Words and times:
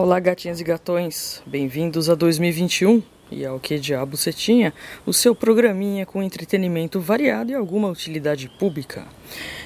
Olá, 0.00 0.20
gatinhas 0.20 0.60
e 0.60 0.62
gatões, 0.62 1.42
bem-vindos 1.44 2.08
a 2.08 2.14
2021 2.14 3.02
e 3.32 3.44
ao 3.44 3.58
Que 3.58 3.80
Diabo 3.80 4.16
Você 4.16 4.32
Tinha, 4.32 4.72
o 5.04 5.12
seu 5.12 5.34
programinha 5.34 6.06
com 6.06 6.22
entretenimento 6.22 7.00
variado 7.00 7.50
e 7.50 7.54
alguma 7.56 7.88
utilidade 7.88 8.48
pública. 8.60 9.08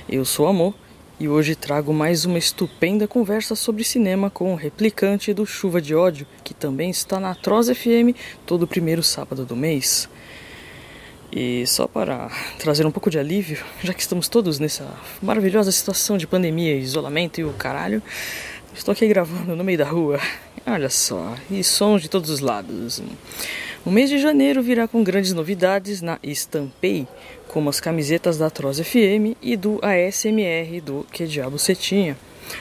Eu 0.08 0.24
sou 0.24 0.46
Amor 0.46 0.74
e 1.20 1.28
hoje 1.28 1.54
trago 1.54 1.92
mais 1.92 2.24
uma 2.24 2.38
estupenda 2.38 3.06
conversa 3.06 3.54
sobre 3.54 3.84
cinema 3.84 4.30
com 4.30 4.54
o 4.54 4.56
replicante 4.56 5.34
do 5.34 5.44
Chuva 5.44 5.82
de 5.82 5.94
Ódio, 5.94 6.26
que 6.42 6.54
também 6.54 6.88
está 6.88 7.20
na 7.20 7.32
Atroz 7.32 7.68
FM 7.68 8.16
todo 8.46 8.66
primeiro 8.66 9.02
sábado 9.02 9.44
do 9.44 9.54
mês. 9.54 10.08
E 11.30 11.66
só 11.66 11.86
para 11.86 12.30
trazer 12.58 12.86
um 12.86 12.90
pouco 12.90 13.10
de 13.10 13.18
alívio, 13.18 13.62
já 13.82 13.92
que 13.92 14.00
estamos 14.00 14.28
todos 14.28 14.58
nessa 14.58 14.86
maravilhosa 15.22 15.70
situação 15.70 16.16
de 16.16 16.26
pandemia, 16.26 16.74
isolamento 16.76 17.38
e 17.38 17.44
o 17.44 17.52
caralho, 17.52 18.02
estou 18.74 18.92
aqui 18.92 19.06
gravando 19.06 19.54
no 19.56 19.64
meio 19.64 19.78
da 19.78 19.84
rua. 19.84 20.18
Olha 20.66 20.88
só, 20.88 21.34
e 21.50 21.62
sons 21.64 22.02
de 22.02 22.08
todos 22.08 22.30
os 22.30 22.40
lados. 22.40 23.02
O 23.84 23.90
mês 23.90 24.08
de 24.08 24.18
janeiro 24.18 24.62
virá 24.62 24.86
com 24.86 25.02
grandes 25.02 25.32
novidades 25.32 26.00
na 26.00 26.18
Estampei, 26.22 27.06
como 27.48 27.68
as 27.68 27.80
camisetas 27.80 28.38
da 28.38 28.46
Atroz 28.46 28.78
FM 28.78 29.36
e 29.42 29.56
do 29.56 29.80
ASMR 29.82 30.80
do 30.80 31.06
Que 31.12 31.26
Diabo 31.26 31.58
Você 31.58 31.74
Tinha. 31.74 32.16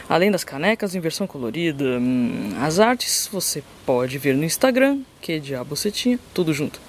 Além 0.09 0.31
das 0.31 0.43
canecas 0.43 0.95
em 0.95 0.99
versão 0.99 1.27
colorida, 1.27 1.83
hum, 1.83 2.53
as 2.59 2.79
artes 2.79 3.29
você 3.31 3.63
pode 3.85 4.17
ver 4.17 4.35
no 4.35 4.43
Instagram, 4.43 4.99
Que 5.21 5.39
Diabo 5.39 5.75
Você 5.75 5.91
Tinha, 5.91 6.19
tudo 6.33 6.53
junto. 6.53 6.79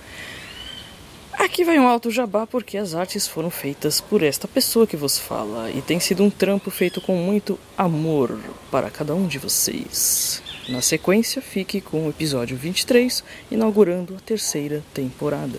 Aqui 1.43 1.65
vai 1.65 1.77
um 1.77 1.89
alto 1.89 2.09
jabá 2.09 2.47
porque 2.47 2.79
as 2.79 2.95
artes 2.95 3.27
foram 3.27 3.51
feitas 3.51 4.01
por 4.01 4.23
esta 4.23 4.47
pessoa 4.47 4.87
que 4.87 4.97
vos 4.97 5.19
fala 5.19 5.73
e 5.73 5.83
tem 5.83 5.99
sido 5.99 6.23
um 6.23 6.31
trampo 6.31 6.71
feito 6.71 7.01
com 7.01 7.17
muito 7.17 7.59
amor 7.77 8.39
para 8.71 8.89
cada 8.93 9.13
um 9.13 9.27
de 9.27 9.39
vocês. 9.39 10.41
Na 10.69 10.81
sequência, 10.81 11.43
fique 11.43 11.81
com 11.81 12.07
o 12.07 12.11
episódio 12.11 12.57
23, 12.57 13.25
inaugurando 13.51 14.15
a 14.15 14.21
terceira 14.21 14.85
temporada. 14.95 15.59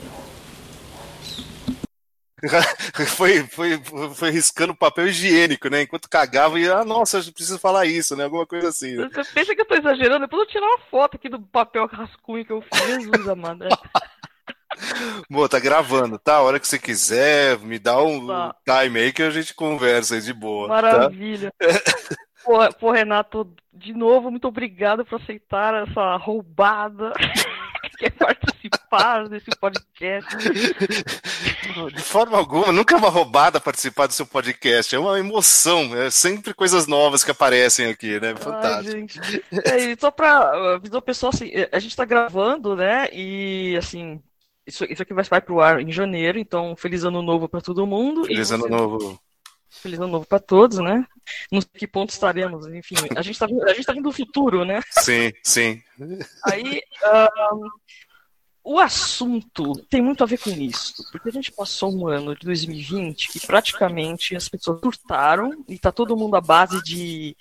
foi, 3.17 3.43
foi, 3.43 3.81
foi 4.15 4.31
riscando 4.31 4.73
papel 4.73 5.09
higiênico, 5.09 5.67
né? 5.67 5.81
Enquanto 5.81 6.09
cagava 6.09 6.57
e, 6.57 6.69
ah, 6.69 6.85
nossa, 6.85 7.17
eu 7.17 7.33
preciso 7.33 7.59
falar 7.59 7.85
isso, 7.85 8.15
né? 8.15 8.23
Alguma 8.23 8.47
coisa 8.47 8.69
assim. 8.69 8.95
Né? 8.95 9.09
Você 9.13 9.33
pensa 9.33 9.53
que 9.53 9.59
eu 9.59 9.65
tô 9.65 9.75
exagerando? 9.75 10.21
Depois 10.21 10.43
eu 10.43 10.47
tirar 10.47 10.65
uma 10.65 10.79
foto 10.89 11.15
aqui 11.15 11.27
do 11.27 11.41
papel 11.41 11.85
rascunho 11.87 12.45
que 12.45 12.53
eu 12.53 12.61
fiz, 12.61 13.03
Jesus 13.03 13.27
amada. 13.27 13.67
Boa, 15.29 15.49
tá 15.49 15.59
gravando, 15.59 16.17
tá? 16.17 16.35
A 16.35 16.41
hora 16.41 16.59
que 16.59 16.67
você 16.67 16.79
quiser, 16.79 17.57
me 17.59 17.79
dá 17.79 18.01
um 18.01 18.27
tá. 18.27 18.55
time 18.65 18.99
aí 18.99 19.13
que 19.13 19.23
a 19.23 19.29
gente 19.29 19.53
conversa 19.53 20.15
aí 20.15 20.21
de 20.21 20.33
boa. 20.33 20.67
Tá? 20.67 20.73
Maravilha. 20.73 21.53
Tá? 21.57 21.67
Pô, 22.43 22.57
pô, 22.77 22.91
Renato, 22.91 23.55
de 23.71 23.93
novo, 23.93 24.29
muito 24.29 24.49
obrigado 24.49 25.05
por 25.05 25.21
aceitar 25.21 25.87
essa 25.87 26.17
roubada. 26.17 27.13
quer 27.97 28.11
participar 28.11 29.29
desse 29.29 29.49
podcast. 29.59 30.35
De 31.93 32.01
forma 32.01 32.37
alguma, 32.37 32.71
nunca 32.71 32.95
é 32.95 32.97
uma 32.97 33.09
roubada 33.09 33.59
participar 33.59 34.07
do 34.07 34.13
seu 34.13 34.25
podcast, 34.25 34.93
é 34.93 34.99
uma 34.99 35.17
emoção, 35.19 35.95
é 35.95 36.09
sempre 36.09 36.53
coisas 36.53 36.87
novas 36.87 37.23
que 37.23 37.31
aparecem 37.31 37.87
aqui, 37.87 38.19
né? 38.19 38.35
Fantástico. 38.35 39.07
Ai, 39.71 39.91
é, 39.91 39.95
só 39.97 40.11
pra 40.11 40.75
avisar 40.75 40.99
o 40.99 41.01
pessoal, 41.01 41.31
assim, 41.33 41.51
a 41.71 41.79
gente 41.79 41.95
tá 41.95 42.05
gravando, 42.05 42.75
né? 42.75 43.09
E 43.11 43.75
assim, 43.77 44.21
isso, 44.65 44.85
isso 44.85 45.01
aqui 45.01 45.13
vai, 45.13 45.23
vai 45.23 45.41
pro 45.41 45.59
ar 45.59 45.81
em 45.81 45.91
janeiro, 45.91 46.39
então 46.39 46.75
feliz 46.75 47.03
ano 47.03 47.21
novo 47.21 47.49
para 47.49 47.61
todo 47.61 47.87
mundo. 47.87 48.25
Feliz 48.25 48.51
ano 48.51 48.67
novo. 48.67 49.19
Feliz 49.69 49.99
ano 49.99 50.11
novo 50.11 50.25
para 50.25 50.39
todos, 50.39 50.77
né? 50.77 51.05
Não 51.51 51.59
sei 51.59 51.69
que 51.73 51.87
ponto 51.87 52.11
estaremos, 52.11 52.67
enfim. 52.67 52.95
A 53.15 53.21
gente 53.21 53.39
tá, 53.39 53.45
a 53.45 53.73
gente 53.73 53.85
tá 53.85 53.93
vindo 53.93 54.03
do 54.03 54.11
futuro, 54.11 54.63
né? 54.63 54.81
Sim, 54.91 55.31
sim. 55.43 55.81
Aí, 56.45 56.81
um, 57.53 57.69
o 58.63 58.79
assunto 58.79 59.73
tem 59.89 60.01
muito 60.01 60.23
a 60.23 60.27
ver 60.27 60.37
com 60.37 60.51
isso, 60.51 61.03
porque 61.11 61.27
a 61.27 61.31
gente 61.31 61.51
passou 61.51 61.93
um 61.93 62.07
ano 62.07 62.33
de 62.33 62.45
2020 62.45 63.29
que 63.29 63.45
praticamente 63.45 64.35
as 64.35 64.47
pessoas 64.47 64.79
surtaram 64.79 65.65
e 65.67 65.77
tá 65.77 65.91
todo 65.91 66.15
mundo 66.15 66.35
à 66.37 66.41
base 66.41 66.81
de 66.81 67.35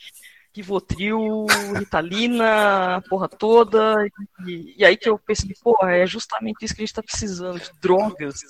Rivotril, 0.55 1.47
Ritalina, 1.79 3.03
porra 3.09 3.27
toda. 3.29 4.07
E, 4.47 4.75
e, 4.79 4.85
aí 4.85 4.97
que 4.97 5.09
eu 5.09 5.19
pensei, 5.19 5.51
porra, 5.63 5.93
é 5.93 6.07
justamente 6.07 6.65
isso 6.65 6.75
que 6.75 6.83
a 6.83 6.87
gente 6.87 6.95
tá 6.95 7.03
precisando, 7.03 7.59
de 7.59 7.71
drogas. 7.81 8.41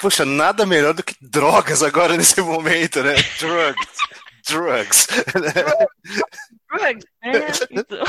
Poxa, 0.00 0.24
nada 0.24 0.64
melhor 0.64 0.94
do 0.94 1.02
que 1.02 1.16
drogas 1.20 1.82
agora 1.82 2.16
nesse 2.16 2.40
momento, 2.40 3.02
né? 3.02 3.16
Drugs. 3.40 3.98
Drugs. 4.48 5.08
Drugs, 6.70 7.04
né? 7.22 7.46
Então... 7.70 8.04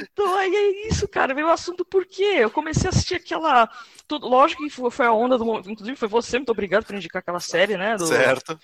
Então 0.00 0.34
aí 0.36 0.54
é 0.54 0.88
isso, 0.88 1.06
cara. 1.08 1.34
Veio 1.34 1.46
o 1.46 1.50
assunto 1.50 1.84
por 1.84 2.06
quê? 2.06 2.36
Eu 2.38 2.50
comecei 2.50 2.86
a 2.86 2.90
assistir 2.90 3.16
aquela. 3.16 3.68
Lógico 4.10 4.62
que 4.62 4.90
foi 4.90 5.06
a 5.06 5.12
onda 5.12 5.38
do 5.38 5.44
momento. 5.44 5.70
Inclusive, 5.70 5.96
foi 5.96 6.08
você, 6.08 6.38
muito 6.38 6.52
obrigado 6.52 6.84
por 6.84 6.94
indicar 6.94 7.20
aquela 7.20 7.40
série, 7.40 7.76
né? 7.76 7.96
Do... 7.96 8.06
Certo. 8.06 8.58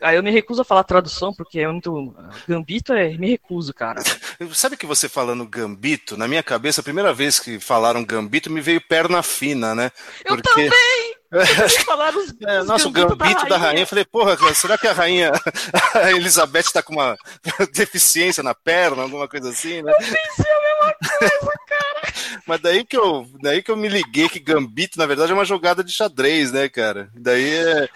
Aí 0.00 0.16
eu 0.16 0.22
me 0.22 0.30
recuso 0.30 0.62
a 0.62 0.64
falar 0.64 0.82
tradução, 0.84 1.32
porque 1.34 1.60
é 1.60 1.68
muito. 1.68 2.14
Gambito 2.48 2.92
é. 2.92 3.10
Me 3.18 3.30
recuso, 3.30 3.74
cara. 3.74 4.00
Sabe 4.54 4.76
que 4.76 4.86
você 4.86 5.08
falando 5.08 5.46
gambito, 5.46 6.16
na 6.16 6.26
minha 6.26 6.42
cabeça, 6.42 6.80
a 6.80 6.84
primeira 6.84 7.12
vez 7.12 7.38
que 7.38 7.60
falaram 7.60 8.04
gambito, 8.04 8.50
me 8.50 8.60
veio 8.60 8.80
perna 8.80 9.22
fina, 9.22 9.74
né? 9.74 9.90
Porque... 10.26 10.48
Eu 10.48 10.54
também! 10.54 11.19
Falaram 11.86 12.18
os, 12.18 12.34
é, 12.42 12.62
nossa, 12.64 12.88
o 12.88 12.90
gambito 12.90 13.18
da 13.18 13.24
rainha. 13.24 13.48
da 13.48 13.56
rainha. 13.56 13.82
Eu 13.82 13.86
falei, 13.86 14.04
porra, 14.04 14.36
será 14.54 14.76
que 14.76 14.88
a 14.88 14.92
rainha 14.92 15.30
a 15.94 16.10
Elizabeth 16.10 16.72
tá 16.72 16.82
com 16.82 16.94
uma 16.94 17.16
deficiência 17.72 18.42
na 18.42 18.54
perna, 18.54 19.02
alguma 19.02 19.28
coisa 19.28 19.50
assim, 19.50 19.80
né? 19.82 19.92
Eu 19.92 19.96
pensei 19.96 20.52
a 20.52 20.60
mesma 20.60 20.94
coisa, 21.18 21.58
cara. 21.68 22.12
Mas 22.46 22.60
daí 22.60 22.84
que, 22.84 22.96
eu, 22.96 23.26
daí 23.40 23.62
que 23.62 23.70
eu 23.70 23.76
me 23.76 23.88
liguei 23.88 24.28
que 24.28 24.40
gambito, 24.40 24.98
na 24.98 25.06
verdade, 25.06 25.30
é 25.30 25.34
uma 25.34 25.44
jogada 25.44 25.84
de 25.84 25.92
xadrez, 25.92 26.50
né, 26.50 26.68
cara? 26.68 27.08
Daí 27.14 27.54
é. 27.54 27.88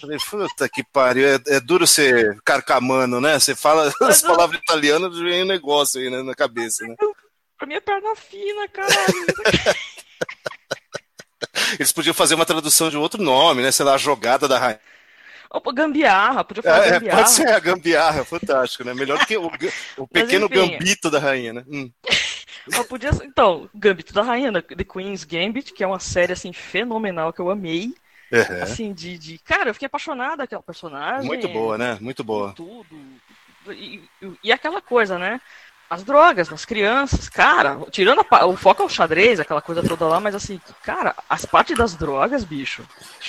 Falei, 0.00 0.18
puta 0.18 0.68
que 0.68 0.84
pariu, 0.84 1.26
é, 1.28 1.40
é, 1.48 1.60
duro 1.60 1.86
ser 1.86 2.40
carcamano, 2.44 3.20
né? 3.20 3.38
Você 3.38 3.54
fala 3.54 3.92
as 4.02 4.22
palavras 4.22 4.60
italianas, 4.60 5.18
vem 5.18 5.42
um 5.42 5.46
negócio 5.46 6.00
aí 6.00 6.08
né, 6.08 6.22
na 6.22 6.34
cabeça, 6.34 6.86
né? 6.86 6.94
Pra 7.56 7.66
mim 7.66 7.74
é 7.74 7.80
perna 7.80 8.14
fina, 8.14 8.68
caralho. 8.68 9.26
Eles 11.78 11.92
podiam 11.92 12.14
fazer 12.14 12.34
uma 12.34 12.46
tradução 12.46 12.90
de 12.90 12.96
outro 12.96 13.22
nome, 13.22 13.62
né? 13.62 13.70
Sei 13.70 13.84
lá, 13.84 13.94
a 13.94 13.98
jogada 13.98 14.48
da 14.48 14.58
rainha. 14.58 14.80
Opa, 15.50 15.72
gambiarra, 15.72 16.44
podia 16.44 16.62
falar 16.62 16.86
é, 16.86 16.90
gambiarra. 16.90 17.22
Pode 17.22 17.30
ser 17.30 17.48
a 17.48 17.58
gambiarra, 17.58 18.24
fantástico, 18.24 18.84
né? 18.84 18.92
Melhor 18.92 19.18
do 19.18 19.26
que 19.26 19.36
o, 19.36 19.50
o 19.96 20.06
pequeno 20.06 20.46
enfim, 20.46 20.72
gambito 20.72 21.10
da 21.10 21.18
rainha, 21.18 21.54
né? 21.54 21.64
Hum. 21.66 21.90
podia, 22.88 23.10
então, 23.24 23.68
Gambito 23.74 24.12
da 24.12 24.22
Rainha, 24.22 24.52
né? 24.52 24.60
The 24.60 24.84
Queen's 24.84 25.24
Gambit, 25.24 25.72
que 25.72 25.82
é 25.82 25.86
uma 25.86 25.98
série, 25.98 26.32
assim, 26.32 26.52
fenomenal, 26.52 27.32
que 27.32 27.40
eu 27.40 27.50
amei. 27.50 27.94
Uhum. 28.30 28.62
Assim, 28.62 28.92
de, 28.92 29.16
de. 29.18 29.38
Cara, 29.38 29.70
eu 29.70 29.74
fiquei 29.74 29.86
apaixonada 29.86 30.42
aquela 30.42 30.62
personagem. 30.62 31.26
Muito 31.26 31.48
boa, 31.48 31.78
né? 31.78 31.96
Muito 32.00 32.22
boa. 32.22 32.52
Tudo. 32.52 32.86
E, 33.68 34.02
e, 34.42 34.52
aquela 34.52 34.80
coisa, 34.80 35.18
né? 35.18 35.40
As 35.90 36.02
drogas 36.02 36.50
nas 36.50 36.64
crianças, 36.64 37.28
cara, 37.28 37.78
tirando 37.90 38.24
a, 38.30 38.46
o 38.46 38.56
foco 38.56 38.82
ao 38.82 38.88
xadrez, 38.88 39.40
aquela 39.40 39.62
coisa 39.62 39.82
toda 39.82 40.06
lá, 40.06 40.20
mas 40.20 40.34
assim, 40.34 40.60
cara, 40.82 41.14
as 41.28 41.46
partes 41.46 41.76
das 41.76 41.94
drogas, 41.94 42.44
bicho. 42.44 42.82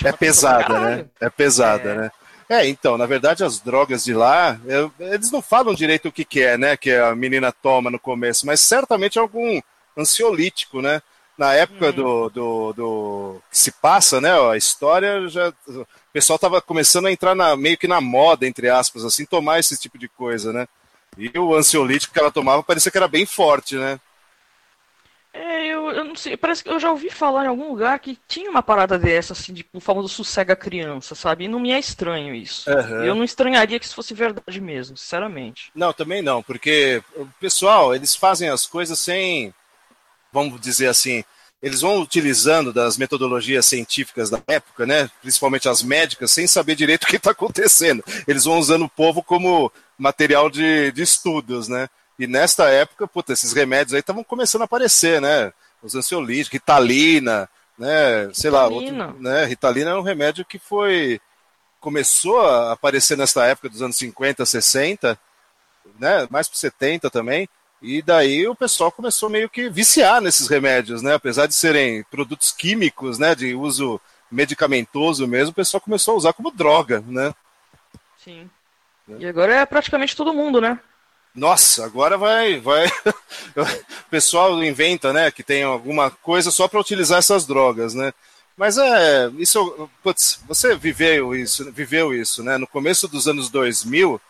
É 0.04 0.12
pesada, 0.12 0.78
né? 0.78 1.06
É 1.20 1.30
pesada, 1.30 1.90
é... 1.90 1.94
né? 1.94 2.10
É, 2.50 2.68
então, 2.68 2.98
na 2.98 3.06
verdade, 3.06 3.44
as 3.44 3.60
drogas 3.60 4.04
de 4.04 4.12
lá, 4.12 4.58
eles 4.98 5.30
não 5.30 5.40
falam 5.40 5.72
direito 5.72 6.08
o 6.08 6.12
que, 6.12 6.24
que 6.24 6.42
é, 6.42 6.58
né? 6.58 6.76
Que 6.76 6.92
a 6.92 7.14
menina 7.14 7.52
toma 7.52 7.90
no 7.90 7.98
começo, 7.98 8.44
mas 8.44 8.60
certamente 8.60 9.18
é 9.18 9.22
algum 9.22 9.60
ansiolítico, 9.96 10.82
né? 10.82 11.00
na 11.40 11.54
época 11.54 11.86
uhum. 11.86 11.92
do, 11.92 12.28
do, 12.28 12.72
do, 12.74 13.42
que 13.50 13.56
se 13.56 13.72
passa, 13.72 14.20
né? 14.20 14.30
A 14.30 14.58
história 14.58 15.26
já. 15.26 15.48
O 15.66 15.86
pessoal 16.12 16.34
estava 16.34 16.60
começando 16.60 17.06
a 17.06 17.12
entrar 17.12 17.34
na, 17.34 17.56
meio 17.56 17.78
que 17.78 17.88
na 17.88 17.98
moda, 17.98 18.46
entre 18.46 18.68
aspas, 18.68 19.06
assim, 19.06 19.24
tomar 19.24 19.58
esse 19.58 19.74
tipo 19.78 19.96
de 19.96 20.06
coisa, 20.06 20.52
né? 20.52 20.68
E 21.16 21.36
o 21.38 21.54
ansiolítico 21.54 22.12
que 22.12 22.20
ela 22.20 22.30
tomava 22.30 22.62
parecia 22.62 22.90
que 22.90 22.98
era 22.98 23.08
bem 23.08 23.26
forte, 23.26 23.76
né? 23.76 24.00
É, 25.32 25.66
eu, 25.66 25.90
eu 25.90 26.04
não 26.04 26.16
sei, 26.16 26.36
parece 26.36 26.64
que 26.64 26.68
eu 26.68 26.80
já 26.80 26.90
ouvi 26.90 27.08
falar 27.08 27.44
em 27.44 27.48
algum 27.48 27.68
lugar 27.68 28.00
que 28.00 28.18
tinha 28.26 28.50
uma 28.50 28.64
parada 28.64 28.98
dessa, 28.98 29.32
assim, 29.32 29.52
de 29.52 29.64
o 29.72 29.78
famoso 29.78 30.08
sossega 30.08 30.56
criança, 30.56 31.14
sabe? 31.14 31.44
E 31.44 31.48
não 31.48 31.60
me 31.60 31.70
é 31.70 31.78
estranho 31.78 32.34
isso. 32.34 32.68
Uhum. 32.68 33.04
Eu 33.04 33.14
não 33.14 33.22
estranharia 33.22 33.78
que 33.78 33.84
isso 33.84 33.94
fosse 33.94 34.12
verdade 34.12 34.60
mesmo, 34.60 34.96
sinceramente. 34.96 35.70
Não, 35.72 35.92
também 35.92 36.20
não, 36.20 36.42
porque 36.42 37.00
o 37.14 37.26
pessoal, 37.38 37.94
eles 37.94 38.16
fazem 38.16 38.48
as 38.48 38.66
coisas 38.66 38.98
sem 38.98 39.54
vamos 40.32 40.60
dizer 40.60 40.88
assim, 40.88 41.24
eles 41.62 41.80
vão 41.80 42.00
utilizando 42.00 42.72
das 42.72 42.96
metodologias 42.96 43.66
científicas 43.66 44.30
da 44.30 44.40
época, 44.46 44.86
né, 44.86 45.10
principalmente 45.20 45.68
as 45.68 45.82
médicas, 45.82 46.30
sem 46.30 46.46
saber 46.46 46.74
direito 46.74 47.04
o 47.04 47.06
que 47.06 47.16
está 47.16 47.32
acontecendo. 47.32 48.02
Eles 48.26 48.44
vão 48.44 48.58
usando 48.58 48.84
o 48.84 48.88
povo 48.88 49.22
como 49.22 49.70
material 50.00 50.50
de, 50.50 50.90
de 50.92 51.02
estudos, 51.02 51.68
né? 51.68 51.88
E 52.18 52.26
nesta 52.26 52.68
época, 52.68 53.06
puta, 53.06 53.32
esses 53.32 53.52
remédios 53.52 53.94
aí 53.94 54.00
estavam 54.00 54.24
começando 54.24 54.62
a 54.62 54.64
aparecer, 54.64 55.20
né? 55.20 55.52
Os 55.82 55.94
ansiolíticos, 55.94 56.52
Ritalina, 56.52 57.48
né? 57.78 58.30
Sei 58.32 58.50
lá, 58.50 58.66
outro, 58.66 59.20
né? 59.20 59.44
Ritalina 59.44 59.90
é 59.90 59.94
um 59.94 60.02
remédio 60.02 60.44
que 60.44 60.58
foi 60.58 61.20
começou 61.80 62.40
a 62.40 62.72
aparecer 62.72 63.16
nessa 63.16 63.44
época 63.46 63.70
dos 63.70 63.80
anos 63.80 63.96
50, 63.96 64.44
60, 64.44 65.18
né, 65.98 66.28
mais 66.30 66.46
para 66.46 66.58
70 66.58 67.10
também, 67.10 67.48
e 67.82 68.02
daí 68.02 68.46
o 68.46 68.54
pessoal 68.54 68.92
começou 68.92 69.30
meio 69.30 69.48
que 69.48 69.70
viciar 69.70 70.20
nesses 70.20 70.46
remédios, 70.46 71.00
né, 71.00 71.14
apesar 71.14 71.46
de 71.46 71.54
serem 71.54 72.04
produtos 72.04 72.52
químicos, 72.52 73.18
né, 73.18 73.34
de 73.34 73.54
uso 73.54 73.98
medicamentoso 74.30 75.26
mesmo, 75.26 75.50
o 75.50 75.54
pessoal 75.54 75.80
começou 75.80 76.14
a 76.14 76.16
usar 76.18 76.32
como 76.34 76.50
droga, 76.50 77.02
né. 77.06 77.34
Sim. 78.22 78.48
E 79.18 79.26
agora 79.26 79.54
é 79.54 79.66
praticamente 79.66 80.16
todo 80.16 80.34
mundo, 80.34 80.60
né? 80.60 80.78
Nossa, 81.34 81.84
agora 81.84 82.18
vai, 82.18 82.58
vai. 82.58 82.86
o 83.56 84.10
pessoal 84.10 84.62
inventa, 84.62 85.12
né, 85.12 85.30
que 85.30 85.42
tem 85.42 85.62
alguma 85.62 86.10
coisa 86.10 86.50
só 86.50 86.66
para 86.66 86.80
utilizar 86.80 87.18
essas 87.18 87.46
drogas, 87.46 87.94
né? 87.94 88.12
Mas 88.56 88.76
é, 88.76 89.30
isso, 89.38 89.88
putz, 90.02 90.40
você 90.46 90.74
viveu 90.76 91.34
isso, 91.34 91.70
viveu 91.72 92.12
isso, 92.12 92.42
né? 92.42 92.58
No 92.58 92.66
começo 92.66 93.08
dos 93.08 93.26
anos 93.26 93.48
2000, 93.48 94.20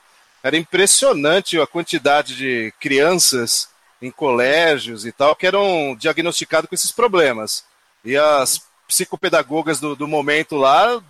era 0.43 0.57
impressionante 0.57 1.61
a 1.61 1.67
quantidade 1.67 2.37
de 2.37 2.73
crianças 2.79 3.69
em 4.01 4.11
colégios 4.11 5.05
e 5.05 5.13
tal 5.13 5.35
que 5.35 5.47
eram 5.47 5.97
diagnosticados 5.99 6.69
com 6.69 6.75
esses 6.75 6.93
problemas. 6.93 7.65
E 8.05 8.17
as 8.17 8.63
psicopedagogas 8.87 9.81
do, 9.81 9.95
do 9.95 10.07
momento 10.07 10.57
lá 10.57 11.03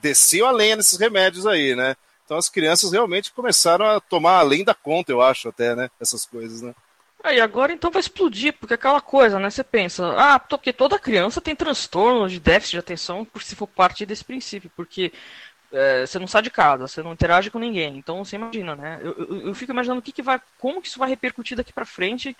desciam 0.00 0.48
a 0.48 0.52
lenha 0.52 0.76
nesses 0.76 0.98
remédios 0.98 1.46
aí, 1.46 1.74
né? 1.74 1.96
Então 2.28 2.36
as 2.36 2.50
crianças 2.50 2.92
realmente 2.92 3.32
começaram 3.32 3.86
a 3.86 4.00
tomar 4.00 4.38
além 4.40 4.62
da 4.62 4.74
conta, 4.74 5.10
eu 5.10 5.22
acho, 5.22 5.48
até, 5.48 5.74
né? 5.74 5.90
Essas 5.98 6.26
coisas, 6.26 6.60
né? 6.60 6.74
Aí 7.24 7.40
agora 7.40 7.72
então 7.72 7.90
vai 7.90 8.00
explodir, 8.00 8.52
porque 8.52 8.74
aquela 8.74 9.00
coisa, 9.00 9.38
né? 9.38 9.48
Você 9.48 9.64
pensa, 9.64 10.14
ah, 10.14 10.38
porque 10.38 10.70
toda 10.70 10.98
criança 10.98 11.40
tem 11.40 11.56
transtorno 11.56 12.28
de 12.28 12.38
déficit 12.38 12.72
de 12.72 12.78
atenção 12.80 13.24
por 13.24 13.42
se 13.42 13.56
for 13.56 13.66
partir 13.66 14.04
desse 14.04 14.22
princípio, 14.22 14.70
porque 14.76 15.10
é, 15.72 16.04
você 16.04 16.18
não 16.18 16.26
sai 16.26 16.42
de 16.42 16.50
casa, 16.50 16.86
você 16.86 17.02
não 17.02 17.14
interage 17.14 17.50
com 17.50 17.58
ninguém. 17.58 17.96
Então 17.96 18.22
você 18.22 18.36
imagina, 18.36 18.76
né? 18.76 19.00
Eu, 19.02 19.14
eu, 19.14 19.46
eu 19.46 19.54
fico 19.54 19.72
imaginando 19.72 20.00
o 20.00 20.02
que, 20.02 20.12
que 20.12 20.22
vai, 20.22 20.38
como 20.58 20.82
que 20.82 20.88
isso 20.88 20.98
vai 20.98 21.08
repercutir 21.08 21.56
daqui 21.56 21.72
para 21.72 21.86
frente, 21.86 22.36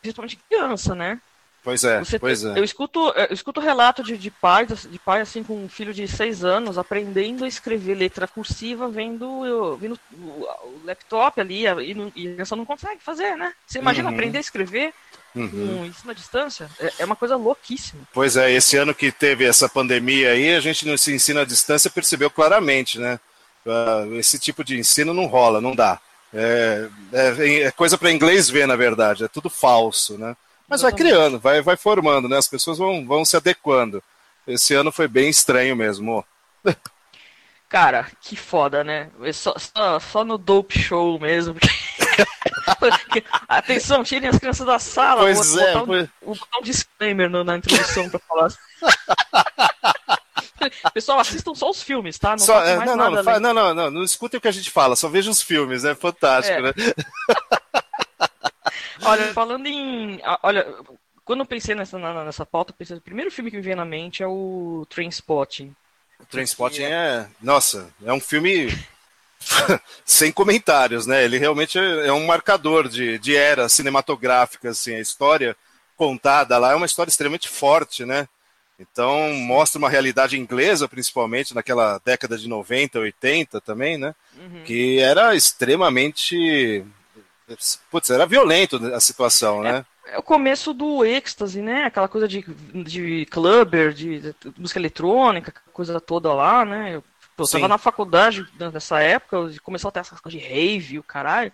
principalmente 0.00 0.36
criança, 0.48 0.94
né? 0.94 1.20
Pois 1.62 1.84
é, 1.84 1.98
Você, 1.98 2.18
pois 2.18 2.42
é. 2.42 2.58
Eu 2.58 2.64
escuto, 2.64 3.10
eu 3.10 3.34
escuto 3.34 3.60
relato 3.60 4.02
de, 4.02 4.16
de 4.16 4.30
pais, 4.30 4.88
de 4.90 4.98
pai 4.98 5.20
assim 5.20 5.42
com 5.42 5.64
um 5.64 5.68
filho 5.68 5.92
de 5.92 6.08
seis 6.08 6.42
anos 6.42 6.78
aprendendo 6.78 7.44
a 7.44 7.48
escrever 7.48 7.94
letra 7.94 8.26
cursiva, 8.26 8.88
vendo, 8.88 9.76
vendo 9.76 9.98
o, 10.12 10.44
o 10.44 10.80
laptop 10.84 11.38
ali 11.38 11.66
e, 11.66 11.94
não, 11.94 12.10
e 12.16 12.28
a 12.28 12.32
criança 12.32 12.56
não 12.56 12.64
consegue 12.64 13.02
fazer, 13.02 13.36
né? 13.36 13.52
Você 13.66 13.78
imagina 13.78 14.08
uhum. 14.08 14.14
aprender 14.14 14.38
a 14.38 14.40
escrever 14.40 14.94
uhum. 15.34 15.50
com 15.50 15.84
ensino 15.84 16.10
à 16.10 16.14
distância? 16.14 16.70
É, 16.80 16.92
é, 17.00 17.04
uma 17.04 17.16
coisa 17.16 17.36
louquíssima. 17.36 18.08
Pois 18.12 18.38
é, 18.38 18.50
esse 18.52 18.78
ano 18.78 18.94
que 18.94 19.12
teve 19.12 19.44
essa 19.44 19.68
pandemia 19.68 20.30
aí, 20.30 20.54
a 20.54 20.60
gente 20.60 20.86
nesse 20.86 21.12
ensino 21.12 21.40
à 21.40 21.44
distância 21.44 21.90
percebeu 21.90 22.30
claramente, 22.30 22.98
né? 22.98 23.20
Uh, 23.66 24.14
esse 24.14 24.38
tipo 24.38 24.64
de 24.64 24.78
ensino 24.78 25.12
não 25.12 25.26
rola, 25.26 25.60
não 25.60 25.74
dá. 25.74 26.00
É, 26.32 26.88
é, 27.12 27.62
é 27.64 27.70
coisa 27.70 27.98
para 27.98 28.10
inglês 28.10 28.48
ver, 28.48 28.66
na 28.66 28.76
verdade, 28.76 29.24
é 29.24 29.28
tudo 29.28 29.50
falso, 29.50 30.16
né? 30.16 30.34
Mas 30.70 30.82
vai 30.82 30.92
criando, 30.92 31.40
vai, 31.40 31.60
vai 31.60 31.76
formando, 31.76 32.28
né? 32.28 32.38
As 32.38 32.46
pessoas 32.46 32.78
vão, 32.78 33.04
vão 33.04 33.24
se 33.24 33.36
adequando. 33.36 34.00
Esse 34.46 34.72
ano 34.72 34.92
foi 34.92 35.08
bem 35.08 35.28
estranho 35.28 35.74
mesmo. 35.74 36.24
Cara, 37.68 38.06
que 38.20 38.36
foda, 38.36 38.84
né? 38.84 39.10
Só, 39.32 39.56
só, 39.58 39.98
só 39.98 40.24
no 40.24 40.38
Dope 40.38 40.78
Show 40.78 41.18
mesmo. 41.18 41.56
Atenção, 43.48 44.04
tirem 44.04 44.28
as 44.28 44.38
crianças 44.38 44.66
da 44.66 44.78
sala. 44.78 45.22
Pois 45.22 45.50
vou, 45.50 45.60
é. 45.60 45.72
Botar 45.72 45.82
um, 45.82 46.08
vou 46.22 46.36
botar 46.36 46.58
um 46.58 46.62
disclaimer 46.62 47.28
no, 47.28 47.42
na 47.42 47.56
introdução 47.56 48.08
pra 48.08 48.20
falar. 48.20 48.52
Pessoal, 50.94 51.18
assistam 51.18 51.54
só 51.54 51.70
os 51.70 51.82
filmes, 51.82 52.18
tá? 52.18 52.30
Não, 52.30 52.38
só, 52.38 52.62
é, 52.62 52.76
não, 52.84 52.96
não, 52.96 53.10
não, 53.10 53.22
não, 53.22 53.54
não, 53.54 53.74
não, 53.74 53.90
não 53.90 54.04
escutem 54.04 54.38
o 54.38 54.40
que 54.40 54.48
a 54.48 54.52
gente 54.52 54.70
fala, 54.70 54.94
só 54.94 55.08
vejam 55.08 55.32
os 55.32 55.42
filmes, 55.42 55.84
é 55.84 55.94
fantástico, 55.94 56.58
é. 56.58 56.62
né? 56.62 56.72
Olha, 59.02 59.32
falando 59.34 59.66
em. 59.66 60.20
Olha, 60.42 60.66
quando 61.24 61.40
eu 61.40 61.46
pensei 61.46 61.74
nessa, 61.74 61.98
nessa 62.24 62.46
pauta, 62.46 62.72
eu 62.72 62.76
pensei, 62.76 62.96
o 62.96 63.00
primeiro 63.00 63.30
filme 63.30 63.50
que 63.50 63.56
me 63.56 63.62
veio 63.62 63.76
na 63.76 63.84
mente 63.84 64.22
é 64.22 64.26
o 64.26 64.86
Trainspotting. 64.90 65.74
O 66.18 66.26
Trainspotting 66.26 66.82
é. 66.82 67.28
Nossa, 67.40 67.88
é 68.04 68.12
um 68.12 68.20
filme. 68.20 68.68
sem 70.04 70.30
comentários, 70.30 71.06
né? 71.06 71.24
Ele 71.24 71.38
realmente 71.38 71.78
é, 71.78 72.08
é 72.08 72.12
um 72.12 72.26
marcador 72.26 72.88
de, 72.88 73.18
de 73.18 73.34
era 73.34 73.70
cinematográfica, 73.70 74.68
assim, 74.68 74.94
a 74.94 75.00
história 75.00 75.56
contada 75.96 76.56
lá 76.58 76.72
é 76.72 76.74
uma 76.74 76.86
história 76.86 77.10
extremamente 77.10 77.48
forte, 77.48 78.04
né? 78.04 78.28
Então 78.78 79.34
mostra 79.34 79.78
uma 79.78 79.90
realidade 79.90 80.38
inglesa, 80.38 80.88
principalmente 80.88 81.54
naquela 81.54 82.00
década 82.02 82.38
de 82.38 82.48
90, 82.48 82.98
80 82.98 83.60
também, 83.60 83.98
né? 83.98 84.14
Uhum. 84.38 84.64
Que 84.64 84.98
era 84.98 85.34
extremamente 85.34 86.82
Putz, 87.90 88.10
era 88.10 88.26
violento 88.26 88.76
a 88.94 89.00
situação, 89.00 89.62
né? 89.62 89.84
É, 90.06 90.14
é 90.14 90.18
o 90.18 90.22
começo 90.22 90.72
do 90.72 91.04
êxtase, 91.04 91.60
né? 91.60 91.84
Aquela 91.84 92.08
coisa 92.08 92.26
de, 92.26 92.42
de 92.84 93.26
clubber, 93.26 93.92
de, 93.92 94.20
de 94.20 94.34
música 94.58 94.78
eletrônica, 94.78 95.52
coisa 95.72 96.00
toda 96.00 96.32
lá, 96.32 96.64
né? 96.64 96.96
Eu, 96.96 97.04
eu 97.38 97.46
tava 97.46 97.68
na 97.68 97.78
faculdade 97.78 98.46
nessa 98.58 99.00
época, 99.00 99.50
começou 99.62 99.88
a 99.88 99.92
ter 99.92 100.00
essas 100.00 100.20
coisas 100.20 100.40
de 100.40 100.46
rave, 100.46 100.98
o 100.98 101.02
caralho. 101.02 101.52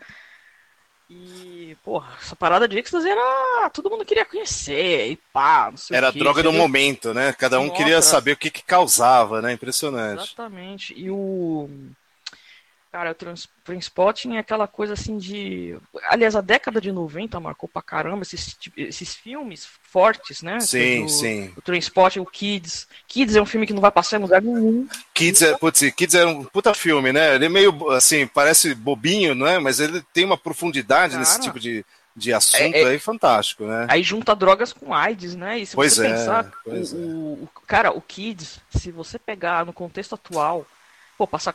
E, 1.08 1.76
porra, 1.84 2.12
essa 2.20 2.34
parada 2.34 2.66
de 2.66 2.76
êxtase 2.78 3.08
era. 3.08 3.70
Todo 3.70 3.90
mundo 3.90 4.04
queria 4.04 4.24
conhecer, 4.24 5.12
e 5.12 5.16
pá, 5.32 5.68
não 5.70 5.76
sei 5.76 5.96
Era 5.96 6.10
o 6.10 6.12
quê. 6.12 6.18
droga 6.18 6.42
do 6.42 6.52
momento, 6.52 7.14
né? 7.14 7.32
Cada 7.32 7.60
um 7.60 7.66
Nossa, 7.66 7.76
queria 7.76 8.02
saber 8.02 8.32
o 8.32 8.36
que, 8.36 8.50
que 8.50 8.64
causava, 8.64 9.40
né? 9.40 9.52
Impressionante. 9.52 10.24
Exatamente. 10.24 10.94
E 10.96 11.08
o. 11.08 11.70
Cara, 12.96 13.10
o 13.10 13.34
Transpotting 13.62 14.36
é 14.36 14.38
aquela 14.38 14.66
coisa 14.66 14.94
assim 14.94 15.18
de. 15.18 15.76
Aliás, 16.08 16.34
a 16.34 16.40
década 16.40 16.80
de 16.80 16.90
90 16.90 17.38
marcou 17.38 17.68
pra 17.68 17.82
caramba 17.82 18.22
esses, 18.22 18.56
esses 18.74 19.14
filmes 19.14 19.68
fortes, 19.82 20.40
né? 20.40 20.60
Sim, 20.60 21.04
o, 21.04 21.08
sim. 21.10 21.52
O 21.54 21.60
Transpotting, 21.60 22.20
o 22.20 22.24
Kids. 22.24 22.88
Kids 23.06 23.36
é 23.36 23.42
um 23.42 23.44
filme 23.44 23.66
que 23.66 23.74
não 23.74 23.82
vai 23.82 23.90
passar 23.90 24.16
em 24.16 24.22
lugar 24.22 24.40
nenhum. 24.40 24.88
Kids 25.12 25.42
é, 25.42 25.54
putz, 25.58 25.90
Kids 25.94 26.14
é 26.14 26.24
um 26.24 26.44
puta 26.44 26.72
filme, 26.72 27.12
né? 27.12 27.34
Ele 27.34 27.44
é 27.44 27.48
meio, 27.50 27.90
assim, 27.90 28.26
parece 28.26 28.74
bobinho, 28.74 29.34
não 29.34 29.46
é? 29.46 29.58
Mas 29.58 29.78
ele 29.78 30.02
tem 30.14 30.24
uma 30.24 30.38
profundidade 30.38 31.12
Cara, 31.12 31.20
nesse 31.20 31.38
tipo 31.38 31.60
de, 31.60 31.84
de 32.16 32.32
assunto 32.32 32.76
é, 32.76 32.80
é, 32.80 32.88
aí 32.88 32.98
fantástico, 32.98 33.64
né? 33.64 33.88
Aí 33.90 34.02
junta 34.02 34.34
drogas 34.34 34.72
com 34.72 34.94
AIDS, 34.94 35.34
né? 35.34 35.58
E 35.58 35.66
se 35.66 35.76
pois 35.76 35.92
você 35.92 36.06
é, 36.06 36.10
pensar, 36.12 36.50
pois 36.64 36.94
o, 36.94 36.96
é. 36.96 37.00
o, 37.44 37.48
cara, 37.66 37.90
o 37.90 38.00
Kids, 38.00 38.58
se 38.74 38.90
você 38.90 39.18
pegar 39.18 39.66
no 39.66 39.72
contexto 39.74 40.14
atual, 40.14 40.66
pô, 41.18 41.26
passar 41.26 41.54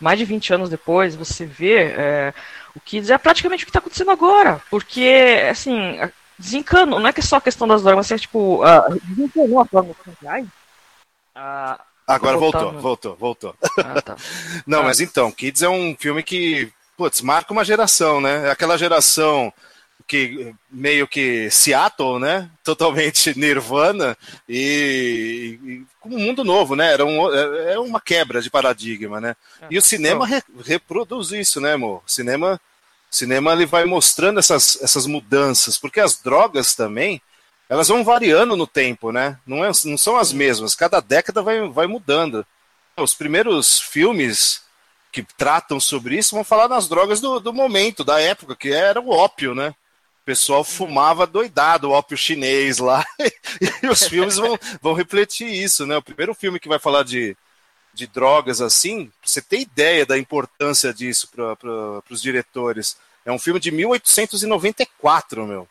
mais 0.00 0.18
de 0.18 0.24
20 0.24 0.54
anos 0.54 0.70
depois, 0.70 1.16
você 1.16 1.44
vê 1.44 1.76
é, 1.76 2.34
o 2.74 2.80
que 2.80 2.98
é 3.10 3.18
praticamente 3.18 3.64
o 3.64 3.66
que 3.66 3.70
está 3.70 3.80
acontecendo 3.80 4.10
agora. 4.10 4.60
Porque, 4.70 5.46
assim, 5.50 5.98
desencano, 6.38 6.98
não 6.98 7.08
é 7.08 7.12
que 7.12 7.20
é 7.20 7.22
só 7.22 7.36
a 7.36 7.40
questão 7.40 7.66
das 7.66 7.82
drogas, 7.82 8.08
mas 8.08 8.12
é 8.12 8.18
tipo, 8.18 8.64
uh, 8.64 9.00
desencanou 9.04 9.60
a 9.60 9.64
forma 9.64 9.94
de 10.06 10.42
uh, 10.42 11.78
Agora 12.06 12.38
voltou, 12.38 12.72
voltou, 12.80 13.16
voltou. 13.16 13.54
Ah, 13.78 14.00
tá. 14.00 14.16
não, 14.66 14.80
ah. 14.80 14.84
mas 14.84 15.00
então, 15.00 15.30
Kids 15.30 15.62
é 15.62 15.68
um 15.68 15.94
filme 15.98 16.22
que, 16.22 16.72
putz, 16.96 17.20
marca 17.20 17.52
uma 17.52 17.64
geração, 17.64 18.20
né? 18.20 18.48
É 18.48 18.50
aquela 18.50 18.78
geração 18.78 19.52
que 20.08 20.54
meio 20.70 21.06
que 21.06 21.50
Seattle, 21.50 22.18
né? 22.18 22.50
Totalmente 22.64 23.38
Nirvana 23.38 24.16
e, 24.48 25.58
e 25.62 25.82
um 26.04 26.18
mundo 26.18 26.42
novo, 26.42 26.74
né? 26.74 26.90
Era 26.90 27.04
um, 27.04 27.32
é, 27.32 27.74
é 27.74 27.78
uma 27.78 28.00
quebra 28.00 28.40
de 28.40 28.50
paradigma, 28.50 29.20
né? 29.20 29.36
É. 29.60 29.66
E 29.70 29.78
o 29.78 29.82
cinema 29.82 30.26
re, 30.26 30.42
reproduz 30.64 31.30
isso, 31.30 31.60
né, 31.60 31.74
amor? 31.74 32.02
O 32.06 32.10
cinema, 32.10 32.58
cinema 33.10 33.52
ele 33.52 33.66
vai 33.66 33.84
mostrando 33.84 34.40
essas, 34.40 34.78
essas 34.82 35.06
mudanças, 35.06 35.76
porque 35.78 36.00
as 36.00 36.16
drogas 36.16 36.74
também 36.74 37.20
elas 37.68 37.88
vão 37.88 38.02
variando 38.02 38.56
no 38.56 38.66
tempo, 38.66 39.12
né? 39.12 39.38
Não, 39.46 39.62
é, 39.62 39.70
não 39.84 39.98
são 39.98 40.16
as 40.16 40.32
mesmas. 40.32 40.74
Cada 40.74 41.00
década 41.00 41.42
vai, 41.42 41.68
vai 41.68 41.86
mudando. 41.86 42.46
Os 42.96 43.12
primeiros 43.14 43.78
filmes 43.78 44.62
que 45.12 45.22
tratam 45.36 45.78
sobre 45.78 46.16
isso 46.16 46.34
vão 46.34 46.44
falar 46.44 46.66
das 46.66 46.88
drogas 46.88 47.20
do, 47.20 47.38
do 47.38 47.52
momento, 47.52 48.02
da 48.02 48.20
época, 48.20 48.56
que 48.56 48.72
era 48.72 48.98
o 49.00 49.10
ópio, 49.10 49.54
né? 49.54 49.74
Pessoal 50.28 50.62
fumava 50.62 51.26
doidado 51.26 51.88
o 51.88 51.92
ópio 51.92 52.14
chinês 52.14 52.76
lá. 52.76 53.02
e 53.82 53.86
os 53.86 54.06
filmes 54.06 54.36
vão, 54.36 54.58
vão 54.82 54.92
refletir 54.92 55.48
isso, 55.48 55.86
né? 55.86 55.96
O 55.96 56.02
primeiro 56.02 56.34
filme 56.34 56.60
que 56.60 56.68
vai 56.68 56.78
falar 56.78 57.02
de, 57.02 57.34
de 57.94 58.06
drogas 58.06 58.60
assim, 58.60 59.10
você 59.24 59.40
tem 59.40 59.62
ideia 59.62 60.04
da 60.04 60.18
importância 60.18 60.92
disso 60.92 61.30
para 61.30 62.02
os 62.10 62.20
diretores. 62.20 62.98
É 63.24 63.32
um 63.32 63.38
filme 63.38 63.58
de 63.58 63.70
1894, 63.70 65.46
meu. 65.46 65.66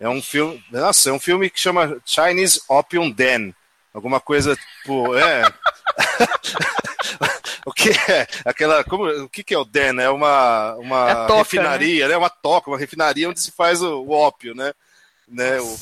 É 0.00 0.08
um 0.08 0.22
filme. 0.22 0.64
Nossa, 0.70 1.10
é 1.10 1.12
um 1.12 1.20
filme 1.20 1.50
que 1.50 1.60
chama 1.60 1.98
Chinese 2.06 2.62
Opium 2.68 3.10
Den. 3.10 3.54
Alguma 3.92 4.18
coisa 4.18 4.56
tipo. 4.56 5.14
É. 5.14 5.42
o 7.66 7.72
que 7.72 7.90
é 7.90 8.26
aquela 8.44 8.84
como 8.84 9.06
o 9.06 9.28
que, 9.28 9.42
que 9.42 9.54
é 9.54 9.58
o 9.58 9.64
Den 9.64 10.00
é 10.00 10.10
uma 10.10 10.74
uma 10.76 11.10
é 11.10 11.14
toca, 11.26 11.38
refinaria 11.38 12.06
né? 12.06 12.12
né? 12.12 12.16
uma 12.16 12.30
toca 12.30 12.70
uma 12.70 12.78
refinaria 12.78 13.28
onde 13.28 13.40
se 13.40 13.50
faz 13.50 13.82
o, 13.82 14.02
o 14.02 14.10
ópio 14.10 14.54
né 14.54 14.72
né 15.28 15.60
o, 15.60 15.78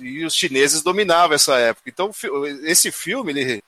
e 0.00 0.24
os 0.24 0.34
chineses 0.34 0.82
dominavam 0.82 1.34
essa 1.34 1.58
época 1.58 1.88
então 1.88 2.10
esse 2.62 2.90
filme 2.90 3.32
ele 3.32 3.62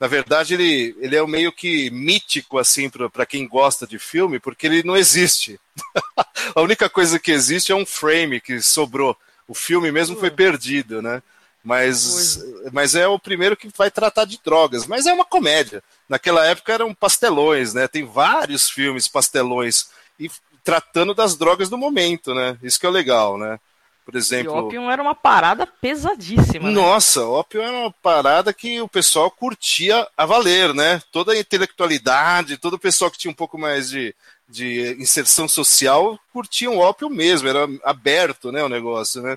na 0.00 0.06
verdade, 0.06 0.54
ele, 0.54 0.96
ele 0.98 1.14
é 1.14 1.26
meio 1.26 1.52
que 1.52 1.90
mítico, 1.90 2.56
assim, 2.58 2.88
para 2.88 3.26
quem 3.26 3.46
gosta 3.46 3.86
de 3.86 3.98
filme, 3.98 4.40
porque 4.40 4.66
ele 4.66 4.82
não 4.82 4.96
existe. 4.96 5.60
a 6.56 6.62
única 6.62 6.88
coisa 6.88 7.18
que 7.18 7.30
existe 7.30 7.70
é 7.70 7.74
um 7.74 7.84
frame 7.84 8.40
que 8.40 8.62
sobrou. 8.62 9.14
O 9.46 9.52
filme 9.54 9.92
mesmo 9.92 10.16
foi 10.16 10.30
perdido, 10.30 11.02
né? 11.02 11.22
Mas, 11.62 12.42
mas 12.72 12.94
é 12.94 13.06
o 13.06 13.18
primeiro 13.18 13.56
que 13.56 13.70
vai 13.76 13.90
tratar 13.90 14.24
de 14.24 14.40
drogas. 14.42 14.86
Mas 14.86 15.06
é 15.06 15.12
uma 15.12 15.24
comédia. 15.24 15.82
Naquela 16.08 16.44
época 16.46 16.72
eram 16.72 16.94
pastelões, 16.94 17.74
né? 17.74 17.86
Tem 17.86 18.04
vários 18.04 18.70
filmes 18.70 19.06
pastelões. 19.06 19.88
E 20.18 20.30
tratando 20.64 21.14
das 21.14 21.36
drogas 21.36 21.68
do 21.68 21.76
momento, 21.76 22.34
né? 22.34 22.56
Isso 22.62 22.80
que 22.80 22.86
é 22.86 22.90
legal, 22.90 23.36
né? 23.36 23.58
Por 24.04 24.16
exemplo. 24.16 24.56
E 24.56 24.58
Opium 24.58 24.90
era 24.90 25.02
uma 25.02 25.14
parada 25.14 25.66
pesadíssima. 25.66 26.68
Né? 26.68 26.74
Nossa, 26.74 27.24
Opium 27.24 27.62
era 27.62 27.76
uma 27.76 27.92
parada 27.92 28.52
que 28.52 28.80
o 28.80 28.88
pessoal 28.88 29.30
curtia 29.30 30.06
a 30.16 30.26
valer, 30.26 30.74
né? 30.74 31.00
Toda 31.12 31.32
a 31.32 31.38
intelectualidade, 31.38 32.56
todo 32.56 32.74
o 32.74 32.78
pessoal 32.78 33.10
que 33.10 33.18
tinha 33.18 33.30
um 33.30 33.34
pouco 33.34 33.58
mais 33.58 33.90
de, 33.90 34.14
de 34.48 34.96
inserção 34.98 35.46
social 35.46 36.18
curtia 36.32 36.70
o 36.70 36.80
Opium 36.80 37.10
mesmo, 37.10 37.48
era 37.48 37.68
aberto, 37.84 38.50
né? 38.50 38.64
O 38.64 38.68
negócio, 38.68 39.22
né? 39.22 39.36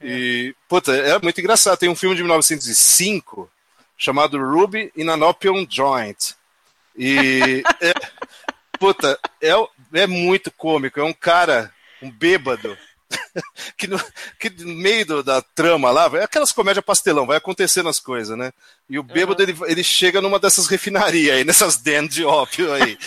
É. 0.00 0.06
E, 0.06 0.54
puta, 0.68 0.92
era 0.92 1.18
muito 1.20 1.40
engraçado. 1.40 1.78
Tem 1.78 1.88
um 1.88 1.96
filme 1.96 2.16
de 2.16 2.22
1905 2.22 3.50
chamado 3.96 4.38
Ruby 4.38 4.92
in 4.96 5.08
an 5.08 5.26
Opium 5.26 5.66
Joint. 5.68 6.34
E. 6.96 7.62
é, 7.80 7.92
puta, 8.78 9.18
é, 9.42 9.52
é 9.92 10.06
muito 10.06 10.50
cômico. 10.50 10.98
É 10.98 11.04
um 11.04 11.12
cara, 11.12 11.72
um 12.02 12.10
bêbado 12.10 12.76
que, 13.76 13.86
no, 13.86 14.00
que 14.38 14.50
no 14.50 14.74
meio 14.74 15.04
do, 15.04 15.22
da 15.22 15.42
trama 15.42 15.90
lá, 15.90 16.10
é 16.14 16.24
aquelas 16.24 16.52
comédias 16.52 16.84
pastelão, 16.84 17.26
vai 17.26 17.36
acontecendo 17.36 17.88
as 17.88 17.98
coisas, 17.98 18.36
né? 18.36 18.52
E 18.88 18.98
o 18.98 19.02
bêbado, 19.02 19.42
uhum. 19.42 19.48
ele, 19.48 19.58
ele 19.66 19.84
chega 19.84 20.20
numa 20.20 20.38
dessas 20.38 20.66
refinarias 20.66 21.36
aí, 21.36 21.44
nessas 21.44 21.76
dentes 21.76 22.14
de 22.14 22.24
ópio 22.24 22.72
aí. 22.72 22.98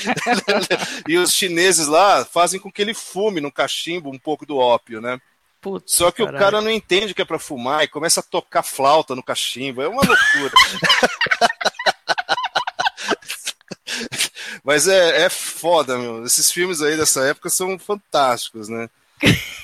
e 1.08 1.18
os 1.18 1.34
chineses 1.34 1.88
lá 1.88 2.26
fazem 2.26 2.60
com 2.60 2.72
que 2.72 2.82
ele 2.82 2.94
fume 2.94 3.42
no 3.42 3.52
cachimbo 3.52 4.10
um 4.10 4.20
pouco 4.20 4.46
do 4.46 4.58
ópio, 4.58 5.02
né? 5.02 5.20
Putz, 5.64 5.96
Só 5.96 6.12
que 6.12 6.18
caralho. 6.18 6.36
o 6.36 6.40
cara 6.40 6.62
não 6.62 6.70
entende 6.70 7.14
que 7.14 7.22
é 7.22 7.26
para 7.26 7.40
fumar 7.40 7.86
e 7.86 7.88
começa 7.88 8.20
a 8.20 8.24
tocar 8.24 8.64
flauta 8.64 9.16
no 9.16 9.24
cachimbo. 9.24 9.82
É 9.82 9.88
uma 9.88 10.02
loucura. 10.02 10.52
Mas 14.62 14.90
é, 14.90 15.24
é 15.24 15.30
foda, 15.30 15.98
meu. 15.98 16.26
Esses 16.26 16.52
filmes 16.52 16.82
aí 16.82 16.98
dessa 16.98 17.26
época 17.26 17.50
são 17.50 17.80
fantásticos, 17.80 18.68
né? 18.68 18.90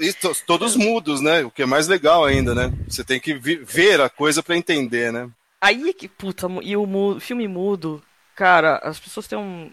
E 0.00 0.12
todos 0.44 0.74
mudos, 0.74 1.20
né? 1.20 1.44
O 1.44 1.52
que 1.52 1.62
é 1.62 1.66
mais 1.66 1.86
legal 1.86 2.24
ainda, 2.24 2.52
né? 2.52 2.72
Você 2.88 3.04
tem 3.04 3.20
que 3.20 3.32
ver 3.32 4.00
a 4.00 4.10
coisa 4.10 4.42
para 4.42 4.56
entender, 4.56 5.12
né? 5.12 5.30
Aí 5.60 5.88
é 5.88 5.92
que, 5.92 6.08
puta, 6.08 6.48
e 6.62 6.76
o 6.76 6.84
mudo, 6.84 7.20
filme 7.20 7.46
mudo, 7.46 8.02
cara, 8.34 8.80
as 8.82 8.98
pessoas 8.98 9.28
têm 9.28 9.38
um. 9.38 9.70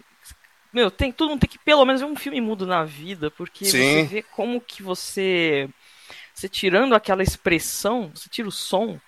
Meu, 0.76 0.92
tem, 0.92 1.10
todo 1.10 1.30
mundo 1.30 1.40
tem 1.40 1.50
que 1.50 1.58
pelo 1.58 1.86
menos 1.86 2.02
ver 2.02 2.08
um 2.08 2.18
filme 2.18 2.42
mudo 2.42 2.68
na 2.68 2.84
vida, 2.84 3.32
porque 3.32 3.64
Sim. 3.64 3.80
você 3.80 4.04
vê 4.04 4.22
como 4.22 4.60
que 4.60 4.84
você. 4.84 5.70
Você 6.34 6.50
tirando 6.50 6.94
aquela 6.94 7.24
expressão, 7.24 8.12
você 8.14 8.28
tira 8.28 8.50
o 8.50 8.52
som, 8.52 9.00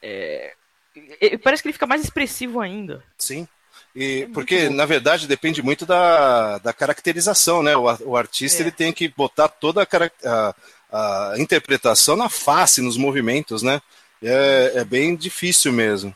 é, 0.00 0.54
parece 1.42 1.64
que 1.64 1.66
ele 1.66 1.72
fica 1.72 1.84
mais 1.84 2.04
expressivo 2.04 2.60
ainda. 2.60 3.02
Sim. 3.18 3.48
E, 3.92 4.22
é 4.22 4.26
porque, 4.28 4.68
na 4.68 4.86
verdade, 4.86 5.26
depende 5.26 5.60
muito 5.64 5.84
da, 5.84 6.58
da 6.58 6.72
caracterização, 6.72 7.60
né? 7.60 7.76
O, 7.76 7.86
o 8.10 8.16
artista 8.16 8.62
é. 8.62 8.62
ele 8.62 8.70
tem 8.70 8.92
que 8.92 9.08
botar 9.08 9.48
toda 9.48 9.82
a, 9.82 9.86
a, 10.24 10.54
a, 11.32 11.34
interpretação 11.40 12.14
na 12.14 12.28
face, 12.28 12.80
nos 12.80 12.96
movimentos, 12.96 13.64
né? 13.64 13.82
É, 14.22 14.74
é 14.76 14.84
bem 14.84 15.16
difícil 15.16 15.72
mesmo. 15.72 16.14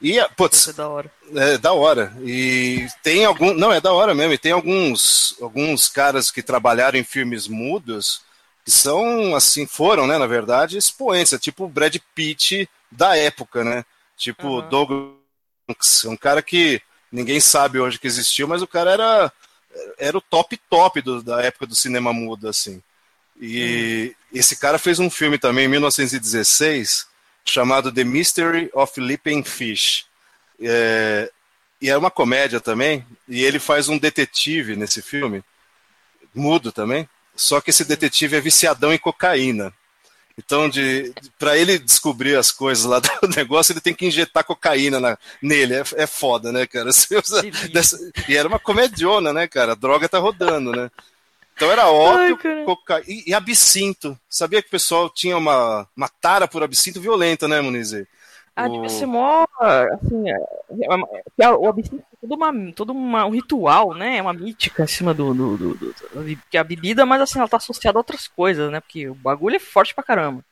E, 0.00 0.18
putz, 0.34 0.68
é 0.68 0.72
da 0.72 0.88
hora. 0.88 1.12
É 1.34 1.58
da 1.58 1.72
hora. 1.72 2.16
E 2.22 2.86
tem 3.02 3.24
algum. 3.24 3.52
Não, 3.52 3.70
é 3.70 3.80
da 3.80 3.92
hora 3.92 4.14
mesmo. 4.14 4.32
E 4.32 4.38
tem 4.38 4.52
alguns, 4.52 5.36
alguns 5.40 5.88
caras 5.88 6.30
que 6.30 6.42
trabalharam 6.42 6.98
em 6.98 7.04
filmes 7.04 7.46
mudos 7.46 8.22
que 8.64 8.70
são, 8.70 9.34
assim, 9.34 9.66
foram, 9.66 10.06
né, 10.06 10.16
na 10.18 10.26
verdade, 10.26 10.78
expoentes. 10.78 11.34
É 11.34 11.38
tipo 11.38 11.64
o 11.64 11.68
Brad 11.68 11.96
Pitt 12.14 12.68
da 12.90 13.16
época, 13.16 13.62
né? 13.62 13.84
Tipo 14.16 14.48
uhum. 14.48 14.68
Douglas, 14.68 16.04
um 16.06 16.16
cara 16.16 16.42
que 16.42 16.80
ninguém 17.12 17.40
sabe 17.40 17.78
hoje 17.78 17.98
que 17.98 18.06
existiu, 18.06 18.48
mas 18.48 18.62
o 18.62 18.66
cara 18.66 18.90
era, 18.90 19.32
era 19.98 20.16
o 20.16 20.20
top 20.20 20.58
top 20.68 21.00
do, 21.02 21.22
da 21.22 21.42
época 21.42 21.66
do 21.66 21.74
cinema 21.74 22.12
mudo, 22.12 22.48
assim. 22.48 22.82
E 23.40 24.14
hum. 24.32 24.38
esse 24.38 24.56
cara 24.56 24.78
fez 24.78 24.98
um 24.98 25.10
filme 25.10 25.38
também 25.38 25.64
em 25.64 25.68
1916 25.68 27.09
chamado 27.50 27.92
The 27.92 28.04
Mystery 28.04 28.70
of 28.72 29.00
Leaping 29.00 29.42
Fish. 29.42 30.06
É, 30.60 31.30
e 31.80 31.90
é 31.90 31.96
uma 31.96 32.10
comédia 32.10 32.60
também, 32.60 33.04
e 33.26 33.42
ele 33.42 33.58
faz 33.58 33.88
um 33.88 33.98
detetive 33.98 34.76
nesse 34.76 35.02
filme, 35.02 35.42
mudo 36.34 36.70
também, 36.70 37.08
só 37.34 37.60
que 37.60 37.70
esse 37.70 37.84
detetive 37.84 38.36
é 38.36 38.40
viciadão 38.40 38.92
em 38.92 38.98
cocaína. 38.98 39.72
Então, 40.38 40.68
de, 40.68 41.12
de 41.20 41.30
para 41.38 41.56
ele 41.56 41.78
descobrir 41.78 42.36
as 42.36 42.52
coisas 42.52 42.84
lá 42.84 43.00
do 43.22 43.28
negócio, 43.34 43.72
ele 43.72 43.80
tem 43.80 43.94
que 43.94 44.06
injetar 44.06 44.44
cocaína 44.44 45.00
na, 45.00 45.18
nele. 45.42 45.74
É, 45.74 45.82
é 45.96 46.06
foda, 46.06 46.52
né, 46.52 46.66
cara? 46.66 46.90
Dessa, 47.72 47.98
e 48.28 48.36
era 48.36 48.48
uma 48.48 48.58
comediona, 48.58 49.32
né, 49.32 49.48
cara? 49.48 49.72
A 49.72 49.74
droga 49.74 50.08
tá 50.08 50.18
rodando, 50.18 50.72
né? 50.72 50.90
Então 51.60 51.70
era 51.70 51.90
ópio, 51.90 52.38
cocaína 52.64 53.04
e, 53.06 53.24
e, 53.26 53.34
absinto. 53.34 54.18
Sabia 54.30 54.62
que 54.62 54.68
o 54.68 54.70
pessoal 54.70 55.10
tinha 55.10 55.36
uma, 55.36 55.86
uma 55.94 56.08
tara 56.08 56.48
por 56.48 56.62
absinto 56.62 56.98
violenta, 56.98 57.46
né, 57.46 57.60
Muniz? 57.60 57.92
Ah, 58.56 58.66
o... 58.66 58.70
devia 58.70 58.88
ser 58.88 59.04
mó. 59.04 59.44
Assim, 59.60 60.30
é, 60.30 60.36
é, 60.36 61.44
é, 61.44 61.50
o 61.50 61.68
absinto 61.68 61.96
é 61.96 62.16
todo, 62.22 62.34
uma, 62.34 62.72
todo 62.72 62.92
uma, 62.94 63.26
um 63.26 63.30
ritual, 63.30 63.92
né? 63.92 64.16
É 64.16 64.22
uma 64.22 64.32
mítica 64.32 64.84
em 64.84 64.86
cima 64.86 65.12
do, 65.12 65.34
do, 65.34 65.56
do, 65.58 65.74
do, 65.74 65.94
que 66.50 66.56
a 66.56 66.64
bebida, 66.64 67.04
mas 67.04 67.20
assim, 67.20 67.38
ela 67.38 67.48
tá 67.48 67.58
associada 67.58 67.98
a 67.98 68.00
outras 68.00 68.26
coisas, 68.26 68.72
né? 68.72 68.80
Porque 68.80 69.10
o 69.10 69.14
bagulho 69.14 69.56
é 69.56 69.60
forte 69.60 69.94
pra 69.94 70.02
caramba. 70.02 70.42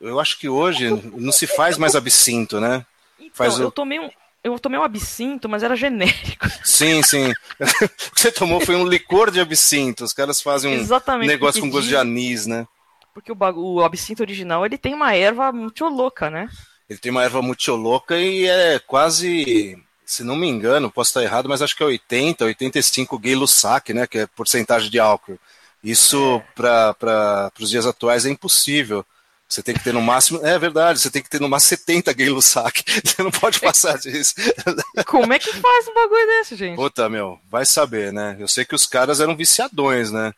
Eu 0.00 0.18
acho 0.18 0.36
que 0.40 0.48
hoje 0.48 0.90
não 1.16 1.30
se 1.30 1.46
faz 1.46 1.78
mais 1.78 1.94
absinto, 1.94 2.58
né? 2.58 2.84
Então, 3.16 3.30
faz 3.32 3.60
eu 3.60 3.70
tomei 3.70 4.00
um. 4.00 4.10
Eu 4.44 4.58
tomei 4.58 4.78
um 4.78 4.82
absinto, 4.82 5.48
mas 5.48 5.62
era 5.62 5.76
genérico. 5.76 6.48
Sim, 6.64 7.02
sim. 7.02 7.30
o 7.60 8.14
que 8.14 8.20
você 8.20 8.32
tomou 8.32 8.60
foi 8.60 8.74
um 8.74 8.86
licor 8.86 9.30
de 9.30 9.40
absinto. 9.40 10.04
Os 10.04 10.12
caras 10.12 10.40
fazem 10.42 10.72
um 10.72 10.80
Exatamente, 10.80 11.28
negócio 11.28 11.60
com 11.60 11.70
gosto 11.70 11.88
de 11.88 11.96
anis, 11.96 12.46
né? 12.46 12.66
Porque 13.14 13.30
o, 13.30 13.36
o 13.36 13.84
absinto 13.84 14.22
original 14.22 14.66
ele 14.66 14.78
tem 14.78 14.94
uma 14.94 15.14
erva 15.14 15.52
muito 15.52 15.84
louca, 15.88 16.28
né? 16.28 16.48
Ele 16.88 16.98
tem 16.98 17.12
uma 17.12 17.22
erva 17.22 17.40
muito 17.40 17.72
louca 17.74 18.18
e 18.18 18.46
é 18.46 18.80
quase, 18.80 19.78
se 20.04 20.24
não 20.24 20.34
me 20.34 20.48
engano, 20.48 20.90
posso 20.90 21.10
estar 21.10 21.22
errado, 21.22 21.48
mas 21.48 21.62
acho 21.62 21.76
que 21.76 21.82
é 21.82 21.86
80, 21.86 22.44
85 22.44 23.18
gay 23.18 23.34
lussac, 23.34 23.92
né? 23.94 24.06
Que 24.06 24.18
é 24.18 24.26
porcentagem 24.26 24.90
de 24.90 24.98
álcool. 24.98 25.38
Isso, 25.84 26.36
é. 26.36 26.52
para 26.54 27.52
os 27.60 27.70
dias 27.70 27.86
atuais, 27.86 28.26
é 28.26 28.30
impossível. 28.30 29.04
Você 29.52 29.62
tem 29.62 29.74
que 29.74 29.84
ter 29.84 29.92
no 29.92 30.00
máximo. 30.00 30.40
É 30.42 30.58
verdade, 30.58 30.98
você 30.98 31.10
tem 31.10 31.22
que 31.22 31.28
ter 31.28 31.38
no 31.38 31.46
máximo 31.46 31.76
70 31.76 32.10
gay 32.14 32.30
lussac. 32.30 32.82
Você 33.04 33.22
não 33.22 33.30
pode 33.30 33.60
passar 33.60 33.98
disso. 33.98 34.34
Como 35.06 35.30
é 35.30 35.38
que 35.38 35.52
faz 35.52 35.88
um 35.88 35.92
bagulho 35.92 36.26
desse, 36.26 36.56
gente? 36.56 36.74
Puta, 36.74 37.06
meu, 37.10 37.38
vai 37.50 37.66
saber, 37.66 38.14
né? 38.14 38.34
Eu 38.40 38.48
sei 38.48 38.64
que 38.64 38.74
os 38.74 38.86
caras 38.86 39.20
eram 39.20 39.36
viciadões, 39.36 40.10
né? 40.10 40.32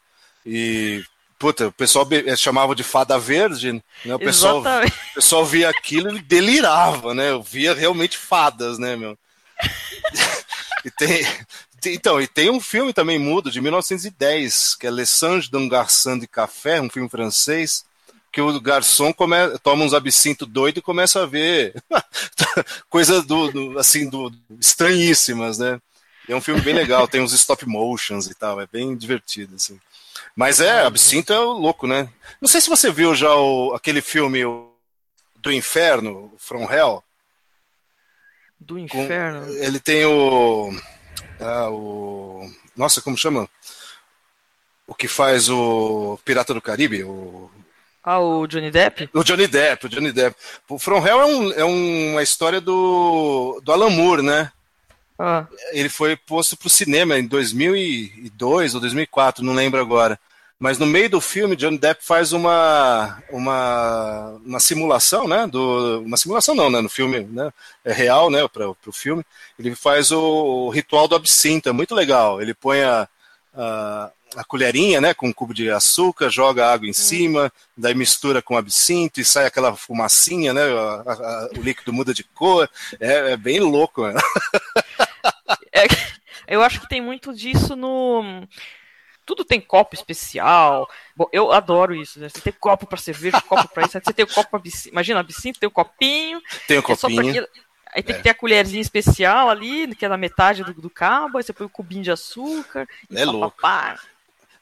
E 0.44 1.04
Puta, 1.38 1.68
o 1.68 1.72
pessoal 1.72 2.08
eh, 2.10 2.34
chamava 2.34 2.74
de 2.74 2.82
fada 2.82 3.16
verde, 3.16 3.72
né? 4.04 4.14
O 4.14 4.18
pessoal, 4.18 4.60
o 4.60 5.14
pessoal 5.14 5.46
via 5.46 5.68
aquilo 5.68 6.16
e 6.16 6.20
delirava, 6.20 7.14
né? 7.14 7.30
Eu 7.30 7.42
via 7.42 7.72
realmente 7.72 8.18
fadas, 8.18 8.78
né, 8.78 8.96
meu? 8.96 9.16
e 10.84 10.90
tem, 10.90 11.24
tem, 11.80 11.94
então, 11.94 12.20
e 12.20 12.26
tem 12.26 12.50
um 12.50 12.60
filme 12.60 12.92
também 12.92 13.18
mudo, 13.18 13.50
de 13.50 13.60
1910, 13.60 14.74
que 14.74 14.86
é 14.86 14.90
Les 14.90 15.10
Sanges 15.10 15.48
d'un 15.48 15.68
Garçon 15.68 16.18
de 16.18 16.26
Café, 16.26 16.80
um 16.80 16.90
filme 16.90 17.08
francês, 17.08 17.84
que 18.34 18.40
o 18.40 18.60
garçom 18.60 19.12
come, 19.12 19.36
toma 19.62 19.84
uns 19.84 19.94
absinto 19.94 20.44
doido 20.44 20.78
e 20.78 20.82
começa 20.82 21.22
a 21.22 21.26
ver 21.26 21.72
coisas 22.90 23.24
do, 23.24 23.52
do, 23.52 23.78
assim, 23.78 24.10
do, 24.10 24.32
estranhíssimas, 24.58 25.58
né? 25.58 25.80
é 26.28 26.34
um 26.34 26.40
filme 26.40 26.60
bem 26.60 26.74
legal, 26.74 27.06
tem 27.06 27.20
uns 27.20 27.32
stop 27.32 27.64
motions 27.64 28.26
e 28.26 28.34
tal, 28.34 28.60
é 28.60 28.66
bem 28.66 28.96
divertido, 28.96 29.54
assim. 29.54 29.78
Mas 30.34 30.58
é, 30.58 30.80
Absinto 30.80 31.32
é 31.32 31.38
louco, 31.38 31.86
né? 31.86 32.08
Não 32.40 32.48
sei 32.48 32.60
se 32.60 32.68
você 32.68 32.90
viu 32.90 33.14
já 33.14 33.32
o, 33.32 33.72
aquele 33.72 34.00
filme 34.00 34.44
o, 34.44 34.72
do 35.36 35.52
Inferno, 35.52 36.32
From 36.36 36.68
Hell. 36.68 37.04
Do 38.58 38.78
Inferno? 38.78 39.46
Com, 39.46 39.52
ele 39.52 39.78
tem 39.78 40.04
o, 40.06 40.72
ah, 41.38 41.70
o. 41.70 42.50
Nossa, 42.74 43.00
como 43.00 43.16
chama? 43.16 43.48
O 44.86 44.94
que 44.94 45.06
faz 45.06 45.48
o 45.48 46.18
Pirata 46.24 46.52
do 46.52 46.60
Caribe? 46.60 47.04
O, 47.04 47.50
ah, 48.04 48.20
o 48.20 48.46
Johnny 48.46 48.70
Depp? 48.70 49.08
O 49.14 49.24
Johnny 49.24 49.46
Depp, 49.46 49.86
o 49.86 49.88
Johnny 49.88 50.12
Depp. 50.12 50.36
O 50.68 50.78
From 50.78 51.06
Hell 51.06 51.20
é, 51.22 51.24
um, 51.24 51.52
é 51.52 51.64
uma 51.64 52.22
história 52.22 52.60
do, 52.60 53.60
do 53.64 53.72
Alan 53.72 53.88
Moore, 53.88 54.22
né? 54.22 54.52
Ah. 55.18 55.46
Ele 55.72 55.88
foi 55.88 56.14
posto 56.16 56.56
para 56.56 56.66
o 56.66 56.70
cinema 56.70 57.18
em 57.18 57.26
2002 57.26 58.74
ou 58.74 58.80
2004, 58.80 59.42
não 59.42 59.54
lembro 59.54 59.80
agora. 59.80 60.20
Mas 60.58 60.78
no 60.78 60.86
meio 60.86 61.10
do 61.10 61.20
filme, 61.20 61.56
Johnny 61.56 61.78
Depp 61.78 62.04
faz 62.04 62.32
uma, 62.32 63.22
uma, 63.30 64.40
uma 64.44 64.60
simulação, 64.60 65.26
né? 65.26 65.46
Do, 65.46 66.00
uma 66.00 66.16
simulação 66.16 66.54
não, 66.54 66.70
né? 66.70 66.80
No 66.80 66.88
filme, 66.88 67.20
né? 67.20 67.50
É 67.84 67.92
real, 67.92 68.30
né? 68.30 68.46
Para 68.48 68.68
o 68.68 68.92
filme. 68.92 69.24
Ele 69.58 69.74
faz 69.74 70.10
o, 70.10 70.20
o, 70.20 70.70
ritual 70.70 71.08
do 71.08 71.16
absinto, 71.16 71.68
é 71.68 71.72
muito 71.72 71.94
legal. 71.94 72.40
Ele 72.40 72.54
põe 72.54 72.82
a, 72.82 73.08
a, 73.56 74.10
a, 74.36 74.44
colherinha, 74.44 75.00
né? 75.00 75.14
Com 75.14 75.28
um 75.28 75.32
cubo 75.32 75.54
de 75.54 75.70
açúcar, 75.70 76.28
joga 76.28 76.70
água 76.70 76.86
em 76.86 76.90
hum. 76.90 76.94
cima, 76.94 77.52
daí 77.76 77.94
mistura 77.94 78.42
com 78.42 78.56
absinto 78.56 79.20
e 79.20 79.24
sai 79.24 79.46
aquela 79.46 79.74
fumacinha, 79.76 80.52
né? 80.52 80.62
A, 80.62 81.48
o 81.56 81.62
líquido 81.62 81.92
muda 81.92 82.12
de 82.12 82.24
cor. 82.24 82.68
É, 83.00 83.32
é 83.32 83.36
bem 83.36 83.60
louco, 83.60 84.06
né? 84.06 84.20
É, 85.76 85.86
eu 86.46 86.62
acho 86.62 86.80
que 86.80 86.88
tem 86.88 87.00
muito 87.00 87.34
disso 87.34 87.74
no. 87.74 88.46
Tudo 89.26 89.44
tem 89.44 89.60
copo 89.60 89.94
especial. 89.94 90.88
Bom, 91.16 91.26
eu 91.32 91.50
adoro 91.50 91.94
isso, 91.94 92.20
né? 92.20 92.28
Você 92.28 92.40
tem 92.40 92.52
copo 92.52 92.86
para 92.86 92.98
cerveja, 92.98 93.40
copo 93.40 93.68
para 93.68 93.84
isso. 93.84 93.92
Você 93.92 94.12
tem 94.12 94.24
o 94.24 94.28
copo 94.28 94.50
pra 94.50 94.58
absinto. 94.58 94.90
Imagina, 94.90 95.20
absinto, 95.20 95.58
tem 95.58 95.66
o 95.66 95.72
copinho. 95.72 96.40
Tem 96.68 96.78
o 96.78 96.82
copinho. 96.82 97.46
Aí 97.94 98.02
tem 98.02 98.14
é. 98.14 98.18
que 98.18 98.24
ter 98.24 98.30
a 98.30 98.34
colherzinha 98.34 98.82
especial 98.82 99.48
ali, 99.48 99.94
que 99.94 100.04
é 100.04 100.08
na 100.08 100.16
metade 100.16 100.64
do, 100.64 100.74
do 100.74 100.90
cabo, 100.90 101.38
aí 101.38 101.44
você 101.44 101.52
põe 101.52 101.64
o 101.64 101.68
um 101.68 101.72
cubinho 101.72 102.02
de 102.02 102.10
açúcar. 102.10 102.88
é 103.14 103.24
louco. 103.24 103.56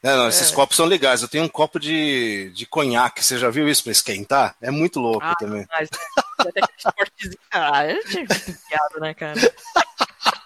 É, 0.03 0.15
não, 0.17 0.27
esses 0.27 0.51
é. 0.51 0.55
copos 0.55 0.75
são 0.75 0.85
legais. 0.85 1.21
Eu 1.21 1.29
tenho 1.29 1.45
um 1.45 1.49
copo 1.49 1.79
de, 1.79 2.51
de 2.53 2.65
conhaque. 2.65 3.23
Você 3.23 3.37
já 3.37 3.49
viu 3.49 3.69
isso 3.69 3.83
para 3.83 3.93
esquentar? 3.93 4.55
É 4.61 4.69
muito 4.69 4.99
louco 4.99 5.25
ah, 5.25 5.35
também. 5.35 5.65
Mas, 5.71 5.89
até 6.37 6.61
que 6.61 7.37
ah, 7.51 7.87
eu 7.87 8.03
tinha 8.05 8.27
piada, 8.27 8.99
né, 8.99 9.13
cara? 9.13 9.39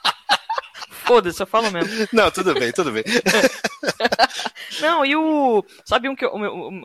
Foda-se, 1.07 1.41
eu 1.41 1.47
falo 1.47 1.71
mesmo. 1.71 2.07
Não, 2.11 2.29
tudo 2.29 2.53
bem, 2.53 2.71
tudo 2.71 2.91
bem. 2.91 3.03
Não, 4.81 5.05
e 5.05 5.15
o. 5.15 5.63
Sabe 5.85 6.09
um 6.09 6.15
que 6.15 6.25
eu, 6.25 6.31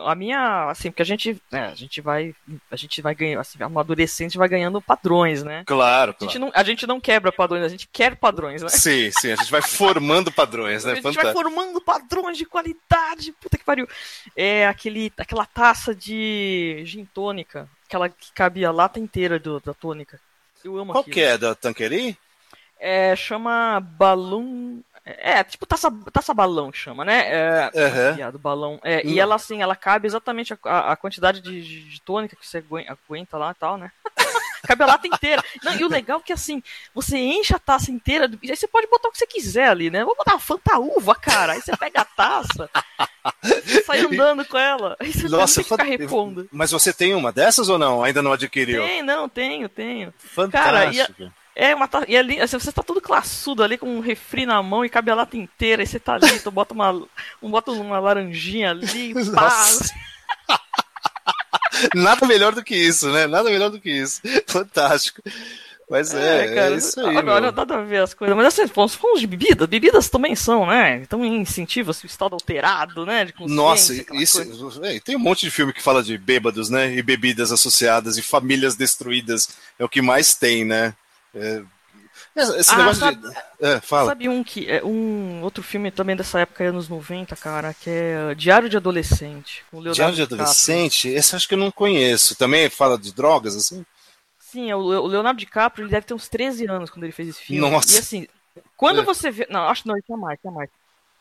a 0.07 0.15
minha. 0.15 0.71
Assim, 0.71 0.91
porque 0.91 1.03
a 1.03 1.07
gente. 1.07 1.41
Né, 1.51 1.67
a 1.67 1.75
gente 1.75 2.01
vai. 2.01 2.35
A 2.71 2.77
gente 2.77 3.03
vai 3.03 3.15
ganhando. 3.15 3.41
Assim, 3.41 3.59
adolescente 3.77 4.39
vai 4.39 4.49
ganhando 4.49 4.81
padrões, 4.81 5.43
né? 5.43 5.65
Claro, 5.67 6.15
claro. 6.15 6.17
A 6.21 6.25
gente, 6.25 6.39
não, 6.39 6.53
a 6.55 6.63
gente 6.63 6.87
não 6.87 7.01
quebra 7.01 7.33
padrões, 7.33 7.65
a 7.65 7.69
gente 7.69 7.89
quer 7.93 8.17
padrões, 8.17 8.63
né? 8.63 8.69
Sim, 8.83 9.11
sim, 9.11 9.33
a 9.33 9.37
gente 9.37 9.51
vai 9.51 9.63
formando 9.63 10.31
padrões, 10.33 10.85
né? 10.85 10.93
A 10.93 10.95
gente 10.95 11.03
Fantástico. 11.03 11.25
vai 11.25 11.33
formando 11.33 11.81
padrões 11.81 12.39
de 12.39 12.45
qualidade. 12.45 13.33
Puta 13.41 13.59
que 13.59 13.65
pariu. 13.65 13.89
É 14.37 14.67
aquele, 14.67 15.13
aquela 15.17 15.45
taça 15.45 15.95
de 15.95 16.83
gin 16.85 17.05
tônica, 17.05 17.69
aquela 17.87 18.09
que 18.09 18.33
cabia 18.33 18.69
a 18.69 18.73
lata 18.73 18.99
inteira 18.99 19.39
do, 19.39 19.61
da 19.61 19.75
tônica. 19.75 20.21
Eu 20.65 20.79
amo 20.79 20.93
Qual 20.93 21.01
aquilo. 21.01 21.15
que 21.15 21.21
é? 21.21 21.37
Da 21.37 21.55
Tanqueray? 21.55 22.17
É, 22.85 23.15
chama 23.15 23.79
Balloon. 23.81 24.81
É, 25.05 25.43
tipo 25.45 25.65
taça, 25.67 25.89
taça 26.13 26.35
balão 26.35 26.71
que 26.71 26.79
chama, 26.79 27.05
né? 27.05 27.29
É, 27.29 27.71
uhum. 27.75 28.39
balão. 28.39 28.81
É, 28.83 29.05
e 29.05 29.19
ela, 29.19 29.37
assim, 29.37 29.63
ela 29.63 29.75
cabe 29.75 30.07
exatamente 30.07 30.57
a, 30.65 30.93
a 30.93 30.97
quantidade 30.97 31.41
de, 31.41 31.89
de, 31.89 32.01
tônica 32.03 32.37
que 32.37 32.47
você 32.47 32.63
aguenta 32.89 33.37
lá 33.37 33.51
e 33.51 33.55
tal, 33.55 33.77
né? 33.77 33.91
cabe 34.67 34.83
a 34.83 34.87
lata 34.87 35.07
inteira. 35.07 35.43
Não, 35.63 35.75
e 35.75 35.85
o 35.85 35.89
legal 35.89 36.21
é 36.21 36.23
que, 36.23 36.33
assim, 36.33 36.63
você 36.95 37.19
enche 37.19 37.55
a 37.55 37.59
taça 37.59 37.91
inteira, 37.91 38.31
e 38.43 38.51
aí 38.51 38.57
você 38.57 38.69
pode 38.69 38.87
botar 38.87 39.09
o 39.09 39.13
que 39.13 39.19
você 39.19 39.27
quiser 39.27 39.69
ali, 39.69 39.91
né? 39.91 40.05
Vou 40.05 40.17
botar 40.17 40.35
uma 40.35 40.41
fantaúva, 40.41 41.15
cara. 41.17 41.55
Aí 41.55 41.61
você 41.61 41.77
pega 41.77 42.03
a 42.03 42.05
taça, 42.05 42.71
sai 43.85 44.01
andando 44.07 44.45
com 44.45 44.59
ela. 44.59 44.97
Aí 45.01 45.13
você 45.13 45.29
Nossa, 45.29 45.65
ficar 45.65 45.83
repondo. 45.83 46.49
Mas 46.53 46.71
você 46.71 46.93
tem 46.93 47.13
uma 47.15 47.33
dessas 47.33 47.69
ou 47.69 47.79
não? 47.79 48.05
Ainda 48.05 48.23
não 48.23 48.33
adquiriu? 48.33 48.85
Tem, 48.85 49.03
não, 49.03 49.29
tenho, 49.29 49.69
tenho. 49.69 50.15
Fantástico. 50.17 51.15
Cara, 51.19 51.42
é, 51.55 51.75
uma 51.75 51.89
e 52.09 52.17
ali, 52.17 52.41
assim, 52.41 52.59
você 52.59 52.73
tá 52.73 52.83
todo 52.83 53.01
classudo 53.01 53.63
ali 53.63 53.77
com 53.77 53.87
um 53.87 54.01
refri 54.01 54.47
na 54.47 54.63
mão 54.63 54.85
e 54.85 54.89
cabe 54.89 55.11
a 55.11 55.15
lata 55.15 55.37
inteira, 55.37 55.83
e 55.83 55.87
você 55.87 56.01
tá 56.01 56.15
ali, 56.15 56.39
tu 56.41 56.51
bota 56.51 56.73
uma, 56.73 56.91
um, 57.43 57.51
bota 57.51 57.71
uma 57.73 57.99
laranjinha 57.99 58.71
ali, 58.71 59.13
pá. 59.35 59.67
Nada 61.95 62.27
melhor 62.27 62.55
do 62.55 62.63
que 62.63 62.75
isso, 62.75 63.11
né? 63.11 63.27
Nada 63.27 63.51
melhor 63.51 63.71
do 63.71 63.81
que 63.81 63.91
isso. 63.91 64.21
Fantástico. 64.47 65.23
Mas 65.91 66.15
é, 66.15 66.45
é, 66.45 66.55
cara, 66.55 66.75
é 66.75 66.79
isso 66.79 67.01
aí. 67.01 67.17
Agora, 67.19 67.41
meu. 67.43 67.53
nada 67.53 67.75
a 67.75 67.83
ver 67.83 67.99
as 67.99 68.15
coisas. 68.15 68.35
Mas 68.35 68.47
assim, 68.47 68.67
falamos 68.67 69.21
de 69.21 69.27
bebidas. 69.27 69.69
Bebidas 69.69 70.09
também 70.09 70.35
são, 70.35 70.67
né? 70.67 71.03
Então 71.03 71.23
incentiva 71.23 71.91
o 71.91 72.07
estado 72.07 72.33
alterado, 72.33 73.05
né? 73.05 73.27
De 73.27 73.35
Nossa, 73.41 73.93
isso. 74.13 74.41
É, 74.83 74.99
tem 75.01 75.17
um 75.17 75.19
monte 75.19 75.41
de 75.41 75.51
filme 75.51 75.73
que 75.73 75.83
fala 75.83 76.03
de 76.03 76.17
bêbados, 76.17 76.71
né? 76.71 76.95
E 76.95 77.03
bebidas 77.03 77.53
associadas 77.53 78.17
e 78.17 78.23
famílias 78.23 78.75
destruídas. 78.75 79.51
É 79.79 79.85
o 79.85 79.89
que 79.89 80.01
mais 80.01 80.35
tem, 80.35 80.65
né? 80.65 80.95
É, 81.35 81.63
esse 82.35 82.73
ah, 82.73 82.79
negócio 82.79 83.01
sabe, 83.01 83.17
de. 83.17 83.37
É, 83.61 83.81
fala. 83.81 84.09
Sabe 84.09 84.29
um 84.29 84.43
que. 84.43 84.71
É 84.71 84.83
um 84.85 85.43
outro 85.43 85.63
filme 85.63 85.91
também 85.91 86.17
dessa 86.17 86.41
época, 86.41 86.65
anos 86.65 86.89
90, 86.89 87.37
cara, 87.37 87.75
que 87.75 87.91
é 87.91 88.35
Diário 88.35 88.69
de 88.69 88.77
Adolescente. 88.77 89.65
Diário 89.93 90.15
de 90.15 90.23
Adolescente? 90.23 91.09
Esse 91.09 91.37
acho 91.37 91.47
que 91.47 91.55
eu 91.55 91.59
não 91.59 91.71
conheço. 91.71 92.35
Também 92.37 92.69
fala 92.71 92.99
de 92.99 93.13
drogas, 93.13 93.57
assim? 93.57 93.85
Sim, 94.39 94.71
é 94.71 94.77
o 94.77 95.07
Leonardo 95.07 95.39
DiCaprio, 95.39 95.85
ele 95.85 95.91
deve 95.91 96.07
ter 96.07 96.15
uns 96.15 96.29
13 96.29 96.67
anos 96.67 96.91
quando 96.91 97.05
ele 97.05 97.13
fez 97.13 97.29
esse 97.31 97.41
filme. 97.41 97.61
Nossa. 97.71 97.97
E 97.97 97.99
assim, 97.99 98.27
quando 98.77 99.01
é. 99.01 99.05
você 99.05 99.31
vê. 99.31 99.47
Não, 99.49 99.69
acho 99.69 99.83
que 99.83 99.89
não, 99.89 100.01
tinha 100.01 100.19
mais, 100.19 100.39
tinha 100.41 100.53
mais. 100.53 100.69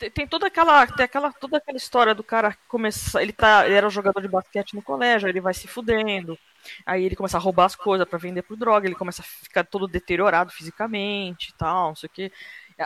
Tem, 0.09 0.27
toda 0.27 0.47
aquela. 0.47 0.87
Tem 0.87 1.05
aquela, 1.05 1.31
toda 1.31 1.57
aquela 1.57 1.77
história 1.77 2.15
do 2.15 2.23
cara 2.23 2.57
começar. 2.67 3.21
Ele, 3.21 3.33
tá, 3.33 3.65
ele 3.65 3.75
era 3.75 3.87
um 3.87 3.91
jogador 3.91 4.21
de 4.21 4.27
basquete 4.27 4.73
no 4.73 4.81
colégio, 4.81 5.29
ele 5.29 5.41
vai 5.41 5.53
se 5.53 5.67
fudendo. 5.67 6.37
Aí 6.85 7.03
ele 7.03 7.15
começa 7.15 7.37
a 7.37 7.39
roubar 7.39 7.65
as 7.65 7.75
coisas 7.75 8.07
para 8.07 8.19
vender 8.19 8.43
por 8.43 8.55
droga, 8.55 8.87
ele 8.87 8.95
começa 8.95 9.21
a 9.21 9.25
ficar 9.25 9.63
todo 9.63 9.87
deteriorado 9.87 10.51
fisicamente 10.51 11.49
e 11.49 11.53
tal, 11.53 11.89
não 11.89 11.95
sei 11.95 12.07
o 12.07 12.11
que. 12.11 12.31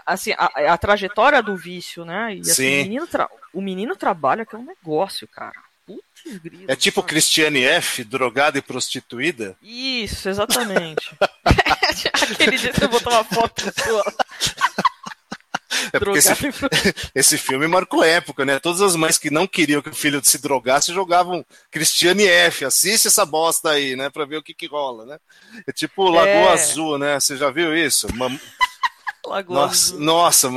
Assim, 0.06 0.32
a, 0.38 0.73
a 0.73 0.78
trajetória 0.78 1.41
do 1.41 1.56
vício, 1.56 2.04
né? 2.04 2.36
E 2.36 2.39
assim, 2.41 2.82
o, 2.82 2.84
menino 2.84 3.08
o 3.54 3.62
menino 3.62 3.95
trabalha 3.95 4.45
que 4.45 4.56
é 4.56 4.60
um 4.60 4.65
negócio, 4.65 5.28
cara. 5.28 5.54
Putz, 5.86 6.38
grilo, 6.39 6.65
é 6.67 6.75
tipo 6.75 7.04
Cristiane 7.04 7.63
F, 7.63 8.04
drogada 8.04 8.58
e 8.58 8.62
prostituída? 8.62 9.56
Isso, 9.62 10.28
exatamente. 10.28 11.15
Aquele 12.32 12.58
dia 12.58 12.73
que 12.73 12.80
você 12.80 12.88
botou 12.88 13.13
uma 13.13 13.23
foto 13.23 13.62
sua. 13.62 14.04
É 15.91 16.00
porque 16.00 16.19
esse, 16.19 16.32
esse, 17.13 17.38
filme 17.38 17.67
marcou 17.67 18.04
época, 18.04 18.45
né? 18.45 18.60
Todas 18.60 18.82
as 18.82 18.95
mães 18.95 19.17
que 19.17 19.30
não 19.30 19.48
queriam 19.48 19.82
que 19.82 19.89
o 19.89 19.95
filho 19.95 20.21
se 20.24 20.38
drogasse 20.38 20.93
jogavam 20.93 21.45
Cristiane 21.71 22.26
F. 22.26 22.65
Assiste 22.65 23.08
essa 23.08 23.26
bosta 23.26 23.71
aí, 23.71 23.95
né? 23.95 24.10
Pra 24.10 24.26
ver 24.26 24.38
o 24.38 24.43
que 24.43 24.54
que 24.54 24.67
rola, 24.67 25.06
né? 25.06 25.17
É 25.67 25.71
tipo 25.71 26.10
Lagoa 26.10 26.28
é. 26.28 26.54
Azul, 26.54 26.98
né? 26.98 27.19
Você 27.19 27.38
já 27.38 27.50
viu 27.50 27.76
isso? 27.76 28.08
Lagoa 29.26 29.62
nossa, 29.62 29.95
Azul. 29.95 30.00
Nossa, 30.00 30.50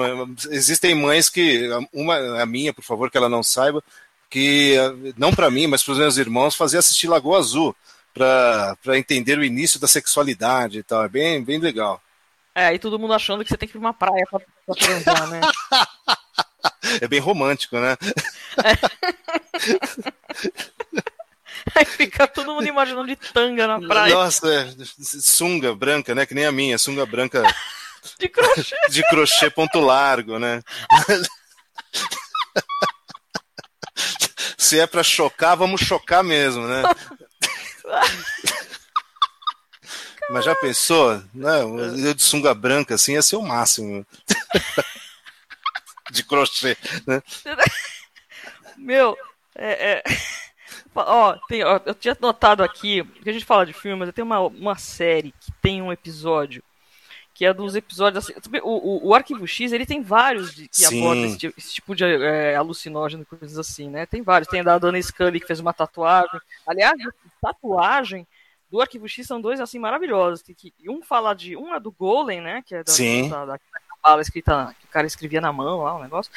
existem 0.51 0.95
mães 0.95 1.29
que. 1.29 1.69
Uma, 1.93 2.43
a 2.43 2.47
minha, 2.47 2.73
por 2.73 2.85
favor, 2.85 3.11
que 3.11 3.17
ela 3.17 3.29
não 3.29 3.43
saiba, 3.43 3.83
que 4.29 4.77
não 5.17 5.35
para 5.35 5.51
mim, 5.51 5.67
mas 5.67 5.83
para 5.83 5.93
os 5.93 5.99
meus 5.99 6.17
irmãos, 6.17 6.55
fazia 6.55 6.79
assistir 6.79 7.09
Lagoa 7.09 7.38
Azul 7.38 7.75
para 8.14 8.99
entender 8.99 9.38
o 9.38 9.45
início 9.45 9.79
da 9.79 9.87
sexualidade 9.87 10.79
e 10.79 10.83
tal. 10.83 11.05
É 11.05 11.09
bem, 11.09 11.43
bem 11.43 11.59
legal. 11.59 12.03
É, 12.59 12.66
aí 12.66 12.79
todo 12.81 12.99
mundo 12.99 13.14
achando 13.14 13.44
que 13.44 13.51
você 13.51 13.57
tem 13.57 13.68
que 13.68 13.77
ir 13.77 13.79
pra 13.79 13.88
uma 13.88 13.94
praia 13.94 14.27
pra, 14.29 14.40
pra 14.66 14.75
transar, 14.75 15.29
né? 15.29 15.40
É 17.01 17.07
bem 17.07 17.21
romântico, 17.21 17.79
né? 17.79 17.97
É. 18.64 18.73
Aí 21.75 21.85
fica 21.85 22.27
todo 22.27 22.53
mundo 22.55 22.66
imaginando 22.66 23.07
de 23.07 23.14
tanga 23.16 23.66
na 23.66 23.81
praia. 23.81 24.14
Nossa, 24.14 24.53
é, 24.53 24.66
sunga 25.01 25.75
branca, 25.75 26.14
né? 26.14 26.27
Que 26.27 26.35
nem 26.35 26.47
a 26.47 26.53
minha, 26.53 26.79
sunga 26.79 27.07
branca. 27.07 27.42
De 28.18 28.29
crochê. 28.29 28.77
De 28.90 29.03
crochê 29.09 29.51
ponto 29.51 29.79
largo, 29.81 30.38
né? 30.38 30.62
Se 34.57 34.81
é 34.81 34.87
pra 34.87 35.03
chocar, 35.03 35.57
vamos 35.57 35.81
chocar 35.81 36.25
mesmo, 36.25 36.66
né? 36.66 36.83
Mas 40.31 40.45
já 40.45 40.55
pensou? 40.55 41.23
Não, 41.33 41.79
eu 41.79 42.14
de 42.14 42.23
sunga 42.23 42.53
branca 42.55 42.95
assim 42.95 43.14
ia 43.14 43.23
ser 43.23 43.37
o 43.37 43.43
máximo. 43.43 44.07
de 46.11 46.25
crochê, 46.25 46.77
né? 47.07 47.23
Meu, 48.77 49.17
é, 49.55 49.93
é... 49.93 50.03
Ó, 50.95 51.37
tem, 51.49 51.62
ó, 51.62 51.81
eu 51.87 51.95
tinha 51.95 52.17
notado 52.21 52.62
aqui, 52.62 53.05
que 53.23 53.31
a 53.31 53.33
gente 53.33 53.45
fala 53.45 53.64
de 53.64 53.73
filmes, 53.73 54.12
tem 54.12 54.25
uma, 54.25 54.41
uma 54.41 54.77
série 54.77 55.33
que 55.41 55.53
tem 55.62 55.81
um 55.81 55.93
episódio 55.93 56.62
que 57.38 57.45
é 57.45 57.55
dos 57.55 57.77
episódios 57.77 58.25
assim, 58.25 58.35
o, 58.64 58.69
o, 58.69 59.09
o, 59.11 59.14
Arquivo 59.14 59.47
X 59.47 59.71
ele 59.71 59.87
tem 59.87 60.03
vários 60.03 60.53
de, 60.53 60.67
que 60.67 60.85
abordam 60.85 61.25
esse, 61.25 61.55
esse, 61.57 61.75
tipo 61.75 61.95
de 61.95 62.05
é, 62.05 62.57
alucinógeno 62.57 63.25
coisas 63.25 63.57
assim 63.57 63.88
né 63.88 64.07
tem 64.07 64.23
vários 64.23 64.49
tem 64.49 64.59
a 64.59 64.64
da 64.64 64.77
Dana 64.77 65.01
Scully 65.01 65.38
que 65.38 65.47
fez 65.47 65.61
uma 65.61 65.73
tatuagem 65.73 66.41
aliás 66.67 66.99
tatuagem 67.41 68.27
do 68.70 68.81
Arquivo 68.81 69.09
X 69.09 69.26
são 69.26 69.40
dois 69.40 69.61
assim 69.61 69.78
maravilhosos. 69.78 70.42
Tem 70.42 70.54
que 70.54 70.72
um 70.88 71.02
fala 71.02 71.35
de 71.35 71.57
um 71.57 71.74
é 71.74 71.81
do 71.81 71.90
Golem, 71.90 72.40
né, 72.40 72.62
que 72.66 72.74
é 72.74 72.85
da, 72.85 72.92
Sim. 72.92 73.28
da, 73.28 73.44
da, 73.44 73.61
bala 74.02 74.22
escrita 74.22 74.74
que 74.78 74.87
o 74.87 74.90
cara 74.90 75.07
escrevia 75.07 75.40
na 75.40 75.52
mão 75.52 75.83
lá, 75.83 75.94
o 75.94 75.98
um 75.98 76.02
negócio. 76.02 76.33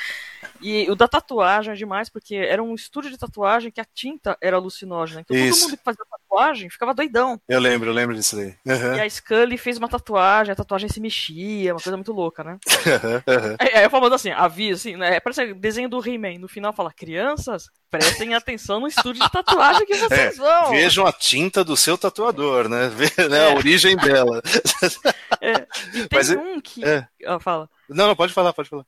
E 0.59 0.89
o 0.89 0.95
da 0.95 1.07
tatuagem 1.07 1.73
é 1.73 1.75
demais 1.75 2.09
porque 2.09 2.35
era 2.35 2.61
um 2.61 2.73
estúdio 2.73 3.11
de 3.11 3.17
tatuagem 3.17 3.71
que 3.71 3.79
a 3.79 3.85
tinta 3.85 4.37
era 4.41 4.57
alucinógena. 4.57 5.21
Então 5.21 5.37
Isso. 5.37 5.59
todo 5.59 5.69
mundo 5.69 5.77
que 5.77 5.83
fazia 5.83 6.05
tatuagem, 6.31 6.69
ficava 6.69 6.93
doidão. 6.93 7.39
Eu 7.47 7.59
lembro, 7.59 7.89
eu 7.89 7.93
lembro 7.93 8.15
disso 8.15 8.39
aí. 8.39 8.55
Uhum. 8.65 8.95
E 8.95 9.01
a 9.01 9.09
Scully 9.09 9.57
fez 9.57 9.77
uma 9.77 9.89
tatuagem, 9.89 10.53
a 10.53 10.55
tatuagem 10.55 10.89
se 10.89 11.01
mexia, 11.01 11.73
uma 11.73 11.81
coisa 11.81 11.97
muito 11.97 12.13
louca, 12.13 12.43
né? 12.43 12.57
Uhum. 13.01 13.55
Aí, 13.59 13.69
aí 13.75 13.83
eu 13.83 13.89
falando 13.89 14.13
assim, 14.13 14.31
avisa, 14.31 14.89
assim, 14.89 14.97
né? 14.97 15.19
Parece 15.19 15.53
desenho 15.53 15.89
do 15.89 16.05
He-Man. 16.05 16.39
No 16.39 16.47
final 16.47 16.73
fala, 16.73 16.91
crianças, 16.91 17.69
prestem 17.89 18.33
atenção 18.33 18.79
no 18.79 18.87
estúdio 18.87 19.23
de 19.23 19.31
tatuagem 19.31 19.85
que 19.85 19.95
vocês 19.95 20.37
é, 20.37 20.41
vão. 20.41 20.71
Vejam 20.71 21.05
a 21.05 21.11
tinta 21.11 21.63
do 21.63 21.75
seu 21.75 21.97
tatuador, 21.97 22.67
né? 22.69 22.89
Vê, 22.89 23.27
né? 23.27 23.37
É. 23.37 23.51
A 23.51 23.55
origem 23.55 23.95
dela. 23.97 24.41
É. 25.43 25.65
E 25.95 26.07
tem 26.07 26.19
Mas, 26.19 26.29
um 26.29 26.61
que. 26.61 26.85
É. 26.85 27.07
Ah, 27.25 27.39
fala. 27.39 27.67
Não, 27.89 28.05
não, 28.05 28.15
pode 28.15 28.31
falar, 28.31 28.53
pode 28.53 28.69
falar. 28.69 28.85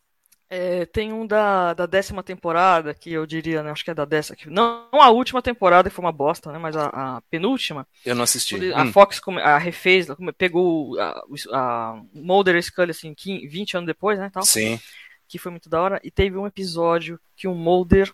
É, 0.55 0.85
tem 0.85 1.11
um 1.11 1.25
da, 1.25 1.73
da 1.73 1.87
décima 1.87 2.21
temporada, 2.21 2.93
que 2.93 3.11
eu 3.11 3.25
diria, 3.25 3.63
né? 3.63 3.71
Acho 3.71 3.83
que 3.83 3.89
é 3.89 3.93
da 3.93 4.05
décima. 4.05 4.37
Não, 4.45 4.87
não 4.93 5.01
a 5.01 5.09
última 5.09 5.41
temporada, 5.41 5.89
que 5.89 5.95
foi 5.95 6.05
uma 6.05 6.11
bosta, 6.11 6.51
né? 6.51 6.59
Mas 6.59 6.75
a, 6.75 6.89
a 6.89 7.21
penúltima. 7.21 7.87
Eu 8.05 8.13
não 8.13 8.23
assisti. 8.23 8.71
A 8.71 8.83
hum. 8.83 8.91
Fox 8.91 9.19
a 9.41 9.57
refez, 9.57 10.05
pegou 10.37 10.95
a, 10.99 11.23
a 11.53 12.01
Mulder 12.13 12.55
e 12.55 12.61
Scully, 12.61 12.91
assim, 12.91 13.15
20 13.17 13.77
anos 13.77 13.87
depois, 13.87 14.19
né? 14.19 14.29
Tal, 14.31 14.43
Sim. 14.43 14.79
Que 15.27 15.39
foi 15.39 15.49
muito 15.49 15.69
da 15.69 15.81
hora. 15.81 15.99
E 16.03 16.11
teve 16.11 16.37
um 16.37 16.45
episódio 16.45 17.19
que 17.35 17.47
o 17.47 17.55
Mulder 17.55 18.13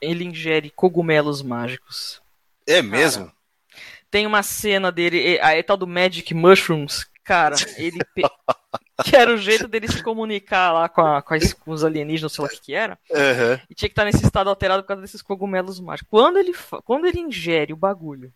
ele 0.00 0.24
ingere 0.24 0.72
cogumelos 0.74 1.42
mágicos. 1.42 2.22
É 2.66 2.80
mesmo? 2.80 3.26
Cara, 3.26 3.36
tem 4.10 4.26
uma 4.26 4.42
cena 4.42 4.90
dele, 4.90 5.38
a, 5.40 5.50
a 5.50 5.62
tal 5.62 5.76
do 5.76 5.86
Magic 5.86 6.32
Mushrooms. 6.32 7.06
Cara, 7.28 7.56
ele. 7.76 7.98
que 9.04 9.14
era 9.14 9.30
o 9.30 9.36
jeito 9.36 9.68
dele 9.68 9.86
se 9.86 10.02
comunicar 10.02 10.72
lá 10.72 10.88
com, 10.88 11.02
a, 11.02 11.20
com, 11.20 11.34
as, 11.34 11.52
com 11.52 11.70
os 11.72 11.84
alienígenas, 11.84 12.32
sei 12.32 12.42
lá 12.42 12.48
o 12.48 12.50
que, 12.50 12.60
que 12.62 12.72
era. 12.72 12.98
Uhum. 13.10 13.60
E 13.68 13.74
tinha 13.74 13.88
que 13.90 13.92
estar 13.92 14.06
nesse 14.06 14.24
estado 14.24 14.48
alterado 14.48 14.82
por 14.82 14.88
causa 14.88 15.02
desses 15.02 15.20
cogumelos 15.20 15.78
mágicos. 15.78 16.08
Quando 16.10 16.38
ele, 16.38 16.54
quando 16.86 17.06
ele 17.06 17.20
ingere 17.20 17.74
o 17.74 17.76
bagulho 17.76 18.32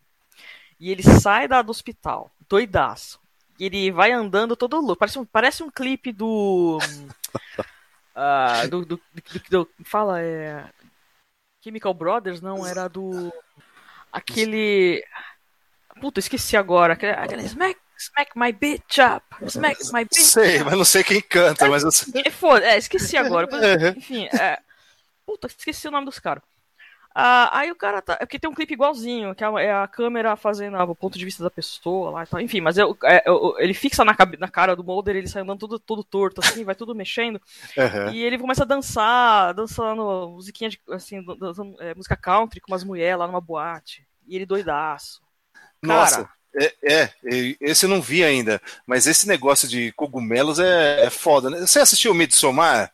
e 0.79 0.91
ele 0.91 1.01
sai 1.01 1.47
da, 1.47 1.63
do 1.63 1.71
hospital, 1.71 2.29
doidaço, 2.47 3.19
e 3.59 3.65
ele 3.65 3.91
vai 3.91 4.11
andando 4.11 4.55
todo 4.55 4.79
louco, 4.79 4.97
parece 4.99 5.17
um, 5.17 5.25
parece 5.25 5.63
um 5.63 5.71
clipe 5.71 6.11
do. 6.11 6.77
uh, 8.15 8.69
do, 8.69 8.85
do, 8.85 9.01
do, 9.15 9.41
do, 9.49 9.69
Fala, 9.83 10.21
é. 10.21 10.69
Chemical 11.63 11.95
Brothers, 11.95 12.41
não, 12.41 12.63
era 12.63 12.87
do. 12.87 13.33
Aquele. 14.11 15.03
Puta, 15.99 16.19
esqueci 16.19 16.55
agora. 16.55 16.93
Aquele, 16.93 17.13
aquele 17.13 17.43
Smack 17.43 17.79
Smack 18.09 18.31
my 18.35 18.51
bitch 18.51 18.99
up. 18.99 19.25
Smack 19.47 19.79
my 19.91 20.03
bitch 20.03 20.21
Sei, 20.21 20.57
up. 20.57 20.65
mas 20.65 20.77
não 20.77 20.85
sei 20.85 21.03
quem 21.03 21.21
canta, 21.21 21.67
mas 21.67 21.83
eu 21.83 21.91
sei. 21.91 22.23
É, 22.25 22.29
foda, 22.29 22.65
é, 22.65 22.77
esqueci 22.77 23.15
agora. 23.17 23.47
Enfim, 23.95 24.27
é. 24.27 24.59
Puta, 25.25 25.47
esqueci 25.47 25.87
o 25.87 25.91
nome 25.91 26.05
dos 26.05 26.19
caras. 26.19 26.43
Ah, 27.15 27.59
aí 27.59 27.71
o 27.71 27.75
cara 27.75 28.01
tá. 28.01 28.13
É 28.19 28.25
porque 28.25 28.39
tem 28.39 28.49
um 28.49 28.55
clipe 28.55 28.73
igualzinho, 28.73 29.35
que 29.35 29.43
é 29.43 29.71
a 29.71 29.87
câmera 29.87 30.35
fazendo 30.35 30.77
ah, 30.77 30.83
o 30.83 30.95
ponto 30.95 31.17
de 31.17 31.23
vista 31.23 31.43
da 31.43 31.49
pessoa 31.49 32.09
lá 32.09 32.23
e 32.23 32.27
tal. 32.27 32.41
Enfim, 32.41 32.59
mas 32.59 32.75
é, 32.77 32.83
ele 33.59 33.73
fixa 33.75 34.03
na, 34.03 34.15
na, 34.39 34.47
cara 34.47 34.75
do 34.75 34.83
Mulder, 34.83 35.15
ele 35.15 35.27
sai 35.27 35.43
andando 35.43 35.59
todo, 35.59 35.79
todo 35.79 36.03
torto, 36.03 36.41
assim, 36.43 36.63
vai 36.63 36.73
tudo 36.73 36.95
mexendo. 36.95 37.39
Uhum. 37.77 38.13
E 38.13 38.23
ele 38.23 38.39
começa 38.39 38.63
a 38.63 38.65
dançar, 38.65 39.53
dançando 39.53 40.31
musiquinha 40.31 40.71
de. 40.71 40.81
assim, 40.89 41.23
dançando, 41.37 41.79
é, 41.79 41.93
música 41.93 42.17
country 42.17 42.59
com 42.59 42.71
umas 42.71 42.83
mulheres 42.83 43.19
lá 43.19 43.27
numa 43.27 43.41
boate. 43.41 44.07
E 44.25 44.35
ele 44.35 44.45
doidaço. 44.45 45.21
Nossa. 45.83 46.27
É, 46.55 46.73
é, 46.83 47.09
esse 47.59 47.85
eu 47.85 47.89
não 47.89 48.01
vi 48.01 48.23
ainda, 48.23 48.61
mas 48.85 49.07
esse 49.07 49.27
negócio 49.27 49.67
de 49.67 49.91
cogumelos 49.93 50.59
é, 50.59 51.05
é 51.05 51.09
foda, 51.09 51.49
né? 51.49 51.59
Você 51.59 51.79
assistiu 51.79 52.11
o 52.11 52.15
Midsommar? 52.15 52.91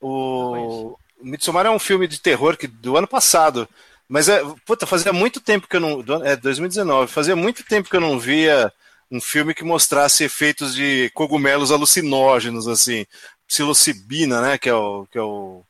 O, 0.00 0.96
o 1.18 1.24
Midsommar 1.24 1.66
é 1.66 1.70
um 1.70 1.78
filme 1.78 2.06
de 2.06 2.20
terror 2.20 2.56
que, 2.56 2.66
do 2.66 2.96
ano 2.96 3.06
passado, 3.06 3.68
mas 4.08 4.28
é, 4.28 4.42
puta, 4.66 4.86
fazia 4.86 5.12
muito 5.12 5.40
tempo 5.40 5.66
que 5.68 5.76
eu 5.76 5.80
não, 5.80 6.24
é 6.24 6.36
2019, 6.36 7.10
fazia 7.10 7.36
muito 7.36 7.64
tempo 7.64 7.88
que 7.88 7.96
eu 7.96 8.00
não 8.00 8.18
via 8.18 8.72
um 9.10 9.20
filme 9.20 9.54
que 9.54 9.64
mostrasse 9.64 10.24
efeitos 10.24 10.74
de 10.74 11.10
cogumelos 11.14 11.72
alucinógenos, 11.72 12.68
assim, 12.68 13.06
psilocibina, 13.46 14.40
né, 14.40 14.58
que 14.58 14.68
é 14.68 14.74
o, 14.74 15.06
que 15.10 15.18
é 15.18 15.22
o 15.22 15.64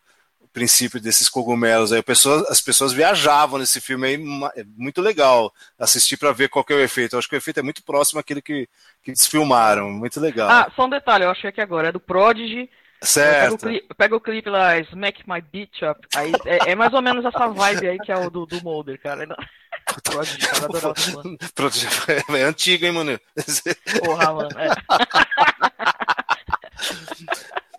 princípio 0.53 1.01
desses 1.01 1.29
cogumelos. 1.29 1.93
Aí 1.93 2.03
pessoas, 2.03 2.49
as 2.49 2.61
pessoas 2.61 2.93
viajavam 2.93 3.59
nesse 3.59 3.81
filme 3.81 4.07
aí, 4.07 4.15
é 4.57 4.65
muito 4.77 5.01
legal 5.01 5.53
assistir 5.79 6.17
para 6.17 6.33
ver 6.33 6.49
qual 6.49 6.65
que 6.65 6.73
é 6.73 6.77
o 6.77 6.81
efeito. 6.81 7.15
Eu 7.15 7.19
acho 7.19 7.29
que 7.29 7.35
o 7.35 7.39
efeito 7.39 7.61
é 7.61 7.63
muito 7.63 7.83
próximo 7.83 8.21
àquele 8.21 8.43
que, 8.43 8.69
que 9.03 9.11
eles 9.11 9.27
filmaram, 9.27 9.91
muito 9.91 10.21
legal. 10.21 10.49
Ah, 10.51 10.71
só 10.75 10.87
um 10.87 10.91
detalhe, 10.91 11.25
eu 11.25 11.31
achei 11.31 11.51
aqui 11.51 11.61
agora, 11.61 11.89
é 11.89 11.93
do 11.93 12.01
Prodigy. 12.01 12.69
Certo. 13.03 13.67
Pega 13.97 14.15
o, 14.15 14.21
clipe, 14.21 14.51
lá, 14.51 14.79
Smack 14.79 15.23
My 15.27 15.41
Bitch 15.41 15.81
Up. 15.83 16.07
Aí, 16.15 16.33
é, 16.45 16.73
é, 16.73 16.75
mais 16.75 16.93
ou 16.93 17.01
menos 17.01 17.25
essa 17.25 17.49
vibe 17.49 17.89
aí 17.89 17.99
que 17.99 18.13
é 18.13 18.17
o 18.17 18.29
do, 18.29 18.45
do 18.45 18.63
Mulder, 18.63 19.01
cara. 19.01 19.27
Prodigy, 20.05 20.47
cara, 20.47 20.69
Prodigy 21.55 21.87
é, 22.09 22.41
é 22.41 22.43
antigo, 22.43 22.85
hein, 22.85 22.93
mano? 22.93 23.19
Porra, 24.05 24.35
mano. 24.35 24.51
É. 24.59 24.71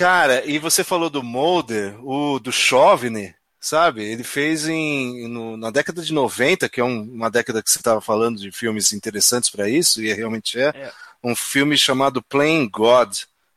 Cara, 0.00 0.42
e 0.46 0.58
você 0.58 0.82
falou 0.82 1.10
do 1.10 1.22
Mulder, 1.22 1.94
o 2.02 2.38
do 2.38 2.50
Chauvin, 2.50 3.34
sabe? 3.60 4.02
Ele 4.02 4.24
fez 4.24 4.66
em, 4.66 5.28
no, 5.28 5.58
na 5.58 5.70
década 5.70 6.00
de 6.00 6.10
90, 6.10 6.70
que 6.70 6.80
é 6.80 6.84
um, 6.84 7.02
uma 7.02 7.30
década 7.30 7.62
que 7.62 7.70
você 7.70 7.76
estava 7.76 8.00
falando 8.00 8.38
de 8.38 8.50
filmes 8.50 8.94
interessantes 8.94 9.50
para 9.50 9.68
isso, 9.68 10.02
e 10.02 10.10
realmente 10.10 10.58
é, 10.58 10.68
é, 10.68 10.92
um 11.22 11.36
filme 11.36 11.76
chamado 11.76 12.22
Playing 12.22 12.70
God. 12.70 13.14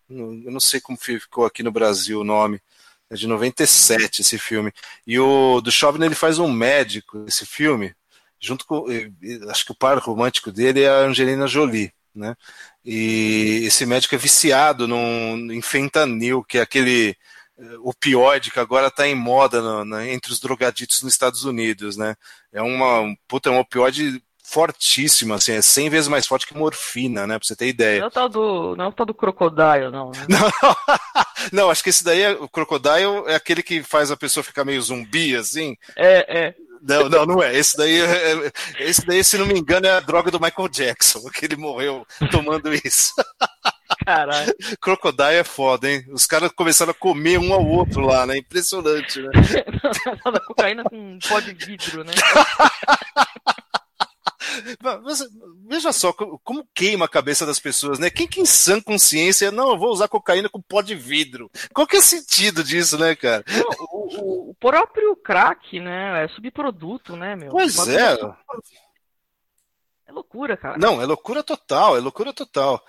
Eu 0.10 0.52
não 0.52 0.60
sei 0.60 0.82
como 0.82 0.98
ficou 0.98 1.46
aqui 1.46 1.64
no 1.64 1.72
Brasil 1.72 2.20
o 2.20 2.26
nome. 2.26 2.60
É 3.10 3.16
de 3.16 3.26
97 3.26 4.20
esse 4.20 4.38
filme. 4.38 4.74
E 5.08 5.18
o 5.18 5.62
do 5.62 5.72
Chauvin 5.72 6.04
ele 6.04 6.14
faz 6.14 6.40
um 6.40 6.52
médico 6.52 7.24
esse 7.26 7.46
filme, 7.46 7.96
junto 8.38 8.66
com. 8.66 8.86
Acho 9.50 9.66
que 9.66 9.72
o 9.72 9.76
par 9.76 9.98
romântico 9.98 10.52
dele 10.52 10.82
é 10.82 10.90
a 10.90 11.06
Angelina 11.06 11.48
Jolie. 11.48 11.94
Né? 12.14 12.36
E 12.86 13.62
esse 13.66 13.86
médico 13.86 14.16
é 14.16 14.18
viciado 14.18 14.88
num, 14.88 15.52
em 15.52 15.62
fentanil, 15.62 16.44
que 16.44 16.58
é 16.58 16.62
aquele 16.62 17.16
eh, 17.58 17.78
opioide 17.82 18.52
que 18.52 18.60
agora 18.60 18.88
está 18.88 19.08
em 19.08 19.16
moda 19.16 19.62
no, 19.62 19.86
no, 19.86 20.02
entre 20.02 20.32
os 20.32 20.40
drogaditos 20.40 21.02
nos 21.02 21.14
Estados 21.14 21.46
Unidos, 21.46 21.96
né? 21.96 22.16
É 22.52 22.62
uma 22.62 23.02
um, 23.02 23.16
puta, 23.28 23.50
é 23.50 23.52
um 23.52 23.60
opioide 23.60 24.22
fortíssimo, 24.44 25.34
assim, 25.34 25.54
é 25.54 25.62
100 25.62 25.90
vezes 25.90 26.08
mais 26.08 26.28
forte 26.28 26.46
que 26.46 26.56
morfina, 26.56 27.26
né? 27.26 27.40
Pra 27.40 27.48
você 27.48 27.56
ter 27.56 27.68
ideia. 27.68 28.00
Não 28.00 28.06
é 28.06 28.10
o 28.10 28.12
tal 28.12 28.30
do, 28.30 28.76
não 28.76 28.86
é 28.86 28.88
o 28.90 28.92
tal 28.92 29.06
do 29.06 29.14
crocodile, 29.14 29.90
não. 29.92 30.12
Né? 30.12 30.28
Não, 31.54 31.66
não, 31.66 31.70
acho 31.70 31.84
que 31.84 31.90
esse 31.90 32.04
daí, 32.04 32.22
é, 32.22 32.32
o 32.32 32.48
crocodile 32.48 33.24
é 33.28 33.36
aquele 33.36 33.62
que 33.62 33.84
faz 33.84 34.10
a 34.10 34.18
pessoa 34.18 34.44
ficar 34.44 34.64
meio 34.64 34.82
zumbi, 34.82 35.36
assim. 35.36 35.76
É, 35.96 36.46
é. 36.46 36.56
Não, 36.86 37.08
não, 37.08 37.26
não 37.26 37.42
é. 37.42 37.56
Esse 37.56 37.78
daí, 37.78 38.02
é, 38.02 38.34
é, 38.34 38.52
esse 38.80 39.06
daí, 39.06 39.24
se 39.24 39.38
não 39.38 39.46
me 39.46 39.58
engano, 39.58 39.88
é 39.88 39.92
a 39.92 40.02
droga 40.02 40.30
do 40.30 40.40
Michael 40.40 40.68
Jackson, 40.68 41.22
que 41.34 41.46
ele 41.46 41.56
morreu 41.56 42.06
tomando 42.30 42.74
isso. 42.74 43.14
Caralho. 44.06 44.54
Crocodile 44.82 45.36
é 45.36 45.44
foda, 45.44 45.90
hein? 45.90 46.06
Os 46.12 46.26
caras 46.26 46.52
começaram 46.54 46.92
a 46.92 46.96
comer 46.96 47.40
um 47.40 47.54
ao 47.54 47.66
outro 47.66 48.02
lá, 48.02 48.26
né? 48.26 48.38
Impressionante, 48.38 49.22
né? 49.22 49.30
da 50.32 50.40
cocaína 50.42 50.84
com 50.84 51.20
pó 51.28 51.40
de 51.40 51.54
vidro, 51.54 52.04
né? 52.04 52.12
Veja 55.68 55.92
só 55.92 56.14
como 56.14 56.68
queima 56.74 57.06
a 57.06 57.10
cabeça 57.10 57.46
das 57.46 57.60
pessoas, 57.60 58.00
né? 58.00 58.10
Quem 58.10 58.28
que 58.28 58.42
em 58.42 58.46
sã 58.46 58.82
consciência, 58.82 59.52
não, 59.52 59.70
eu 59.70 59.78
vou 59.78 59.92
usar 59.92 60.08
cocaína 60.08 60.50
com 60.50 60.62
pó 60.62 60.82
de 60.82 60.96
vidro. 60.96 61.50
Qual 61.74 61.88
que 61.88 61.96
é 61.96 62.00
o 62.00 62.04
sentido 62.04 62.64
disso, 62.64 62.98
né, 62.98 63.16
cara? 63.16 63.44
Não, 63.48 63.88
o, 63.90 64.50
o, 64.52 64.56
próprio 64.56 65.16
crack, 65.16 65.80
né? 65.80 66.24
É 66.24 66.28
subproduto, 66.30 67.16
né, 67.16 67.36
meu? 67.36 67.52
Pois 67.52 67.88
é. 67.88 68.18
É 70.06 70.12
loucura, 70.12 70.56
cara. 70.58 70.78
Não, 70.78 71.02
é 71.02 71.06
loucura 71.06 71.42
total, 71.42 71.98
é 71.98 72.00
loucura 72.00 72.34
total. 72.34 72.84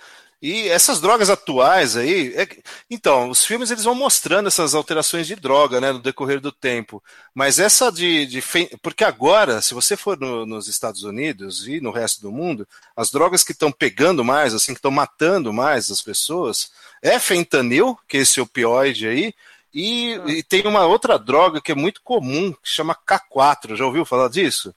E 0.46 0.68
essas 0.68 1.00
drogas 1.00 1.30
atuais 1.30 1.96
aí, 1.96 2.34
é... 2.36 2.46
então, 2.90 3.30
os 3.30 3.46
filmes 3.46 3.70
eles 3.70 3.84
vão 3.84 3.94
mostrando 3.94 4.46
essas 4.46 4.74
alterações 4.74 5.26
de 5.26 5.34
droga, 5.34 5.80
né, 5.80 5.90
no 5.90 5.98
decorrer 5.98 6.38
do 6.38 6.52
tempo. 6.52 7.02
Mas 7.34 7.58
essa 7.58 7.90
de, 7.90 8.26
de 8.26 8.42
porque 8.82 9.04
agora, 9.04 9.62
se 9.62 9.72
você 9.72 9.96
for 9.96 10.20
no, 10.20 10.44
nos 10.44 10.68
Estados 10.68 11.02
Unidos 11.02 11.66
e 11.66 11.80
no 11.80 11.90
resto 11.90 12.20
do 12.20 12.30
mundo, 12.30 12.68
as 12.94 13.10
drogas 13.10 13.42
que 13.42 13.52
estão 13.52 13.72
pegando 13.72 14.22
mais, 14.22 14.52
assim, 14.52 14.74
que 14.74 14.78
estão 14.80 14.90
matando 14.90 15.50
mais 15.50 15.90
as 15.90 16.02
pessoas, 16.02 16.70
é 17.00 17.18
fentanil, 17.18 17.98
que 18.06 18.18
é 18.18 18.20
esse 18.20 18.38
opioide 18.38 19.08
aí, 19.08 19.34
e, 19.72 20.12
ah. 20.12 20.30
e 20.30 20.42
tem 20.42 20.66
uma 20.66 20.84
outra 20.84 21.18
droga 21.18 21.58
que 21.58 21.72
é 21.72 21.74
muito 21.74 22.02
comum, 22.02 22.52
que 22.52 22.68
chama 22.68 22.94
K4. 22.94 23.76
Já 23.76 23.86
ouviu 23.86 24.04
falar 24.04 24.28
disso? 24.28 24.74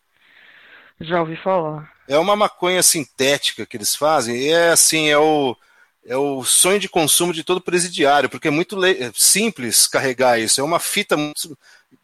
Já 1.00 1.20
ouvi 1.20 1.36
falar. 1.38 1.92
É 2.08 2.18
uma 2.18 2.36
maconha 2.36 2.82
sintética 2.82 3.66
que 3.66 3.78
eles 3.78 3.96
fazem, 3.96 4.36
e 4.38 4.50
é 4.50 4.72
assim, 4.72 5.10
é 5.10 5.18
o, 5.18 5.56
é 6.06 6.16
o 6.16 6.44
sonho 6.44 6.80
de 6.80 6.90
consumo 6.90 7.34
de 7.34 7.44
todo 7.44 7.62
presidiário, 7.62 8.30
porque 8.30 8.48
é 8.48 8.52
muito 8.52 8.84
é 8.86 9.12
simples 9.14 9.88
carregar 9.88 10.40
isso, 10.40 10.62
é 10.62 10.64
uma 10.64 10.80
fita 10.80 11.18
muito 11.18 11.58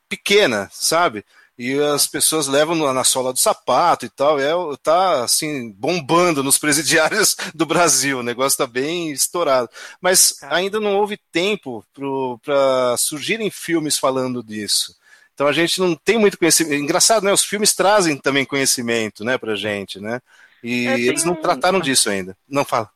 pequena, 0.08 0.70
sabe? 0.72 1.26
E 1.58 1.80
as 1.80 2.08
pessoas 2.08 2.48
levam 2.48 2.76
na 2.94 3.04
sola 3.04 3.32
do 3.32 3.40
sapato 3.40 4.06
e 4.06 4.10
tal, 4.10 4.40
é, 4.40 4.52
tá 4.82 5.24
assim, 5.24 5.72
bombando 5.72 6.44
nos 6.44 6.58
presidiários 6.58 7.36
do 7.54 7.66
Brasil, 7.66 8.20
o 8.20 8.24
negócio 8.24 8.58
tá 8.58 8.66
bem 8.66 9.12
estourado. 9.12 9.70
Mas 10.02 10.36
ainda 10.44 10.80
não 10.80 10.96
houve 10.98 11.18
tempo 11.32 11.86
para 12.44 12.98
surgirem 12.98 13.52
filmes 13.52 13.98
falando 13.98 14.44
disso. 14.44 14.96
Então 15.34 15.48
a 15.48 15.52
gente 15.52 15.80
não 15.80 15.96
tem 15.96 16.17
muito 16.17 16.38
conhecimento. 16.38 16.82
Engraçado, 16.82 17.24
né? 17.24 17.32
Os 17.32 17.43
filmes 17.43 17.76
trazem 17.76 18.17
também 18.17 18.46
conhecimento, 18.46 19.24
né, 19.24 19.38
pra 19.38 19.56
gente, 19.56 20.00
né? 20.00 20.19
E 20.63 20.88
é, 20.88 21.00
eles 21.00 21.26
não 21.26 21.36
trataram 21.36 21.80
disso 21.80 22.10
ainda. 22.10 22.38
Não 22.48 22.63
fala. 22.63 22.89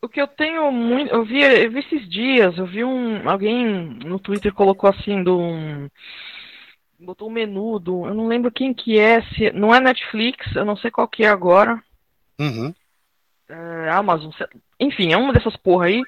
O 0.00 0.08
que 0.08 0.20
eu 0.20 0.26
tenho 0.26 0.70
muito. 0.72 1.14
Eu 1.14 1.24
vi, 1.24 1.40
eu 1.40 1.70
vi 1.70 1.78
esses 1.78 2.08
dias, 2.10 2.58
eu 2.58 2.66
vi 2.66 2.82
um. 2.82 3.28
Alguém 3.30 3.64
no 4.04 4.18
Twitter 4.18 4.52
colocou 4.52 4.90
assim 4.90 5.22
do. 5.22 5.38
Um, 5.38 5.88
botou 6.98 7.28
um 7.28 7.32
menu 7.32 7.78
do. 7.78 8.06
Eu 8.06 8.14
não 8.14 8.26
lembro 8.26 8.50
quem 8.50 8.74
que 8.74 8.98
é. 8.98 9.22
Se, 9.22 9.52
não 9.52 9.72
é 9.72 9.78
Netflix, 9.78 10.54
eu 10.56 10.64
não 10.64 10.76
sei 10.76 10.90
qual 10.90 11.06
que 11.06 11.24
é 11.24 11.28
agora. 11.28 11.80
Uhum. 12.38 12.74
É, 13.48 13.90
Amazon. 13.90 14.32
Enfim, 14.80 15.12
é 15.12 15.16
uma 15.16 15.32
dessas 15.32 15.56
porra 15.56 15.86
aí. 15.86 16.02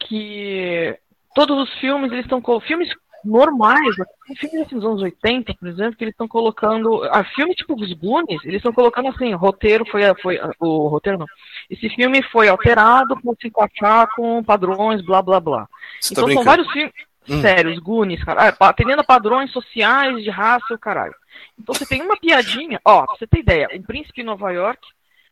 Que 0.00 0.98
todos 1.34 1.56
os 1.62 1.78
filmes, 1.78 2.10
eles 2.10 2.24
estão. 2.24 2.42
Filmes 2.60 2.88
normais. 3.24 3.94
Tem 4.26 4.36
filmes 4.36 4.66
assim, 4.66 4.76
dos 4.76 4.84
anos 4.84 5.02
80, 5.02 5.54
por 5.54 5.68
exemplo, 5.68 5.96
que 5.96 6.04
eles 6.04 6.14
estão 6.14 6.28
colocando. 6.28 7.04
A 7.04 7.24
filme 7.24 7.54
tipo 7.54 7.74
os 7.74 7.92
Goonies, 7.92 8.44
eles 8.44 8.56
estão 8.56 8.72
colocando 8.72 9.08
assim, 9.08 9.32
roteiro 9.34 9.84
foi, 9.90 10.02
foi. 10.20 10.40
O 10.60 10.88
roteiro 10.88 11.18
não. 11.18 11.26
Esse 11.70 11.88
filme 11.90 12.22
foi 12.24 12.48
alterado 12.48 13.20
para 13.20 13.34
se 13.40 13.48
encaixar 13.48 14.08
com 14.14 14.42
padrões, 14.42 15.02
blá 15.02 15.22
blá 15.22 15.40
blá. 15.40 15.68
Você 16.00 16.14
tá 16.14 16.20
então 16.20 16.28
tá 16.28 16.34
são 16.34 16.44
vários 16.44 16.70
filmes. 16.72 16.92
Hum. 17.28 17.40
Sérios, 17.40 17.78
Goonies, 17.78 18.24
cara. 18.24 18.48
É, 18.48 18.56
atendendo 18.58 19.00
a 19.00 19.04
padrões 19.04 19.52
sociais 19.52 20.22
de 20.22 20.30
raça 20.30 20.74
o 20.74 20.78
caralho. 20.78 21.14
Então 21.58 21.74
você 21.74 21.86
tem 21.86 22.02
uma 22.02 22.16
piadinha, 22.16 22.80
ó, 22.84 23.06
pra 23.06 23.16
você 23.16 23.26
ter 23.26 23.38
ideia, 23.38 23.68
um 23.72 23.82
príncipe 23.82 24.20
em 24.20 24.24
Nova 24.24 24.50
York, 24.50 24.80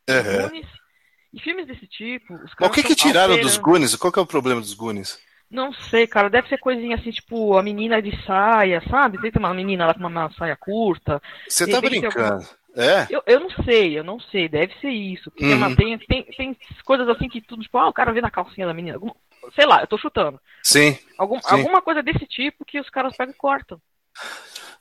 uhum. 0.08 0.42
Goonies, 0.42 0.68
e 1.32 1.40
filmes 1.40 1.66
desse 1.66 1.86
tipo. 1.86 2.32
Mas 2.32 2.70
o 2.70 2.72
que 2.72 2.82
que 2.82 2.94
tiraram 2.94 3.34
alterando... 3.34 3.42
dos 3.42 3.56
Goonies? 3.56 3.96
Qual 3.96 4.12
que 4.12 4.18
é 4.18 4.22
o 4.22 4.26
problema 4.26 4.60
dos 4.60 4.74
Goonies? 4.74 5.18
Não 5.50 5.72
sei, 5.72 6.06
cara. 6.06 6.30
Deve 6.30 6.48
ser 6.48 6.58
coisinha 6.58 6.96
assim, 6.96 7.10
tipo, 7.10 7.56
a 7.56 7.62
menina 7.62 8.00
de 8.00 8.12
saia, 8.24 8.80
sabe? 8.88 9.18
Tem 9.20 9.32
uma 9.38 9.52
menina 9.52 9.86
lá 9.86 9.94
com 9.94 10.06
uma 10.06 10.30
saia 10.32 10.56
curta. 10.56 11.20
Você 11.48 11.66
tá 11.66 11.80
brincando. 11.80 12.46
É? 12.76 13.08
Eu, 13.10 13.20
eu 13.26 13.40
não 13.40 13.50
sei, 13.64 13.98
eu 13.98 14.04
não 14.04 14.20
sei. 14.20 14.48
Deve 14.48 14.72
ser 14.80 14.90
isso. 14.90 15.32
Uhum. 15.40 15.74
tem, 15.74 15.98
tem, 15.98 16.22
tem 16.24 16.56
coisas 16.84 17.08
assim 17.08 17.28
que 17.28 17.40
tudo, 17.40 17.62
tipo, 17.62 17.76
ah, 17.78 17.88
o 17.88 17.92
cara 17.92 18.12
vê 18.12 18.20
na 18.20 18.30
calcinha 18.30 18.66
da 18.66 18.74
menina. 18.74 18.98
Sei 19.56 19.66
lá, 19.66 19.80
eu 19.80 19.86
tô 19.88 19.98
chutando. 19.98 20.40
Sim, 20.62 20.96
Algum, 21.18 21.40
sim. 21.40 21.48
Alguma 21.48 21.82
coisa 21.82 22.02
desse 22.02 22.26
tipo 22.26 22.64
que 22.64 22.78
os 22.78 22.88
caras 22.88 23.16
pegam 23.16 23.34
e 23.34 23.36
cortam. 23.36 23.80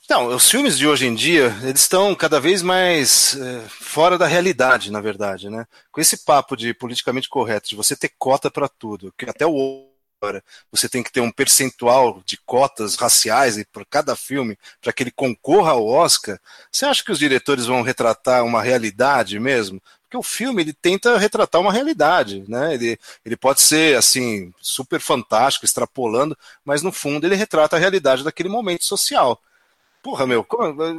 Não, 0.09 0.27
os 0.27 0.49
filmes 0.49 0.77
de 0.77 0.87
hoje 0.87 1.05
em 1.05 1.13
dia, 1.13 1.55
eles 1.61 1.81
estão 1.81 2.15
cada 2.15 2.39
vez 2.39 2.63
mais 2.63 3.37
é, 3.39 3.59
fora 3.69 4.17
da 4.17 4.25
realidade, 4.25 4.91
na 4.91 4.99
verdade, 4.99 5.49
né? 5.49 5.67
Com 5.91 6.01
esse 6.01 6.25
papo 6.25 6.57
de 6.57 6.73
politicamente 6.73 7.29
correto, 7.29 7.69
de 7.69 7.75
você 7.75 7.95
ter 7.95 8.11
cota 8.17 8.49
para 8.49 8.67
tudo, 8.67 9.13
que 9.15 9.29
até 9.29 9.45
o 9.45 9.88
agora 10.21 10.43
você 10.71 10.89
tem 10.89 11.01
que 11.01 11.11
ter 11.11 11.21
um 11.21 11.31
percentual 11.31 12.21
de 12.25 12.37
cotas 12.45 12.95
raciais 12.95 13.63
por 13.71 13.85
cada 13.85 14.15
filme 14.15 14.57
para 14.81 14.91
que 14.91 15.03
ele 15.03 15.11
concorra 15.11 15.71
ao 15.71 15.87
Oscar, 15.87 16.39
você 16.71 16.85
acha 16.85 17.03
que 17.03 17.11
os 17.11 17.19
diretores 17.19 17.65
vão 17.65 17.81
retratar 17.81 18.43
uma 18.43 18.61
realidade 18.61 19.39
mesmo? 19.39 19.81
Porque 20.03 20.17
o 20.17 20.23
filme 20.23 20.61
ele 20.61 20.73
tenta 20.73 21.17
retratar 21.17 21.61
uma 21.61 21.71
realidade, 21.71 22.43
né? 22.47 22.73
Ele, 22.73 22.99
ele 23.23 23.37
pode 23.37 23.61
ser 23.61 23.95
assim 23.95 24.51
super 24.59 24.99
fantástico, 24.99 25.65
extrapolando, 25.65 26.37
mas 26.65 26.81
no 26.81 26.91
fundo 26.91 27.25
ele 27.25 27.35
retrata 27.35 27.75
a 27.75 27.79
realidade 27.79 28.23
daquele 28.23 28.49
momento 28.49 28.83
social. 28.83 29.39
Porra, 30.01 30.25
meu, 30.25 30.45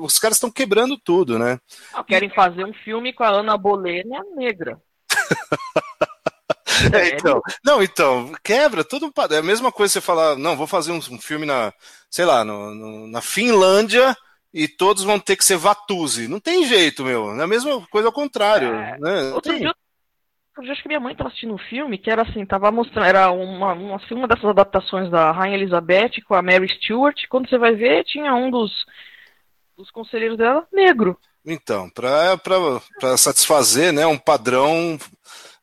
os 0.02 0.18
caras 0.18 0.36
estão 0.36 0.50
quebrando 0.50 0.96
tudo, 0.96 1.38
né? 1.38 1.58
Querem 2.06 2.30
fazer 2.30 2.64
um 2.64 2.72
filme 2.72 3.12
com 3.12 3.24
a 3.24 3.30
Ana 3.30 3.56
Bolena 3.56 4.22
negra. 4.36 4.80
É, 6.94 7.14
então, 7.14 7.40
não, 7.64 7.82
então, 7.82 8.32
quebra 8.42 8.84
tudo 8.84 9.06
um 9.06 9.12
padrão. 9.12 9.38
É 9.38 9.40
a 9.40 9.44
mesma 9.44 9.70
coisa 9.70 9.92
você 9.92 10.00
falar, 10.00 10.36
não, 10.36 10.56
vou 10.56 10.66
fazer 10.66 10.92
um, 10.92 10.98
um 10.98 11.18
filme 11.18 11.46
na, 11.46 11.72
sei 12.10 12.24
lá, 12.24 12.44
no, 12.44 12.74
no, 12.74 13.06
na 13.06 13.20
Finlândia 13.20 14.16
e 14.52 14.66
todos 14.66 15.04
vão 15.04 15.18
ter 15.18 15.36
que 15.36 15.44
ser 15.44 15.56
Vatuzi. 15.56 16.28
Não 16.28 16.40
tem 16.40 16.64
jeito, 16.66 17.04
meu. 17.04 17.38
É 17.38 17.42
a 17.42 17.46
mesma 17.46 17.86
coisa 17.88 18.08
ao 18.08 18.12
contrário. 18.12 18.74
É, 18.74 18.98
né? 18.98 19.32
Outro 19.32 19.56
dia, 19.56 19.72
eu 20.56 20.72
acho 20.72 20.82
que 20.82 20.88
minha 20.88 21.00
mãe 21.00 21.12
estava 21.12 21.28
assistindo 21.28 21.54
um 21.54 21.58
filme 21.58 21.96
que 21.96 22.10
era 22.10 22.22
assim, 22.22 22.44
tava 22.44 22.70
mostrando, 22.70 23.06
era 23.06 23.30
uma, 23.30 23.72
uma, 23.72 23.96
assim, 23.96 24.14
uma 24.14 24.28
dessas 24.28 24.44
adaptações 24.44 25.10
da 25.10 25.30
Rainha 25.30 25.56
Elizabeth 25.56 26.22
com 26.26 26.34
a 26.34 26.42
Mary 26.42 26.68
Stuart. 26.68 27.22
Quando 27.28 27.48
você 27.48 27.56
vai 27.56 27.74
ver, 27.74 28.04
tinha 28.04 28.34
um 28.34 28.50
dos, 28.50 28.70
dos 29.76 29.90
conselheiros 29.90 30.36
dela 30.36 30.66
negro. 30.72 31.16
Então, 31.44 31.88
para 31.88 33.16
satisfazer 33.16 33.92
né, 33.92 34.06
um 34.06 34.18
padrão 34.18 34.98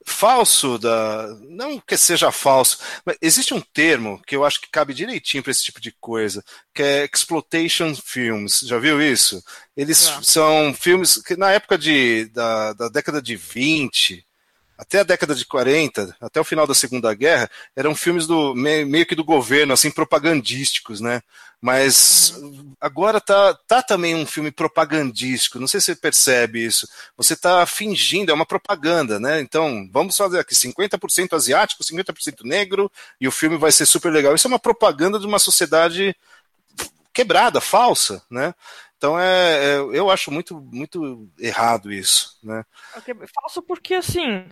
falso 0.08 0.80
da 0.80 1.28
não 1.50 1.80
que 1.80 1.98
seja 1.98 2.32
falso 2.32 2.80
mas 3.06 3.17
existe 3.22 3.54
um 3.54 3.60
termo 3.60 4.22
que 4.26 4.36
eu 4.36 4.46
acho 4.46 4.62
que 4.62 4.70
cabe 4.72 4.93
direitinho 4.93 5.43
para 5.43 5.52
esse 5.52 5.63
tipo 5.63 5.82
de 5.82 5.91
coisa 6.00 6.43
que 6.74 6.82
é 6.82 7.10
exploitation 7.13 7.93
films 7.93 8.62
já 8.62 8.80
viu 8.80 9.02
isso 9.02 9.43
eles 9.76 10.08
é. 10.08 10.20
são 10.24 10.74
filmes 10.74 11.22
que 11.22 11.36
na 11.36 11.52
época 11.52 11.78
de, 11.78 12.26
da, 12.34 12.74
da 12.74 12.88
década 12.88 13.22
de 13.22 13.36
20 13.36 14.26
até 14.78 15.00
a 15.00 15.04
década 15.04 15.34
de 15.34 15.46
40, 15.46 16.16
até 16.22 16.40
o 16.40 16.44
final 16.44 16.68
da 16.68 16.74
Segunda 16.74 17.13
Guerra, 17.13 17.50
eram 17.76 17.96
filmes 17.96 18.28
do 18.28 18.54
meio 18.54 19.06
que 19.06 19.16
do 19.16 19.24
governo, 19.24 19.74
assim, 19.74 19.90
propagandísticos, 19.90 21.02
né? 21.02 21.22
Mas 21.60 22.40
agora 22.80 23.20
tá, 23.20 23.58
tá 23.68 23.82
também 23.82 24.13
um 24.13 24.28
filme 24.28 24.52
propagandístico, 24.52 25.60
não 25.60 25.68
sei 25.68 25.80
se 25.80 25.88
você 25.88 25.96
percebe 25.96 26.63
isso. 26.63 26.88
Você 27.18 27.36
tá 27.36 27.66
fingindo, 27.66 28.32
é 28.32 28.34
uma 28.34 28.46
propaganda, 28.46 29.20
né? 29.20 29.40
Então, 29.42 29.90
vamos 29.92 30.16
fazer 30.16 30.40
aqui 30.40 30.54
50% 30.54 31.34
asiático, 31.34 31.84
50% 31.84 32.44
negro, 32.44 32.92
e 33.20 33.28
o 33.28 33.32
filme 33.32 33.58
vai 33.58 33.72
ser 33.72 33.88
super 33.88 34.12
legal. 34.12 34.36
Isso 34.36 34.48
é 34.48 34.50
uma 34.50 34.60
propaganda 34.60 35.20
de 35.20 35.26
uma 35.26 35.40
sociedade 35.40 36.16
quebrada, 37.17 37.60
falsa, 37.60 38.23
né? 38.30 38.53
Então 38.95 39.19
é, 39.19 39.56
é, 39.58 39.75
eu 39.77 40.10
acho 40.10 40.32
muito, 40.32 40.60
muito 40.71 41.27
errado 41.39 41.91
isso, 41.91 42.38
né? 42.43 42.63
Falso 43.34 43.62
porque 43.62 43.95
assim, 43.95 44.47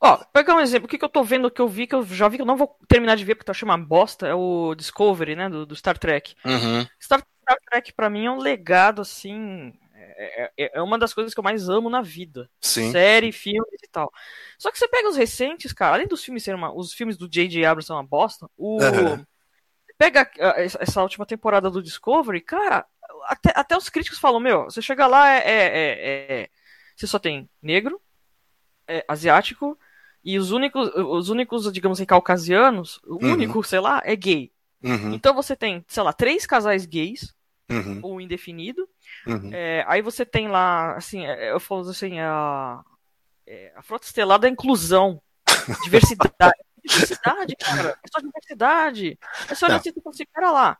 ó, 0.00 0.16
pegar 0.32 0.54
um 0.54 0.60
exemplo, 0.60 0.86
o 0.86 0.88
que, 0.88 0.98
que 0.98 1.04
eu 1.04 1.10
tô 1.10 1.22
vendo 1.22 1.50
que 1.50 1.60
eu 1.60 1.68
vi, 1.68 1.86
que 1.86 1.94
eu 1.94 2.02
já 2.04 2.26
vi 2.28 2.36
que 2.36 2.42
eu 2.42 2.46
não 2.46 2.56
vou 2.56 2.78
terminar 2.88 3.16
de 3.16 3.24
ver 3.24 3.34
porque 3.34 3.50
eu 3.50 3.52
achei 3.52 3.66
uma 3.68 3.78
bosta, 3.78 4.26
é 4.26 4.34
o 4.34 4.74
Discovery, 4.74 5.36
né, 5.36 5.48
do, 5.50 5.66
do 5.66 5.76
Star 5.76 5.98
Trek. 5.98 6.34
Uhum. 6.44 6.86
Star, 7.00 7.22
Star 7.42 7.58
Trek 7.70 7.92
para 7.92 8.08
mim 8.08 8.26
é 8.26 8.30
um 8.30 8.38
legado 8.38 9.02
assim, 9.02 9.74
é, 9.94 10.50
é, 10.56 10.78
é, 10.78 10.82
uma 10.82 10.98
das 10.98 11.12
coisas 11.12 11.34
que 11.34 11.40
eu 11.40 11.44
mais 11.44 11.68
amo 11.68 11.90
na 11.90 12.00
vida. 12.00 12.48
Sim. 12.60 12.90
Série, 12.92 13.32
filmes 13.32 13.82
e 13.82 13.88
tal. 13.88 14.10
Só 14.58 14.70
que 14.70 14.78
você 14.78 14.88
pega 14.88 15.08
os 15.08 15.16
recentes, 15.16 15.72
cara, 15.72 15.94
além 15.94 16.06
dos 16.06 16.24
filmes 16.24 16.42
serem 16.42 16.58
uma, 16.58 16.74
os 16.74 16.94
filmes 16.94 17.18
do 17.18 17.28
J.J. 17.28 17.64
Abrams 17.66 17.86
são 17.86 17.96
uma 17.96 18.06
bosta, 18.06 18.48
o 18.56 18.82
uhum. 18.82 19.24
Pega 19.98 20.30
essa 20.80 21.02
última 21.02 21.26
temporada 21.26 21.70
do 21.70 21.82
Discovery, 21.82 22.40
cara, 22.40 22.86
até, 23.24 23.52
até 23.54 23.76
os 23.76 23.88
críticos 23.88 24.18
falam, 24.18 24.40
meu, 24.40 24.64
você 24.64 24.82
chega 24.82 25.06
lá, 25.06 25.30
é, 25.30 25.38
é, 25.38 25.66
é, 25.66 26.42
é 26.42 26.48
você 26.96 27.06
só 27.06 27.18
tem 27.18 27.48
negro, 27.62 28.00
é, 28.88 29.04
asiático, 29.08 29.78
e 30.24 30.38
os 30.38 30.50
únicos, 30.50 30.90
os 30.94 31.28
únicos, 31.28 31.72
digamos 31.72 31.98
assim, 31.98 32.06
caucasianos, 32.06 33.00
o 33.04 33.24
uhum. 33.24 33.32
único, 33.32 33.62
sei 33.62 33.80
lá, 33.80 34.02
é 34.04 34.16
gay. 34.16 34.50
Uhum. 34.82 35.14
Então 35.14 35.34
você 35.34 35.54
tem, 35.54 35.84
sei 35.86 36.02
lá, 36.02 36.12
três 36.12 36.46
casais 36.46 36.84
gays, 36.84 37.34
uhum. 37.70 38.00
ou 38.02 38.20
indefinido. 38.20 38.88
Uhum. 39.26 39.50
É, 39.52 39.84
aí 39.86 40.02
você 40.02 40.24
tem 40.24 40.48
lá, 40.48 40.96
assim, 40.96 41.24
é, 41.24 41.52
eu 41.52 41.60
falo 41.60 41.88
assim, 41.88 42.18
a, 42.18 42.82
a 43.76 43.82
frota 43.82 44.06
estelar 44.06 44.38
da 44.38 44.48
inclusão, 44.48 45.20
diversidade. 45.84 46.65
Diversidade, 46.86 47.56
cara. 47.56 47.98
É 48.02 48.08
só 48.08 48.20
diversidade. 48.20 49.18
É 49.50 49.54
só 49.54 49.66
olhar 49.66 49.76
assim, 49.76 49.92
assim, 50.06 50.24
pera 50.32 50.50
lá. 50.50 50.78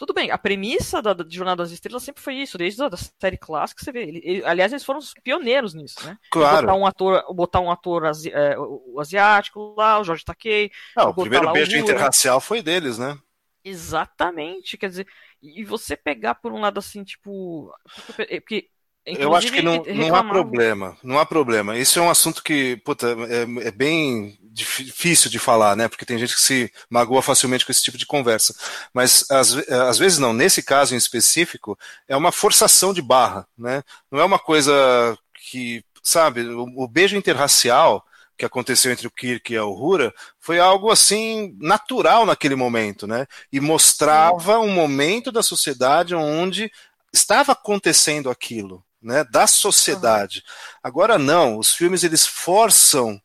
Tudo 0.00 0.14
bem, 0.14 0.30
a 0.30 0.38
premissa 0.38 1.02
da, 1.02 1.12
da 1.12 1.26
Jornada 1.28 1.62
das 1.62 1.72
Estrelas 1.72 2.02
sempre 2.02 2.22
foi 2.22 2.36
isso, 2.36 2.56
desde 2.56 2.82
a 2.82 2.88
da 2.88 2.96
série 2.96 3.36
clássica 3.36 3.84
você 3.84 3.92
vê. 3.92 4.04
Ele, 4.04 4.22
ele, 4.24 4.44
aliás, 4.46 4.72
eles 4.72 4.82
foram 4.82 4.98
os 4.98 5.12
pioneiros 5.22 5.74
nisso, 5.74 6.02
né? 6.06 6.16
Claro. 6.30 6.66
Botar 6.66 6.78
um 6.78 6.86
ator, 6.86 7.34
botar 7.34 7.60
um 7.60 7.70
ator 7.70 8.06
asi, 8.06 8.30
é, 8.30 8.58
o, 8.58 8.98
asiático 8.98 9.74
lá, 9.76 10.00
o 10.00 10.04
Jorge 10.04 10.24
Takei. 10.24 10.70
Não, 10.96 11.10
o 11.10 11.14
primeiro 11.14 11.52
beijo 11.52 11.76
o 11.76 11.78
interracial 11.78 12.40
foi 12.40 12.62
deles, 12.62 12.96
né? 12.96 13.18
Exatamente, 13.62 14.78
quer 14.78 14.88
dizer, 14.88 15.06
e 15.42 15.62
você 15.64 15.94
pegar 15.94 16.34
por 16.36 16.50
um 16.50 16.60
lado 16.60 16.78
assim, 16.78 17.04
tipo. 17.04 17.70
Porque 18.16 18.70
eu 19.06 19.34
acho 19.34 19.52
que 19.52 19.62
não, 19.62 19.82
não 19.82 20.14
há 20.14 20.22
problema, 20.22 20.96
não 21.02 21.18
há 21.18 21.26
problema. 21.26 21.76
Isso 21.76 21.98
é 21.98 22.02
um 22.02 22.10
assunto 22.10 22.42
que, 22.42 22.76
puta, 22.84 23.16
é, 23.28 23.68
é, 23.68 23.70
bem 23.70 24.38
difícil 24.42 25.30
de 25.30 25.38
falar, 25.38 25.74
né? 25.74 25.88
Porque 25.88 26.04
tem 26.04 26.18
gente 26.18 26.34
que 26.34 26.42
se 26.42 26.70
magoa 26.88 27.22
facilmente 27.22 27.64
com 27.64 27.72
esse 27.72 27.82
tipo 27.82 27.96
de 27.96 28.06
conversa. 28.06 28.54
Mas 28.92 29.24
às, 29.30 29.56
às 29.68 29.98
vezes 29.98 30.18
não, 30.18 30.32
nesse 30.32 30.62
caso 30.62 30.94
em 30.94 30.98
específico, 30.98 31.78
é 32.06 32.16
uma 32.16 32.32
forçação 32.32 32.92
de 32.92 33.00
barra, 33.00 33.46
né? 33.56 33.82
Não 34.10 34.20
é 34.20 34.24
uma 34.24 34.38
coisa 34.38 35.16
que, 35.50 35.82
sabe, 36.02 36.42
o, 36.42 36.66
o 36.76 36.88
beijo 36.88 37.16
interracial 37.16 38.04
que 38.36 38.46
aconteceu 38.46 38.90
entre 38.90 39.06
o 39.06 39.10
Kirk 39.10 39.52
e 39.52 39.56
a 39.56 39.66
Uhura 39.66 40.14
foi 40.38 40.58
algo 40.58 40.90
assim 40.90 41.54
natural 41.60 42.24
naquele 42.24 42.54
momento, 42.54 43.06
né? 43.06 43.26
E 43.52 43.60
mostrava 43.60 44.58
um 44.58 44.72
momento 44.72 45.30
da 45.30 45.42
sociedade 45.42 46.14
onde 46.14 46.72
estava 47.12 47.52
acontecendo 47.52 48.30
aquilo, 48.30 48.82
né, 49.02 49.24
da 49.24 49.46
sociedade. 49.46 50.42
Agora 50.82 51.18
não, 51.18 51.58
os 51.58 51.74
filmes 51.74 52.04
eles 52.04 52.26
forçam 52.26 53.20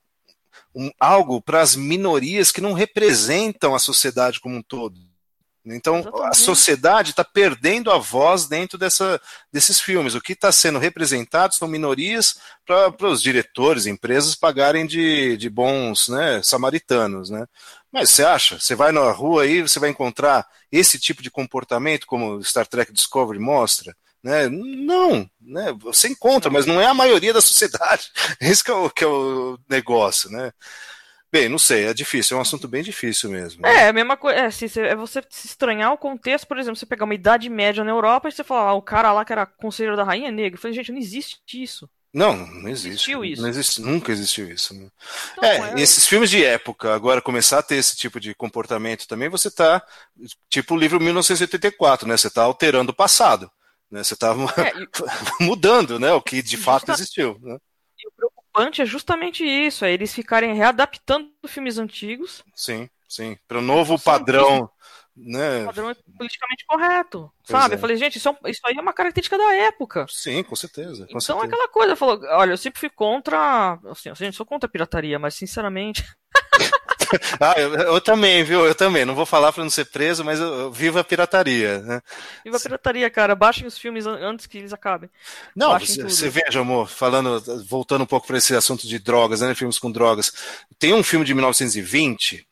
um, 0.73 0.91
algo 0.99 1.41
para 1.41 1.61
as 1.61 1.75
minorias 1.75 2.51
que 2.51 2.61
não 2.61 2.73
representam 2.73 3.75
a 3.75 3.79
sociedade 3.79 4.39
como 4.39 4.57
um 4.57 4.61
todo. 4.61 4.99
Então 5.67 5.97
Exatamente. 5.99 6.29
a 6.29 6.33
sociedade 6.33 7.09
está 7.09 7.23
perdendo 7.23 7.91
a 7.91 7.97
voz 7.97 8.45
dentro 8.45 8.77
dessa, 8.77 9.19
desses 9.51 9.81
filmes. 9.81 10.13
O 10.13 10.21
que 10.21 10.33
está 10.33 10.51
sendo 10.51 10.77
representado 10.77 11.55
são 11.55 11.67
minorias 11.67 12.37
para 12.63 13.07
os 13.07 13.19
diretores, 13.19 13.87
empresas 13.87 14.35
pagarem 14.35 14.85
de, 14.85 15.35
de 15.37 15.49
bons 15.49 16.07
né, 16.07 16.39
samaritanos. 16.43 17.31
Né? 17.31 17.47
Mas 17.91 18.11
você 18.11 18.23
acha? 18.23 18.59
Você 18.59 18.75
vai 18.75 18.91
na 18.91 19.11
rua 19.11 19.43
aí, 19.43 19.61
você 19.61 19.79
vai 19.79 19.89
encontrar 19.89 20.45
esse 20.71 20.99
tipo 20.99 21.23
de 21.23 21.31
comportamento 21.31 22.05
como 22.05 22.43
Star 22.43 22.67
Trek 22.67 22.93
Discovery 22.93 23.39
mostra? 23.39 23.95
Né? 24.25 24.49
Não, 24.49 25.29
né? 25.39 25.71
você 25.77 26.07
encontra, 26.07 26.49
mas 26.49 26.65
não 26.65 26.81
é 26.81 26.87
a 26.87 26.95
maioria 26.95 27.31
da 27.31 27.41
sociedade. 27.41 28.09
Esse 28.41 28.63
que 28.63 28.71
é 28.71 28.73
o, 28.73 28.89
que 28.89 29.03
é 29.03 29.07
o 29.07 29.55
negócio. 29.69 30.31
Né? 30.31 30.51
Bem, 31.31 31.47
não 31.47 31.59
sei, 31.59 31.85
é 31.85 31.93
difícil, 31.93 32.35
é 32.35 32.39
um 32.39 32.41
assunto 32.41 32.67
bem 32.67 32.81
difícil 32.81 33.29
mesmo. 33.29 33.61
Né? 33.61 33.83
É, 33.83 33.87
a 33.89 33.93
mesma 33.93 34.17
coisa, 34.17 34.39
é, 34.39 34.49
se, 34.49 34.65
é 34.79 34.95
você 34.95 35.21
se 35.29 35.45
estranhar 35.45 35.93
o 35.93 35.97
contexto, 35.99 36.47
por 36.47 36.57
exemplo, 36.57 36.75
você 36.75 36.87
pegar 36.87 37.05
uma 37.05 37.13
idade 37.13 37.47
média 37.51 37.83
na 37.83 37.91
Europa 37.91 38.27
e 38.27 38.31
você 38.31 38.43
falar, 38.43 38.69
ah, 38.69 38.73
o 38.73 38.81
cara 38.81 39.13
lá 39.13 39.23
que 39.23 39.31
era 39.31 39.45
conselheiro 39.45 39.95
da 39.95 40.03
rainha 40.03 40.29
é 40.29 40.31
negro. 40.31 40.57
Eu 40.57 40.61
falei, 40.61 40.73
gente, 40.73 40.91
não 40.91 40.97
existe 40.97 41.61
isso. 41.61 41.87
Não, 42.11 42.35
não 42.35 42.69
existe. 42.69 43.11
Existiu 43.11 43.23
isso. 43.23 43.41
Não 43.43 43.49
existe, 43.49 43.81
nunca 43.81 44.11
existiu 44.11 44.49
isso. 44.49 44.73
Né? 44.73 44.87
Então, 45.33 45.49
é, 45.49 45.71
é, 45.73 45.79
esses 45.79 46.07
filmes 46.07 46.31
de 46.31 46.43
época, 46.43 46.95
agora 46.95 47.21
começar 47.21 47.59
a 47.59 47.63
ter 47.63 47.75
esse 47.75 47.95
tipo 47.95 48.19
de 48.19 48.33
comportamento 48.33 49.07
também, 49.07 49.29
você 49.29 49.51
tá, 49.51 49.85
tipo 50.49 50.73
o 50.73 50.77
livro 50.77 50.99
1984, 50.99 52.07
né? 52.07 52.17
Você 52.17 52.29
tá 52.31 52.41
alterando 52.41 52.91
o 52.91 52.95
passado. 52.95 53.51
Né? 53.89 54.03
Você 54.03 54.15
tá 54.15 54.35
é, 54.57 54.81
e... 54.81 54.87
mudando, 55.43 55.99
né? 55.99 56.11
O 56.13 56.21
que 56.21 56.41
de 56.41 56.57
fato 56.57 56.91
existiu. 56.91 57.39
Né? 57.41 57.57
preocupante 58.55 58.81
é 58.81 58.85
justamente 58.85 59.43
isso, 59.43 59.83
é 59.83 59.91
eles 59.91 60.13
ficarem 60.13 60.53
readaptando 60.53 61.29
filmes 61.47 61.77
antigos. 61.77 62.43
Sim, 62.55 62.89
sim. 63.07 63.37
Para 63.47 63.59
o 63.59 63.61
novo 63.61 63.99
padrão. 63.99 64.69
Né? 65.17 65.63
padrão 65.63 65.89
é 65.89 65.95
politicamente 66.17 66.65
correto, 66.67 67.31
pois 67.37 67.49
sabe? 67.49 67.75
É. 67.75 67.77
Eu 67.77 67.79
falei, 67.79 67.95
gente, 67.95 68.17
isso, 68.17 68.27
é, 68.27 68.51
isso, 68.51 68.59
aí 68.65 68.75
é 68.77 68.81
uma 68.81 68.91
característica 68.91 69.37
da 69.37 69.55
época. 69.55 70.05
Sim, 70.09 70.43
com 70.43 70.57
certeza. 70.57 71.05
Com 71.05 71.17
então 71.17 71.21
certeza. 71.21 71.45
aquela 71.45 71.69
coisa, 71.69 71.95
falou, 71.95 72.19
olha, 72.21 72.51
eu 72.51 72.57
sempre 72.57 72.81
fui 72.81 72.89
contra, 72.89 73.79
assim, 73.89 74.09
eu 74.09 74.33
sou 74.33 74.45
contra 74.45 74.67
a 74.67 74.69
pirataria, 74.69 75.17
mas 75.17 75.35
sinceramente 75.35 76.03
ah, 77.39 77.53
eu, 77.57 77.73
eu, 77.73 78.01
também, 78.01 78.43
viu? 78.43 78.65
Eu 78.65 78.75
também. 78.75 79.05
Não 79.05 79.15
vou 79.15 79.25
falar 79.25 79.51
para 79.51 79.63
não 79.63 79.69
ser 79.69 79.85
preso, 79.85 80.23
mas 80.23 80.39
eu, 80.39 80.47
eu 80.47 80.71
vivo 80.71 80.99
a 80.99 81.03
pirataria. 81.03 81.79
Né? 81.79 82.01
Viva 82.43 82.57
a 82.57 82.59
pirataria, 82.59 83.09
cara. 83.09 83.35
Baixem 83.35 83.67
os 83.67 83.77
filmes 83.77 84.05
antes 84.05 84.45
que 84.45 84.57
eles 84.57 84.73
acabem. 84.73 85.09
Não, 85.55 85.77
você 85.79 86.29
veja, 86.29 86.59
amor, 86.59 86.89
falando, 86.89 87.41
voltando 87.65 88.03
um 88.03 88.07
pouco 88.07 88.27
para 88.27 88.37
esse 88.37 88.55
assunto 88.55 88.87
de 88.87 88.99
drogas, 88.99 89.41
né? 89.41 89.55
Filmes 89.55 89.79
com 89.79 89.91
drogas. 89.91 90.33
Tem 90.77 90.93
um 90.93 91.03
filme 91.03 91.25
de 91.25 91.33
1920 91.33 92.47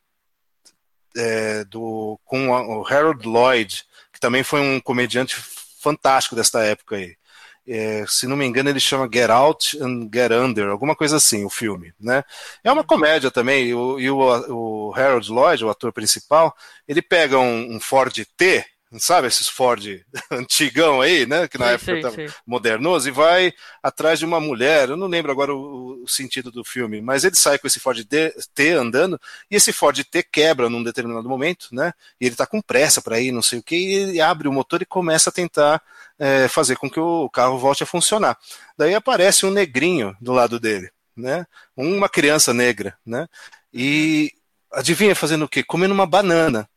é, 1.16 1.64
do, 1.66 2.20
com 2.26 2.50
o 2.50 2.88
Harold 2.88 3.28
Lloyd, 3.28 3.86
que 4.12 4.20
também 4.20 4.44
foi 4.44 4.60
um 4.62 4.80
comediante 4.80 5.36
fantástico 5.36 6.36
desta 6.36 6.64
época 6.64 6.96
aí. 6.96 7.16
É, 7.66 8.04
se 8.08 8.28
não 8.28 8.36
me 8.36 8.46
engano, 8.46 8.70
ele 8.70 8.80
chama 8.80 9.10
Get 9.12 9.30
Out 9.30 9.82
and 9.82 10.10
Get 10.14 10.32
Under, 10.32 10.68
alguma 10.70 10.96
coisa 10.96 11.18
assim, 11.18 11.46
o 11.46 11.50
filme. 11.50 11.94
Né? 12.00 12.24
É 12.64 12.72
uma 12.72 12.84
comédia 12.84 13.32
também, 13.32 13.68
e 13.68 13.74
o, 13.74 14.00
e 14.00 14.10
o, 14.10 14.90
o 14.90 14.94
Harold 14.96 15.32
Lloyd, 15.32 15.64
o 15.64 15.70
ator 15.70 15.94
principal, 15.94 16.56
ele 16.88 17.02
pega 17.02 17.40
um, 17.40 17.76
um 17.76 17.80
Ford 17.80 18.14
T, 18.36 18.66
sabe 19.00 19.28
esses 19.28 19.48
Ford 19.48 19.84
antigão 20.32 21.02
aí, 21.02 21.26
né, 21.26 21.48
que 21.48 21.58
na 21.58 21.68
sim, 21.68 21.74
época 21.74 21.94
estava 21.94 22.16
modernoso, 22.46 23.08
e 23.08 23.12
vai 23.12 23.54
atrás 23.82 24.20
de 24.20 24.26
uma 24.26 24.40
mulher, 24.40 24.90
eu 24.90 24.98
não 24.98 25.08
lembro 25.08 25.32
agora 25.32 25.54
o, 25.54 26.04
o, 26.04 26.08
sentido 26.08 26.52
do 26.52 26.64
filme, 26.64 27.02
mas 27.02 27.24
ele 27.24 27.36
sai 27.36 27.58
com 27.58 27.68
esse 27.68 27.80
Ford 27.80 28.04
T 28.04 28.70
andando, 28.72 29.20
e 29.50 29.56
esse 29.56 29.74
Ford 29.74 29.98
T 30.04 30.24
quebra 30.24 30.70
num 30.70 30.84
determinado 30.84 31.28
momento, 31.28 31.70
né, 31.72 31.94
e 32.20 32.26
ele 32.26 32.34
está 32.34 32.46
com 32.46 32.62
pressa 32.62 33.02
para 33.02 33.20
ir, 33.20 33.32
não 33.32 33.42
sei 33.42 33.60
o 33.60 33.64
que, 33.64 33.76
e 33.76 33.94
ele 33.96 34.22
abre 34.22 34.48
o 34.48 34.54
motor 34.54 34.82
e 34.82 34.86
começa 34.86 35.30
a 35.30 35.34
tentar 35.34 35.82
é, 36.20 36.48
fazer 36.48 36.76
com 36.76 36.90
que 36.90 37.00
o 37.00 37.30
carro 37.30 37.58
volte 37.58 37.84
a 37.84 37.88
funcionar. 37.88 38.38
Daí 38.78 38.94
aparece 38.94 39.46
um 39.46 39.52
negrinho 39.52 40.16
do 40.22 40.32
lado 40.32 40.60
dele, 40.60 40.90
né? 41.16 41.46
Uma 41.76 42.08
criança 42.08 42.54
negra, 42.54 42.98
né? 43.06 43.28
E 43.74 44.32
adivinha 44.72 45.16
fazendo 45.16 45.46
o 45.46 45.50
quê? 45.50 45.64
Comendo 45.64 45.94
uma 45.94 46.06
banana. 46.06 46.68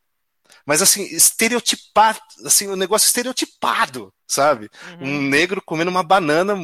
Mas 0.66 0.82
assim, 0.82 1.04
estereotipado, 1.04 2.18
assim, 2.44 2.66
o 2.66 2.72
um 2.72 2.76
negócio 2.76 3.06
estereotipado, 3.06 4.12
sabe? 4.26 4.68
Uhum. 5.00 5.08
Um 5.08 5.22
negro 5.22 5.62
comendo 5.64 5.90
uma 5.90 6.02
banana, 6.02 6.54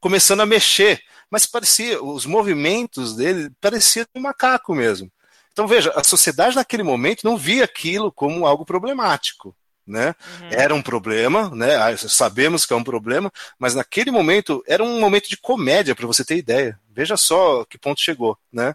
começando 0.00 0.40
a 0.40 0.46
mexer. 0.46 1.02
Mas 1.28 1.44
parecia, 1.44 2.00
os 2.00 2.24
movimentos 2.24 3.16
dele 3.16 3.50
pareciam 3.60 4.06
um 4.14 4.20
macaco 4.20 4.72
mesmo. 4.74 5.10
Então 5.52 5.66
veja, 5.66 5.92
a 5.96 6.04
sociedade 6.04 6.54
naquele 6.54 6.84
momento 6.84 7.24
não 7.24 7.36
via 7.36 7.64
aquilo 7.64 8.12
como 8.12 8.46
algo 8.46 8.64
problemático 8.64 9.56
né? 9.86 10.14
Uhum. 10.40 10.48
Era 10.50 10.74
um 10.74 10.82
problema, 10.82 11.48
né? 11.50 11.76
Ah, 11.76 11.96
sabemos 11.96 12.66
que 12.66 12.72
é 12.72 12.76
um 12.76 12.82
problema, 12.82 13.30
mas 13.58 13.74
naquele 13.74 14.10
momento 14.10 14.62
era 14.66 14.82
um 14.82 14.98
momento 14.98 15.28
de 15.28 15.36
comédia, 15.36 15.94
para 15.94 16.06
você 16.06 16.24
ter 16.24 16.36
ideia. 16.36 16.78
Veja 16.90 17.16
só 17.16 17.64
que 17.64 17.78
ponto 17.78 18.00
chegou, 18.00 18.36
né? 18.52 18.74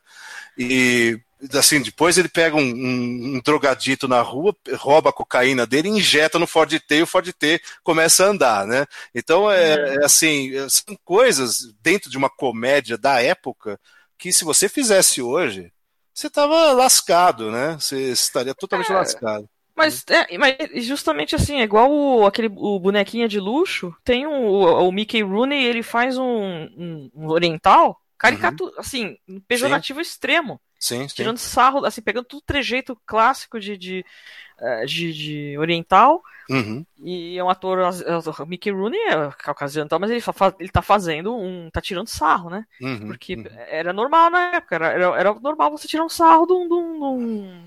E 0.57 1.19
assim, 1.53 1.81
depois 1.81 2.17
ele 2.17 2.29
pega 2.29 2.55
um, 2.55 2.61
um, 2.61 3.35
um, 3.35 3.41
drogadito 3.43 4.07
na 4.07 4.21
rua, 4.21 4.55
rouba 4.73 5.09
a 5.09 5.13
cocaína 5.13 5.65
dele, 5.65 5.89
injeta 5.89 6.37
no 6.37 6.47
Ford 6.47 6.71
T 6.79 6.95
e 6.95 7.01
o 7.01 7.07
Ford 7.07 7.31
T 7.33 7.61
começa 7.83 8.25
a 8.25 8.29
andar, 8.29 8.67
né? 8.67 8.85
Então 9.13 9.51
é, 9.51 9.75
uhum. 9.75 10.01
é 10.01 10.05
assim, 10.05 10.51
são 10.69 10.95
coisas 11.03 11.73
dentro 11.81 12.09
de 12.09 12.17
uma 12.17 12.29
comédia 12.29 12.97
da 12.97 13.21
época 13.21 13.79
que 14.17 14.31
se 14.31 14.43
você 14.43 14.69
fizesse 14.69 15.21
hoje, 15.21 15.71
você 16.13 16.27
estava 16.27 16.71
lascado, 16.73 17.51
né? 17.51 17.77
Você 17.79 18.11
estaria 18.11 18.53
totalmente 18.53 18.91
é. 18.91 18.95
lascado. 18.95 19.49
Mas, 19.75 20.03
é, 20.09 20.37
mas 20.37 20.55
justamente 20.85 21.35
assim, 21.35 21.59
é 21.59 21.63
igual 21.63 21.91
o, 21.91 22.25
aquele 22.25 22.51
o 22.55 22.79
bonequinho 22.79 23.27
de 23.27 23.39
luxo, 23.39 23.95
tem 24.03 24.27
um, 24.27 24.45
o, 24.45 24.87
o 24.87 24.91
Mickey 24.91 25.23
Rooney, 25.23 25.63
ele 25.63 25.81
faz 25.81 26.17
um, 26.17 26.23
um, 26.23 27.09
um 27.15 27.27
oriental 27.29 27.99
caricato, 28.17 28.65
uhum. 28.65 28.73
assim, 28.77 29.17
pejorativo 29.47 30.03
sim. 30.03 30.09
extremo. 30.09 30.61
Sim, 30.81 31.07
sim. 31.07 31.15
Tirando 31.15 31.37
sarro, 31.37 31.85
assim, 31.85 32.01
pegando 32.01 32.25
todo 32.25 32.39
o 32.39 32.43
trejeito 32.43 32.99
clássico 33.05 33.59
de, 33.59 33.77
de, 33.77 34.05
de, 34.85 35.13
de 35.13 35.57
oriental 35.57 36.21
Uhum. 36.51 36.85
E 37.03 37.37
é 37.37 37.43
um 37.43 37.49
ator, 37.49 37.79
o 37.79 38.45
Mickey 38.45 38.71
Rooney 38.71 38.99
é 38.99 39.31
caucasiano, 39.37 39.89
mas 39.99 40.11
ele, 40.11 40.21
ele 40.59 40.69
tá 40.69 40.81
fazendo 40.81 41.33
um. 41.33 41.69
tá 41.71 41.81
tirando 41.81 42.07
sarro, 42.07 42.49
né? 42.49 42.65
Uhum, 42.79 43.07
Porque 43.07 43.35
uhum. 43.35 43.45
era 43.69 43.93
normal 43.93 44.29
na 44.29 44.55
época, 44.55 44.75
era, 44.75 44.87
era, 44.87 45.05
era, 45.19 45.33
normal 45.35 45.71
você 45.71 45.87
tirar 45.87 46.03
um 46.03 46.09
sarro 46.09 46.45
de 46.45 46.53
um. 46.53 46.67
De, 46.67 46.73
um, 46.73 47.63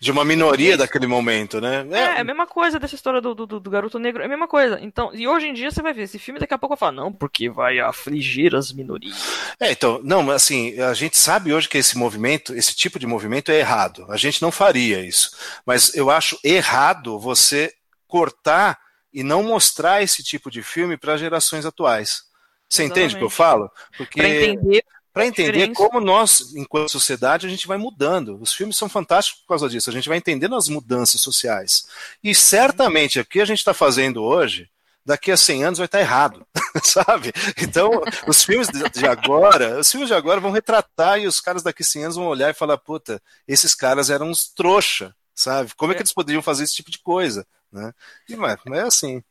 de 0.00 0.10
uma 0.12 0.24
minoria 0.24 0.76
daquele 0.76 1.06
momento, 1.06 1.60
né? 1.60 1.86
É, 1.90 1.98
é 1.98 2.20
a 2.20 2.24
mesma 2.24 2.46
coisa 2.46 2.78
dessa 2.78 2.94
história 2.94 3.20
do, 3.20 3.34
do, 3.34 3.46
do, 3.46 3.70
garoto 3.70 3.98
negro, 3.98 4.22
é 4.22 4.26
a 4.26 4.28
mesma 4.28 4.48
coisa. 4.48 4.78
Então, 4.80 5.10
e 5.12 5.26
hoje 5.26 5.48
em 5.48 5.52
dia 5.52 5.70
você 5.70 5.82
vai 5.82 5.92
ver 5.92 6.02
esse 6.02 6.18
filme, 6.18 6.40
daqui 6.40 6.54
a 6.54 6.58
pouco 6.58 6.74
vai 6.74 6.78
falar, 6.78 6.92
não, 6.92 7.12
porque 7.12 7.50
vai 7.50 7.80
afligir 7.80 8.54
as 8.54 8.72
minorias. 8.72 9.52
É, 9.60 9.72
então, 9.72 10.00
não, 10.02 10.30
assim, 10.30 10.80
a 10.80 10.94
gente 10.94 11.18
sabe 11.18 11.52
hoje 11.52 11.68
que 11.68 11.76
esse 11.76 11.98
movimento, 11.98 12.54
esse 12.54 12.74
tipo 12.74 12.98
de 12.98 13.06
movimento 13.06 13.50
é 13.50 13.58
errado. 13.58 14.06
A 14.08 14.16
gente 14.16 14.40
não 14.40 14.52
faria 14.52 15.04
isso. 15.04 15.36
Mas 15.66 15.94
eu 15.94 16.08
acho 16.08 16.37
errado 16.42 17.18
você 17.18 17.72
cortar 18.06 18.78
e 19.12 19.22
não 19.22 19.42
mostrar 19.42 20.02
esse 20.02 20.22
tipo 20.22 20.50
de 20.50 20.62
filme 20.62 20.96
para 20.96 21.16
gerações 21.16 21.64
atuais. 21.64 22.22
Você 22.68 22.82
Exatamente. 22.82 22.90
entende 22.90 23.14
o 23.14 23.18
que 23.18 23.24
eu 23.24 23.30
falo? 23.30 23.70
Porque 23.96 24.20
para 24.20 24.28
entender, 24.28 24.84
para 25.12 25.26
entender 25.26 25.72
como 25.72 26.00
nós, 26.00 26.54
enquanto 26.54 26.90
sociedade, 26.90 27.46
a 27.46 27.50
gente 27.50 27.66
vai 27.66 27.78
mudando. 27.78 28.38
Os 28.40 28.52
filmes 28.52 28.76
são 28.76 28.88
fantásticos 28.88 29.40
por 29.42 29.48
causa 29.48 29.68
disso. 29.68 29.90
A 29.90 29.92
gente 29.92 30.08
vai 30.08 30.18
entendendo 30.18 30.54
as 30.54 30.68
mudanças 30.68 31.20
sociais. 31.20 31.88
E 32.22 32.34
certamente 32.34 33.18
o 33.18 33.24
que 33.24 33.40
a 33.40 33.44
gente 33.44 33.58
está 33.58 33.74
fazendo 33.74 34.22
hoje, 34.22 34.70
daqui 35.04 35.32
a 35.32 35.36
100 35.36 35.64
anos 35.64 35.78
vai 35.78 35.86
estar 35.86 35.98
tá 35.98 36.04
errado, 36.04 36.46
sabe? 36.84 37.32
Então, 37.60 37.90
os 38.26 38.44
filmes 38.44 38.68
de 38.68 39.06
agora, 39.06 39.80
os 39.80 39.90
filmes 39.90 40.08
de 40.08 40.14
agora 40.14 40.38
vão 40.38 40.50
retratar 40.50 41.18
e 41.18 41.26
os 41.26 41.40
caras 41.40 41.62
daqui 41.62 41.82
a 41.82 41.86
100 41.86 42.04
anos 42.04 42.16
vão 42.16 42.26
olhar 42.26 42.50
e 42.50 42.54
falar, 42.54 42.76
puta, 42.76 43.20
esses 43.48 43.74
caras 43.74 44.10
eram 44.10 44.28
uns 44.28 44.46
trouxa, 44.48 45.14
sabe? 45.38 45.72
Como 45.76 45.92
é 45.92 45.94
que 45.94 46.00
é. 46.00 46.02
eles 46.02 46.12
poderiam 46.12 46.42
fazer 46.42 46.64
esse 46.64 46.74
tipo 46.74 46.90
de 46.90 46.98
coisa? 46.98 47.46
Né? 47.72 47.92
E, 48.28 48.36
mas, 48.36 48.58
mas 48.66 48.78
é 48.78 48.82
assim. 48.82 49.22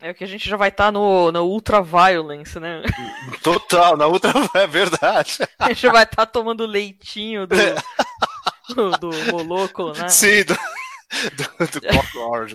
É 0.00 0.12
que 0.12 0.24
a 0.24 0.26
gente 0.26 0.48
já 0.48 0.56
vai 0.56 0.68
estar 0.68 0.86
tá 0.86 0.92
no, 0.92 1.30
no 1.32 1.44
Ultra 1.44 1.80
Violence, 1.80 2.58
né? 2.58 2.82
Total, 3.42 3.96
na 3.96 4.06
Ultra 4.06 4.32
é 4.54 4.66
verdade. 4.66 5.38
A 5.58 5.68
gente 5.68 5.88
vai 5.88 6.02
estar 6.02 6.16
tá 6.16 6.26
tomando 6.26 6.66
leitinho 6.66 7.46
do, 7.46 7.54
é. 7.54 7.74
do, 8.74 8.90
do 8.98 9.10
Moloco, 9.30 9.92
né? 9.92 10.08
Sim, 10.08 10.44
do, 10.44 10.54
do, 10.54 11.66
do 11.66 11.80
Clock 11.80 12.18
Orange. 12.18 12.54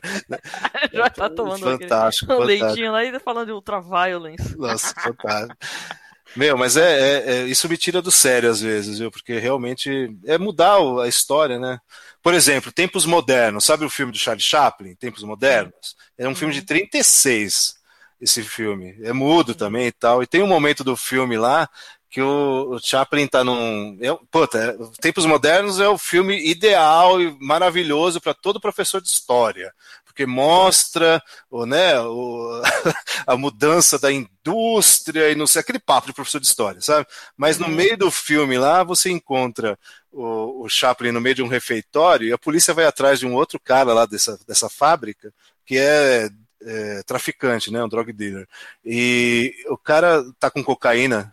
já 0.91 0.99
vai 0.99 1.07
estar 1.07 1.29
tá 1.29 1.29
tomando 1.29 1.61
fantástico, 1.61 2.31
aquele, 2.31 2.59
fantástico. 2.59 2.65
leitinho 2.65 2.91
lá 2.91 3.03
e 3.03 3.19
falando 3.19 3.47
de 3.47 3.53
Ultra 3.53 3.81
Violence. 3.81 4.55
Nossa, 4.57 4.93
fantástico. 4.93 5.57
Meu, 6.35 6.57
mas 6.57 6.77
é, 6.77 6.99
é, 6.99 7.31
é, 7.31 7.43
isso 7.45 7.67
me 7.67 7.77
tira 7.77 8.01
do 8.01 8.11
sério 8.11 8.49
às 8.49 8.61
vezes, 8.61 8.99
viu? 8.99 9.09
Porque 9.09 9.39
realmente 9.39 10.15
é 10.25 10.37
mudar 10.37 10.77
a 11.01 11.07
história, 11.07 11.57
né? 11.57 11.79
Por 12.27 12.33
exemplo, 12.33 12.73
Tempos 12.73 13.05
Modernos, 13.05 13.63
sabe 13.63 13.85
o 13.85 13.89
filme 13.89 14.11
do 14.11 14.17
Charlie 14.17 14.43
Chaplin, 14.43 14.93
Tempos 14.95 15.23
Modernos? 15.23 15.95
É 16.17 16.27
um 16.27 16.35
filme 16.35 16.53
de 16.53 16.61
36, 16.61 17.75
esse 18.19 18.43
filme. 18.43 18.97
É 19.01 19.13
mudo 19.13 19.55
também 19.55 19.87
e 19.87 19.93
tal. 19.93 20.21
E 20.21 20.27
tem 20.27 20.43
um 20.43 20.47
momento 20.47 20.83
do 20.83 20.97
filme 20.97 21.37
lá 21.37 21.69
que 22.09 22.21
o, 22.21 22.77
Chaplin 22.83 23.27
tá 23.27 23.45
num. 23.45 23.97
Eu, 24.01 24.17
puta, 24.29 24.57
é, 24.57 24.75
Tempos 24.99 25.25
Modernos 25.25 25.79
é 25.79 25.87
o 25.87 25.97
filme 25.97 26.37
ideal 26.37 27.21
e 27.21 27.33
maravilhoso 27.39 28.19
para 28.19 28.33
todo 28.33 28.59
professor 28.59 29.01
de 29.01 29.07
história 29.07 29.73
porque 30.17 30.25
mostra 30.25 31.21
o, 31.47 31.67
né, 31.67 31.99
o, 32.01 32.61
a 33.27 33.37
mudança 33.37 33.99
da 33.99 34.11
indústria 34.11 35.29
e 35.29 35.35
não 35.35 35.45
sei, 35.45 35.59
aquele 35.59 35.77
papo 35.77 36.07
de 36.07 36.13
professor 36.13 36.41
de 36.41 36.47
história, 36.47 36.81
sabe? 36.81 37.05
Mas 37.37 37.59
no 37.59 37.67
uhum. 37.67 37.75
meio 37.75 37.95
do 37.95 38.09
filme 38.09 38.57
lá 38.57 38.83
você 38.83 39.11
encontra 39.11 39.77
o, 40.11 40.63
o 40.63 40.69
Chaplin 40.69 41.11
no 41.11 41.21
meio 41.21 41.35
de 41.35 41.43
um 41.43 41.47
refeitório 41.47 42.27
e 42.27 42.33
a 42.33 42.37
polícia 42.37 42.73
vai 42.73 42.85
atrás 42.85 43.19
de 43.19 43.27
um 43.27 43.35
outro 43.35 43.59
cara 43.59 43.93
lá 43.93 44.07
dessa, 44.07 44.39
dessa 44.47 44.67
fábrica 44.67 45.31
que 45.63 45.77
é, 45.77 46.31
é 46.63 47.03
traficante, 47.03 47.71
né, 47.71 47.83
um 47.83 47.89
drug 47.89 48.11
dealer. 48.11 48.47
E 48.83 49.53
o 49.67 49.77
cara 49.77 50.23
tá 50.39 50.49
com 50.49 50.63
cocaína 50.63 51.31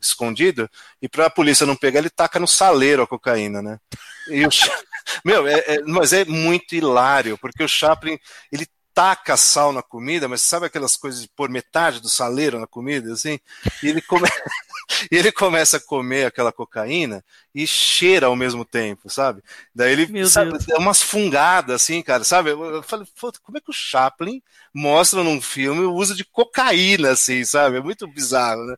escondido, 0.00 0.68
e 1.00 1.08
para 1.08 1.26
a 1.26 1.30
polícia 1.30 1.66
não 1.66 1.74
pegar, 1.74 2.00
ele 2.00 2.10
taca 2.10 2.38
no 2.38 2.46
saleiro 2.46 3.02
a 3.02 3.06
cocaína, 3.06 3.62
né? 3.62 3.80
E 4.28 4.46
o, 4.46 4.48
meu, 5.24 5.46
é, 5.46 5.58
é, 5.66 5.82
mas 5.82 6.12
é 6.12 6.24
muito 6.24 6.74
hilário, 6.74 7.38
porque 7.38 7.62
o 7.62 7.68
Chaplin, 7.68 8.18
ele 8.50 8.66
taca 8.94 9.36
sal 9.36 9.72
na 9.72 9.82
comida, 9.82 10.28
mas 10.28 10.40
sabe 10.40 10.66
aquelas 10.66 10.96
coisas 10.96 11.20
de 11.20 11.28
pôr 11.28 11.50
metade 11.50 12.00
do 12.00 12.08
saleiro 12.08 12.60
na 12.60 12.66
comida, 12.66 13.12
assim? 13.12 13.40
E 13.82 13.88
ele, 13.88 14.00
come... 14.00 14.28
e 15.10 15.16
ele 15.16 15.32
começa 15.32 15.78
a 15.78 15.80
comer 15.80 16.26
aquela 16.26 16.52
cocaína 16.52 17.22
e 17.52 17.66
cheira 17.66 18.28
ao 18.28 18.36
mesmo 18.36 18.64
tempo, 18.64 19.10
sabe? 19.10 19.42
Daí 19.74 19.92
ele 19.92 20.26
sabe, 20.26 20.56
dá 20.66 20.78
umas 20.78 21.02
fungadas, 21.02 21.82
assim, 21.82 22.00
cara, 22.02 22.22
sabe? 22.22 22.50
Eu 22.50 22.82
falei, 22.84 23.06
como 23.42 23.58
é 23.58 23.60
que 23.60 23.70
o 23.70 23.74
Chaplin 23.74 24.40
mostra 24.72 25.24
num 25.24 25.40
filme 25.40 25.84
o 25.84 25.94
uso 25.94 26.14
de 26.14 26.24
cocaína, 26.24 27.10
assim, 27.10 27.44
sabe? 27.44 27.78
É 27.78 27.80
muito 27.80 28.06
bizarro, 28.06 28.64
né? 28.64 28.76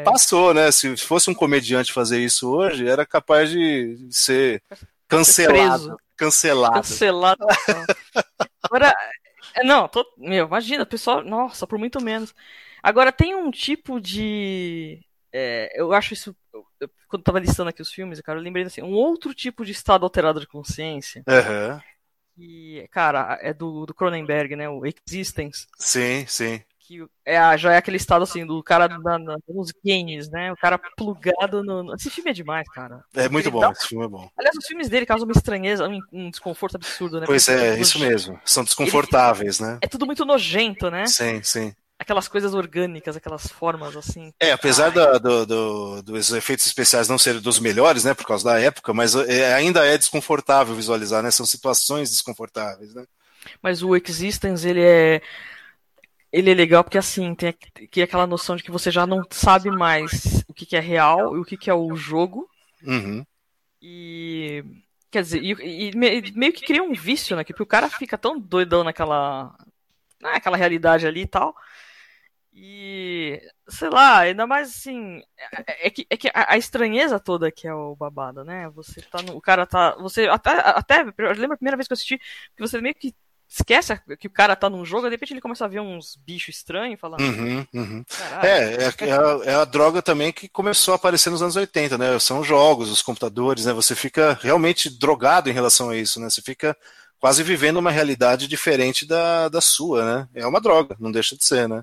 E 0.00 0.04
passou, 0.04 0.52
né? 0.52 0.70
Se 0.70 0.94
fosse 0.98 1.30
um 1.30 1.34
comediante 1.34 1.92
fazer 1.92 2.20
isso 2.20 2.50
hoje, 2.50 2.86
era 2.86 3.06
capaz 3.06 3.50
de 3.50 3.96
ser 4.10 4.62
cancelado. 5.08 5.96
Cancelado. 6.14 6.74
Cancelado. 6.74 7.46
Agora, 8.70 8.94
é, 9.54 9.64
não, 9.64 9.88
tô, 9.88 10.04
meu, 10.16 10.46
imagina, 10.46 10.86
pessoal, 10.86 11.22
nossa, 11.24 11.66
por 11.66 11.78
muito 11.78 12.02
menos. 12.02 12.34
Agora, 12.82 13.10
tem 13.12 13.34
um 13.34 13.50
tipo 13.50 14.00
de. 14.00 15.04
É, 15.32 15.70
eu 15.80 15.92
acho 15.92 16.14
isso. 16.14 16.36
Eu, 16.52 16.90
quando 17.08 17.22
tava 17.22 17.40
listando 17.40 17.70
aqui 17.70 17.82
os 17.82 17.92
filmes, 17.92 18.20
cara, 18.20 18.38
eu 18.38 18.42
lembrei 18.42 18.64
assim, 18.64 18.82
um 18.82 18.92
outro 18.92 19.34
tipo 19.34 19.64
de 19.64 19.72
estado 19.72 20.04
alterado 20.04 20.40
de 20.40 20.46
consciência. 20.46 21.22
Uhum. 21.26 21.80
Que, 22.36 22.88
cara, 22.90 23.38
é 23.42 23.52
do, 23.52 23.84
do 23.86 23.94
Cronenberg, 23.94 24.54
né? 24.54 24.68
O 24.68 24.82
Existence. 24.86 25.66
Sim, 25.78 26.24
sim 26.26 26.62
que 26.88 27.06
é, 27.22 27.58
já 27.58 27.74
é 27.74 27.76
aquele 27.76 27.98
estado 27.98 28.22
assim 28.22 28.46
do 28.46 28.62
cara 28.62 28.88
na, 28.88 29.18
na, 29.18 29.36
nos 29.46 29.70
games, 29.84 30.30
né? 30.30 30.50
O 30.50 30.56
cara 30.56 30.80
plugado 30.96 31.62
no. 31.62 31.94
Esse 31.94 32.08
filme 32.08 32.30
é 32.30 32.32
demais, 32.32 32.66
cara. 32.70 33.04
É 33.14 33.28
muito 33.28 33.50
bom, 33.50 33.60
dá... 33.60 33.70
esse 33.72 33.88
filme 33.88 34.06
é 34.06 34.08
bom. 34.08 34.30
Aliás, 34.38 34.56
os 34.56 34.66
filmes 34.66 34.88
dele 34.88 35.04
causam 35.04 35.28
uma 35.28 35.36
estranheza, 35.36 35.86
um, 35.86 36.00
um 36.10 36.30
desconforto 36.30 36.76
absurdo, 36.76 37.20
né? 37.20 37.26
Pois 37.26 37.44
Porque 37.44 37.60
é, 37.60 37.78
isso 37.78 37.98
mesmo. 37.98 38.40
São 38.42 38.64
desconfortáveis, 38.64 39.60
Ele... 39.60 39.68
né? 39.68 39.78
É 39.82 39.86
tudo 39.86 40.06
muito 40.06 40.24
nojento, 40.24 40.90
né? 40.90 41.04
Sim, 41.06 41.42
sim 41.42 41.74
aquelas 42.00 42.28
coisas 42.28 42.54
orgânicas, 42.54 43.16
aquelas 43.16 43.48
formas 43.48 43.96
assim. 43.96 44.32
É, 44.38 44.52
apesar 44.52 44.90
do, 44.90 45.18
do, 45.18 45.46
do, 45.46 46.02
dos 46.02 46.30
efeitos 46.30 46.64
especiais 46.64 47.08
não 47.08 47.18
serem 47.18 47.40
dos 47.40 47.58
melhores, 47.58 48.04
né, 48.04 48.14
por 48.14 48.24
causa 48.24 48.44
da 48.44 48.60
época, 48.60 48.94
mas 48.94 49.16
é, 49.16 49.52
ainda 49.52 49.84
é 49.84 49.98
desconfortável 49.98 50.76
visualizar, 50.76 51.24
né? 51.24 51.32
São 51.32 51.44
situações 51.44 52.08
desconfortáveis, 52.08 52.94
né? 52.94 53.04
Mas 53.60 53.82
o 53.82 53.96
Existence, 53.96 54.66
ele 54.66 54.80
é 54.80 55.20
ele 56.32 56.50
é 56.50 56.54
legal 56.54 56.84
porque 56.84 56.98
assim, 56.98 57.34
tem 57.34 57.48
aqui 57.48 58.02
aquela 58.02 58.26
noção 58.26 58.56
de 58.56 58.62
que 58.62 58.70
você 58.70 58.90
já 58.90 59.06
não 59.06 59.22
sabe 59.30 59.70
mais 59.70 60.44
o 60.46 60.54
que, 60.54 60.66
que 60.66 60.76
é 60.76 60.80
real 60.80 61.36
e 61.36 61.40
o 61.40 61.44
que, 61.44 61.56
que 61.56 61.70
é 61.70 61.74
o 61.74 61.94
jogo. 61.96 62.48
Uhum. 62.82 63.24
E. 63.80 64.64
Quer 65.10 65.22
dizer, 65.22 65.42
e, 65.42 65.88
e, 65.88 65.96
meio 65.96 66.52
que 66.52 66.66
cria 66.66 66.82
um 66.82 66.92
vício, 66.92 67.34
né? 67.34 67.42
Porque 67.44 67.62
o 67.62 67.66
cara 67.66 67.88
fica 67.88 68.18
tão 68.18 68.38
doidão 68.38 68.84
naquela. 68.84 69.56
naquela 70.20 70.56
realidade 70.56 71.06
ali 71.06 71.22
e 71.22 71.26
tal. 71.26 71.54
E. 72.52 73.40
sei 73.68 73.88
lá, 73.88 74.18
ainda 74.18 74.46
mais 74.46 74.68
assim. 74.68 75.22
É, 75.66 75.86
é 75.86 75.90
que, 75.90 76.06
é 76.10 76.16
que 76.16 76.28
a, 76.28 76.52
a, 76.54 76.58
estranheza 76.58 77.18
toda 77.18 77.50
que 77.50 77.66
é 77.66 77.72
o 77.72 77.96
babado, 77.96 78.44
né? 78.44 78.68
Você 78.70 79.00
tá 79.02 79.22
no. 79.22 79.36
O 79.36 79.40
cara 79.40 79.64
tá. 79.66 79.96
Você. 79.96 80.28
Até. 80.28 80.50
até 80.60 81.00
eu 81.02 81.32
lembro 81.32 81.54
a 81.54 81.56
primeira 81.56 81.76
vez 81.76 81.88
que 81.88 81.92
eu 81.92 81.96
assisti, 81.96 82.18
que 82.18 82.60
você 82.60 82.80
meio 82.80 82.94
que 82.94 83.14
esquece 83.48 83.98
que 84.18 84.26
o 84.26 84.30
cara 84.30 84.54
tá 84.54 84.68
num 84.68 84.84
jogo, 84.84 85.04
de 85.04 85.10
repente 85.10 85.32
ele 85.32 85.40
começa 85.40 85.64
a 85.64 85.68
ver 85.68 85.80
uns 85.80 86.16
bichos 86.16 86.56
estranhos 86.56 87.00
falando. 87.00 87.20
Uhum, 87.20 87.66
uhum. 87.72 88.04
É, 88.42 88.48
é, 88.48 89.08
é, 89.08 89.12
a, 89.12 89.50
é, 89.50 89.54
a, 89.54 89.64
droga 89.64 90.02
também 90.02 90.32
que 90.32 90.48
começou 90.48 90.92
a 90.92 90.96
aparecer 90.96 91.30
nos 91.30 91.40
anos 91.40 91.56
80, 91.56 91.96
né? 91.96 92.18
São 92.18 92.44
jogos, 92.44 92.90
os 92.90 93.00
computadores, 93.00 93.64
né? 93.64 93.72
Você 93.72 93.94
fica 93.94 94.38
realmente 94.42 94.90
drogado 94.90 95.48
em 95.48 95.54
relação 95.54 95.88
a 95.88 95.96
isso, 95.96 96.20
né? 96.20 96.28
Você 96.28 96.42
fica 96.42 96.76
quase 97.18 97.42
vivendo 97.42 97.78
uma 97.78 97.90
realidade 97.90 98.46
diferente 98.46 99.06
da, 99.06 99.48
da 99.48 99.60
sua, 99.60 100.04
né? 100.04 100.28
É 100.34 100.46
uma 100.46 100.60
droga, 100.60 100.94
não 101.00 101.10
deixa 101.10 101.34
de 101.34 101.44
ser, 101.44 101.68
né? 101.68 101.82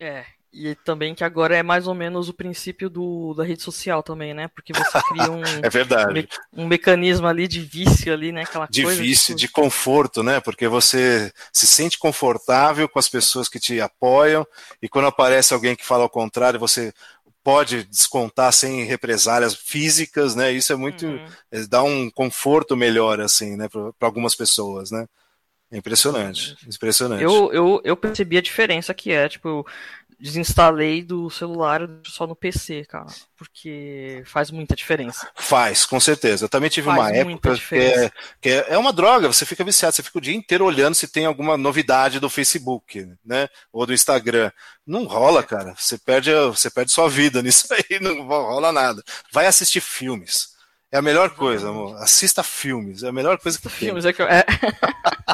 É, 0.00 0.24
e 0.54 0.76
também 0.76 1.16
que 1.16 1.24
agora 1.24 1.56
é 1.56 1.62
mais 1.64 1.88
ou 1.88 1.94
menos 1.94 2.28
o 2.28 2.32
princípio 2.32 2.88
do, 2.88 3.34
da 3.34 3.42
rede 3.42 3.60
social 3.60 4.04
também, 4.04 4.32
né? 4.32 4.46
Porque 4.46 4.72
você 4.72 5.00
cria 5.08 5.30
um, 5.30 5.42
é 5.42 5.68
verdade. 5.68 6.28
Um, 6.52 6.62
um, 6.62 6.66
mecanismo 6.66 7.26
ali 7.26 7.48
de 7.48 7.60
vício 7.60 8.12
ali, 8.12 8.30
né? 8.30 8.42
Aquela 8.42 8.68
de 8.70 8.84
coisa, 8.84 9.02
vício, 9.02 9.34
de 9.34 9.48
conforto, 9.48 10.22
né? 10.22 10.38
Porque 10.38 10.68
você 10.68 11.32
se 11.52 11.66
sente 11.66 11.98
confortável 11.98 12.88
com 12.88 13.00
as 13.00 13.08
pessoas 13.08 13.48
que 13.48 13.58
te 13.58 13.80
apoiam 13.80 14.46
e 14.80 14.88
quando 14.88 15.08
aparece 15.08 15.52
alguém 15.52 15.74
que 15.74 15.84
fala 15.84 16.04
ao 16.04 16.10
contrário, 16.10 16.60
você 16.60 16.94
pode 17.42 17.82
descontar 17.84 18.52
sem 18.52 18.84
represálias 18.84 19.54
físicas, 19.56 20.36
né? 20.36 20.52
Isso 20.52 20.72
é 20.72 20.76
muito 20.76 21.04
uhum. 21.04 21.26
É, 21.50 21.66
dá 21.66 21.82
um 21.82 22.08
conforto 22.08 22.76
melhor 22.76 23.20
assim, 23.20 23.56
né? 23.56 23.68
Para 23.68 23.92
algumas 24.00 24.36
pessoas, 24.36 24.92
né? 24.92 25.06
É 25.74 25.76
impressionante, 25.76 26.56
impressionante. 26.68 27.24
Eu, 27.24 27.52
eu, 27.52 27.80
eu 27.82 27.96
percebi 27.96 28.38
a 28.38 28.42
diferença 28.42 28.94
que 28.94 29.10
é, 29.10 29.28
tipo, 29.28 29.66
desinstalei 30.24 31.02
do 31.02 31.28
celular 31.28 31.86
só 32.06 32.26
no 32.26 32.34
PC, 32.34 32.86
cara. 32.86 33.04
Porque 33.36 34.22
faz 34.24 34.50
muita 34.50 34.74
diferença. 34.74 35.28
Faz, 35.34 35.84
com 35.84 36.00
certeza. 36.00 36.46
Eu 36.46 36.48
também 36.48 36.70
tive 36.70 36.86
faz 36.86 36.98
uma 36.98 37.12
época 37.12 37.54
que, 37.54 37.74
é, 37.74 38.10
que 38.40 38.48
é, 38.48 38.66
é, 38.70 38.78
uma 38.78 38.90
droga, 38.90 39.28
você 39.28 39.44
fica 39.44 39.62
viciado, 39.62 39.94
você 39.94 40.02
fica 40.02 40.16
o 40.16 40.22
dia 40.22 40.34
inteiro 40.34 40.64
olhando 40.64 40.94
se 40.94 41.06
tem 41.06 41.26
alguma 41.26 41.58
novidade 41.58 42.18
do 42.18 42.30
Facebook, 42.30 43.06
né? 43.22 43.48
Ou 43.70 43.84
do 43.84 43.92
Instagram. 43.92 44.50
Não 44.86 45.04
rola, 45.04 45.42
cara. 45.42 45.74
Você 45.76 45.98
perde, 45.98 46.32
você 46.32 46.70
perde 46.70 46.90
sua 46.90 47.06
vida 47.06 47.42
nisso 47.44 47.66
aí, 47.74 48.00
não 48.00 48.26
rola 48.26 48.72
nada. 48.72 49.04
Vai 49.30 49.46
assistir 49.46 49.82
filmes. 49.82 50.54
É 50.90 50.96
a 50.96 51.02
melhor 51.02 51.30
coisa, 51.34 51.68
amor. 51.68 51.96
Assista 52.02 52.42
filmes. 52.42 53.02
É 53.02 53.08
a 53.08 53.12
melhor 53.12 53.38
coisa 53.38 53.60
que 53.60 53.68
filmes 53.68 54.04
tem. 54.04 54.10
É 54.10 54.12
que 54.14 54.22
eu... 54.22 54.26
é. 54.26 54.42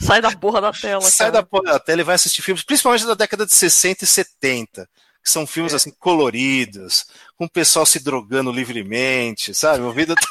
Sai 0.00 0.20
da 0.20 0.36
porra 0.36 0.60
da 0.60 0.72
tela. 0.72 1.02
Sai 1.02 1.30
cara. 1.30 1.42
da 1.42 1.42
porra 1.42 1.72
da 1.72 1.80
tela 1.80 2.00
e 2.00 2.04
vai 2.04 2.14
assistir 2.14 2.42
filmes, 2.42 2.62
principalmente 2.62 3.06
da 3.06 3.14
década 3.14 3.44
de 3.44 3.52
60 3.52 4.04
e 4.04 4.06
70. 4.06 4.88
Que 5.22 5.30
são 5.30 5.46
filmes 5.46 5.72
é. 5.72 5.76
assim 5.76 5.90
coloridos, 5.98 7.06
com 7.36 7.46
o 7.46 7.50
pessoal 7.50 7.84
se 7.84 8.00
drogando 8.00 8.52
livremente, 8.52 9.52
sabe? 9.54 9.82
O 9.82 9.92
vida. 9.92 10.14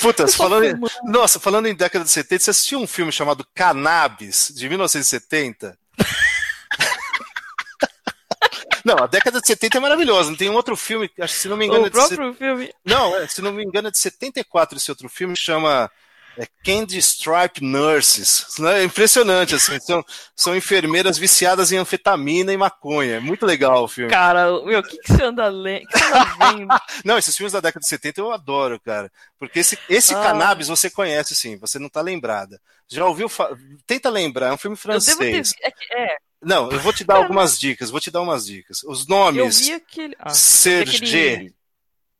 Putas, 0.00 0.34
falando 0.34 0.64
em, 0.64 0.74
nossa, 1.04 1.38
falando 1.38 1.66
em 1.66 1.74
década 1.74 2.04
de 2.04 2.10
70, 2.10 2.42
você 2.42 2.50
assistiu 2.50 2.80
um 2.80 2.86
filme 2.86 3.12
chamado 3.12 3.46
Cannabis, 3.54 4.52
de 4.54 4.68
1970? 4.68 5.78
Não, 8.84 8.98
a 8.98 9.06
década 9.06 9.40
de 9.40 9.46
70 9.46 9.78
é 9.78 9.80
maravilhosa. 9.80 10.30
Não 10.30 10.36
tem 10.36 10.50
um 10.50 10.54
outro 10.54 10.76
filme, 10.76 11.08
acho 11.20 11.34
que 11.34 11.40
se 11.40 11.48
não 11.48 11.56
me 11.56 11.66
engano. 11.66 11.84
O 11.84 11.86
é 11.86 11.90
próprio 11.90 12.34
filme. 12.34 12.74
Não, 12.84 13.16
é, 13.16 13.28
se 13.28 13.40
não 13.40 13.52
me 13.52 13.64
engano 13.64 13.86
é 13.88 13.90
de 13.92 13.98
74 13.98 14.76
esse 14.76 14.90
outro 14.90 15.08
filme, 15.08 15.36
chama 15.36 15.88
é 16.36 16.46
Candy 16.64 16.98
Stripe 16.98 17.62
Nurses. 17.62 18.58
É 18.60 18.84
impressionante, 18.84 19.54
assim. 19.54 19.78
São, 19.80 20.04
são 20.34 20.56
enfermeiras 20.56 21.18
viciadas 21.18 21.72
em 21.72 21.76
anfetamina 21.76 22.52
e 22.52 22.56
maconha. 22.56 23.16
É 23.16 23.20
muito 23.20 23.44
legal 23.44 23.84
o 23.84 23.88
filme. 23.88 24.10
Cara, 24.10 24.46
meu, 24.64 24.80
o 24.80 24.82
que, 24.82 24.98
que 24.98 25.12
você 25.12 25.22
anda 25.22 25.48
lendo? 25.48 25.86
não, 27.04 27.18
esses 27.18 27.36
filmes 27.36 27.52
da 27.52 27.60
década 27.60 27.80
de 27.80 27.88
70 27.88 28.20
eu 28.20 28.32
adoro, 28.32 28.80
cara. 28.80 29.10
Porque 29.38 29.60
esse, 29.60 29.78
esse 29.88 30.14
ah. 30.14 30.22
cannabis 30.22 30.68
você 30.68 30.88
conhece, 30.88 31.34
sim. 31.34 31.58
Você 31.58 31.78
não 31.78 31.88
tá 31.88 32.00
lembrada. 32.00 32.60
Já 32.88 33.04
ouviu? 33.04 33.28
Fa... 33.28 33.50
Tenta 33.86 34.08
lembrar, 34.08 34.48
é 34.48 34.52
um 34.52 34.58
filme 34.58 34.76
francês. 34.76 35.52
Ter... 35.52 35.74
É, 35.92 36.04
é. 36.04 36.16
Não, 36.40 36.70
eu 36.70 36.80
vou 36.80 36.92
te 36.92 37.04
dar 37.04 37.16
algumas 37.22 37.58
dicas. 37.58 37.90
Vou 37.90 38.00
te 38.00 38.10
dar 38.10 38.22
umas 38.22 38.46
dicas. 38.46 38.82
Os 38.84 39.06
nomes. 39.06 39.60
Eu 39.60 39.66
vi 39.66 39.72
aquele... 39.74 40.16
Ah, 40.18 40.30
Serge 40.30 40.96
aquele... 40.96 41.54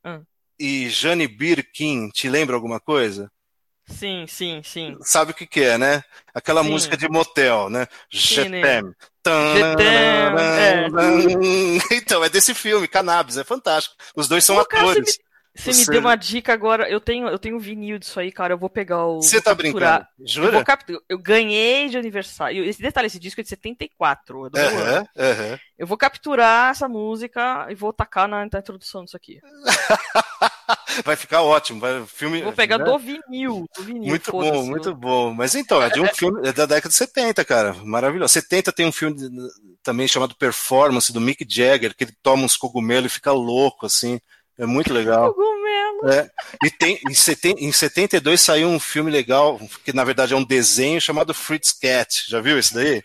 ah. 0.04 0.20
e 0.58 0.90
Jane 0.90 1.26
Birkin, 1.26 2.10
te 2.10 2.28
lembra 2.28 2.54
alguma 2.54 2.78
coisa? 2.78 3.30
Sim, 3.92 4.26
sim, 4.26 4.62
sim. 4.64 4.96
Sabe 5.02 5.32
o 5.32 5.34
que, 5.34 5.46
que 5.46 5.62
é, 5.62 5.78
né? 5.78 6.02
Aquela 6.34 6.62
sim. 6.62 6.70
música 6.70 6.96
de 6.96 7.08
motel, 7.08 7.68
né? 7.70 7.86
Jetem. 8.10 8.64
É. 8.64 8.82
Então, 11.92 12.24
é 12.24 12.28
desse 12.28 12.54
filme, 12.54 12.88
Cannabis, 12.88 13.36
é 13.36 13.44
fantástico. 13.44 13.94
Os 14.16 14.26
dois 14.26 14.44
são 14.44 14.56
Pô, 14.56 14.62
atores. 14.62 15.16
Cara, 15.16 15.28
Você, 15.54 15.72
você, 15.72 15.80
me 15.80 15.86
deu 15.92 16.00
uma 16.00 16.16
dica 16.16 16.52
agora. 16.52 16.88
Eu 16.88 16.98
tenho, 16.98 17.28
eu 17.28 17.38
tenho 17.38 17.60
vinil 17.60 17.98
disso 17.98 18.18
aí, 18.18 18.32
cara. 18.32 18.54
Eu 18.54 18.58
vou 18.58 18.70
pegar 18.70 19.06
o. 19.06 19.20
Você 19.20 19.40
tá 19.40 19.54
capturar. 19.54 20.08
brincando? 20.16 20.28
Jura? 20.28 20.64
Eu, 20.88 21.00
eu, 21.10 21.18
ganhei 21.18 21.88
de 21.88 21.98
aniversário. 21.98 22.64
Esse 22.64 22.80
detalhe, 22.80 23.06
esse 23.06 23.18
disco 23.18 23.40
é 23.40 23.44
de 23.44 23.50
74. 23.50 24.46
É 24.46 24.50
do 24.50 24.58
uhum, 24.58 24.98
uhum. 24.98 25.58
Eu 25.78 25.86
vou 25.86 25.98
capturar 25.98 26.70
essa 26.70 26.88
música 26.88 27.66
e 27.68 27.74
vou 27.74 27.92
tacar 27.92 28.26
na, 28.26 28.38
na 28.38 28.58
introdução 28.58 29.04
disso 29.04 29.16
aqui. 29.16 29.40
vai 31.04 31.16
ficar 31.16 31.42
ótimo. 31.42 31.80
Vai, 31.80 32.04
filme, 32.06 32.42
vou 32.42 32.52
pegar 32.52 32.78
né? 32.78 32.84
do, 32.84 32.98
vinil, 32.98 33.66
do 33.76 33.82
vinil. 33.82 34.08
Muito 34.08 34.30
bom, 34.30 34.64
muito 34.64 34.94
bom. 34.94 35.34
Mas 35.34 35.54
então, 35.54 35.82
é 35.82 35.90
de 35.90 36.00
um 36.00 36.06
filme 36.08 36.46
é 36.46 36.52
da 36.52 36.66
década 36.66 36.88
de 36.88 36.94
70, 36.94 37.44
cara. 37.44 37.74
Maravilhoso. 37.84 38.32
70 38.32 38.72
tem 38.72 38.86
um 38.86 38.92
filme 38.92 39.16
também 39.82 40.06
chamado 40.06 40.34
Performance, 40.34 41.12
do 41.12 41.20
Mick 41.20 41.46
Jagger, 41.48 41.94
que 41.94 42.04
ele 42.04 42.14
toma 42.22 42.44
uns 42.44 42.56
cogumelos 42.56 43.10
e 43.10 43.14
fica 43.14 43.32
louco, 43.32 43.86
assim. 43.86 44.20
É 44.58 44.66
muito 44.66 44.92
legal. 44.92 45.32
Cogumelo. 45.32 46.10
É. 46.10 46.30
E 46.64 46.70
tem, 46.70 47.00
em, 47.08 47.14
seten, 47.14 47.54
em 47.58 47.72
72 47.72 48.40
saiu 48.40 48.68
um 48.68 48.78
filme 48.78 49.10
legal, 49.10 49.60
que 49.84 49.92
na 49.92 50.04
verdade 50.04 50.34
é 50.34 50.36
um 50.36 50.44
desenho 50.44 51.00
chamado 51.00 51.32
Fritz 51.34 51.72
Cat. 51.72 52.24
Já 52.28 52.40
viu 52.40 52.58
esse 52.58 52.74
daí? 52.74 53.02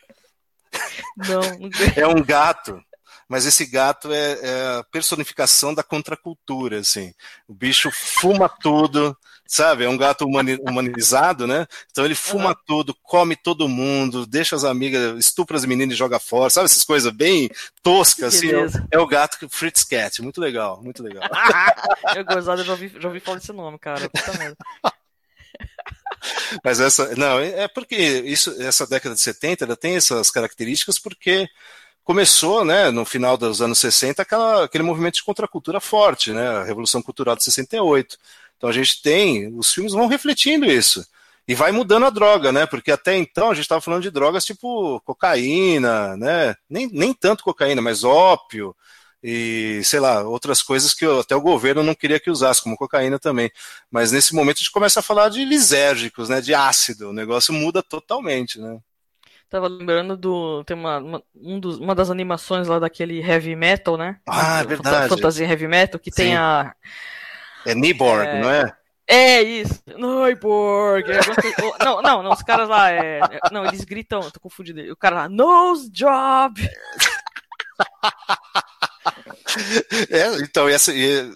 Não. 1.18 1.42
é 1.96 2.08
um 2.08 2.22
gato 2.24 2.82
mas 3.28 3.46
esse 3.46 3.66
gato 3.66 4.12
é, 4.12 4.40
é, 4.42 4.78
a 4.80 4.84
personificação 4.84 5.74
da 5.74 5.84
contracultura, 5.84 6.80
assim. 6.80 7.14
O 7.48 7.54
bicho 7.54 7.92
fuma 7.92 8.48
tudo, 8.48 9.18
sabe? 9.46 9.84
É 9.84 9.90
um 9.90 9.98
gato 9.98 10.26
humani 10.26 10.58
humanizado, 10.62 11.46
né? 11.46 11.68
Então 11.92 12.06
ele 12.06 12.16
fuma 12.16 12.50
uhum. 12.50 12.56
tudo, 12.66 12.96
come 13.04 13.36
todo 13.36 13.68
mundo, 13.68 14.26
deixa 14.26 14.56
as 14.56 14.64
amigas, 14.64 15.18
estupra 15.18 15.58
as 15.58 15.66
meninas 15.66 15.96
e 15.96 15.98
joga 15.98 16.20
fora, 16.20 16.50
sabe? 16.50 16.66
Essas 16.66 16.86
coisas 16.86 17.12
bem 17.12 17.50
toscas, 17.84 18.36
assim. 18.36 18.50
É, 18.50 18.68
é, 18.92 19.00
o 19.00 19.08
gato 19.08 19.48
Fritz 19.50 19.84
Cat, 19.84 20.22
muito 20.22 20.40
legal, 20.40 20.82
muito 20.82 21.04
legal. 21.04 21.24
eu 22.16 22.24
gozado, 22.24 22.62
eu 22.62 22.66
já 22.66 22.72
ouvi, 22.74 22.94
já 23.00 23.08
ouvi 23.08 23.20
falar 23.20 23.38
desse 23.40 23.52
nome, 23.52 23.78
cara. 23.78 24.10
Puta 24.10 24.38
merda. 24.38 24.58
Mas 26.64 26.80
essa, 26.80 27.16
não, 27.16 27.40
é 27.40 27.68
porque 27.68 27.96
isso, 27.96 28.56
essa 28.62 28.88
década 28.88 29.16
de 29.16 29.22
70 29.22 29.66
ela 29.66 29.76
tem 29.76 29.96
essas 29.96 30.32
características 30.32 31.00
porque 31.00 31.48
começou, 32.08 32.64
né, 32.64 32.90
no 32.90 33.04
final 33.04 33.36
dos 33.36 33.62
anos 33.62 33.80
60, 33.80 34.22
aquela, 34.22 34.64
aquele 34.64 34.82
movimento 34.84 35.16
de 35.16 35.24
contracultura 35.26 35.82
forte, 35.82 36.32
né, 36.32 36.48
a 36.48 36.64
Revolução 36.64 37.02
Cultural 37.02 37.36
de 37.36 37.44
68. 37.44 38.18
Então 38.56 38.70
a 38.70 38.72
gente 38.72 39.02
tem, 39.02 39.54
os 39.54 39.74
filmes 39.74 39.92
vão 39.92 40.08
refletindo 40.08 40.66
isso. 40.66 41.06
E 41.46 41.54
vai 41.54 41.74
mudando 41.74 42.06
a 42.06 42.10
droga, 42.10 42.52
né? 42.52 42.66
Porque 42.66 42.92
até 42.92 43.16
então 43.18 43.50
a 43.50 43.54
gente 43.54 43.64
estava 43.64 43.82
falando 43.82 44.04
de 44.04 44.12
drogas 44.12 44.46
tipo 44.46 45.02
cocaína, 45.02 46.16
né? 46.18 46.56
Nem, 46.70 46.88
nem 46.92 47.14
tanto 47.14 47.44
cocaína, 47.44 47.82
mas 47.82 48.04
ópio 48.04 48.76
e, 49.24 49.82
sei 49.84 50.00
lá, 50.00 50.24
outras 50.24 50.62
coisas 50.62 50.94
que 50.94 51.06
até 51.06 51.36
o 51.36 51.42
governo 51.42 51.84
não 51.84 51.96
queria 51.96 52.20
que 52.20 52.30
usasse, 52.30 52.62
como 52.62 52.78
cocaína 52.78 53.20
também. 53.20 53.52
Mas 53.92 54.12
nesse 54.12 54.34
momento 54.34 54.58
a 54.58 54.60
gente 54.60 54.72
começa 54.72 55.00
a 55.00 55.04
falar 55.04 55.30
de 55.30 55.44
lisérgicos, 55.46 56.30
né? 56.30 56.42
De 56.42 56.54
ácido. 56.54 57.10
O 57.10 57.14
negócio 57.14 57.54
muda 57.54 57.84
totalmente, 57.84 58.60
né? 58.60 58.80
Tava 59.50 59.68
lembrando 59.68 60.18
do. 60.18 60.64
Tem 60.66 60.76
uma, 60.76 60.98
uma, 60.98 61.24
um 61.36 61.60
dos, 61.60 61.78
uma 61.78 61.96
das 61.96 62.10
animações 62.10 62.68
lá 62.68 62.80
daquele 62.80 63.22
heavy 63.22 63.56
metal, 63.56 63.98
né? 63.98 64.20
Ah, 64.28 64.60
é 64.60 64.66
verdade. 64.66 65.10
Fantasia 65.10 65.48
heavy 65.48 65.68
metal, 65.68 66.00
que 66.00 66.12
Sim. 66.12 66.24
tem 66.24 66.36
a. 66.36 66.74
É 67.66 67.74
Niborg, 67.74 68.28
é... 68.28 68.42
não 68.42 68.50
é? 68.50 68.74
É 69.10 69.42
isso, 69.42 69.82
Neuborg. 69.88 71.10
É, 71.10 71.84
não, 71.84 72.02
não, 72.02 72.24
não, 72.24 72.34
os 72.34 72.44
caras 72.44 72.68
lá, 72.68 72.92
é, 72.92 73.22
não, 73.54 73.66
eles 73.66 73.86
gritam, 73.86 74.20
tô 74.30 74.38
confundindo. 74.38 74.82
O 74.92 74.98
cara 74.98 75.16
lá, 75.16 75.30
nose 75.30 75.90
job. 75.90 76.62
É, 80.10 80.44
então, 80.44 80.70
esse, 80.70 80.92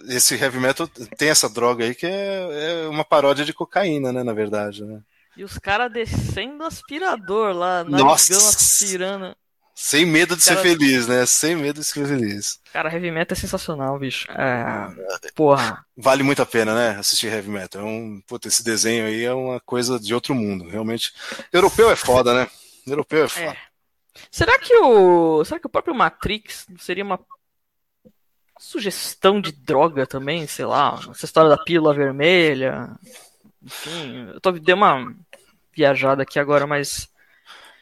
esse 0.09 0.36
heavy 0.36 0.59
metal 0.59 0.88
tem 1.18 1.30
essa 1.30 1.49
droga 1.49 1.86
aí 1.86 1.95
que 1.95 2.05
é, 2.05 2.84
é 2.84 2.88
uma 2.88 3.03
paródia 3.03 3.45
de 3.45 3.53
cocaína, 3.53 4.12
né, 4.12 4.22
na 4.22 4.34
verdade, 4.34 4.84
né? 4.84 5.01
E 5.38 5.44
os 5.44 5.58
caras 5.58 5.92
descendo 5.92 6.64
aspirador 6.64 7.54
lá, 7.54 7.84
Nossa. 7.84 8.36
aspirando. 8.36 9.36
Sem 9.74 10.06
medo 10.06 10.36
de 10.36 10.46
cara... 10.46 10.62
ser 10.62 10.64
feliz, 10.64 11.08
né? 11.08 11.26
Sem 11.26 11.56
medo 11.56 11.80
de 11.80 11.86
ser 11.86 12.06
feliz. 12.06 12.60
Cara, 12.72 12.94
Heavy 12.94 13.10
Metal 13.10 13.36
é 13.36 13.40
sensacional, 13.40 13.98
bicho. 13.98 14.30
É... 14.32 15.32
Porra. 15.34 15.84
Vale 15.98 16.22
muito 16.22 16.42
a 16.42 16.46
pena, 16.46 16.76
né? 16.76 17.00
Assistir 17.00 17.32
Heavy 17.32 17.50
Metal. 17.50 17.82
É 17.82 17.86
um... 17.86 18.22
Puta, 18.28 18.48
esse 18.48 18.64
desenho 18.64 19.06
aí 19.06 19.24
é 19.24 19.34
uma 19.34 19.60
coisa 19.60 20.00
de 20.00 20.14
outro 20.14 20.36
mundo, 20.36 20.70
realmente. 20.70 21.14
Europeu 21.52 21.90
é 21.90 21.96
foda, 21.96 22.34
né? 22.34 22.48
Europeu 22.86 23.26
é 23.26 23.28
foda. 23.28 23.52
É. 23.52 23.58
Será 24.30 24.60
que 24.60 24.76
o. 24.76 25.44
Será 25.46 25.60
que 25.60 25.68
o 25.68 25.70
próprio 25.70 25.96
Matrix 25.96 26.68
seria 26.78 27.04
uma 27.04 27.20
sugestão 28.60 29.40
de 29.40 29.52
droga 29.52 30.06
também? 30.06 30.46
Sei 30.48 30.66
lá, 30.66 31.00
essa 31.10 31.26
história 31.26 31.50
da 31.50 31.58
pílula 31.58 31.94
vermelha. 31.94 32.90
Enfim, 33.64 34.28
eu 34.34 34.41
tô, 34.41 34.51
dei 34.51 34.74
uma 34.74 35.14
viajada 35.76 36.24
aqui 36.24 36.39
agora, 36.39 36.66
mas. 36.66 37.09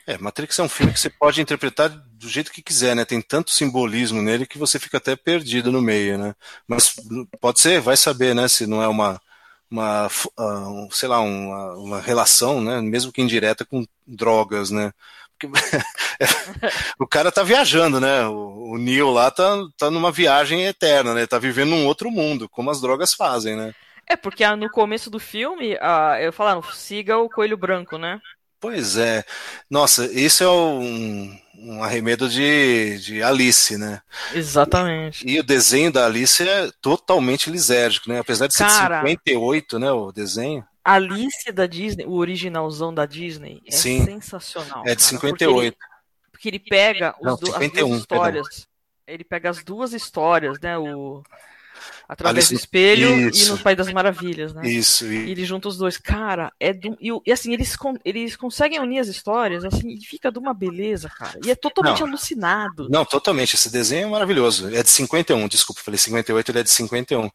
É, 0.05 0.17
Matrix 0.17 0.57
é 0.57 0.63
um 0.63 0.69
filme 0.69 0.91
que 0.91 0.99
você 0.99 1.09
pode 1.09 1.41
interpretar 1.41 1.89
do 1.89 2.27
jeito 2.27 2.51
que 2.51 2.61
quiser, 2.61 2.95
né? 2.95 3.05
Tem 3.05 3.21
tanto 3.21 3.51
simbolismo 3.51 4.21
nele 4.21 4.47
que 4.47 4.57
você 4.57 4.79
fica 4.79 4.97
até 4.97 5.15
perdido 5.15 5.71
no 5.71 5.81
meio, 5.81 6.17
né? 6.17 6.35
Mas 6.67 6.95
pode 7.39 7.59
ser, 7.59 7.79
vai 7.79 7.95
saber, 7.95 8.33
né? 8.33 8.47
Se 8.47 8.65
não 8.65 8.81
é 8.81 8.87
uma, 8.87 9.21
uma 9.69 10.07
uh, 10.07 10.89
sei 10.91 11.07
lá, 11.07 11.19
uma, 11.21 11.73
uma 11.75 12.01
relação, 12.01 12.59
né? 12.59 12.81
Mesmo 12.81 13.11
que 13.11 13.21
indireta 13.21 13.63
com 13.63 13.85
drogas, 14.05 14.71
né? 14.71 14.91
Porque 15.37 15.47
o 16.99 17.07
cara 17.07 17.31
tá 17.31 17.43
viajando, 17.43 17.99
né? 17.99 18.25
O, 18.25 18.73
o 18.73 18.77
Neo 18.77 19.11
lá 19.11 19.29
tá, 19.31 19.57
tá 19.77 19.91
numa 19.91 20.11
viagem 20.11 20.65
eterna, 20.65 21.13
né? 21.13 21.27
Tá 21.27 21.37
vivendo 21.37 21.69
num 21.69 21.85
outro 21.85 22.09
mundo, 22.11 22.49
como 22.49 22.71
as 22.71 22.81
drogas 22.81 23.13
fazem, 23.13 23.55
né? 23.55 23.73
É, 24.09 24.15
porque 24.15 24.45
no 24.55 24.69
começo 24.71 25.09
do 25.09 25.19
filme, 25.19 25.77
eu 26.19 26.33
falaram, 26.33 26.63
siga 26.63 27.17
o 27.17 27.29
coelho 27.29 27.55
branco, 27.55 27.97
né? 27.97 28.19
Pois 28.59 28.97
é. 28.97 29.23
Nossa, 29.69 30.11
isso 30.11 30.43
é 30.43 30.49
um, 30.49 31.39
um 31.55 31.83
arremedo 31.83 32.27
de, 32.27 32.97
de 32.99 33.23
Alice, 33.23 33.77
né? 33.77 34.01
Exatamente. 34.33 35.25
E, 35.25 35.35
e, 35.35 35.39
o 35.39 35.43
desenho 35.43 35.91
da 35.91 36.05
Alice 36.05 36.41
é 36.47 36.71
totalmente 36.81 37.49
lisérgico, 37.49 38.09
né? 38.09 38.19
Apesar 38.19 38.47
de 38.47 38.55
ser 38.55 38.65
Cara, 38.65 39.01
de 39.01 39.09
58, 39.09 39.79
né, 39.79 39.91
o 39.91 40.11
desenho. 40.11 40.65
Alice 40.83 41.51
da 41.51 41.67
Disney, 41.67 42.05
o 42.05 42.13
originalzão 42.13 42.93
da 42.93 43.05
Disney, 43.05 43.61
é 43.67 43.71
Sim, 43.71 44.03
sensacional. 44.05 44.83
É 44.87 44.95
de 44.95 45.03
58. 45.03 45.47
Porque 45.51 45.67
ele, 45.67 45.77
porque 46.31 46.47
ele 46.49 46.59
pega 46.59 47.15
Não, 47.21 47.35
do, 47.35 47.45
51, 47.45 47.59
as 47.59 47.71
duas 47.71 47.99
histórias. 47.99 48.47
Perdão. 48.47 48.69
Ele 49.07 49.23
pega 49.23 49.49
as 49.49 49.63
duas 49.63 49.93
histórias, 49.93 50.59
né? 50.59 50.77
O, 50.77 51.23
Através 52.07 52.45
Alice... 52.45 52.53
do 52.53 52.57
espelho 52.57 53.29
Isso. 53.29 53.47
e 53.47 53.51
no 53.51 53.57
País 53.59 53.77
das 53.77 53.91
Maravilhas, 53.91 54.53
né? 54.53 54.67
Isso. 54.67 55.05
E 55.05 55.31
ele 55.31 55.45
junta 55.45 55.67
os 55.67 55.77
dois. 55.77 55.97
Cara, 55.97 56.51
é 56.59 56.73
do... 56.73 56.97
e, 56.99 57.09
e 57.25 57.31
assim, 57.31 57.53
eles, 57.53 57.77
eles 58.03 58.35
conseguem 58.35 58.79
unir 58.79 58.99
as 58.99 59.07
histórias, 59.07 59.63
assim, 59.65 59.89
e 59.89 60.03
fica 60.03 60.31
de 60.31 60.39
uma 60.39 60.53
beleza, 60.53 61.09
cara. 61.09 61.39
E 61.45 61.51
é 61.51 61.55
totalmente 61.55 62.01
não, 62.01 62.07
alucinado. 62.07 62.87
Não, 62.89 63.05
totalmente. 63.05 63.55
Esse 63.55 63.71
desenho 63.71 64.07
é 64.07 64.11
maravilhoso. 64.11 64.73
É 64.75 64.83
de 64.83 64.89
51, 64.89 65.47
desculpa, 65.47 65.81
falei 65.81 65.97
58, 65.97 66.51
ele 66.51 66.59
é 66.59 66.63
de 66.63 66.71
51. 66.71 67.29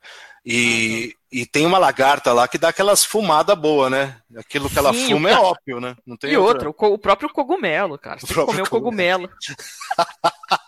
E, 0.46 1.16
uhum. 1.32 1.40
e 1.40 1.46
tem 1.46 1.64
uma 1.64 1.78
lagarta 1.78 2.30
lá 2.32 2.46
que 2.46 2.58
dá 2.58 2.68
aquelas 2.68 3.02
fumadas 3.02 3.58
boas, 3.58 3.90
né? 3.90 4.16
Aquilo 4.36 4.68
que 4.68 4.78
ela 4.78 4.92
Sim, 4.92 5.08
fuma 5.08 5.30
é 5.30 5.38
ópio, 5.38 5.80
né? 5.80 5.96
Não 6.04 6.18
tem 6.18 6.32
e 6.32 6.36
outra, 6.36 6.68
outra 6.68 6.86
o, 6.88 6.94
o, 6.94 6.98
próprio 6.98 7.30
cogumelo, 7.30 7.96
cara. 7.96 8.20
Você 8.20 8.26
o 8.26 8.28
tem 8.28 8.36
que 8.36 8.44
comer 8.44 8.62
o 8.62 8.68
cogumelo. 8.68 9.30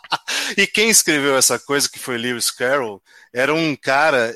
e 0.55 0.67
quem 0.67 0.89
escreveu 0.89 1.35
essa 1.35 1.57
coisa, 1.57 1.89
que 1.89 1.99
foi 1.99 2.17
Lewis 2.17 2.51
Carroll, 2.51 3.01
era 3.33 3.53
um 3.53 3.75
cara 3.75 4.33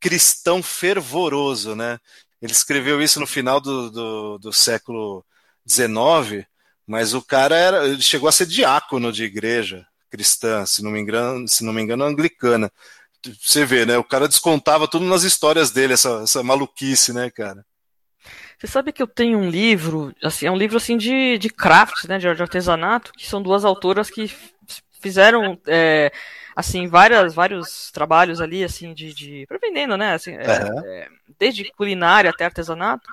cristão 0.00 0.62
fervoroso, 0.62 1.74
né? 1.74 1.98
Ele 2.42 2.52
escreveu 2.52 3.00
isso 3.00 3.18
no 3.18 3.26
final 3.26 3.60
do, 3.60 3.90
do, 3.90 4.38
do 4.38 4.52
século 4.52 5.24
XIX, 5.66 6.46
mas 6.86 7.14
o 7.14 7.22
cara 7.22 7.56
era, 7.56 7.86
ele 7.86 8.02
chegou 8.02 8.28
a 8.28 8.32
ser 8.32 8.46
diácono 8.46 9.10
de 9.10 9.24
igreja 9.24 9.86
cristã, 10.10 10.64
se 10.66 10.82
não 10.82 10.90
me 10.90 11.00
engano, 11.00 11.48
se 11.48 11.64
não 11.64 11.72
me 11.72 11.82
engano, 11.82 12.04
anglicana. 12.04 12.70
Você 13.40 13.64
vê, 13.64 13.86
né? 13.86 13.96
O 13.96 14.04
cara 14.04 14.28
descontava 14.28 14.86
tudo 14.86 15.06
nas 15.06 15.22
histórias 15.22 15.70
dele, 15.70 15.94
essa, 15.94 16.20
essa 16.22 16.42
maluquice, 16.42 17.12
né, 17.12 17.30
cara? 17.30 17.64
Você 18.58 18.66
sabe 18.66 18.92
que 18.92 19.02
eu 19.02 19.06
tenho 19.06 19.38
um 19.38 19.50
livro, 19.50 20.14
assim, 20.22 20.46
é 20.46 20.50
um 20.50 20.56
livro 20.56 20.76
assim 20.76 20.96
de, 20.96 21.36
de 21.38 21.50
craft, 21.50 22.04
né, 22.04 22.18
de 22.18 22.28
artesanato, 22.28 23.12
que 23.12 23.26
são 23.26 23.42
duas 23.42 23.64
autoras 23.64 24.08
que 24.08 24.30
fizeram 25.04 25.60
é, 25.66 26.10
assim 26.56 26.88
várias 26.88 27.34
vários 27.34 27.90
trabalhos 27.92 28.40
ali 28.40 28.64
assim 28.64 28.94
de, 28.94 29.12
de 29.12 29.46
vendendo 29.60 29.98
né 29.98 30.14
assim, 30.14 30.32
é, 30.32 30.44
é, 30.84 31.08
desde 31.38 31.70
culinária 31.72 32.30
até 32.30 32.46
artesanato 32.46 33.06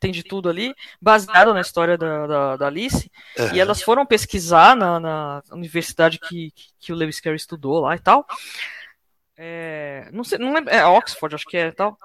tem 0.00 0.10
de 0.10 0.22
tudo 0.22 0.48
ali 0.48 0.74
baseado 1.00 1.52
na 1.52 1.60
história 1.60 1.96
da, 1.96 2.26
da, 2.26 2.56
da 2.56 2.66
Alice. 2.66 3.10
Uhum. 3.38 3.54
e 3.54 3.60
elas 3.60 3.82
foram 3.82 4.04
pesquisar 4.04 4.76
na, 4.76 5.00
na 5.00 5.42
universidade 5.50 6.18
que, 6.18 6.52
que 6.78 6.92
o 6.92 6.96
Lewis 6.96 7.20
Carey 7.20 7.36
estudou 7.36 7.80
lá 7.80 7.94
e 7.94 7.98
tal. 7.98 8.26
É, 9.34 10.10
não 10.12 10.22
sei 10.22 10.36
não 10.36 10.52
lembro, 10.52 10.70
é 10.70 10.84
Oxford 10.86 11.34
acho 11.34 11.46
que 11.46 11.56
é 11.56 11.70
tal 11.70 11.98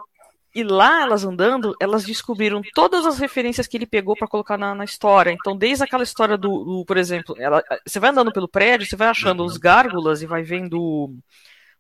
e 0.54 0.64
lá, 0.64 1.02
elas 1.04 1.24
andando, 1.24 1.76
elas 1.80 2.04
descobriram 2.04 2.62
todas 2.74 3.06
as 3.06 3.20
referências 3.20 3.68
que 3.68 3.78
ele 3.78 3.86
pegou 3.86 4.16
para 4.16 4.28
colocar 4.28 4.58
na, 4.58 4.74
na, 4.74 4.84
história. 4.84 5.32
Então, 5.32 5.56
desde 5.56 5.84
aquela 5.84 6.04
história 6.04 6.38
do, 6.38 6.64
do 6.64 6.86
por 6.86 6.98
exemplo, 6.98 7.36
ela, 7.38 7.64
você 7.86 8.00
vai 8.00 8.10
andando 8.10 8.32
pelo 8.32 8.48
prédio, 8.48 8.88
você 8.88 8.96
vai 8.96 9.08
achando 9.08 9.44
os 9.46 9.58
gárgulas 9.58 10.22
e 10.22 10.26
vai 10.26 10.42
vendo 10.42 11.16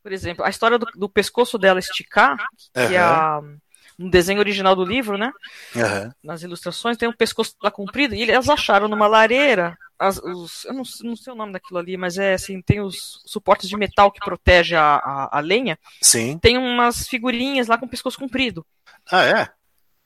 Por 0.03 0.11
exemplo, 0.11 0.45
a 0.45 0.49
história 0.49 0.77
do, 0.77 0.85
do 0.95 1.09
pescoço 1.09 1.57
dela 1.57 1.79
esticar, 1.79 2.37
que 2.73 2.79
uhum. 2.79 2.91
é 2.91 2.97
a, 2.97 3.41
no 3.97 4.09
desenho 4.09 4.39
original 4.39 4.75
do 4.75 4.85
livro, 4.85 5.17
né? 5.17 5.31
Uhum. 5.75 6.11
Nas 6.23 6.43
ilustrações, 6.43 6.95
tem 6.95 7.09
um 7.09 7.13
pescoço 7.13 7.55
lá 7.61 7.71
comprido, 7.71 8.13
e 8.13 8.21
eles 8.21 8.49
acharam 8.49 8.87
numa 8.87 9.07
lareira. 9.07 9.75
As, 9.99 10.17
os, 10.17 10.63
eu 10.65 10.73
não, 10.73 10.83
não, 11.03 11.15
sei 11.15 11.33
o 11.33 11.35
nome 11.35 11.51
daquilo 11.51 11.77
ali, 11.77 11.97
mas 11.97 12.17
é 12.17 12.33
assim, 12.33 12.61
tem 12.61 12.79
os 12.79 13.21
suportes 13.25 13.67
de 13.67 13.75
metal 13.75 14.09
que 14.11 14.19
protege 14.19 14.75
a, 14.75 14.95
a, 14.95 15.37
a 15.37 15.39
lenha. 15.41 15.77
Sim. 16.01 16.39
Tem 16.39 16.57
umas 16.57 17.07
figurinhas 17.07 17.67
lá 17.67 17.77
com 17.77 17.87
pescoço 17.87 18.17
comprido. 18.17 18.65
Ah, 19.11 19.25
é? 19.25 19.49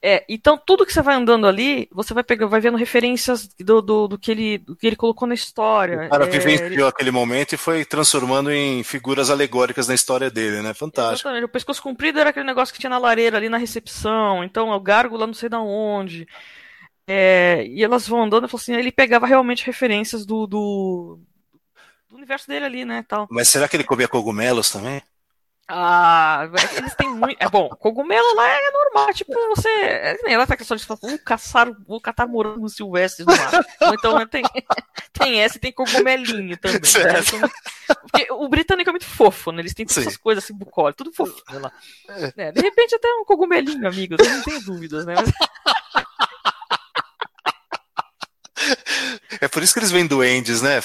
É, 0.06 0.22
então 0.28 0.58
tudo 0.58 0.84
que 0.84 0.92
você 0.92 1.00
vai 1.00 1.14
andando 1.14 1.46
ali, 1.46 1.88
você 1.90 2.12
vai 2.12 2.22
pegar, 2.22 2.46
vai 2.46 2.60
vendo 2.60 2.76
referências 2.76 3.48
do, 3.58 3.80
do, 3.80 4.06
do 4.06 4.18
que, 4.18 4.30
ele, 4.30 4.58
do 4.58 4.76
que 4.76 4.86
ele 4.86 4.96
colocou 4.96 5.26
na 5.26 5.32
história. 5.32 6.08
O 6.08 6.10
cara 6.10 6.26
é, 6.26 6.28
vivenciou 6.28 6.68
ele... 6.68 6.82
aquele 6.82 7.10
momento 7.10 7.54
e 7.54 7.56
foi 7.56 7.86
transformando 7.86 8.52
em 8.52 8.82
figuras 8.82 9.30
alegóricas 9.30 9.88
na 9.88 9.94
história 9.94 10.30
dele, 10.30 10.60
né? 10.60 10.74
Fantástico. 10.74 11.26
Exatamente. 11.26 11.46
O 11.46 11.48
pescoço 11.48 11.82
comprido 11.82 12.20
era 12.20 12.28
aquele 12.28 12.44
negócio 12.44 12.74
que 12.74 12.78
tinha 12.78 12.90
na 12.90 12.98
lareira 12.98 13.38
ali 13.38 13.48
na 13.48 13.56
recepção, 13.56 14.44
então 14.44 14.68
o 14.68 14.78
gárgula 14.80 15.26
não 15.26 15.32
sei 15.32 15.48
da 15.48 15.60
onde. 15.60 16.28
É, 17.06 17.66
e 17.66 17.84
elas 17.84 18.08
vão 18.08 18.22
andando 18.22 18.46
e 18.46 18.48
falam 18.48 18.62
assim, 18.62 18.74
ele 18.74 18.90
pegava 18.90 19.26
realmente 19.26 19.66
referências 19.66 20.24
do, 20.24 20.46
do, 20.46 21.20
do 22.08 22.16
universo 22.16 22.48
dele 22.48 22.64
ali, 22.64 22.84
né? 22.84 23.04
Tal. 23.06 23.26
Mas 23.30 23.48
será 23.48 23.68
que 23.68 23.76
ele 23.76 23.84
comia 23.84 24.08
cogumelos 24.08 24.70
também? 24.70 25.02
Ah, 25.66 26.46
eles 26.76 26.94
têm 26.94 27.08
muito. 27.08 27.36
É 27.40 27.48
bom, 27.48 27.70
cogumelo 27.70 28.34
lá 28.34 28.46
é 28.46 28.70
normal, 28.70 29.14
tipo, 29.14 29.32
você. 29.48 29.68
É, 29.68 30.18
nem 30.22 30.34
ela 30.34 30.46
tá 30.46 30.58
questão 30.58 30.76
de 30.76 30.84
falar, 30.84 31.00
vou 31.00 31.18
caçar, 31.18 31.72
vou 31.86 32.00
catar 32.00 32.26
morango 32.26 32.68
silvestre 32.68 33.24
no 33.24 33.34
mar. 33.34 33.64
Então 33.94 34.26
tem, 34.26 34.44
tem 35.12 35.40
essa 35.40 35.56
e 35.56 35.60
tem 35.60 35.72
cogumelinho 35.72 36.58
também. 36.58 36.80
Né? 36.80 37.20
Então, 37.26 37.50
porque 38.02 38.32
o 38.32 38.46
britânico 38.46 38.90
é 38.90 38.92
muito 38.92 39.06
fofo, 39.06 39.52
né? 39.52 39.62
Eles 39.62 39.72
têm 39.72 39.86
todas 39.86 40.06
essas 40.06 40.18
coisas 40.18 40.44
assim, 40.44 40.54
bucólico, 40.54 41.02
tudo 41.02 41.16
fofo 41.16 41.42
lá. 41.50 41.72
É, 42.36 42.52
de 42.52 42.60
repente 42.60 42.94
até 42.94 43.08
um 43.14 43.24
cogumelinho, 43.24 43.88
amigo, 43.88 44.16
não 44.22 44.42
tenho 44.42 44.60
dúvidas, 44.64 45.06
né? 45.06 45.14
Mas... 45.16 45.32
É 49.40 49.48
por 49.48 49.62
isso 49.62 49.72
que 49.72 49.80
eles 49.80 49.90
vêm 49.90 50.06
duendes, 50.06 50.62
né? 50.62 50.80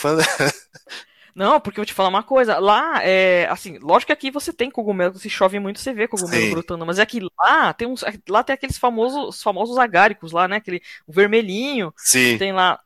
Não, 1.36 1.60
porque 1.60 1.80
eu 1.80 1.84
vou 1.84 1.86
te 1.86 1.94
falar 1.94 2.10
uma 2.10 2.24
coisa. 2.24 2.58
Lá, 2.60 3.02
é, 3.04 3.48
assim, 3.50 3.78
lógico 3.80 4.08
que 4.08 4.14
aqui 4.14 4.32
você 4.32 4.52
tem 4.52 4.70
cogumelo, 4.70 5.18
se 5.18 5.30
chove 5.30 5.60
muito, 5.60 5.80
você 5.80 5.94
vê 5.94 6.08
cogumelo 6.08 6.42
Sim. 6.42 6.52
brotando, 6.52 6.86
mas 6.86 7.00
é 7.00 7.06
que 7.06 7.22
lá 7.40 7.74
tem 7.74 7.88
uns, 7.88 8.04
lá 8.28 8.44
tem 8.44 8.54
aqueles 8.54 8.78
famosos, 8.78 9.42
famosos 9.42 9.78
agáricos 9.78 10.32
lá, 10.32 10.48
né? 10.48 10.58
Aquele 10.58 10.82
o 11.08 11.14
vermelhinho. 11.14 11.94
Sim. 11.96 12.38
Tem 12.38 12.52
lá 12.52 12.80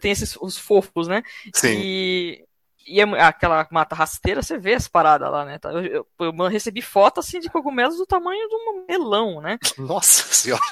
tem 0.00 0.10
esses 0.10 0.36
os 0.40 0.58
fofos, 0.58 1.06
né? 1.06 1.22
Sim. 1.54 1.78
E, 1.80 2.44
e 2.86 3.00
é, 3.00 3.04
aquela 3.22 3.66
mata 3.70 3.94
rasteira, 3.94 4.42
você 4.42 4.58
vê 4.58 4.74
as 4.74 4.88
paradas 4.88 5.30
lá, 5.30 5.44
né? 5.44 5.58
Tá, 5.58 5.70
eu, 5.70 5.84
eu, 5.84 6.06
eu, 6.18 6.48
recebi 6.48 6.82
foto 6.82 7.20
assim 7.20 7.38
de 7.38 7.48
cogumelos 7.48 7.96
do 7.96 8.06
tamanho 8.06 8.48
de 8.48 8.54
um 8.54 8.84
melão, 8.88 9.40
né? 9.40 9.58
Nossa 9.78 10.32
senhora! 10.34 10.62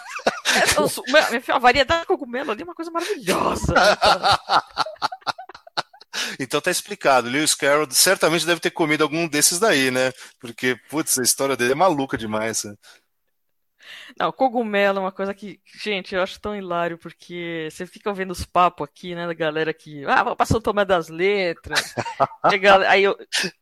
A 1.53 1.59
variedade 1.59 2.03
de 2.03 2.07
cogumelo 2.07 2.51
ali 2.51 2.63
é 2.63 2.65
uma 2.65 2.75
coisa 2.75 2.91
maravilhosa. 2.91 3.75
Né? 3.75 3.81
Então 6.39 6.61
tá 6.61 6.71
explicado. 6.71 7.29
Lewis 7.29 7.55
Carroll 7.55 7.91
certamente 7.91 8.47
deve 8.47 8.61
ter 8.61 8.71
comido 8.71 9.03
algum 9.03 9.29
desses 9.29 9.59
daí, 9.59 9.91
né? 9.91 10.13
Porque, 10.41 10.77
putz, 10.89 11.19
a 11.19 11.23
história 11.23 11.57
dele 11.57 11.73
é 11.73 11.77
maluca 11.77 12.19
demais. 12.19 12.65
Né? 12.65 12.75
Não, 14.19 14.33
cogumelo 14.33 14.99
é 14.99 15.03
uma 15.03 15.13
coisa 15.13 15.35
que, 15.35 15.61
gente, 15.81 16.15
eu 16.15 16.23
acho 16.23 16.41
tão 16.41 16.57
hilário, 16.57 16.99
porque 16.99 17.69
você 17.71 17.87
fica 17.87 18.11
ouvindo 18.11 18.31
os 18.31 18.45
papos 18.45 18.87
aqui, 18.87 19.15
né, 19.15 19.27
da 19.27 19.35
galera 19.35 19.73
que, 19.73 20.05
ah, 20.07 20.35
passar 20.35 20.57
o 20.57 20.61
Tomé 20.61 20.85
das 20.85 21.09
Letras. 21.09 21.95
aí 22.89 23.05
eu, 23.05 23.17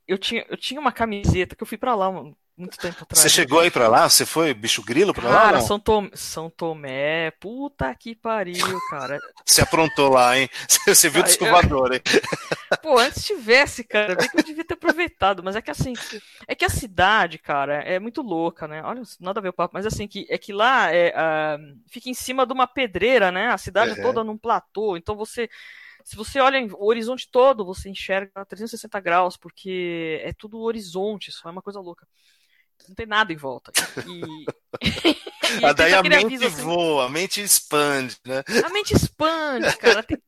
eu, 0.06 0.18
tinha, 0.18 0.46
eu 0.48 0.56
tinha 0.56 0.80
uma 0.80 0.92
camiseta 0.92 1.54
que 1.54 1.62
eu 1.62 1.66
fui 1.66 1.78
pra 1.78 1.94
lá, 1.94 2.10
muito 2.56 2.78
tempo 2.78 3.02
atrás. 3.02 3.20
Você 3.20 3.28
chegou 3.28 3.60
aí 3.60 3.70
pra 3.70 3.86
lá? 3.86 4.08
Você 4.08 4.24
foi 4.24 4.54
bicho 4.54 4.82
grilo 4.82 5.12
pra 5.12 5.24
cara, 5.24 5.34
lá? 5.34 5.42
Cara, 5.42 5.60
São, 5.60 5.78
Tom... 5.78 6.08
São 6.14 6.48
Tomé, 6.48 7.30
puta 7.32 7.94
que 7.94 8.14
pariu, 8.14 8.80
cara. 8.88 9.20
Você 9.44 9.60
aprontou 9.60 10.08
lá, 10.08 10.38
hein? 10.38 10.48
Você 10.86 11.10
viu 11.10 11.20
o 11.20 11.24
descovador, 11.24 11.92
hein? 11.92 12.00
Pô, 12.82 12.98
antes 12.98 13.24
tivesse, 13.24 13.84
cara, 13.84 14.14
bem 14.14 14.28
que 14.28 14.38
eu 14.38 14.42
devia 14.42 14.64
ter 14.64 14.74
aproveitado, 14.74 15.42
mas 15.42 15.54
é 15.54 15.62
que 15.62 15.70
assim, 15.70 15.92
é 16.48 16.54
que 16.54 16.64
a 16.64 16.70
cidade, 16.70 17.38
cara, 17.38 17.74
é 17.82 17.98
muito 17.98 18.22
louca, 18.22 18.66
né? 18.66 18.82
Olha, 18.82 19.02
nada 19.20 19.38
a 19.38 19.42
ver 19.42 19.50
o 19.50 19.52
papo, 19.52 19.74
mas 19.74 19.86
assim, 19.86 20.08
que, 20.08 20.26
é 20.28 20.38
que 20.38 20.52
lá 20.52 20.90
é, 20.92 21.10
uh, 21.10 21.78
fica 21.88 22.08
em 22.08 22.14
cima 22.14 22.46
de 22.46 22.52
uma 22.52 22.66
pedreira, 22.66 23.30
né? 23.30 23.48
A 23.48 23.58
cidade 23.58 23.92
uhum. 23.92 24.02
toda 24.02 24.24
num 24.24 24.38
platô, 24.38 24.96
então 24.96 25.14
você 25.14 25.48
se 26.04 26.14
você 26.14 26.38
olha 26.38 26.64
o 26.72 26.86
horizonte 26.86 27.28
todo, 27.28 27.64
você 27.64 27.88
enxerga 27.90 28.44
360 28.44 29.00
graus, 29.00 29.36
porque 29.36 30.20
é 30.22 30.32
tudo 30.32 30.60
horizonte, 30.60 31.30
isso 31.30 31.48
é 31.48 31.50
uma 31.50 31.60
coisa 31.60 31.80
louca 31.80 32.06
não 32.88 32.94
tem 32.94 33.06
nada 33.06 33.32
em 33.32 33.36
volta. 33.36 33.72
E, 34.06 34.20
e 35.60 35.64
ah, 35.64 35.72
daí 35.72 35.94
a 35.94 36.02
mente 36.02 36.44
assim, 36.44 36.62
voa, 36.62 37.06
a 37.06 37.08
mente 37.08 37.42
expande, 37.42 38.16
né? 38.24 38.42
A 38.64 38.68
mente 38.68 38.94
expande, 38.94 39.76
cara. 39.76 40.02
Tem, 40.02 40.18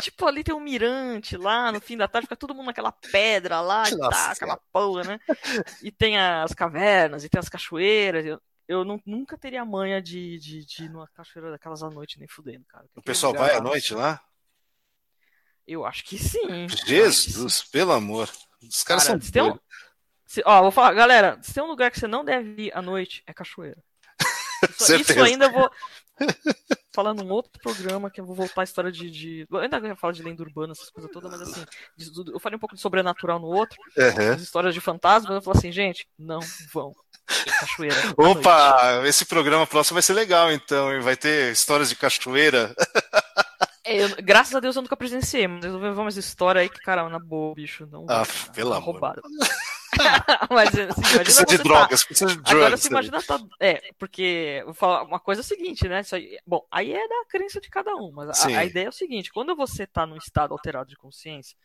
tipo, 0.00 0.26
ali 0.26 0.42
tem 0.44 0.54
um 0.54 0.60
mirante 0.60 1.36
lá, 1.36 1.70
no 1.72 1.80
fim 1.80 1.96
da 1.96 2.08
tarde 2.08 2.26
fica 2.26 2.36
todo 2.36 2.54
mundo 2.54 2.66
naquela 2.66 2.92
pedra 2.92 3.60
lá, 3.60 3.88
e 3.88 3.96
tá, 3.96 4.30
aquela 4.30 4.56
porra, 4.72 5.04
né? 5.04 5.20
E 5.82 5.90
tem 5.90 6.18
as 6.18 6.52
cavernas, 6.52 7.24
e 7.24 7.28
tem 7.28 7.38
as 7.38 7.48
cachoeiras. 7.48 8.24
Eu, 8.24 8.40
eu 8.66 8.84
não, 8.84 9.00
nunca 9.04 9.36
teria 9.36 9.62
a 9.62 9.66
manha 9.66 10.00
de, 10.00 10.38
de, 10.38 10.64
de 10.64 10.84
ir 10.84 10.88
numa 10.88 11.08
cachoeira 11.08 11.50
daquelas 11.50 11.82
à 11.82 11.90
noite, 11.90 12.18
nem 12.18 12.28
fudendo, 12.28 12.64
cara. 12.66 12.86
O 12.96 13.02
pessoal 13.02 13.34
vai 13.34 13.54
à 13.54 13.60
noite 13.60 13.94
lá? 13.94 14.20
Eu 15.66 15.84
acho 15.84 16.04
que 16.04 16.18
sim. 16.18 16.68
Jesus, 16.86 17.60
que 17.60 17.64
sim. 17.66 17.70
pelo 17.72 17.92
amor. 17.92 18.30
Os 18.62 18.82
caras 18.82 19.06
cara, 19.06 19.20
são 19.20 19.42
doidos. 19.42 19.60
Se, 20.26 20.42
ó, 20.44 20.62
vou 20.62 20.70
falar, 20.70 20.94
galera, 20.94 21.38
se 21.42 21.52
tem 21.52 21.62
um 21.62 21.68
lugar 21.68 21.90
que 21.90 21.98
você 21.98 22.06
não 22.06 22.24
deve 22.24 22.64
ir 22.64 22.72
à 22.76 22.80
noite, 22.80 23.22
é 23.26 23.32
cachoeira. 23.32 23.82
Isso, 24.78 24.94
isso 24.94 25.22
ainda 25.22 25.46
eu 25.46 25.52
vou. 25.52 25.70
Falando 26.94 27.24
um 27.24 27.30
outro 27.30 27.50
programa 27.60 28.08
que 28.08 28.20
eu 28.20 28.24
vou 28.24 28.34
voltar 28.34 28.62
a 28.62 28.64
história 28.64 28.90
de. 28.90 29.10
de... 29.10 29.46
Eu 29.50 29.58
ainda 29.58 29.96
falar 29.96 30.12
de 30.12 30.22
lenda 30.22 30.42
urbana, 30.42 30.72
essas 30.72 30.88
coisas 30.88 31.10
todas, 31.10 31.30
mas 31.30 31.42
assim, 31.42 31.64
eu 32.32 32.38
falei 32.38 32.56
um 32.56 32.60
pouco 32.60 32.74
de 32.74 32.80
sobrenatural 32.80 33.40
no 33.40 33.48
outro, 33.48 33.76
uhum. 33.98 34.32
as 34.32 34.40
histórias 34.40 34.72
de 34.72 34.80
fantasmas, 34.80 35.34
eu 35.34 35.42
falo 35.42 35.58
assim, 35.58 35.72
gente, 35.72 36.06
não 36.16 36.38
vão. 36.72 36.94
Cachoeira. 37.60 37.96
Opa, 38.16 39.02
esse 39.06 39.24
programa 39.24 39.66
próximo 39.66 39.94
vai 39.94 40.02
ser 40.02 40.12
legal, 40.12 40.52
então, 40.52 40.92
e 40.92 41.00
vai 41.00 41.16
ter 41.16 41.52
histórias 41.52 41.88
de 41.88 41.96
cachoeira. 41.96 42.74
É, 43.84 44.02
eu, 44.02 44.16
graças 44.22 44.54
a 44.54 44.60
Deus 44.60 44.76
eu 44.76 44.82
nunca 44.82 44.96
presenciei, 44.96 45.46
mas 45.46 45.64
eu 45.64 45.72
vou 45.72 45.80
ver 45.80 46.00
umas 46.00 46.16
histórias 46.16 46.62
aí 46.62 46.68
que, 46.70 46.80
cara, 46.80 47.08
na 47.08 47.18
boa, 47.18 47.54
bicho. 47.54 47.86
Não, 47.90 48.06
ah, 48.08 48.24
pelo 48.54 48.72
amor. 48.72 48.92
Roubado. 48.92 49.22
Mas 50.50 50.68
assim, 50.68 51.00
imagina 51.00 51.20
precisa 51.20 51.46
de 51.46 51.56
tá 51.56 51.62
drogas, 51.62 52.04
precisa 52.04 52.30
de 52.30 52.36
drogas. 52.36 52.52
Agora 52.52 52.76
você 52.76 52.88
imagina 52.88 53.22
tá... 53.22 53.40
É, 53.60 53.92
porque 53.98 54.62
vou 54.64 54.74
falar 54.74 55.02
uma 55.02 55.20
coisa 55.20 55.40
é 55.40 55.44
o 55.44 55.44
seguinte, 55.44 55.88
né? 55.88 56.02
Aí... 56.12 56.38
Bom, 56.46 56.66
aí 56.70 56.92
é 56.92 57.08
da 57.08 57.24
crença 57.28 57.60
de 57.60 57.68
cada 57.68 57.94
um, 57.96 58.12
mas 58.12 58.44
a, 58.44 58.58
a, 58.58 58.64
ideia 58.64 58.86
é 58.86 58.88
o 58.88 58.92
seguinte: 58.92 59.32
quando 59.32 59.54
você 59.56 59.86
tá 59.86 60.06
num 60.06 60.16
estado 60.16 60.52
alterado 60.52 60.88
de 60.88 60.96
consciência, 60.96 61.56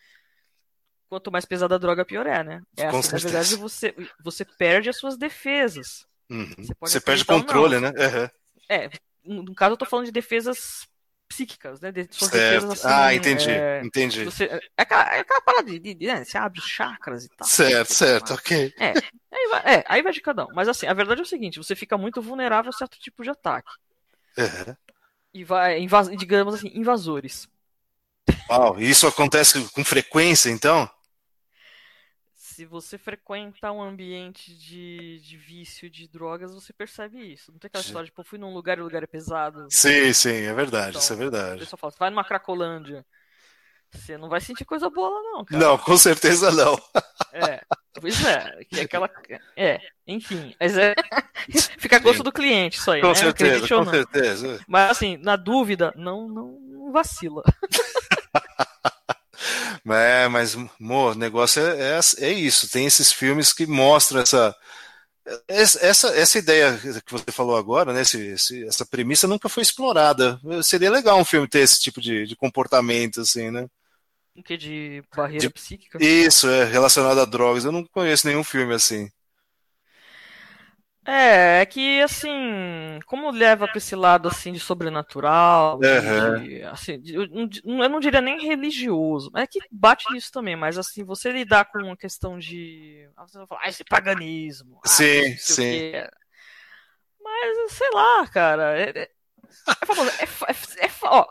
quanto 1.09 1.31
mais 1.31 1.45
pesada 1.45 1.75
a 1.75 1.79
droga, 1.79 2.05
pior 2.05 2.27
é, 2.27 2.43
né? 2.43 2.61
É 2.77 2.87
assim, 2.87 3.11
na 3.11 3.17
verdade, 3.17 3.55
você, 3.55 3.95
você 4.23 4.45
perde 4.45 4.89
as 4.89 4.97
suas 4.97 5.17
defesas. 5.17 6.05
Uhum. 6.29 6.53
Você, 6.57 6.73
você 6.79 7.01
perde 7.01 7.25
controle, 7.25 7.79
né? 7.79 7.89
Uhum. 7.89 8.29
É, 8.69 8.89
no 9.25 9.55
caso 9.55 9.73
eu 9.73 9.77
tô 9.77 9.85
falando 9.85 10.05
de 10.05 10.11
defesas 10.11 10.87
psíquicas, 11.29 11.79
né? 11.79 11.91
De 11.91 12.07
suas 12.11 12.31
defesas 12.31 12.71
assim. 12.71 12.87
Ah, 12.87 13.13
entendi, 13.13 13.49
é, 13.49 13.81
entendi. 13.85 14.25
Você, 14.25 14.45
é, 14.45 14.59
aquela, 14.75 15.15
é 15.15 15.19
aquela 15.19 15.41
parada 15.41 15.71
de, 15.71 15.79
de, 15.79 15.93
de 15.93 16.07
né? 16.07 16.25
Você 16.25 16.37
abre 16.37 16.59
os 16.59 16.65
chakras 16.65 17.25
e 17.25 17.29
tal. 17.29 17.47
Certo, 17.47 17.93
certo, 17.93 18.33
ok. 18.33 18.73
É, 18.77 18.89
aí 19.31 19.47
vai, 19.49 19.75
é, 19.75 19.85
aí 19.87 20.01
vai 20.01 20.11
de 20.11 20.21
cada 20.21 20.45
um. 20.45 20.49
Mas 20.53 20.67
assim, 20.67 20.87
a 20.87 20.93
verdade 20.93 21.21
é 21.21 21.23
o 21.23 21.27
seguinte: 21.27 21.59
você 21.59 21.75
fica 21.75 21.97
muito 21.97 22.21
vulnerável 22.21 22.69
a 22.69 22.73
certo 22.73 22.99
tipo 22.99 23.23
de 23.23 23.29
ataque. 23.29 23.71
Uhum. 24.37 24.75
E 25.33 25.43
vai, 25.43 25.79
invas, 25.79 26.09
digamos 26.17 26.55
assim, 26.55 26.71
invasores. 26.73 27.47
Uau, 28.49 28.79
isso 28.79 29.07
acontece 29.07 29.63
com 29.69 29.85
frequência, 29.85 30.49
então? 30.49 30.89
Se 32.59 32.65
você 32.65 32.97
frequenta 32.97 33.71
um 33.71 33.81
ambiente 33.81 34.53
de, 34.53 35.21
de 35.21 35.37
vício 35.37 35.89
de 35.89 36.09
drogas, 36.09 36.53
você 36.53 36.73
percebe 36.73 37.31
isso. 37.31 37.53
Não 37.53 37.57
tem 37.57 37.69
aquela 37.69 37.81
história 37.81 38.03
de, 38.03 38.11
tipo, 38.11 38.21
fui 38.21 38.37
num 38.37 38.53
lugar 38.53 38.77
e 38.77 38.81
o 38.81 38.83
lugar 38.83 39.01
é 39.01 39.07
pesado. 39.07 39.65
Sim, 39.69 40.11
sim, 40.11 40.41
é 40.41 40.53
verdade, 40.53 40.89
então, 40.89 41.01
isso 41.01 41.13
é 41.13 41.15
verdade. 41.15 41.55
O 41.55 41.59
pessoal 41.59 41.77
fala, 41.79 41.93
vai 41.97 42.09
numa 42.09 42.25
Cracolândia. 42.25 43.05
Você 43.93 44.17
não 44.17 44.27
vai 44.27 44.41
sentir 44.41 44.65
coisa 44.65 44.89
boa 44.89 45.07
lá, 45.07 45.21
não, 45.31 45.45
cara. 45.45 45.65
Não, 45.65 45.77
com 45.77 45.95
certeza 45.95 46.51
não. 46.51 46.77
É, 47.31 47.61
pois 47.93 48.25
é, 48.25 48.65
que 48.65 48.81
é 48.81 48.83
aquela. 48.83 49.09
É, 49.55 49.79
enfim, 50.05 50.53
mas 50.59 50.77
é. 50.77 50.93
Fica 51.79 51.95
a 51.95 51.99
gosto 51.99 52.23
do 52.23 52.31
cliente, 52.31 52.77
isso 52.77 52.91
aí. 52.91 52.99
Com 52.99 53.07
né? 53.07 53.15
certeza, 53.15 53.67
com 53.69 53.85
certeza. 53.85 54.59
Mas 54.67 54.91
assim, 54.91 55.15
na 55.15 55.37
dúvida, 55.37 55.93
não, 55.95 56.27
não, 56.27 56.59
não 56.59 56.91
vacila. 56.91 57.41
É, 59.91 60.27
mas, 60.27 60.55
amor, 60.79 61.15
o 61.15 61.19
negócio 61.19 61.61
é, 61.61 61.97
é, 61.97 61.99
é, 62.19 62.31
isso. 62.31 62.69
Tem 62.69 62.85
esses 62.85 63.11
filmes 63.11 63.53
que 63.53 63.65
mostram 63.65 64.21
essa. 64.21 64.55
Essa, 65.47 66.07
essa 66.17 66.39
ideia 66.39 66.75
que 67.05 67.11
você 67.11 67.31
falou 67.31 67.55
agora, 67.55 67.93
né, 67.93 68.01
esse, 68.01 68.19
esse, 68.29 68.65
essa 68.65 68.83
premissa 68.83 69.27
nunca 69.27 69.47
foi 69.47 69.61
explorada. 69.61 70.39
Seria 70.63 70.89
legal 70.89 71.19
um 71.19 71.25
filme 71.25 71.47
ter 71.47 71.59
esse 71.59 71.79
tipo 71.79 72.01
de, 72.01 72.25
de 72.25 72.35
comportamento, 72.35 73.21
assim, 73.21 73.51
né? 73.51 73.67
O 74.35 74.41
que? 74.41 74.57
De 74.57 75.03
barreira 75.15 75.47
de... 75.47 75.53
psíquica? 75.53 75.99
Isso, 76.01 76.49
é 76.49 76.63
relacionado 76.63 77.19
a 77.19 77.25
drogas. 77.25 77.63
Eu 77.63 77.71
não 77.71 77.85
conheço 77.85 78.25
nenhum 78.25 78.43
filme 78.43 78.73
assim. 78.73 79.07
É, 81.05 81.61
é 81.61 81.65
que 81.65 82.01
assim, 82.01 82.99
como 83.05 83.31
leva 83.31 83.67
para 83.67 83.77
esse 83.77 83.95
lado 83.95 84.27
assim 84.27 84.51
de 84.51 84.59
sobrenatural, 84.59 85.79
uhum. 85.79 86.43
de, 86.43 86.61
assim, 86.63 86.99
de, 86.99 87.15
eu, 87.15 87.23
eu, 87.23 87.89
não 87.89 87.99
diria 87.99 88.21
nem 88.21 88.45
religioso, 88.45 89.31
é 89.35 89.47
que 89.47 89.59
bate 89.71 90.11
nisso 90.11 90.31
também, 90.31 90.55
mas 90.55 90.77
assim, 90.77 91.03
você 91.03 91.31
lidar 91.31 91.65
com 91.65 91.79
uma 91.79 91.97
questão 91.97 92.37
de, 92.37 93.09
ah, 93.15 93.25
você 93.25 93.37
vai 93.37 93.47
falar, 93.47 93.61
ah, 93.63 93.69
esse 93.69 93.83
paganismo, 93.83 94.79
ah, 94.83 94.87
sim, 94.87 95.35
sim. 95.37 95.93
Mas 97.23 97.71
sei 97.71 97.89
lá, 97.93 98.27
cara, 98.27 98.77
é, 98.77 98.89
é, 98.89 99.09
é 99.81 99.85
famoso, 99.85 100.11
é, 100.19 100.23
é, 100.23 100.85
é, 100.85 100.91
ó, 101.03 101.25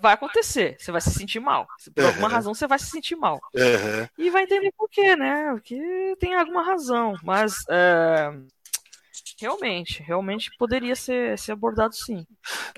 vai 0.00 0.14
acontecer, 0.14 0.76
você 0.78 0.90
vai 0.90 1.00
se 1.00 1.10
sentir 1.10 1.38
mal, 1.38 1.66
por 1.94 2.02
uhum. 2.02 2.08
alguma 2.08 2.28
razão 2.28 2.54
você 2.54 2.66
vai 2.66 2.78
se 2.78 2.90
sentir 2.90 3.14
mal 3.14 3.40
uhum. 3.54 4.08
e 4.18 4.30
vai 4.30 4.44
entender 4.44 4.72
por 4.76 4.88
quê, 4.88 5.14
né? 5.14 5.50
Porque 5.52 6.16
tem 6.18 6.34
alguma 6.34 6.64
razão, 6.64 7.14
mas 7.22 7.54
é, 7.68 8.30
Realmente, 9.40 10.02
realmente 10.02 10.50
poderia 10.58 10.94
ser, 10.94 11.38
ser 11.38 11.52
abordado 11.52 11.94
sim. 11.94 12.26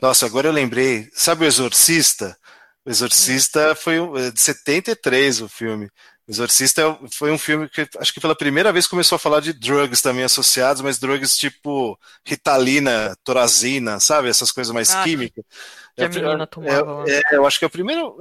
Nossa, 0.00 0.26
agora 0.26 0.48
eu 0.48 0.52
lembrei. 0.52 1.08
Sabe 1.12 1.44
o 1.44 1.46
Exorcista? 1.46 2.36
O 2.84 2.90
Exorcista 2.90 3.72
hum. 3.72 3.74
foi 3.74 3.96
é 4.26 4.30
de 4.30 4.40
73 4.40 5.40
o 5.40 5.48
filme. 5.48 5.86
O 6.26 6.30
Exorcista 6.30 6.96
foi 7.10 7.32
um 7.32 7.38
filme 7.38 7.68
que 7.68 7.88
acho 7.98 8.14
que 8.14 8.20
pela 8.20 8.36
primeira 8.36 8.72
vez 8.72 8.86
começou 8.86 9.16
a 9.16 9.18
falar 9.18 9.40
de 9.40 9.52
drugs 9.52 10.00
também 10.00 10.22
associados, 10.22 10.80
mas 10.80 10.98
drugs 10.98 11.36
tipo 11.36 11.98
Ritalina, 12.24 13.16
Torazina, 13.24 13.98
sabe? 13.98 14.28
Essas 14.28 14.52
coisas 14.52 14.72
mais 14.72 14.94
ah, 14.94 15.02
químicas. 15.02 15.44
Que 15.44 15.50
a 15.98 16.08
menina 16.08 16.46
tomava. 16.46 17.04
É, 17.06 17.20
é, 17.32 17.36
eu 17.36 17.46
acho 17.46 17.58
que 17.58 17.64
é 17.64 17.68
o 17.68 17.70
primeiro, 17.70 18.16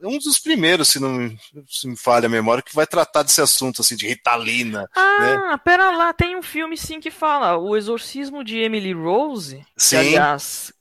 é 0.00 0.06
um 0.06 0.18
dos 0.18 0.38
primeiros, 0.38 0.88
se 0.88 1.00
não 1.00 1.36
se 1.66 1.88
me 1.88 1.96
falha 1.96 2.26
a 2.26 2.30
memória, 2.30 2.62
que 2.62 2.74
vai 2.74 2.86
tratar 2.86 3.22
desse 3.22 3.40
assunto 3.40 3.80
assim 3.80 3.96
de 3.96 4.06
Ritalina. 4.06 4.88
Ah, 4.94 5.50
né? 5.50 5.60
pera 5.64 5.90
lá, 5.90 6.12
tem 6.12 6.36
um 6.36 6.42
filme 6.42 6.76
sim 6.76 7.00
que 7.00 7.10
fala 7.10 7.56
O 7.56 7.76
Exorcismo 7.76 8.44
de 8.44 8.58
Emily 8.58 8.92
Rose. 8.92 9.64
Sim. 9.76 9.96
Que, 9.96 10.08
aliás, 10.08 10.72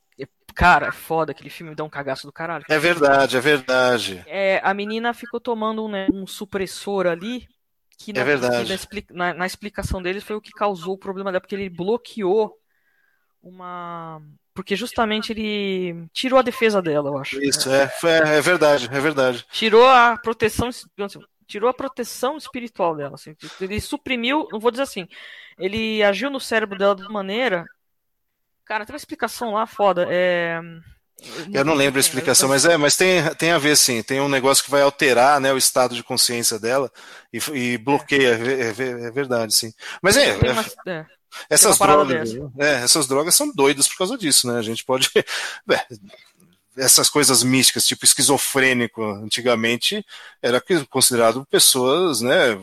Cara, 0.53 0.87
é 0.87 0.91
foda, 0.91 1.31
aquele 1.31 1.49
filme 1.49 1.75
dá 1.75 1.83
um 1.83 1.89
cagaço 1.89 2.27
do 2.27 2.33
caralho. 2.33 2.65
É 2.69 2.77
verdade, 2.77 3.37
é 3.37 3.39
verdade. 3.39 4.23
É, 4.27 4.59
a 4.63 4.73
menina 4.73 5.13
ficou 5.13 5.39
tomando 5.39 5.87
né, 5.87 6.07
um 6.11 6.27
supressor 6.27 7.07
ali, 7.07 7.47
que, 7.97 8.11
na, 8.13 8.21
é 8.21 8.23
verdade. 8.23 8.87
Que 8.87 9.05
na, 9.13 9.33
na, 9.33 9.45
explicação 9.45 10.01
deles 10.01 10.23
foi 10.23 10.35
o 10.35 10.41
que 10.41 10.51
causou 10.51 10.95
o 10.95 10.97
problema 10.97 11.31
dela, 11.31 11.41
porque 11.41 11.55
ele 11.55 11.69
bloqueou 11.69 12.57
uma. 13.41 14.21
Porque 14.61 14.75
justamente 14.75 15.31
ele 15.31 16.05
tirou 16.13 16.37
a 16.37 16.43
defesa 16.43 16.81
dela, 16.81 17.09
eu 17.09 17.17
acho. 17.17 17.41
Isso, 17.43 17.67
é, 17.69 17.91
é, 18.03 18.37
é 18.37 18.41
verdade, 18.41 18.87
é 18.91 18.99
verdade. 18.99 19.43
Tirou 19.51 19.87
a 19.87 20.15
proteção. 20.17 20.69
Tirou 21.47 21.69
a 21.69 21.73
proteção 21.73 22.37
espiritual 22.37 22.95
dela. 22.95 23.15
Assim, 23.15 23.35
ele 23.59 23.81
suprimiu, 23.81 24.47
não 24.51 24.59
vou 24.59 24.71
dizer 24.71 24.83
assim, 24.83 25.07
ele 25.57 26.01
agiu 26.03 26.29
no 26.29 26.39
cérebro 26.39 26.77
dela 26.77 26.95
de 26.95 27.01
uma 27.01 27.11
maneira 27.11 27.65
Cara, 28.71 28.85
tem 28.85 28.93
uma 28.93 28.97
explicação 28.97 29.51
lá 29.51 29.67
foda. 29.67 30.07
É... 30.09 30.61
Eu 31.53 31.65
não 31.65 31.73
lembro 31.73 31.99
a 31.99 31.99
explicação, 31.99 32.47
mas 32.47 32.63
é, 32.63 32.77
mas 32.77 32.95
tem, 32.95 33.21
tem 33.35 33.51
a 33.51 33.57
ver 33.57 33.75
sim. 33.75 34.01
Tem 34.01 34.21
um 34.21 34.29
negócio 34.29 34.63
que 34.63 34.71
vai 34.71 34.81
alterar 34.81 35.41
né, 35.41 35.51
o 35.51 35.57
estado 35.57 35.93
de 35.93 36.01
consciência 36.01 36.57
dela 36.57 36.89
e, 37.33 37.39
e 37.53 37.77
bloqueia, 37.77 38.29
é. 38.29 38.61
É, 38.61 39.07
é, 39.07 39.11
verdade, 39.11 39.53
sim. 39.53 39.73
Mas 40.01 40.15
é. 40.15 40.37
Uma, 40.37 40.65
é 40.87 41.05
essas 41.49 41.77
drogas, 41.77 42.33
é, 42.59 42.83
essas 42.83 43.07
drogas 43.07 43.35
são 43.35 43.51
doidas 43.51 43.87
por 43.87 43.97
causa 43.97 44.17
disso, 44.17 44.47
né? 44.47 44.57
A 44.57 44.61
gente 44.61 44.83
pode. 44.83 45.09
essas 46.77 47.09
coisas 47.09 47.43
místicas, 47.43 47.85
tipo 47.85 48.05
esquizofrênico, 48.05 49.03
antigamente 49.03 50.05
era 50.41 50.63
considerado 50.89 51.45
pessoas, 51.49 52.21
né, 52.21 52.57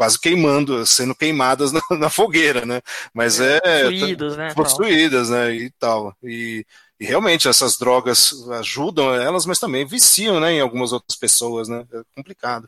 quase 0.00 0.18
queimando, 0.18 0.86
sendo 0.86 1.14
queimadas 1.14 1.72
na, 1.76 1.82
na 1.90 2.08
fogueira, 2.10 2.64
né? 2.64 2.80
Mas 3.12 3.38
é, 3.38 3.60
é 3.62 3.82
possuídas, 3.82 4.36
né? 4.36 4.54
Possuídas, 4.54 5.28
né? 5.28 5.54
E 5.54 5.70
tal. 5.78 6.16
E, 6.22 6.64
e, 6.98 7.04
realmente 7.04 7.48
essas 7.48 7.76
drogas 7.76 8.32
ajudam 8.52 9.14
elas, 9.14 9.44
mas 9.44 9.58
também 9.58 9.84
viciam, 9.84 10.40
né? 10.40 10.54
Em 10.54 10.60
algumas 10.60 10.92
outras 10.92 11.18
pessoas, 11.18 11.68
né? 11.68 11.84
É 11.92 12.00
complicado. 12.16 12.66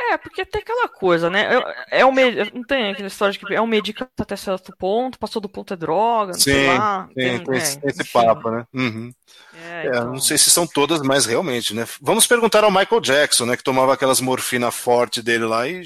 É, 0.00 0.16
porque 0.16 0.46
tem 0.46 0.62
aquela 0.62 0.88
coisa, 0.88 1.28
né? 1.28 1.48
É, 1.90 2.00
é 2.00 2.06
um 2.06 2.12
não 2.54 2.62
tem 2.62 2.92
aquela 2.92 3.08
história 3.08 3.32
de 3.32 3.38
que 3.38 3.52
é 3.52 3.60
um 3.60 3.66
medicamento 3.66 4.20
até 4.20 4.36
certo 4.36 4.72
ponto, 4.78 5.18
passou 5.18 5.42
do 5.42 5.48
ponto 5.48 5.74
é 5.74 5.76
droga, 5.76 6.34
sim, 6.34 6.40
sei 6.40 6.66
lá. 6.78 7.08
Tem, 7.14 7.42
tem, 7.42 7.56
esse, 7.56 7.78
é, 7.78 7.80
esse 7.88 8.04
papo, 8.04 8.48
né? 8.48 8.64
Uhum. 8.72 9.12
É, 9.54 9.86
é, 9.86 9.88
então... 9.88 10.12
Não 10.12 10.20
sei 10.20 10.38
se 10.38 10.50
são 10.50 10.66
todas, 10.66 11.02
mas 11.02 11.26
realmente, 11.26 11.74
né? 11.74 11.86
Vamos 12.00 12.26
perguntar 12.28 12.62
ao 12.62 12.70
Michael 12.70 13.00
Jackson, 13.00 13.44
né? 13.44 13.56
Que 13.56 13.64
tomava 13.64 13.92
aquelas 13.92 14.20
morfina 14.20 14.70
forte 14.70 15.20
dele 15.20 15.44
lá 15.44 15.66
e, 15.66 15.82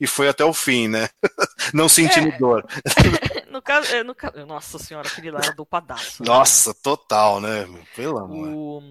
e 0.00 0.06
foi 0.06 0.28
até 0.28 0.44
o 0.44 0.54
fim, 0.54 0.86
né? 0.86 1.08
não 1.74 1.88
se 1.88 2.02
intimidou. 2.02 2.60
É. 2.60 2.62
no 3.50 3.60
caso, 3.60 3.92
é, 3.92 4.04
no 4.04 4.14
caso, 4.14 4.46
nossa 4.46 4.78
senhora, 4.78 5.08
aquele 5.08 5.32
lá 5.32 5.40
era 5.42 5.52
do 5.52 5.66
padaço. 5.66 6.22
Né? 6.22 6.28
Nossa, 6.28 6.70
né? 6.70 6.76
total, 6.80 7.40
né? 7.40 7.68
Pelo 7.96 8.18
amor. 8.18 8.48
O 8.48 8.82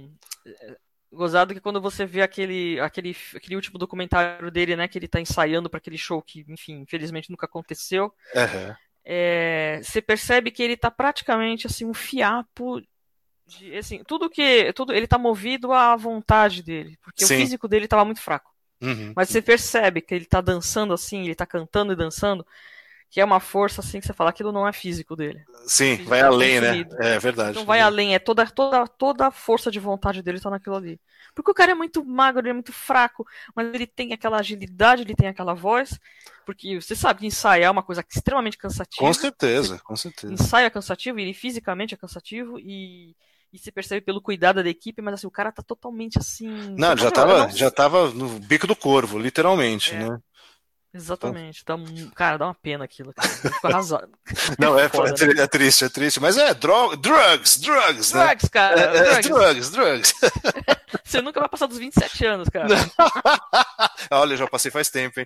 Gozado 1.11 1.53
que 1.53 1.61
quando 1.61 1.81
você 1.81 2.05
vê 2.05 2.21
aquele, 2.21 2.79
aquele, 2.79 3.15
aquele 3.35 3.55
último 3.55 3.77
documentário 3.79 4.51
dele, 4.51 4.75
né, 4.75 4.87
que 4.87 4.97
ele 4.97 5.07
tá 5.07 5.21
ensaiando 5.21 5.69
para 5.69 5.77
aquele 5.77 5.97
show 5.97 6.21
que, 6.21 6.45
enfim, 6.49 6.81
infelizmente 6.81 7.29
nunca 7.29 7.45
aconteceu, 7.45 8.13
uhum. 8.35 8.75
é, 9.05 9.79
você 9.81 10.01
percebe 10.01 10.51
que 10.51 10.61
ele 10.61 10.75
tá 10.75 10.91
praticamente 10.91 11.65
assim 11.65 11.85
um 11.85 11.93
fiapo 11.93 12.81
de, 13.45 13.77
assim, 13.77 14.03
tudo 14.05 14.29
que, 14.29 14.71
tudo, 14.73 14.93
ele 14.93 15.07
tá 15.07 15.17
movido 15.17 15.71
à 15.71 15.95
vontade 15.95 16.61
dele, 16.61 16.97
porque 17.01 17.25
Sim. 17.25 17.35
o 17.35 17.37
físico 17.37 17.67
dele 17.67 17.87
tava 17.87 18.03
muito 18.03 18.21
fraco. 18.21 18.51
Uhum. 18.81 19.13
Mas 19.15 19.29
você 19.29 19.41
percebe 19.41 20.01
que 20.01 20.13
ele 20.13 20.25
tá 20.25 20.41
dançando 20.41 20.93
assim, 20.93 21.23
ele 21.23 21.35
tá 21.35 21.45
cantando 21.45 21.93
e 21.93 21.95
dançando, 21.95 22.45
que 23.09 23.21
é 23.21 23.25
uma 23.25 23.39
força 23.39 23.81
assim 23.81 23.99
que 23.99 24.05
você 24.05 24.13
fala, 24.13 24.29
aquilo 24.29 24.51
não 24.51 24.67
é 24.67 24.73
físico 24.73 25.15
dele. 25.15 25.43
Sim, 25.65 25.91
físico 25.97 26.09
vai 26.09 26.21
tá 26.21 26.27
além, 26.27 26.61
né? 26.61 26.85
É 26.99 27.19
verdade. 27.19 27.57
Não 27.57 27.65
vai 27.65 27.79
além, 27.79 28.13
é 28.13 28.19
toda, 28.19 28.45
toda, 28.45 28.85
toda 28.85 29.27
a 29.27 29.31
força 29.31 29.71
de 29.71 29.79
vontade 29.79 30.21
dele 30.21 30.39
tá 30.39 30.49
naquilo 30.49 30.75
ali. 30.75 30.99
Porque 31.33 31.51
o 31.51 31.53
cara 31.53 31.71
é 31.71 31.75
muito 31.75 32.03
magro, 32.03 32.41
ele 32.41 32.49
é 32.49 32.53
muito 32.53 32.73
fraco, 32.73 33.25
mas 33.55 33.73
ele 33.73 33.87
tem 33.87 34.13
aquela 34.13 34.39
agilidade, 34.39 35.03
ele 35.03 35.15
tem 35.15 35.27
aquela 35.27 35.53
voz. 35.53 35.99
Porque 36.45 36.79
você 36.79 36.95
sabe 36.95 37.21
que 37.21 37.27
ensaiar 37.27 37.67
é 37.67 37.71
uma 37.71 37.83
coisa 37.83 38.03
extremamente 38.09 38.57
cansativa. 38.57 39.05
Com 39.05 39.13
certeza, 39.13 39.79
com 39.83 39.95
certeza. 39.95 40.33
Ensaio 40.33 40.65
é 40.65 40.69
cansativo, 40.69 41.19
ele 41.19 41.33
fisicamente 41.33 41.93
é 41.93 41.97
cansativo 41.97 42.59
e 42.59 43.15
e 43.51 43.57
se 43.57 43.71
percebe 43.71 44.01
pelo 44.01 44.21
cuidado 44.21 44.61
da 44.61 44.69
equipe, 44.69 45.01
mas 45.01 45.15
assim, 45.15 45.27
o 45.27 45.31
cara 45.31 45.51
tá 45.51 45.63
totalmente 45.63 46.19
assim. 46.19 46.75
Não, 46.77 46.95
já 46.97 47.09
tava, 47.09 47.49
já 47.49 47.71
tava 47.71 48.09
no 48.11 48.27
bico 48.39 48.67
do 48.67 48.75
corvo, 48.75 49.17
literalmente, 49.17 49.95
é. 49.95 50.09
né? 50.09 50.19
Exatamente. 50.97 51.63
Dá 51.63 51.75
um, 51.75 52.09
cara, 52.09 52.37
dá 52.37 52.45
uma 52.45 52.55
pena 52.55 52.83
aquilo. 52.83 53.13
Arrasado. 53.63 54.09
Não, 54.57 54.77
é, 54.77 54.85
é, 54.85 55.41
é, 55.43 55.47
triste, 55.47 55.85
é 55.85 55.89
triste. 55.89 56.19
Mas 56.19 56.37
é 56.37 56.53
dro 56.55 56.95
drugs, 56.95 57.59
drugs, 57.59 58.11
né? 58.13 58.25
Drugs, 58.25 58.49
cara. 58.49 58.81
É, 58.81 59.13
é, 59.13 59.21
drugs, 59.21 59.69
drugs. 59.69 60.13
Você 61.05 61.21
nunca 61.21 61.39
vai 61.39 61.47
passar 61.47 61.67
dos 61.67 61.77
27 61.77 62.25
anos, 62.25 62.49
cara. 62.49 62.67
Olha, 64.11 64.33
eu 64.33 64.37
já 64.37 64.47
passei 64.47 64.71
faz 64.71 64.89
tempo, 64.89 65.19
hein? 65.19 65.25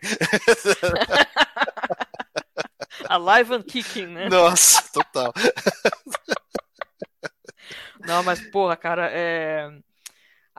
Alive 3.07 3.53
and 3.55 3.63
kicking, 3.63 4.07
né? 4.07 4.29
Nossa, 4.29 4.83
total. 4.91 5.33
Não, 8.05 8.23
mas, 8.23 8.41
porra, 8.49 8.75
cara, 8.75 9.09
é. 9.11 9.71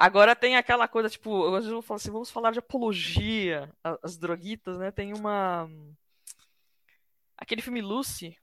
Agora 0.03 0.35
tem 0.35 0.57
aquela 0.57 0.89
coisa, 0.89 1.09
tipo, 1.09 1.47
eu 1.47 1.63
vou 1.63 1.81
falar 1.81 1.97
assim, 1.97 2.11
vamos 2.11 2.29
falar 2.29 2.51
de 2.51 2.59
apologia 2.59 3.71
às 4.03 4.19
droguitas, 4.19 4.77
né? 4.77 4.91
Tem 4.91 5.15
uma. 5.15 5.71
Aquele 7.39 7.63
filme 7.63 7.81
Lucy. 7.81 8.37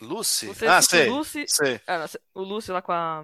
Lucy? 0.00 0.46
Você 0.46 0.66
ah, 0.66 0.80
sei. 0.80 1.10
Lucy... 1.10 1.44
sei. 1.48 1.78
Ah, 1.86 2.06
o 2.32 2.40
Lucy 2.40 2.72
lá 2.72 2.80
com 2.80 2.92
a. 2.92 3.22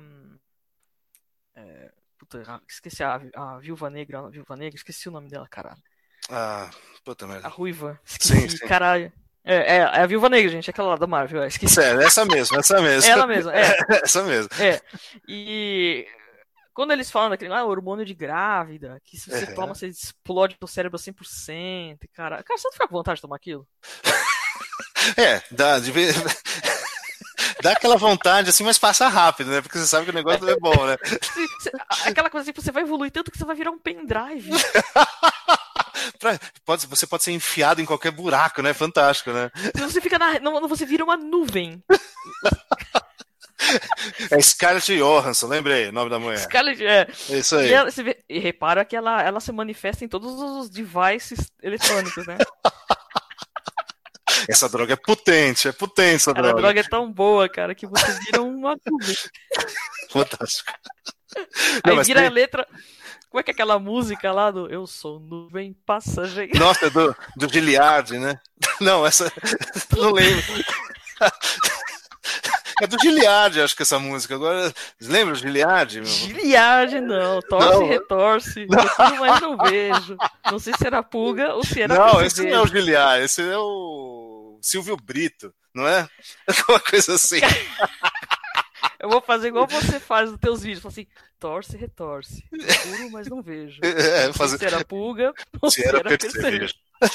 É... 1.54 1.90
Puta, 2.18 2.62
esqueci 2.68 3.02
a, 3.02 3.18
a 3.34 3.58
Viúva 3.58 3.88
Negra, 3.88 4.18
a 4.18 4.28
Viúva 4.28 4.54
Negra, 4.54 4.76
esqueci 4.76 5.08
o 5.08 5.12
nome 5.12 5.30
dela, 5.30 5.48
caralho. 5.48 5.82
Ah, 6.28 6.68
puta 7.02 7.26
merda. 7.26 7.46
A 7.46 7.50
Ruiva. 7.50 7.98
Esqueci, 8.04 8.38
sim, 8.38 8.48
sim. 8.50 8.66
caralho. 8.66 9.10
É, 9.42 9.56
é, 9.56 9.76
é, 9.78 9.82
a 10.02 10.06
Viúva 10.06 10.28
Negra, 10.28 10.50
gente, 10.50 10.68
aquela 10.68 10.88
lá 10.90 10.96
da 10.96 11.06
Marvel, 11.06 11.42
é, 11.42 11.46
esqueci. 11.46 11.80
É, 11.80 12.04
essa 12.04 12.26
mesmo, 12.26 12.58
essa 12.58 12.82
mesmo. 12.82 13.10
Ela 13.10 13.26
mesma, 13.26 13.50
é. 13.56 13.78
essa 14.04 14.22
mesmo. 14.24 14.50
É. 14.60 14.78
E 15.26 16.06
quando 16.74 16.92
eles 16.92 17.10
falam 17.10 17.30
daquele 17.30 17.52
ah, 17.52 17.64
hormônio 17.64 18.04
de 18.04 18.14
grávida, 18.14 19.00
que 19.04 19.18
se 19.18 19.30
você 19.30 19.54
toma, 19.54 19.74
você 19.74 19.88
explode 19.88 20.56
o 20.60 20.66
cérebro 20.66 20.98
100%. 20.98 21.98
Cara, 22.14 22.42
cara, 22.42 22.58
você 22.58 22.68
não 22.68 22.72
fica 22.72 22.88
com 22.88 22.96
vontade 22.96 23.16
de 23.16 23.22
tomar 23.22 23.36
aquilo? 23.36 23.66
é, 25.16 25.42
dá, 25.50 25.78
de 25.78 25.92
vez... 25.92 26.16
dá 27.62 27.72
aquela 27.72 27.96
vontade 27.96 28.48
assim, 28.48 28.64
mas 28.64 28.78
passa 28.78 29.08
rápido, 29.08 29.50
né? 29.50 29.60
Porque 29.60 29.78
você 29.78 29.86
sabe 29.86 30.06
que 30.06 30.10
o 30.10 30.14
negócio 30.14 30.48
é 30.48 30.56
bom, 30.56 30.86
né? 30.86 30.96
aquela 32.06 32.30
coisa 32.30 32.50
assim, 32.50 32.60
você 32.60 32.72
vai 32.72 32.82
evoluir 32.82 33.12
tanto 33.12 33.30
que 33.30 33.38
você 33.38 33.44
vai 33.44 33.56
virar 33.56 33.70
um 33.70 33.78
pendrive. 33.78 34.50
pode, 36.64 36.86
você 36.86 37.06
pode 37.06 37.22
ser 37.22 37.32
enfiado 37.32 37.80
em 37.80 37.86
qualquer 37.86 38.10
buraco, 38.10 38.62
né? 38.62 38.72
Fantástico, 38.72 39.30
né? 39.30 39.50
Você 39.76 40.00
fica 40.00 40.18
na. 40.18 40.40
Não, 40.40 40.68
você 40.68 40.86
vira 40.86 41.04
uma 41.04 41.16
nuvem. 41.16 41.82
É 44.30 44.40
Scarlett 44.40 44.96
Johansson, 44.96 45.46
lembrei 45.46 45.88
o 45.88 45.92
nome 45.92 46.10
da 46.10 46.18
mulher. 46.18 46.38
Scarlett, 46.38 46.84
é. 46.84 47.06
É 47.30 47.38
isso 47.38 47.56
aí. 47.56 47.68
E, 47.68 47.72
ela, 47.72 47.90
vê, 47.90 48.18
e 48.28 48.38
repara 48.38 48.84
que 48.84 48.96
ela, 48.96 49.22
ela 49.22 49.40
se 49.40 49.52
manifesta 49.52 50.04
em 50.04 50.08
todos 50.08 50.32
os 50.32 50.70
devices 50.70 51.50
eletrônicos, 51.62 52.26
né? 52.26 52.38
Essa 54.48 54.68
droga 54.68 54.94
é 54.94 54.96
potente, 54.96 55.68
é 55.68 55.72
potente 55.72 56.16
essa 56.16 56.34
Cara, 56.34 56.48
droga. 56.48 56.58
A 56.58 56.62
droga 56.62 56.80
é 56.80 56.88
tão 56.88 57.12
boa, 57.12 57.48
cara, 57.48 57.74
que 57.74 57.86
você 57.86 58.12
vira 58.24 58.42
uma 58.42 58.76
nuvem. 58.84 59.16
Fantástico. 60.10 60.72
Aí 61.84 61.94
Não, 61.94 62.02
vira 62.02 62.20
tem... 62.20 62.28
a 62.28 62.32
letra. 62.32 62.66
Como 63.30 63.40
é 63.40 63.42
que 63.42 63.50
é 63.50 63.54
aquela 63.54 63.78
música 63.78 64.30
lá 64.30 64.50
do 64.50 64.68
Eu 64.68 64.86
sou 64.86 65.18
nuvem 65.18 65.74
passageira? 65.86 66.52
Nossa, 66.58 66.86
é 66.86 66.90
do, 66.90 67.16
do 67.36 67.48
Giliard, 67.48 68.18
né? 68.18 68.38
Não, 68.80 69.06
essa. 69.06 69.32
Não 69.96 70.12
lembro. 70.12 70.42
É 72.82 72.86
do 72.88 72.98
Giliard, 72.98 73.60
acho 73.60 73.76
que 73.76 73.82
essa 73.82 74.00
música. 74.00 74.34
Agora, 74.34 74.74
lembra 75.00 75.34
o 75.34 75.36
Giliard? 75.36 75.94
Meu? 76.00 76.04
Giliard, 76.04 77.00
não. 77.00 77.40
Torce 77.42 77.78
Não. 77.78 77.84
e 77.84 77.88
retorce. 77.88 78.66
Não. 78.66 79.16
mas 79.20 79.40
não 79.40 79.56
vejo. 79.56 80.16
Não 80.50 80.58
sei 80.58 80.74
se 80.76 80.84
era 80.84 81.00
pulga 81.00 81.54
ou 81.54 81.64
se 81.64 81.80
era 81.80 81.94
Não, 81.94 82.20
esse 82.20 82.42
não 82.42 82.56
é 82.56 82.60
o 82.60 82.66
Giliard, 82.66 83.22
esse 83.24 83.40
é 83.40 83.56
o 83.56 84.58
Silvio 84.60 84.96
Brito, 84.96 85.54
não 85.72 85.86
é? 85.86 86.08
Uma 86.68 86.80
coisa 86.80 87.14
assim. 87.14 87.38
Eu 88.98 89.08
vou 89.08 89.20
fazer 89.20 89.48
igual 89.48 89.68
você 89.68 90.00
faz 90.00 90.30
nos 90.32 90.40
teus 90.40 90.60
vídeos. 90.62 90.82
Fala 90.82 90.92
assim, 90.92 91.06
torce 91.38 91.76
e 91.76 91.78
retorce. 91.78 92.44
Procuro, 92.50 93.10
mas 93.12 93.28
não 93.28 93.40
vejo. 93.40 93.78
É, 93.84 94.26
Não 94.26 94.34
fazer... 94.34 94.58
se 94.58 94.64
era 94.64 94.84
pulga 94.84 95.32
ou 95.60 95.70
Se 95.70 95.86
era 95.86 96.02
percevejo. 96.02 96.74
percevejo. 96.98 97.00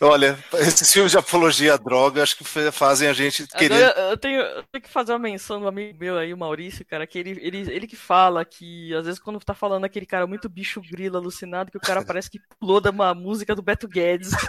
Olha, 0.00 0.38
esses 0.54 0.92
filmes 0.92 1.12
de 1.12 1.18
apologia 1.18 1.74
à 1.74 1.76
droga 1.76 2.22
acho 2.22 2.36
que 2.36 2.44
fazem 2.44 3.08
a 3.08 3.12
gente 3.12 3.46
querer. 3.46 3.84
Agora, 3.84 4.10
eu, 4.10 4.16
tenho, 4.16 4.40
eu 4.40 4.62
tenho 4.70 4.82
que 4.82 4.90
fazer 4.90 5.12
uma 5.12 5.18
menção 5.18 5.60
do 5.60 5.68
amigo 5.68 5.98
meu 5.98 6.16
aí, 6.18 6.32
o 6.32 6.38
Maurício, 6.38 6.84
cara, 6.84 7.06
que 7.06 7.18
ele, 7.18 7.38
ele, 7.42 7.58
ele 7.72 7.86
que 7.86 7.96
fala 7.96 8.44
que, 8.44 8.94
às 8.94 9.04
vezes, 9.04 9.20
quando 9.20 9.38
tá 9.40 9.54
falando 9.54 9.84
aquele 9.84 10.06
cara 10.06 10.26
muito 10.26 10.48
bicho 10.48 10.80
grilo 10.80 11.16
alucinado, 11.16 11.70
que 11.70 11.76
o 11.76 11.80
cara 11.80 12.04
parece 12.04 12.30
que 12.30 12.40
pulou 12.60 12.80
da 12.80 12.90
uma 12.90 13.14
música 13.14 13.54
do 13.54 13.62
Beto 13.62 13.88
Guedes. 13.88 14.30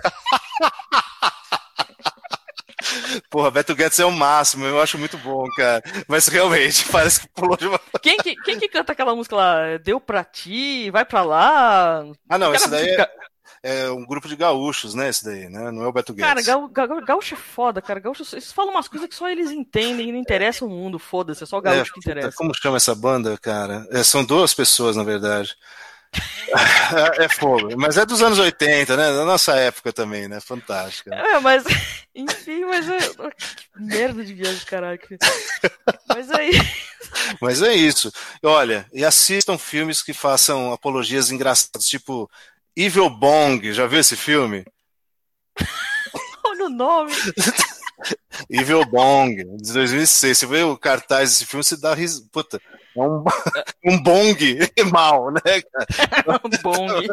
Porra, 3.29 3.49
Beto 3.49 3.73
Guedes 3.75 3.99
é 3.99 4.05
o 4.05 4.11
máximo, 4.11 4.65
eu 4.65 4.81
acho 4.81 4.97
muito 4.97 5.17
bom, 5.17 5.45
cara. 5.55 5.81
Mas 6.07 6.27
realmente, 6.27 6.85
parece 6.91 7.21
que 7.21 7.27
pulou 7.29 7.57
de 7.57 7.67
uma. 7.67 7.79
Quem 8.01 8.17
que, 8.17 8.35
quem 8.35 8.59
que 8.59 8.67
canta 8.67 8.91
aquela 8.91 9.15
música 9.15 9.35
lá? 9.35 9.77
Deu 9.77 9.99
pra 9.99 10.23
ti? 10.25 10.91
Vai 10.91 11.05
pra 11.05 11.23
lá? 11.23 12.03
Ah, 12.27 12.37
não, 12.37 12.53
esse 12.53 12.69
daí 12.69 12.83
música- 12.83 13.03
é, 13.03 13.22
é 13.63 13.89
um 13.89 14.05
grupo 14.05 14.27
de 14.27 14.35
gaúchos, 14.35 14.93
né? 14.93 15.07
Esse 15.09 15.23
daí, 15.23 15.47
né? 15.49 15.71
Não 15.71 15.83
é 15.83 15.87
o 15.87 15.91
Beto 15.93 16.13
Guedes. 16.13 16.27
Cara, 16.29 16.41
gaú- 16.43 16.67
gaú- 16.67 17.05
gaúcho 17.05 17.33
é 17.33 17.37
foda, 17.37 17.81
cara. 17.81 17.99
Gaúcho, 17.99 18.23
eles 18.33 18.51
falam 18.51 18.73
umas 18.73 18.87
coisas 18.89 19.07
que 19.07 19.15
só 19.15 19.29
eles 19.29 19.49
entendem 19.51 20.09
e 20.09 20.11
não 20.11 20.19
interessa 20.19 20.65
o 20.65 20.69
mundo, 20.69 20.99
foda-se, 20.99 21.43
é 21.43 21.45
só 21.47 21.57
o 21.57 21.61
gaúcho 21.61 21.91
É, 21.91 21.93
que 21.93 21.99
interessa. 21.99 22.31
Como 22.35 22.53
chama 22.53 22.77
essa 22.77 22.93
banda, 22.93 23.37
cara? 23.37 23.87
É, 23.89 24.03
são 24.03 24.23
duas 24.23 24.53
pessoas, 24.53 24.95
na 24.95 25.03
verdade. 25.03 25.55
É, 27.19 27.25
é 27.25 27.29
fogo. 27.29 27.69
Mas 27.75 27.97
é 27.97 28.05
dos 28.05 28.21
anos 28.21 28.37
80, 28.37 28.95
né? 28.95 29.11
Da 29.11 29.25
nossa 29.25 29.55
época 29.55 29.91
também, 29.91 30.27
né? 30.27 30.39
Fantástica. 30.39 31.09
É, 31.15 31.39
mas, 31.39 31.63
enfim, 32.13 32.65
mas 32.65 32.87
é. 32.87 32.99
Que 32.99 33.81
merda 33.81 34.23
de 34.23 34.33
viagem, 34.35 34.63
caralho. 34.65 34.99
que- 34.99 35.17
Mas 36.07 36.29
aí. 36.31 36.51
Mas 37.41 37.61
é 37.61 37.73
isso. 37.73 38.11
Olha, 38.43 38.85
e 38.93 39.03
assistam 39.05 39.57
filmes 39.57 40.01
que 40.01 40.13
façam 40.13 40.71
apologias 40.73 41.29
engraçadas, 41.31 41.85
tipo 41.87 42.29
Evil 42.75 43.09
Bong. 43.09 43.73
Já 43.73 43.87
viu 43.87 43.99
esse 43.99 44.15
filme? 44.15 44.65
Olha 46.43 46.65
o 46.65 46.69
nome. 46.69 47.11
Evil 48.49 48.85
Bong, 48.85 49.35
de 49.57 49.73
2006. 49.73 50.37
Você 50.37 50.45
vê 50.45 50.63
o 50.63 50.77
cartaz 50.77 51.29
desse 51.29 51.45
filme, 51.45 51.63
você 51.63 51.77
dá 51.77 51.93
risada. 51.93 52.27
Puta, 52.31 52.59
é 52.95 53.01
um, 53.01 53.23
um 53.85 54.01
bong 54.01 54.37
mal, 54.91 55.31
né, 55.31 55.61
cara? 55.61 56.41
Um 56.43 56.49
bong. 56.61 57.07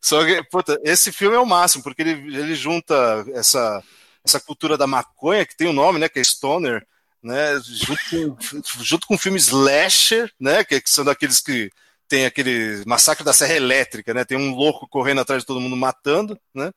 Só 0.00 0.24
que, 0.24 0.42
puta, 0.44 0.80
esse 0.84 1.12
filme 1.12 1.36
é 1.36 1.38
o 1.38 1.46
máximo, 1.46 1.82
porque 1.82 2.02
ele, 2.02 2.36
ele 2.36 2.54
junta 2.54 3.24
essa, 3.34 3.82
essa 4.24 4.40
cultura 4.40 4.76
da 4.76 4.86
maconha, 4.86 5.46
que 5.46 5.56
tem 5.56 5.66
o 5.66 5.70
um 5.70 5.74
nome, 5.74 5.98
né, 5.98 6.08
que 6.08 6.18
é 6.18 6.24
Stoner, 6.24 6.86
né, 7.22 7.58
junto 7.60 8.00
com, 8.10 8.82
junto 8.82 9.06
com 9.06 9.14
o 9.14 9.18
filme 9.18 9.38
Slasher, 9.38 10.32
né, 10.40 10.64
que, 10.64 10.80
que 10.80 10.90
são 10.90 11.04
daqueles 11.04 11.40
que 11.40 11.70
tem 12.08 12.26
aquele 12.26 12.82
massacre 12.86 13.24
da 13.24 13.32
serra 13.32 13.54
elétrica, 13.54 14.14
né? 14.14 14.24
Tem 14.24 14.36
um 14.36 14.54
louco 14.54 14.88
correndo 14.88 15.20
atrás 15.20 15.42
de 15.42 15.46
todo 15.46 15.60
mundo 15.60 15.76
matando, 15.76 16.38
né? 16.54 16.72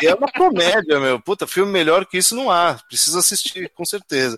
E 0.00 0.06
é 0.06 0.14
uma 0.14 0.30
comédia, 0.30 0.98
meu. 1.00 1.20
Puta, 1.20 1.46
filme 1.46 1.70
melhor 1.70 2.04
que 2.06 2.18
isso 2.18 2.34
não 2.34 2.50
há. 2.50 2.78
Precisa 2.88 3.18
assistir, 3.18 3.70
com 3.70 3.84
certeza. 3.84 4.36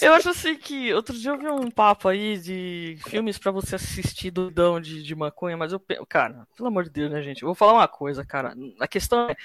Eu 0.00 0.12
acho 0.14 0.28
assim 0.30 0.56
que 0.56 0.92
outro 0.94 1.16
dia 1.18 1.30
eu 1.30 1.38
vi 1.38 1.48
um 1.48 1.70
papo 1.70 2.08
aí 2.08 2.38
de 2.38 2.98
filmes 3.08 3.38
pra 3.38 3.50
você 3.50 3.76
assistir 3.76 4.30
doidão 4.30 4.80
de, 4.80 5.02
de 5.02 5.14
maconha, 5.14 5.56
mas 5.56 5.72
eu, 5.72 5.82
cara, 6.08 6.46
pelo 6.56 6.68
amor 6.68 6.84
de 6.84 6.90
Deus, 6.90 7.10
né, 7.10 7.22
gente? 7.22 7.42
Eu 7.42 7.46
vou 7.46 7.54
falar 7.54 7.72
uma 7.72 7.88
coisa, 7.88 8.24
cara. 8.24 8.54
A 8.80 8.86
questão 8.86 9.28
é. 9.28 9.36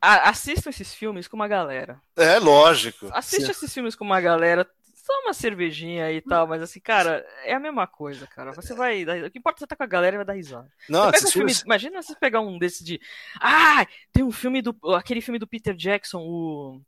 assistam 0.00 0.70
esses 0.70 0.94
filmes 0.94 1.28
com 1.28 1.36
uma 1.36 1.48
galera. 1.48 2.00
É 2.16 2.38
lógico. 2.38 3.08
Assiste 3.12 3.50
esses 3.50 3.72
filmes 3.72 3.94
com 3.94 4.04
uma 4.04 4.20
galera. 4.20 4.66
Só 5.06 5.12
uma 5.20 5.32
cervejinha 5.32 6.10
e 6.10 6.20
tal, 6.20 6.48
mas 6.48 6.60
assim, 6.60 6.80
cara, 6.80 7.24
é 7.44 7.54
a 7.54 7.60
mesma 7.60 7.86
coisa, 7.86 8.26
cara. 8.26 8.50
Você 8.52 8.74
vai. 8.74 9.04
O 9.24 9.30
que 9.30 9.38
importa 9.38 9.58
é 9.58 9.60
você 9.60 9.66
tá 9.68 9.76
com 9.76 9.84
a 9.84 9.86
galera 9.86 10.16
e 10.16 10.18
vai 10.18 10.26
dar 10.26 10.32
risada. 10.32 10.68
Não, 10.88 11.12
Você 11.12 11.28
um 11.28 11.30
filme, 11.30 11.52
imagina 11.64 12.02
você 12.02 12.16
pegar 12.16 12.40
um 12.40 12.58
desse 12.58 12.82
de. 12.82 13.00
Ah, 13.40 13.86
tem 14.12 14.24
um 14.24 14.32
filme 14.32 14.60
do. 14.60 14.76
aquele 14.96 15.20
filme 15.20 15.38
do 15.38 15.46
Peter 15.46 15.76
Jackson, 15.76 16.18
o. 16.22 16.80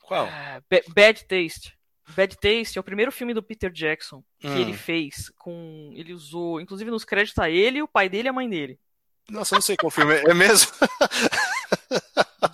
Qual? 0.00 0.26
ah, 0.26 0.62
Ba- 0.70 0.82
Bad 0.94 1.26
Taste. 1.26 1.76
Bad 2.16 2.36
Taste 2.38 2.78
é 2.78 2.80
o 2.80 2.84
primeiro 2.84 3.12
filme 3.12 3.34
do 3.34 3.42
Peter 3.42 3.70
Jackson 3.70 4.24
que 4.38 4.46
Hum. 4.48 4.56
ele 4.58 4.72
fez 4.72 5.28
com. 5.36 5.90
Ele 5.94 6.14
usou. 6.14 6.58
Inclusive 6.58 6.90
nos 6.90 7.04
créditos 7.04 7.34
tá 7.34 7.50
ele, 7.50 7.82
o 7.82 7.88
pai 7.88 8.08
dele 8.08 8.28
e 8.28 8.30
a 8.30 8.32
mãe 8.32 8.48
dele. 8.48 8.80
Nossa, 9.28 9.54
eu 9.54 9.56
não 9.56 9.62
sei 9.62 9.76
qual 9.76 9.90
filme 9.90 10.14
é. 10.14 10.30
É 10.30 10.32
mesmo? 10.32 10.70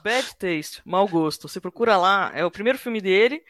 Bad 0.03 0.27
Taste, 0.39 0.83
mau 0.85 1.07
gosto. 1.07 1.47
Você 1.49 1.61
procura 1.61 1.97
lá, 1.97 2.33
é 2.35 2.45
o 2.45 2.51
primeiro 2.51 2.79
filme 2.79 3.01
dele. 3.01 3.43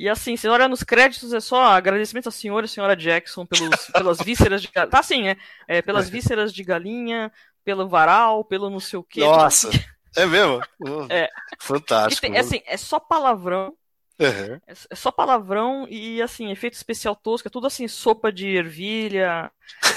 E 0.00 0.08
assim, 0.08 0.34
você 0.34 0.48
olha 0.48 0.66
nos 0.66 0.82
créditos, 0.82 1.34
é 1.34 1.40
só 1.40 1.62
agradecimento 1.62 2.30
à 2.30 2.32
senhora 2.32 2.64
e 2.64 2.68
senhora 2.70 2.96
Jackson 2.96 3.44
pelos, 3.44 3.84
pelas 3.92 4.16
vísceras 4.16 4.62
de 4.62 4.68
galinha. 4.68 4.90
Tá 4.90 5.00
assim, 5.00 5.28
é, 5.28 5.36
é 5.68 5.82
pelas 5.82 6.08
vísceras 6.08 6.54
de 6.54 6.64
galinha, 6.64 7.30
pelo 7.62 7.86
varal, 7.86 8.42
pelo 8.42 8.70
não 8.70 8.80
sei 8.80 8.98
o 8.98 9.02
quê. 9.02 9.20
Nossa. 9.20 9.68
É 10.16 10.24
mesmo? 10.24 10.58
É. 11.10 11.28
Fantástico. 11.58 12.22
tem- 12.22 12.34
é 12.34 12.40
assim, 12.40 12.62
é 12.64 12.78
só 12.78 12.98
palavrão. 12.98 13.74
Uhum. 14.18 14.58
É 14.66 14.72
é 14.88 14.94
só 14.94 15.10
palavrão 15.10 15.86
e 15.90 16.22
assim, 16.22 16.50
efeito 16.50 16.74
especial 16.74 17.14
tosco, 17.14 17.48
é 17.48 17.50
tudo 17.50 17.66
assim, 17.66 17.86
sopa 17.86 18.32
de 18.32 18.48
ervilha, 18.48 19.52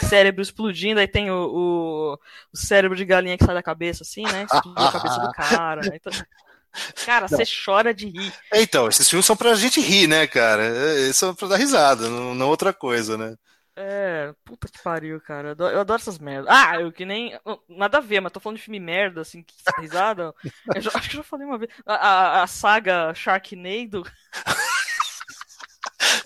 cérebro 0.10 0.42
explodindo, 0.42 1.00
aí 1.00 1.08
tem 1.08 1.32
o, 1.32 1.46
o, 1.46 2.14
o 2.52 2.58
cérebro 2.58 2.98
de 2.98 3.06
galinha 3.06 3.38
que 3.38 3.46
sai 3.46 3.56
da 3.56 3.64
cabeça, 3.64 4.04
assim, 4.04 4.24
né? 4.24 4.44
Explodiu 4.44 4.86
a 4.86 4.92
cabeça 4.92 5.20
do 5.20 5.32
cara. 5.36 5.82
Então, 5.96 6.12
cara, 7.02 7.28
você 7.28 7.44
chora 7.46 7.94
de 7.94 8.08
rir. 8.08 8.36
Então, 8.54 8.88
esses 8.88 9.10
filmes 9.10 9.26
são 9.26 9.36
pra 9.36 9.56
gente 9.56 9.82
rir, 9.82 10.08
né, 10.08 10.28
cara? 10.28 10.64
É, 10.64 11.14
São 11.14 11.34
pra 11.36 11.48
dar 11.48 11.58
risada, 11.58 12.10
não, 12.10 12.36
não 12.36 12.50
outra 12.50 12.74
coisa, 12.74 13.18
né? 13.18 13.36
É, 13.76 14.32
puta 14.46 14.68
que 14.70 14.78
pariu, 14.80 15.20
cara. 15.20 15.48
Eu 15.50 15.52
adoro, 15.54 15.76
eu 15.76 15.80
adoro 15.82 16.00
essas 16.02 16.20
merdas. 16.20 16.48
Ah, 16.54 16.80
eu 16.80 16.92
que 16.92 17.06
nem. 17.06 17.40
Nada 17.68 17.98
a 17.98 18.02
ver, 18.02 18.20
mas 18.22 18.32
tô 18.32 18.40
falando 18.40 18.58
de 18.58 18.64
filme 18.64 18.80
merda, 18.80 19.22
assim, 19.22 19.42
que 19.44 19.56
risada. 19.76 20.34
Eu 20.72 20.82
já- 20.82 20.92
acho 20.94 21.10
que 21.10 21.16
eu 21.16 21.18
já 21.18 21.24
falei 21.24 21.48
uma 21.48 21.58
vez. 21.58 21.72
A, 21.86 21.96
a, 22.42 22.44
a 22.44 22.48
saga 22.48 23.14
Sharknado, 23.16 24.04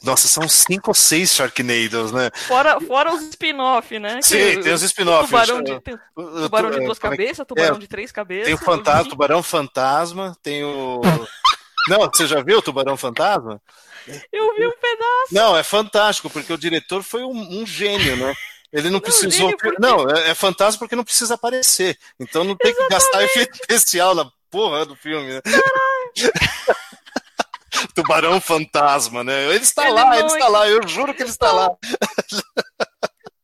Nossa, 0.03 0.27
são 0.27 0.47
cinco 0.47 0.91
ou 0.91 0.93
seis 0.93 1.33
Sharknados, 1.33 2.11
né? 2.11 2.29
fora, 2.47 2.79
fora 2.81 3.13
os 3.13 3.21
spin-off, 3.23 3.97
né? 3.99 4.17
Que 4.17 4.23
Sim, 4.27 4.57
o- 4.57 4.63
tem 4.63 4.73
os 4.73 4.81
spin-offs. 4.83 5.25
Tubarão 5.29 5.63
de, 5.63 5.79
tem 5.81 5.95
O- 6.15 6.21
o- 6.21 6.41
tubarão 6.43 6.69
de 6.71 6.77
é, 6.77 6.79
duas 6.85 6.97
é 6.97 7.01
que- 7.01 7.07
cabeças, 7.09 7.45
tubarão 7.47 7.75
é, 7.75 7.79
de 7.79 7.87
três 7.87 8.11
cabeças. 8.11 8.45
Tem 8.45 8.53
o 8.53 8.57
fantasma, 8.57 9.09
tubarão 9.09 9.43
fantasma, 9.43 10.35
tem 10.43 10.63
o. 10.63 11.01
Não, 11.89 11.99
você 12.13 12.27
já 12.27 12.41
viu 12.43 12.57
o 12.57 12.61
tubarão 12.61 12.97
fantasma? 12.97 13.61
Eu 14.31 14.55
vi 14.55 14.65
um 14.67 14.71
pedaço. 14.71 15.33
Não, 15.33 15.57
é 15.57 15.63
fantástico, 15.63 16.29
porque 16.29 16.51
o 16.53 16.57
diretor 16.57 17.01
foi 17.03 17.23
um, 17.23 17.61
um 17.61 17.65
gênio, 17.65 18.15
né? 18.17 18.33
Ele 18.73 18.89
não 18.89 18.99
precisou. 18.99 19.55
porque- 19.57 19.77
Não, 19.79 20.09
é, 20.09 20.31
é 20.31 20.35
fantástico 20.35 20.79
porque 20.83 20.95
não 20.95 21.03
precisa 21.03 21.35
aparecer. 21.35 21.97
Então 22.19 22.43
não 22.43 22.55
tem 22.55 22.73
que 22.75 22.87
gastar 22.89 23.23
efeito 23.23 23.55
especial 23.61 24.13
na 24.13 24.29
porra 24.51 24.85
do 24.85 24.95
filme. 24.95 25.33
Né? 25.35 25.41
Tubarão 27.95 28.39
fantasma, 28.41 29.23
né? 29.23 29.45
Ele 29.53 29.63
está 29.63 29.83
Ele 29.85 29.93
lá, 29.93 30.05
não 30.05 30.13
ele 30.13 30.27
está 30.27 30.47
lá, 30.47 30.67
eu 30.69 30.87
juro 30.87 31.13
que 31.13 31.21
ele 31.23 31.29
está 31.29 31.51
lá. 31.51 31.69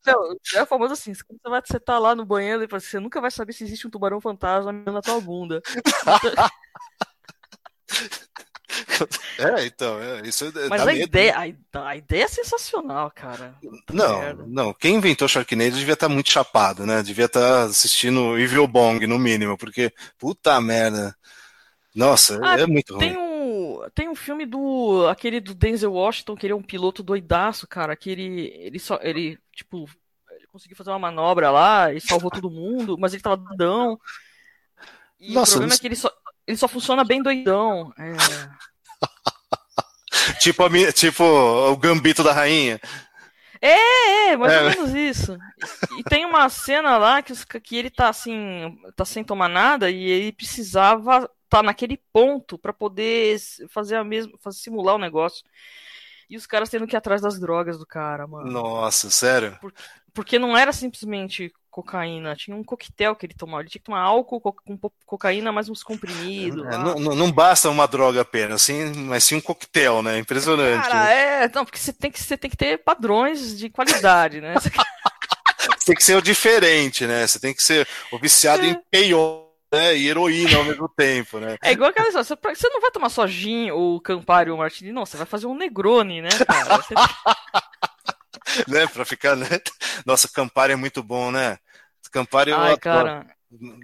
Não, 0.06 0.36
é 0.56 0.66
famoso 0.66 0.92
assim, 0.92 1.14
quando 1.26 1.40
você 1.42 1.50
vai 1.50 1.62
você 1.66 1.80
tá 1.80 1.98
lá 1.98 2.14
no 2.14 2.26
banheiro 2.26 2.62
e 2.62 2.68
fala 2.68 2.78
assim, 2.80 2.90
você 2.90 3.00
nunca 3.00 3.22
vai 3.22 3.32
saber 3.32 3.54
se 3.54 3.64
existe 3.64 3.88
um 3.88 3.90
tubarão 3.90 4.20
fantasma 4.20 4.74
na 4.74 5.02
tua 5.02 5.22
bunda. 5.22 5.62
É, 9.38 9.66
então, 9.66 10.02
é, 10.02 10.22
isso 10.28 10.46
é, 10.46 10.68
Mas 10.68 10.82
a 10.82 10.86
medo, 10.86 11.04
ideia, 11.04 11.38
a, 11.38 11.48
ide- 11.48 11.60
a 11.74 11.96
ideia 11.96 12.24
é 12.24 12.28
sensacional, 12.28 13.12
cara. 13.12 13.56
Puta 13.62 13.94
Não, 13.94 14.20
merda. 14.20 14.44
não. 14.48 14.74
Quem 14.74 14.96
inventou 14.96 15.28
Sharknado 15.28 15.72
devia 15.76 15.94
estar 15.94 16.10
muito 16.10 16.32
chapado, 16.32 16.86
né? 16.86 17.04
Devia 17.04 17.26
estar 17.26 17.64
assistindo 17.66 18.38
Evil 18.40 18.68
Bong, 18.68 19.06
no 19.06 19.20
mínimo, 19.20 19.58
porque 19.58 19.92
puta 20.18 20.60
merda. 20.60 21.16
Nossa, 21.96 22.40
Ah, 22.44 22.60
é 22.60 22.66
muito 22.66 22.98
Tem 22.98 23.14
ruim. 23.14 23.33
Tem 23.92 24.10
um 24.10 24.16
filme 24.16 24.46
do. 24.46 25.08
aquele 25.10 25.40
do 25.40 25.54
Denzel 25.54 25.94
Washington, 25.94 26.36
que 26.36 26.46
ele 26.46 26.54
é 26.54 26.56
um 26.56 26.62
piloto 26.62 27.04
doidaço, 27.04 27.68
cara. 27.68 27.96
Que 27.96 28.10
ele. 28.10 28.52
Ele 28.56 28.80
só. 28.80 29.00
Ele, 29.02 29.38
tipo, 29.52 29.90
ele 30.32 30.48
conseguiu 30.48 30.78
fazer 30.78 30.90
uma 30.92 31.00
manobra 31.00 31.50
lá 31.52 31.94
e 31.94 32.02
salvou 32.02 32.32
todo 32.32 32.50
mundo, 32.50 32.98
mas 32.98 33.14
ele 33.14 33.24
tava 33.24 33.38
doidão. 33.38 34.00
E 35.20 35.34
Nossa, 35.34 35.52
o 35.52 35.54
problema 35.54 35.76
é 35.76 35.78
que 35.78 35.88
ele 35.88 35.96
só, 35.96 36.12
ele 36.46 36.58
só 36.58 36.68
funciona 36.68 37.04
bem 37.04 37.22
doidão. 37.22 37.94
É... 37.98 38.14
tipo, 40.40 40.64
a 40.64 40.92
tipo 40.92 41.24
o 41.24 41.78
gambito 41.78 42.24
da 42.24 42.34
rainha. 42.34 42.80
É, 43.62 44.32
é, 44.32 44.38
mais 44.38 44.52
é. 44.52 44.62
ou 44.62 44.70
menos 44.70 44.94
isso. 44.94 45.38
E 45.98 46.04
tem 46.04 46.26
uma 46.26 46.50
cena 46.50 46.98
lá 46.98 47.22
que, 47.22 47.34
que 47.62 47.78
ele 47.78 47.90
tá 47.90 48.10
assim, 48.10 48.78
tá 48.94 49.06
sem 49.06 49.24
tomar 49.24 49.48
nada 49.48 49.90
e 49.90 50.04
ele 50.04 50.34
precisava 50.34 51.30
tá 51.54 51.62
naquele 51.62 52.02
ponto 52.12 52.58
para 52.58 52.74
poder 52.74 53.40
fazer 53.70 53.96
a 53.96 54.04
mesma, 54.04 54.34
fazer, 54.40 54.58
simular 54.58 54.96
o 54.96 55.00
negócio. 55.00 55.44
E 56.28 56.36
os 56.36 56.48
caras 56.48 56.70
tendo 56.70 56.88
que 56.88 56.96
ir 56.96 56.98
atrás 56.98 57.22
das 57.22 57.40
drogas 57.40 57.78
do 57.78 57.86
cara, 57.86 58.26
mano. 58.26 58.50
Nossa, 58.50 59.12
sério? 59.12 59.56
Porque, 59.62 59.84
porque 60.14 60.40
não 60.40 60.58
era 60.58 60.74
simplesmente 60.74 61.54
cocaína, 61.70 62.36
tinha 62.36 62.58
um 62.58 62.64
coquetel 62.64 63.16
que 63.16 63.28
ele 63.28 63.36
tomava. 63.36 63.62
Ele 63.62 63.70
tinha 63.70 63.80
que 63.80 63.86
tomar 63.86 64.02
álcool 64.02 64.42
com 64.42 64.80
cocaína, 65.06 65.52
mais 65.52 65.70
uns 65.70 65.84
comprimidos. 65.84 66.66
É, 66.66 66.78
não, 66.78 66.96
não, 66.96 67.32
basta 67.32 67.70
uma 67.70 67.88
droga 67.88 68.22
apenas, 68.22 68.64
assim, 68.64 68.92
mas 69.06 69.24
sim 69.24 69.36
um 69.36 69.42
coquetel, 69.42 70.02
né? 70.02 70.18
Impressionante. 70.18 70.88
Cara, 70.88 71.12
é, 71.12 71.52
não, 71.54 71.66
porque 71.66 71.80
você 71.80 71.94
tem 71.94 72.10
que, 72.10 72.20
você 72.20 72.36
tem 72.36 72.50
que 72.50 72.58
ter 72.58 72.80
padrões 72.80 73.58
de 73.58 73.70
qualidade, 73.70 74.42
né? 74.42 74.56
Você 74.56 74.72
tem 75.86 75.96
que 75.96 76.04
ser 76.04 76.16
o 76.16 76.22
diferente, 76.22 77.06
né? 77.06 77.28
Você 77.28 77.40
tem 77.40 77.54
que 77.54 77.64
ser 77.64 77.88
o 78.12 78.18
viciado 78.18 78.64
é. 78.64 78.70
em 78.70 78.82
peiote. 78.90 79.43
Né, 79.74 79.98
e 79.98 80.08
heroína 80.08 80.58
ao 80.58 80.66
mesmo 80.66 80.88
tempo, 80.88 81.40
né? 81.40 81.58
É 81.62 81.72
igual 81.72 81.90
aquela 81.90 82.08
história, 82.08 82.56
você 82.56 82.70
não 82.70 82.80
vai 82.80 82.92
tomar 82.92 83.10
só 83.10 83.26
gin 83.26 83.72
ou 83.72 84.00
Campari 84.00 84.52
ou 84.52 84.58
Martini, 84.58 84.92
não, 84.92 85.04
você 85.04 85.18
vai 85.18 85.26
fazer 85.26 85.48
um 85.48 85.56
Negroni, 85.56 86.22
né, 86.22 86.30
cara? 86.48 86.78
Você... 86.78 86.94
né, 88.70 88.86
pra 88.86 89.04
ficar, 89.04 89.36
né? 89.36 89.48
Nossa, 90.06 90.30
Campari 90.30 90.74
é 90.74 90.76
muito 90.76 91.02
bom, 91.02 91.32
né? 91.32 91.58
Campari 92.12 92.52
eu 92.52 92.58
Ai, 92.60 92.78
cara. 92.78 93.26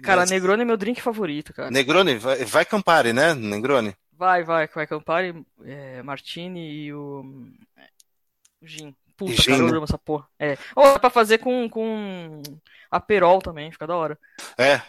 Cara, 0.02 0.24
Negroni 0.26 0.62
é 0.62 0.64
meu 0.64 0.76
drink 0.76 1.02
favorito, 1.02 1.52
cara. 1.52 1.70
Negroni, 1.70 2.16
vai, 2.16 2.44
vai 2.44 2.64
Campari, 2.64 3.12
né? 3.12 3.34
Negroni? 3.34 3.94
Vai, 4.12 4.44
vai, 4.44 4.68
vai 4.68 4.86
Campari, 4.86 5.44
é, 5.64 6.02
Martini 6.02 6.84
e 6.84 6.92
o. 6.94 7.24
o 8.60 8.66
Gin. 8.66 8.94
Puta, 9.20 9.42
cara, 9.44 9.62
eu 9.62 9.84
essa 9.84 9.98
porra. 9.98 10.26
É. 10.38 10.56
Ou 10.74 10.94
oh, 10.94 10.98
pra 10.98 11.10
fazer 11.10 11.36
com, 11.38 11.68
com 11.68 12.42
a 12.90 12.98
Perol 12.98 13.42
também, 13.42 13.70
fica 13.70 13.86
da 13.86 13.94
hora. 13.94 14.18
É, 14.56 14.80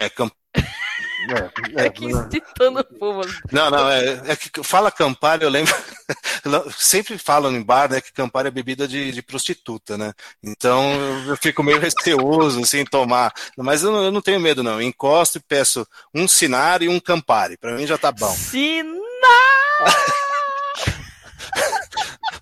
é 0.00 0.10
Campari. 0.10 0.36
É, 1.28 1.82
é, 1.82 1.86
é 1.86 1.90
que 1.90 2.04
incitando 2.04 2.78
o 2.78 2.84
povo. 2.84 3.22
Não, 3.50 3.70
não, 3.70 3.90
é, 3.90 4.22
é, 4.28 4.36
que 4.36 4.62
fala 4.62 4.90
Campari, 4.90 5.42
eu 5.42 5.50
lembro. 5.50 5.74
sempre 6.78 7.18
falam 7.18 7.52
em 7.52 7.62
bar, 7.62 7.90
né, 7.90 8.00
que 8.00 8.12
Campari 8.12 8.46
é 8.46 8.52
bebida 8.52 8.86
de, 8.86 9.10
de 9.10 9.20
prostituta, 9.20 9.98
né? 9.98 10.12
Então 10.40 10.94
eu 11.26 11.36
fico 11.36 11.62
meio 11.62 11.80
receoso, 11.80 12.60
assim, 12.62 12.84
tomar. 12.84 13.32
Mas 13.56 13.82
eu 13.82 13.90
não, 13.90 14.04
eu 14.04 14.12
não 14.12 14.22
tenho 14.22 14.38
medo, 14.38 14.62
não. 14.62 14.80
Eu 14.80 14.82
encosto 14.82 15.38
e 15.38 15.42
peço 15.42 15.84
um 16.14 16.28
Sinar 16.28 16.82
e 16.82 16.88
um 16.88 17.00
Campari. 17.00 17.56
Pra 17.56 17.74
mim 17.74 17.84
já 17.84 17.98
tá 17.98 18.12
bom. 18.12 18.30
Sinar! 18.30 18.94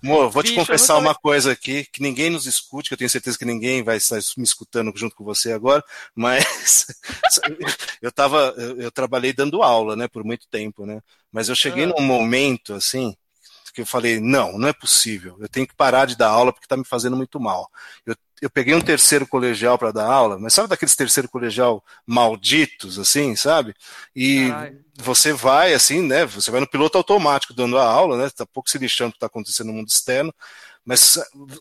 Amor, 0.03 0.29
vou 0.29 0.43
Bicho, 0.43 0.53
te 0.53 0.59
confessar 0.59 0.97
uma 0.97 1.15
coisa 1.15 1.51
aqui, 1.51 1.85
que 1.85 2.01
ninguém 2.01 2.29
nos 2.29 2.45
escute, 2.45 2.89
que 2.89 2.93
eu 2.93 2.97
tenho 2.97 3.09
certeza 3.09 3.37
que 3.37 3.45
ninguém 3.45 3.83
vai 3.83 3.97
estar 3.97 4.19
me 4.37 4.43
escutando 4.43 4.91
junto 4.95 5.15
com 5.15 5.23
você 5.23 5.51
agora, 5.51 5.83
mas 6.15 6.87
eu 8.01 8.11
tava, 8.11 8.53
eu, 8.57 8.81
eu, 8.81 8.91
trabalhei 8.91 9.33
dando 9.33 9.63
aula, 9.63 9.95
né, 9.95 10.07
por 10.07 10.23
muito 10.23 10.47
tempo, 10.47 10.85
né? 10.85 11.01
Mas 11.31 11.49
eu 11.49 11.55
cheguei 11.55 11.85
ah. 11.85 11.87
num 11.87 12.01
momento 12.01 12.73
assim 12.73 13.15
que 13.77 13.81
eu 13.81 13.85
falei, 13.85 14.19
não, 14.19 14.57
não 14.57 14.67
é 14.67 14.73
possível. 14.73 15.37
Eu 15.39 15.47
tenho 15.47 15.67
que 15.67 15.75
parar 15.75 16.05
de 16.05 16.17
dar 16.17 16.29
aula 16.29 16.51
porque 16.51 16.65
está 16.65 16.75
me 16.75 16.83
fazendo 16.83 17.15
muito 17.15 17.39
mal. 17.39 17.69
Eu 18.07 18.15
eu 18.41 18.49
peguei 18.49 18.75
um 18.75 18.81
terceiro 18.81 19.25
colegial 19.25 19.77
para 19.77 19.91
dar 19.91 20.05
aula, 20.05 20.37
mas 20.39 20.53
sabe 20.53 20.69
daqueles 20.69 20.95
terceiro 20.95 21.27
colegial 21.27 21.83
malditos, 22.05 22.99
assim, 22.99 23.35
sabe? 23.35 23.73
E 24.15 24.49
você 24.95 25.33
vai, 25.33 25.73
assim, 25.73 26.01
né? 26.01 26.25
Você 26.25 26.51
vai 26.51 26.59
no 26.59 26.69
piloto 26.69 26.97
automático 26.97 27.53
dando 27.53 27.77
a 27.77 27.83
aula, 27.83 28.17
né? 28.17 28.29
Tá 28.29 28.45
pouco 28.45 28.69
se 28.69 28.77
lixando 28.77 29.09
o 29.09 29.11
que 29.13 29.17
está 29.17 29.27
acontecendo 29.27 29.67
no 29.67 29.73
mundo 29.73 29.89
externo, 29.89 30.33
mas 30.85 31.19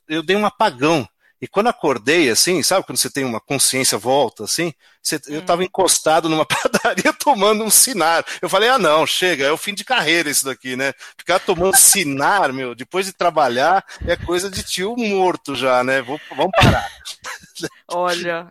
eu 0.09 0.23
dei 0.23 0.37
um 0.37 0.47
apagão. 0.47 1.09
E 1.41 1.47
quando 1.47 1.69
acordei, 1.69 2.31
assim, 2.31 2.63
sabe, 2.63 2.87
quando 2.87 2.97
você 2.97 3.11
tem 3.11 3.25
uma 3.25 3.41
consciência 3.41 3.99
volta, 3.99 4.45
assim, 4.45 4.73
você, 5.03 5.21
eu 5.29 5.41
estava 5.41 5.61
uhum. 5.61 5.67
encostado 5.67 6.29
numa 6.29 6.47
padaria 6.47 7.13
tomando 7.13 7.63
um 7.63 7.71
sinar. 7.71 8.25
Eu 8.41 8.49
falei, 8.49 8.69
ah, 8.69 8.79
não, 8.79 9.07
chega, 9.07 9.45
é 9.45 9.53
o 9.53 9.59
fim 9.59 9.75
de 9.75 9.85
carreira 9.85 10.31
isso 10.31 10.47
daqui, 10.47 10.77
né? 10.77 10.93
Ficar 11.19 11.39
tomando 11.39 11.77
sinar, 11.77 12.53
meu, 12.53 12.75
depois 12.75 13.07
de 13.07 13.13
trabalhar, 13.13 13.85
é 14.07 14.17
coisa 14.17 14.51
de 14.51 14.63
tio 14.63 14.97
morto 14.97 15.55
já, 15.55 15.85
né? 15.85 16.01
Vou, 16.01 16.19
vamos 16.35 16.53
parar. 16.57 16.89
Olha, 17.89 18.51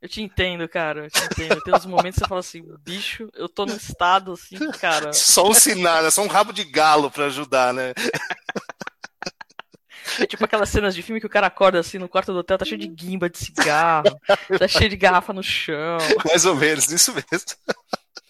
eu 0.00 0.08
te 0.08 0.22
entendo, 0.22 0.68
cara. 0.68 1.06
Eu 1.06 1.10
te 1.10 1.24
entendo. 1.24 1.60
Tem 1.60 1.74
uns 1.74 1.86
momentos 1.86 2.14
que 2.14 2.20
você 2.20 2.28
fala 2.28 2.40
assim, 2.40 2.64
bicho, 2.84 3.28
eu 3.34 3.48
tô 3.48 3.66
num 3.66 3.76
estado 3.76 4.32
assim, 4.32 4.56
cara. 4.72 5.12
Só 5.14 5.48
um 5.48 5.54
sinar, 5.54 6.02
né? 6.02 6.10
Só 6.10 6.22
um 6.22 6.28
rabo 6.28 6.52
de 6.52 6.62
galo 6.62 7.10
para 7.10 7.26
ajudar, 7.26 7.74
né? 7.74 7.92
É 10.20 10.26
tipo 10.26 10.44
aquelas 10.44 10.68
cenas 10.68 10.94
de 10.94 11.02
filme 11.02 11.20
que 11.20 11.26
o 11.26 11.30
cara 11.30 11.46
acorda 11.46 11.78
assim 11.78 11.98
no 11.98 12.08
quarto 12.08 12.32
do 12.32 12.38
hotel, 12.38 12.58
tá 12.58 12.64
cheio 12.64 12.80
de 12.80 12.88
guimba 12.88 13.28
de 13.28 13.38
cigarro, 13.38 14.18
tá 14.58 14.68
cheio 14.68 14.88
de 14.88 14.96
garrafa 14.96 15.32
no 15.32 15.42
chão. 15.42 15.98
Mais 16.24 16.44
ou 16.44 16.54
menos, 16.54 16.90
isso 16.90 17.12
mesmo. 17.12 17.56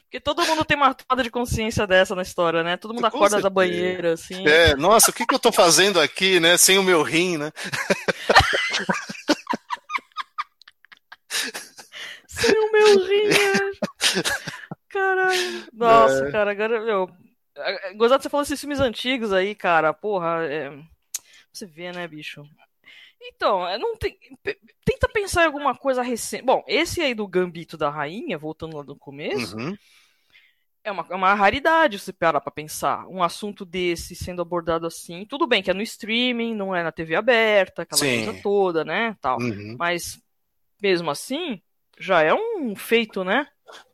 Porque 0.05 0.21
todo 0.21 0.45
mundo 0.47 0.65
tem 0.65 0.77
uma 0.77 0.95
tomada 0.95 1.23
de 1.23 1.31
consciência 1.31 1.87
dessa 1.87 2.15
na 2.15 2.23
história, 2.23 2.63
né? 2.63 2.79
Todo 2.79 2.95
mundo 2.95 3.03
Com 3.03 3.09
acorda 3.09 3.37
certeza. 3.37 3.43
da 3.43 3.51
banheira, 3.51 4.15
assim. 4.15 4.47
É, 4.47 4.75
nossa, 4.75 5.11
o 5.11 5.15
que, 5.15 5.27
que 5.27 5.35
eu 5.35 5.39
tô 5.39 5.53
fazendo 5.53 6.01
aqui, 6.01 6.41
né? 6.41 6.57
Sem 6.57 6.79
o 6.79 6.83
meu 6.83 7.03
rim, 7.03 7.37
né? 7.37 7.53
Sem 12.27 12.59
o 12.59 12.73
meu 12.73 13.07
rim, 13.07 13.29
né? 13.29 13.53
Caralho. 14.89 15.67
Nossa, 15.75 16.27
é. 16.27 16.31
cara, 16.31 16.53
agora, 16.53 16.81
meu. 16.81 17.11
Gozado 17.97 18.23
você 18.23 18.31
falou 18.31 18.45
esses 18.45 18.61
filmes 18.61 18.81
antigos 18.81 19.31
aí, 19.33 19.55
cara. 19.55 19.93
Porra, 19.93 20.45
é 20.45 20.73
você 21.53 21.67
vê, 21.67 21.93
né, 21.93 22.07
bicho? 22.07 22.45
Então, 23.21 23.67
é, 23.67 23.79
não 23.79 23.97
tem. 23.97 24.17
Tenta 24.85 25.09
pensar 25.09 25.43
em 25.43 25.47
alguma 25.47 25.75
coisa 25.75 26.03
recente. 26.03 26.45
Bom, 26.45 26.63
esse 26.67 27.01
aí 27.01 27.15
do 27.15 27.27
Gambito 27.27 27.77
da 27.77 27.91
Rainha, 27.91 28.39
voltando 28.39 28.77
lá 28.77 28.85
no 28.85 28.97
começo, 28.97 29.57
uhum. 29.57 29.77
é, 30.85 30.93
uma, 30.93 31.07
é 31.11 31.15
uma 31.15 31.35
raridade 31.35 31.99
você 31.99 32.13
parar 32.13 32.41
pra 32.41 32.53
pensar. 32.53 33.07
Um 33.09 33.23
assunto 33.23 33.65
desse 33.65 34.15
sendo 34.15 34.41
abordado 34.41 34.87
assim. 34.87 35.27
Tudo 35.27 35.47
bem 35.47 35.63
que 35.63 35.71
é 35.71 35.75
no 35.75 35.83
streaming, 35.83 36.55
não 36.55 36.75
é 36.75 36.83
na 36.83 36.93
TV 36.93 37.17
aberta, 37.17 37.83
aquela 37.83 38.01
Sim. 38.01 38.25
coisa 38.25 38.43
toda, 38.43 38.85
né? 38.85 39.17
Tal. 39.21 39.39
Uhum. 39.39 39.77
Mas, 39.79 40.21
mesmo 40.81 41.11
assim, 41.11 41.61
já 41.99 42.23
é 42.23 42.33
um 42.33 42.75
feito, 42.77 43.25
né? 43.25 43.47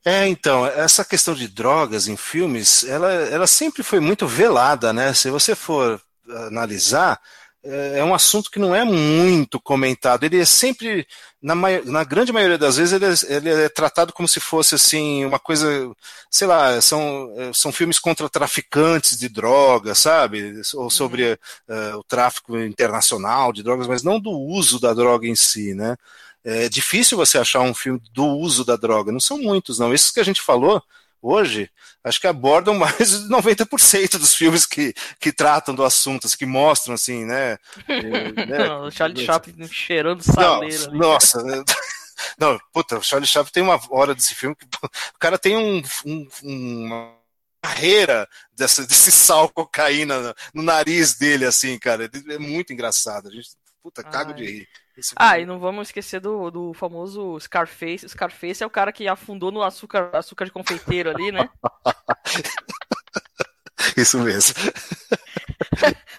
É, 0.05 0.29
então, 0.29 0.67
essa 0.67 1.05
questão 1.05 1.35
de 1.35 1.49
drogas 1.49 2.07
em 2.07 2.17
filmes, 2.17 2.85
ela, 2.85 3.11
ela 3.11 3.47
sempre 3.47 3.83
foi 3.83 3.99
muito 3.99 4.27
velada, 4.27 4.93
né? 4.93 5.13
Se 5.15 5.31
você 5.31 5.57
for 5.57 6.01
analisar, 6.47 7.21
é, 7.65 8.01
é 8.01 8.05
um 8.05 8.15
assunto 8.15 8.51
que 8.51 8.59
não 8.59 8.75
é 8.75 8.85
muito 8.85 9.59
comentado. 9.59 10.25
Ele 10.25 10.41
é 10.41 10.45
sempre, 10.45 11.07
na, 11.43 11.55
na 11.85 12.05
grande 12.05 12.33
maioria 12.33 12.59
das 12.59 12.77
vezes, 12.77 12.93
ele 12.93 13.07
é, 13.07 13.37
ele 13.37 13.65
é, 13.65 13.69
tratado 13.69 14.13
como 14.13 14.29
se 14.29 14.39
fosse 14.39 14.75
assim 14.75 15.25
uma 15.25 15.39
coisa, 15.39 15.91
sei 16.31 16.47
lá, 16.47 16.81
são, 16.81 17.33
é, 17.37 17.53
são 17.53 17.73
filmes 17.73 17.99
contra 17.99 18.29
traficantes 18.29 19.19
de 19.19 19.29
drogas, 19.29 19.99
sabe? 19.99 20.61
Ou 20.75 20.91
sobre 20.91 21.39
uhum. 21.69 21.95
uh, 21.95 21.99
o 21.99 22.05
tráfico 22.05 22.59
internacional 22.59 23.53
de 23.53 23.63
drogas, 23.63 23.87
mas 23.87 24.03
não 24.03 24.21
do 24.21 24.31
uso 24.31 24.79
da 24.79 24.93
droga 24.93 25.27
em 25.27 25.37
si, 25.37 25.75
né? 25.75 25.97
É 26.45 26.69
difícil 26.69 27.17
você 27.17 27.39
achar 27.39 27.61
um 27.61 27.73
filme 27.73 28.01
do 28.13 28.27
uso 28.27 28.65
da 28.65 28.77
droga. 28.77 29.11
Não 29.11 29.21
são 29.21 29.39
muitos, 29.39 29.79
não. 29.79 29.95
Esses 29.95 30.11
que 30.11 30.21
a 30.21 30.25
gente 30.25 30.43
falou 30.43 30.83
hoje, 31.25 31.71
acho 32.05 32.21
que 32.21 32.27
abordam 32.27 32.75
mais 32.79 33.11
de 33.11 33.29
90% 33.29 34.19
dos 34.19 34.35
filmes 34.35 34.67
que, 34.67 34.93
que 35.19 35.33
tratam 35.33 35.75
do 35.75 35.85
assunto, 35.85 36.27
assim, 36.27 36.37
que 36.37 36.47
mostram, 36.47 36.95
assim, 36.95 37.25
né? 37.25 37.57
né 38.47 38.71
o 38.75 38.91
Charlie 38.91 39.25
Chaplin 39.25 39.67
cheirando 39.69 40.23
saleira. 40.23 40.89
Não, 40.89 40.99
nossa, 40.99 41.43
né? 41.43 41.65
não, 42.39 42.59
puta, 42.73 42.99
o 42.99 43.03
Charlie 43.03 43.27
Chaplin 43.27 43.53
tem 43.53 43.63
uma 43.63 43.81
hora 43.91 44.15
desse 44.15 44.35
filme 44.35 44.55
que 44.55 44.67
o 44.67 45.19
cara 45.19 45.39
tem 45.39 45.57
um, 45.57 45.83
um 46.05 46.29
uma 46.85 47.15
carreira 47.63 48.29
dessa, 48.53 48.87
desse 48.87 49.11
sal 49.11 49.49
cocaína 49.49 50.21
no, 50.21 50.35
no, 50.55 50.63
nariz 50.63 51.15
dele, 51.15 51.47
assim, 51.47 51.79
cara. 51.79 52.11
É 52.29 52.39
muito 52.39 52.75
engraçado. 52.75 53.29
A 53.29 53.31
gente, 53.31 53.49
puta, 53.83 54.03
cago 54.05 54.33
Ai. 54.33 54.37
de 54.37 54.45
rir. 54.45 54.69
Ah, 55.17 55.39
e 55.39 55.47
não 55.47 55.59
vamos 55.59 55.89
esquecer 55.89 56.21
do, 56.21 56.51
do 56.51 56.75
famoso 56.75 57.39
Scarface. 57.41 58.09
Scarface 58.09 58.63
é 58.63 58.67
o 58.67 58.71
cara 58.71 58.93
que 58.93 59.09
afundou 59.09 59.51
no 59.51 59.63
açúcar, 59.63 60.11
açúcar 60.13 60.45
de 60.45 60.53
confeiteiro 60.53 61.11
ali, 61.11 61.33
né? 61.33 61.49
Isso 63.97 64.19
mesmo. 64.21 64.55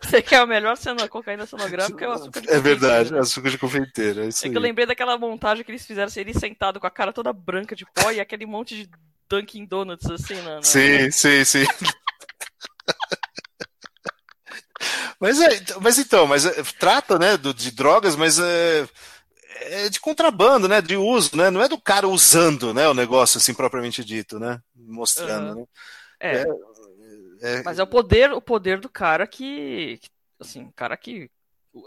Você 0.01 0.21
quer 0.21 0.38
a 0.38 0.45
melhor 0.45 0.78
cena 0.78 1.07
cocaína 1.07 1.45
cenográfica 1.45 2.05
é 2.05 2.07
o 2.07 2.11
açúcar 2.11 2.41
de 2.41 2.49
É 2.49 2.59
verdade, 2.59 3.11
né? 3.11 3.19
açúcar 3.19 3.49
de 3.49 3.57
confeiteiro. 3.57 4.21
É, 4.21 4.28
isso 4.28 4.45
é 4.45 4.49
que 4.49 4.57
eu 4.57 4.61
lembrei 4.61 4.86
daquela 4.86 5.17
montagem 5.17 5.63
que 5.63 5.71
eles 5.71 5.86
fizeram, 5.86 6.07
assim, 6.07 6.21
ele 6.21 6.34
sentado 6.34 6.80
com 6.80 6.88
a 6.88 6.91
cara 6.91 7.11
toda 7.11 7.34
branca 7.34 7.76
de 7.76 7.86
pó 7.86 8.11
e 8.11 8.19
aquele 8.19 8.45
monte 8.45 8.76
de 8.76 8.89
Dunkin' 9.30 9.65
Donuts 9.65 10.09
assim, 10.09 10.36
né? 10.36 10.59
Sim, 10.61 11.11
sim, 11.11 11.43
sim. 11.43 11.65
Mas, 15.26 15.41
é, 15.41 15.49
mas 15.82 15.97
então, 15.97 16.28
mas 16.28 16.45
é, 16.45 16.61
trata, 16.78 17.17
né, 17.17 17.36
do, 17.36 17.51
de 17.51 17.71
drogas, 17.71 18.15
mas 18.15 18.38
é, 18.38 18.88
é, 19.61 19.89
de 19.89 19.99
contrabando, 19.99 20.67
né, 20.67 20.82
de 20.84 20.95
uso, 20.95 21.36
né, 21.36 21.49
não 21.49 21.63
é 21.63 21.67
do 21.67 21.82
cara 21.82 22.07
usando, 22.07 22.76
né, 22.76 22.88
o 22.88 22.93
negócio 22.93 23.39
assim 23.39 23.51
propriamente 23.51 24.05
dito, 24.05 24.39
né, 24.39 24.61
mostrando, 24.76 25.55
uhum. 25.55 25.61
né. 25.61 25.65
É. 26.19 26.41
é. 26.41 26.45
É... 27.41 27.63
Mas 27.63 27.80
é 27.80 27.84
o 27.84 27.88
poder, 27.88 28.32
o 28.34 28.41
poder 28.41 28.80
do 28.80 28.88
cara 28.88 29.26
que, 29.26 29.97
que 29.99 30.09
assim, 30.39 30.71
cara 30.76 30.95
que 30.95 31.28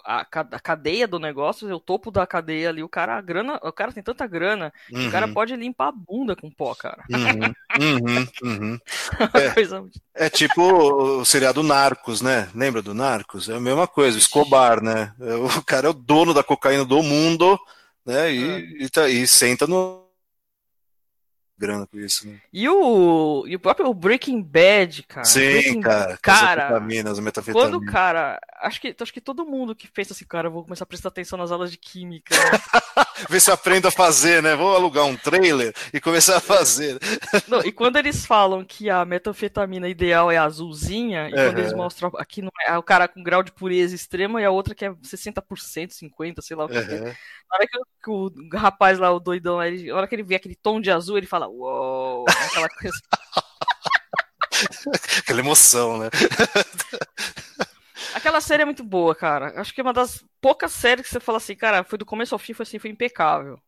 a, 0.04 0.20
a, 0.20 0.60
cadeia 0.60 1.06
do 1.06 1.18
negócio, 1.18 1.72
o 1.74 1.80
topo 1.80 2.10
da 2.10 2.26
cadeia 2.26 2.68
ali, 2.68 2.82
o 2.82 2.88
cara, 2.88 3.16
a 3.16 3.20
grana, 3.20 3.58
o 3.62 3.72
cara 3.72 3.92
tem 3.92 4.02
tanta 4.02 4.26
grana, 4.26 4.72
uhum. 4.92 5.08
o 5.08 5.10
cara 5.10 5.26
uhum. 5.26 5.34
pode 5.34 5.56
limpar 5.56 5.88
a 5.88 5.92
bunda 5.92 6.36
com 6.36 6.50
pó, 6.50 6.74
cara. 6.74 7.04
Uhum, 7.10 7.54
uhum, 7.80 8.28
uhum. 8.42 8.78
é, 9.34 9.50
coisa... 9.50 9.84
é, 10.14 10.28
tipo 10.28 10.62
o 10.62 11.24
seriado 11.24 11.62
Narcos, 11.62 12.20
né? 12.20 12.48
Lembra 12.54 12.82
do 12.82 12.94
Narcos? 12.94 13.48
É 13.48 13.54
a 13.54 13.60
mesma 13.60 13.86
coisa, 13.86 14.18
Escobar, 14.18 14.82
né? 14.82 15.12
O 15.58 15.62
cara 15.62 15.86
é 15.86 15.90
o 15.90 15.94
dono 15.94 16.34
da 16.34 16.42
cocaína 16.42 16.84
do 16.84 17.02
mundo, 17.02 17.58
né? 18.04 18.32
E, 18.32 18.44
é. 18.44 18.84
e, 18.84 18.88
tá, 18.88 19.08
e 19.08 19.26
senta 19.26 19.66
no 19.66 20.07
grana 21.58 21.86
com 21.86 21.98
isso, 21.98 22.26
né? 22.28 22.38
E 22.52 22.68
o, 22.68 23.44
e 23.46 23.56
o 23.56 23.60
próprio 23.60 23.92
Breaking 23.92 24.42
Bad, 24.42 25.02
cara. 25.02 25.24
Sim, 25.24 25.40
Breaking, 25.40 25.80
cara. 25.80 26.18
Cara, 26.22 26.80
quando 27.52 27.78
o 27.78 27.84
cara. 27.84 28.38
Acho 28.60 28.80
que, 28.80 28.94
acho 28.98 29.12
que 29.12 29.20
todo 29.20 29.44
mundo 29.44 29.74
que 29.74 29.88
pensa 29.88 30.12
assim, 30.12 30.24
cara, 30.24 30.48
eu 30.48 30.52
vou 30.52 30.62
começar 30.62 30.84
a 30.84 30.86
prestar 30.86 31.08
atenção 31.08 31.38
nas 31.38 31.50
aulas 31.50 31.70
de 31.70 31.76
química. 31.76 32.34
Né? 32.34 32.50
Ver 33.28 33.40
se 33.40 33.50
aprendo 33.50 33.88
a 33.88 33.90
fazer, 33.90 34.42
né? 34.42 34.54
Vou 34.54 34.74
alugar 34.74 35.04
um 35.04 35.16
trailer 35.16 35.74
e 35.92 36.00
começar 36.00 36.36
a 36.36 36.40
fazer. 36.40 36.98
Não, 37.48 37.60
e 37.60 37.72
quando 37.72 37.96
eles 37.96 38.24
falam 38.26 38.64
que 38.64 38.88
a 38.90 39.04
metanfetamina 39.04 39.88
ideal 39.88 40.30
é 40.30 40.36
azulzinha, 40.36 41.28
e 41.28 41.32
uhum. 41.32 41.44
quando 41.46 41.58
eles 41.58 41.72
mostram 41.72 42.12
aqui 42.16 42.42
não 42.42 42.50
é, 42.66 42.76
o 42.76 42.82
cara 42.82 43.08
com 43.08 43.22
grau 43.22 43.42
de 43.42 43.52
pureza 43.52 43.94
extrema 43.94 44.40
e 44.40 44.44
a 44.44 44.50
outra 44.50 44.74
que 44.74 44.84
é 44.84 44.90
60%, 44.90 45.42
50%, 45.90 46.40
sei 46.40 46.56
lá 46.56 46.64
o 46.64 46.68
que. 46.68 46.78
Uhum. 46.78 47.04
Na 47.50 47.56
hora 47.56 47.66
que, 47.66 47.78
que, 48.04 48.10
o 48.10 48.32
rapaz 48.54 48.98
lá, 48.98 49.10
o 49.10 49.20
doidão, 49.20 49.62
ele, 49.62 49.88
na 49.90 49.96
hora 49.96 50.06
que 50.06 50.14
ele 50.14 50.22
vê 50.22 50.34
aquele 50.34 50.54
tom 50.54 50.80
de 50.80 50.90
azul, 50.90 51.16
ele 51.16 51.26
fala, 51.26 51.48
uou, 51.48 52.26
aquela 52.28 52.68
coisa. 52.68 52.98
aquela 55.18 55.40
emoção, 55.40 55.98
né? 55.98 56.10
Aquela 58.18 58.40
série 58.40 58.62
é 58.62 58.64
muito 58.64 58.84
boa, 58.84 59.14
cara. 59.14 59.52
Acho 59.60 59.72
que 59.72 59.80
é 59.80 59.84
uma 59.84 59.92
das 59.92 60.24
poucas 60.40 60.72
séries 60.72 61.06
que 61.06 61.12
você 61.12 61.20
fala 61.20 61.38
assim, 61.38 61.54
cara, 61.54 61.84
foi 61.84 61.98
do 61.98 62.04
começo 62.04 62.34
ao 62.34 62.38
fim, 62.38 62.52
foi 62.52 62.64
assim, 62.64 62.78
foi 62.78 62.90
impecável. 62.90 63.58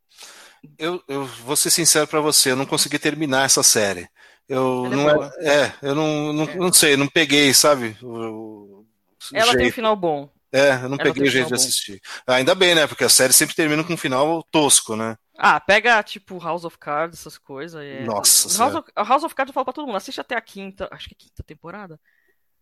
Eu, 0.79 1.03
eu 1.09 1.25
vou 1.25 1.57
ser 1.57 1.71
sincero 1.71 2.07
para 2.07 2.21
você, 2.21 2.51
eu 2.51 2.57
não 2.57 2.67
consegui 2.67 2.99
terminar 2.99 3.45
essa 3.45 3.63
série. 3.63 4.09
Eu 4.49 4.87
Ela 4.87 4.95
é 4.95 4.97
não 4.97 5.25
é, 5.25 5.31
é, 5.43 5.75
eu 5.83 5.95
não, 5.95 6.33
não, 6.33 6.45
é. 6.45 6.55
não 6.57 6.73
sei, 6.73 6.97
não 6.97 7.07
peguei, 7.07 7.55
sabe? 7.55 7.97
O, 8.03 8.81
o 8.81 8.87
Ela 9.33 9.53
jeito. 9.53 9.59
tem 9.59 9.69
um 9.69 9.73
final 9.73 9.95
bom. 9.95 10.29
É, 10.53 10.75
eu 10.75 10.89
não 10.89 10.99
Ela 10.99 11.05
peguei 11.05 11.29
o 11.29 11.31
jeito 11.31 11.49
de 11.49 11.55
assistir. 11.55 12.01
Ah, 12.27 12.35
ainda 12.35 12.55
bem, 12.57 12.75
né? 12.75 12.87
Porque 12.89 13.05
a 13.05 13.09
série 13.09 13.33
sempre 13.33 13.55
termina 13.55 13.85
com 13.85 13.93
um 13.93 13.97
final 13.97 14.43
tosco, 14.51 14.97
né? 14.97 15.17
Ah, 15.39 15.61
pega 15.61 16.03
tipo 16.03 16.39
House 16.39 16.65
of 16.65 16.77
Cards, 16.77 17.21
essas 17.21 17.39
coisas. 17.39 17.81
É... 17.81 18.03
Nossa. 18.05 18.59
House 18.59 18.75
of, 18.75 18.91
House 18.97 19.23
of 19.23 19.35
Cards 19.35 19.51
eu 19.51 19.55
falo 19.55 19.65
pra 19.65 19.73
todo 19.73 19.87
mundo, 19.87 19.97
assiste 19.97 20.21
até 20.21 20.35
a 20.35 20.41
quinta, 20.41 20.89
acho 20.91 21.09
que 21.09 21.15
é 21.15 21.19
quinta 21.19 21.43
temporada. 21.45 21.99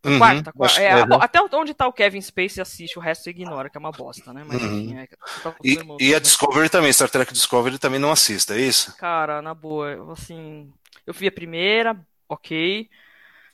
Uhum, 0.04 0.18
quarta, 0.18 0.52
quarta. 0.52 0.80
É, 0.80 1.02
uhum. 1.02 1.20
Até 1.20 1.40
onde 1.56 1.74
tá 1.74 1.86
o 1.86 1.92
Kevin 1.92 2.20
Space 2.20 2.60
assiste, 2.60 2.98
o 2.98 3.02
resto 3.02 3.24
você 3.24 3.30
ignora, 3.30 3.68
que 3.68 3.76
é 3.76 3.80
uma 3.80 3.90
bosta, 3.90 4.32
né? 4.32 4.44
Mas 4.46 4.62
uhum. 4.62 4.80
enfim, 4.80 4.96
é, 4.96 5.08
tá 5.42 5.54
e, 5.62 5.78
e, 6.00 6.14
a 6.14 6.18
Discovery 6.18 6.68
também, 6.68 6.92
Star 6.92 7.10
Trek 7.10 7.32
Discovery 7.32 7.78
também 7.78 7.98
não 7.98 8.12
assista, 8.12 8.54
é 8.54 8.60
isso? 8.60 8.96
Cara, 8.96 9.42
na 9.42 9.54
boa, 9.54 10.12
assim. 10.12 10.72
Eu 11.06 11.14
vi 11.14 11.26
a 11.26 11.32
primeira, 11.32 11.98
ok 12.28 12.88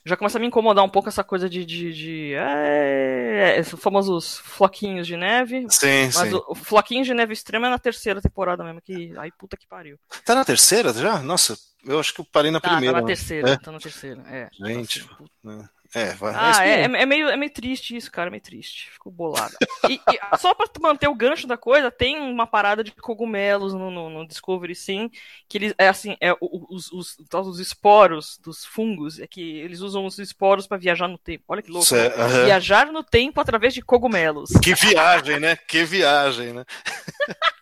já 0.05 0.15
começa 0.15 0.37
a 0.37 0.41
me 0.41 0.45
incomodar 0.45 0.85
um 0.85 0.89
pouco 0.89 1.09
essa 1.09 1.23
coisa 1.23 1.49
de. 1.49 1.65
de, 1.65 1.91
de 1.91 2.33
é, 2.35 3.57
é, 3.57 3.59
os 3.59 3.69
famosos 3.81 4.37
floquinhos 4.37 5.07
de 5.07 5.17
neve. 5.17 5.65
Sim, 5.69 6.03
mas 6.13 6.29
sim. 6.29 6.33
O, 6.35 6.45
o 6.49 6.55
floquinho 6.55 7.03
de 7.03 7.13
neve 7.13 7.33
extrema 7.33 7.67
é 7.67 7.69
na 7.71 7.79
terceira 7.79 8.21
temporada 8.21 8.63
mesmo, 8.63 8.81
que. 8.81 9.17
Aí 9.17 9.31
puta 9.31 9.57
que 9.57 9.67
pariu. 9.67 9.97
Tá 10.23 10.35
na 10.35 10.45
terceira 10.45 10.93
já? 10.93 11.19
Nossa, 11.23 11.57
eu 11.83 11.99
acho 11.99 12.13
que 12.13 12.21
eu 12.21 12.25
parei 12.25 12.51
na 12.51 12.59
tá, 12.59 12.69
primeira. 12.69 12.93
Tá 12.93 13.01
na 13.01 13.07
terceira, 13.07 13.49
é? 13.49 13.57
tá 13.57 13.71
na 13.71 13.79
terceira, 13.79 14.21
é. 14.27 14.47
Gente, 14.53 14.99
então, 14.99 15.27
assim, 15.43 15.67
é, 15.95 16.13
vai. 16.13 16.33
Ah, 16.35 16.67
é, 16.67 16.81
é, 16.81 16.83
é, 16.83 17.05
meio, 17.05 17.29
é 17.29 17.37
meio 17.37 17.51
triste 17.53 17.95
isso, 17.95 18.11
cara, 18.11 18.27
é 18.27 18.31
meio 18.31 18.43
triste. 18.43 18.91
Fico 18.91 19.09
bolado. 19.09 19.55
E, 19.89 19.93
e, 19.93 19.99
só 20.37 20.53
pra 20.53 20.67
manter 20.81 21.07
o 21.07 21.15
gancho 21.15 21.47
da 21.47 21.55
coisa, 21.55 21.89
tem 21.89 22.19
uma 22.19 22.45
parada 22.45 22.83
de 22.83 22.91
cogumelos 22.91 23.73
no, 23.73 23.89
no, 23.89 24.09
no 24.09 24.27
Discovery, 24.27 24.75
sim, 24.75 25.09
que 25.47 25.57
eles, 25.57 25.73
é 25.77 25.87
assim, 25.87 26.17
é, 26.19 26.35
os, 26.41 26.91
os, 26.91 27.17
os, 27.33 27.59
esporos 27.59 28.37
dos 28.43 28.65
fungos, 28.65 29.19
é 29.19 29.25
que 29.25 29.59
eles 29.59 29.79
usam 29.79 30.05
os 30.05 30.19
esporos 30.19 30.67
para 30.67 30.77
viajar 30.77 31.07
no 31.07 31.17
tempo. 31.17 31.45
Olha 31.47 31.61
que 31.61 31.71
louco. 31.71 31.87
Uh 31.87 31.97
-huh. 31.97 32.45
Viajar 32.45 32.91
no 32.91 33.01
tempo 33.01 33.39
através 33.39 33.73
de 33.73 33.81
cogumelos. 33.81 34.49
Que 34.61 34.75
viagem, 34.75 35.39
né? 35.39 35.55
Que 35.55 35.85
viagem, 35.85 36.51
né? 36.51 36.65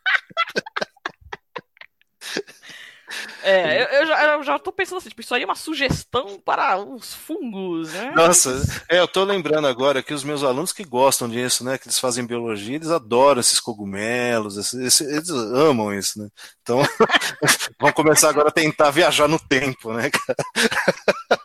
É, 3.43 3.83
eu, 3.83 3.87
eu, 3.87 4.07
já, 4.07 4.23
eu 4.33 4.43
já 4.43 4.59
tô 4.59 4.71
pensando 4.71 4.97
assim, 4.97 5.09
tipo, 5.09 5.21
isso 5.21 5.33
aí 5.33 5.43
é 5.43 5.45
uma 5.45 5.55
sugestão 5.55 6.39
para 6.39 6.77
os 6.77 7.13
fungos, 7.13 7.91
né? 7.93 8.11
Nossa, 8.15 8.61
é, 8.89 8.99
eu 8.99 9.07
tô 9.07 9.23
lembrando 9.23 9.67
agora 9.67 10.01
que 10.01 10.13
os 10.13 10.23
meus 10.23 10.43
alunos 10.43 10.71
que 10.71 10.83
gostam 10.83 11.27
disso, 11.27 11.63
né, 11.63 11.77
que 11.77 11.87
eles 11.87 11.99
fazem 11.99 12.25
biologia, 12.25 12.75
eles 12.75 12.89
adoram 12.89 13.41
esses 13.41 13.59
cogumelos, 13.59 14.57
esses, 14.57 15.01
eles 15.01 15.29
amam 15.29 15.93
isso, 15.93 16.19
né? 16.19 16.29
Então, 16.61 16.81
vamos 17.79 17.95
começar 17.95 18.29
agora 18.29 18.49
a 18.49 18.51
tentar 18.53 18.91
viajar 18.91 19.27
no 19.27 19.39
tempo, 19.39 19.93
né, 19.93 20.09
cara? 20.09 21.39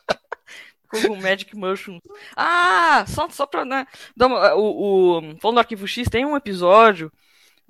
Como 0.89 1.21
Magic 1.21 1.55
Mushroom. 1.55 2.01
Ah, 2.37 3.05
só, 3.07 3.29
só 3.29 3.47
pra, 3.47 3.65
né, 3.65 3.87
uma, 4.19 4.55
o, 4.55 5.19
o, 5.19 5.39
falando 5.41 5.57
do 5.57 5.61
Arquivo 5.61 5.87
X, 5.87 6.09
tem 6.09 6.25
um 6.25 6.37
episódio 6.37 7.13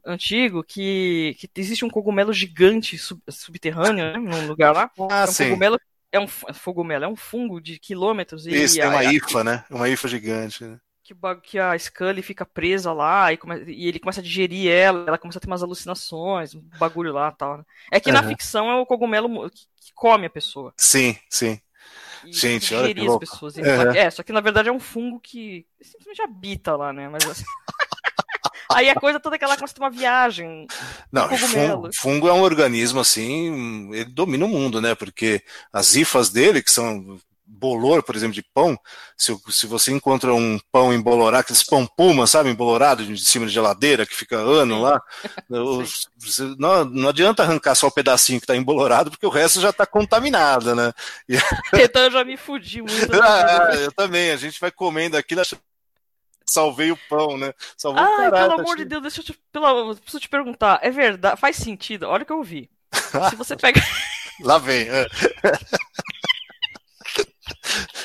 antigo 0.05 0.63
que, 0.63 1.37
que 1.39 1.49
existe 1.57 1.85
um 1.85 1.91
cogumelo 1.91 2.33
gigante 2.33 2.97
sub, 2.99 3.21
subterrâneo, 3.29 4.13
né, 4.13 4.19
num 4.19 4.47
lugar 4.47 4.75
lá. 4.75 4.91
Ah, 5.11 5.23
é 5.23 5.25
um 5.25 5.27
sim. 5.27 5.45
cogumelo 5.45 5.79
é 6.11 6.19
um 6.19 6.27
fogumelo, 6.27 7.05
é 7.05 7.09
um 7.09 7.17
fungo 7.17 7.61
de 7.61 7.79
quilômetros. 7.79 8.47
E 8.47 8.51
Isso, 8.51 8.81
é 8.81 8.89
uma 8.89 9.05
ifa, 9.05 9.45
né? 9.45 9.65
Uma 9.71 9.89
ifa 9.89 10.09
gigante. 10.09 10.65
Né? 10.65 10.79
Que, 11.03 11.15
que 11.43 11.59
a 11.59 11.79
Scully 11.79 12.23
fica 12.23 12.45
presa 12.47 12.93
lá 12.93 13.33
e, 13.33 13.37
come, 13.37 13.63
e, 13.67 13.87
ele 13.89 13.99
começa 13.99 14.21
a 14.21 14.23
digerir 14.23 14.71
ela, 14.71 15.05
ela 15.07 15.19
começa 15.19 15.39
a 15.39 15.41
ter 15.41 15.47
umas 15.47 15.63
alucinações, 15.63 16.55
um 16.55 16.63
bagulho 16.79 17.13
lá 17.13 17.31
tal. 17.31 17.59
Né? 17.59 17.65
É 17.93 18.01
que 18.01 18.09
uhum. 18.11 18.15
na 18.15 18.23
ficção 18.23 18.71
é 18.71 18.81
o 18.81 18.87
cogumelo 18.87 19.51
que, 19.51 19.63
que 19.81 19.93
come 19.95 20.27
a 20.27 20.31
pessoa. 20.31 20.73
Sim, 20.77 21.17
sim. 21.29 21.61
E 22.25 22.33
Gente, 22.33 22.75
olha 22.75 22.93
que 22.93 23.01
louco. 23.01 23.21
pessoas. 23.21 23.57
Uhum. 23.57 23.93
É, 23.95 24.11
só 24.11 24.23
que 24.23 24.33
na 24.33 24.41
verdade 24.41 24.69
é 24.69 24.73
um 24.73 24.81
fungo 24.81 25.21
que 25.21 25.67
simplesmente 25.81 26.23
habita 26.23 26.77
lá, 26.77 26.93
né? 26.93 27.09
Mas 27.09 27.25
assim... 27.27 27.45
Aí 28.71 28.91
a 28.91 28.95
coisa 28.95 29.19
toda 29.19 29.39
que 29.39 29.45
ela 29.45 29.57
começa 29.57 29.73
a 29.73 29.75
ter 29.75 29.83
uma 29.83 29.91
viagem. 29.91 30.67
Não, 31.11 31.29
fungo, 31.37 31.91
fungo, 31.95 32.29
é 32.29 32.33
um 32.33 32.43
organismo 32.43 33.01
assim, 33.01 33.93
ele 33.93 34.11
domina 34.11 34.45
o 34.45 34.49
mundo, 34.49 34.81
né? 34.81 34.95
Porque 34.95 35.43
as 35.73 35.95
ifas 35.95 36.31
dele, 36.31 36.63
que 36.63 36.71
são 36.71 37.19
bolor, 37.49 38.03
por 38.03 38.15
exemplo, 38.15 38.35
de 38.35 38.43
pão, 38.43 38.79
se, 39.17 39.35
se 39.49 39.67
você 39.67 39.91
encontra 39.91 40.35
um 40.35 40.61
pão 40.71 40.93
embolorado, 40.93 41.41
aqueles 41.41 41.63
pão 41.63 41.87
puma, 41.87 42.27
sabe, 42.27 42.51
embolorado 42.51 43.05
de 43.05 43.25
cima 43.25 43.47
de 43.47 43.53
geladeira, 43.53 44.05
que 44.05 44.15
fica 44.15 44.37
ano 44.37 44.83
lá, 44.83 45.01
não, 46.59 46.85
não 46.85 47.09
adianta 47.09 47.43
arrancar 47.43 47.75
só 47.75 47.87
o 47.87 47.93
pedacinho 47.93 48.39
que 48.39 48.45
está 48.45 48.55
embolorado, 48.55 49.11
porque 49.11 49.27
o 49.27 49.31
resto 49.31 49.61
já 49.61 49.71
está 49.71 49.87
contaminado, 49.87 50.75
né? 50.75 50.93
E... 51.29 51.37
Então 51.89 52.03
eu 52.03 52.11
já 52.11 52.25
me 52.25 52.37
fudi 52.37 52.83
muito. 52.83 53.23
ah, 53.23 53.71
eu 53.81 53.93
também, 53.93 54.31
a 54.31 54.37
gente 54.37 54.61
vai 54.61 54.71
comendo 54.71 55.17
aquilo, 55.17 55.41
salvei 56.49 56.91
o 56.91 56.99
pão, 57.09 57.37
né? 57.37 57.53
Salvou 57.77 58.03
Ai, 58.03 58.31
pelo 58.31 58.49
tá 58.49 58.55
amor 58.55 58.77
de 58.77 58.85
Deus, 58.85 59.03
deixa 59.03 59.21
eu 59.21 59.25
te, 59.25 59.33
pela, 59.53 59.95
preciso 59.95 60.21
te 60.21 60.29
perguntar. 60.29 60.81
É 60.83 60.91
verdade, 60.91 61.41
faz 61.41 61.57
sentido, 61.57 62.07
olha 62.07 62.23
o 62.23 62.27
que 62.27 62.33
eu 62.33 62.43
vi. 62.43 62.71
Se 63.31 63.37
você 63.37 63.55
pega. 63.57 63.81
Lá 64.41 64.59
vem. 64.59 64.89
É. 64.89 65.07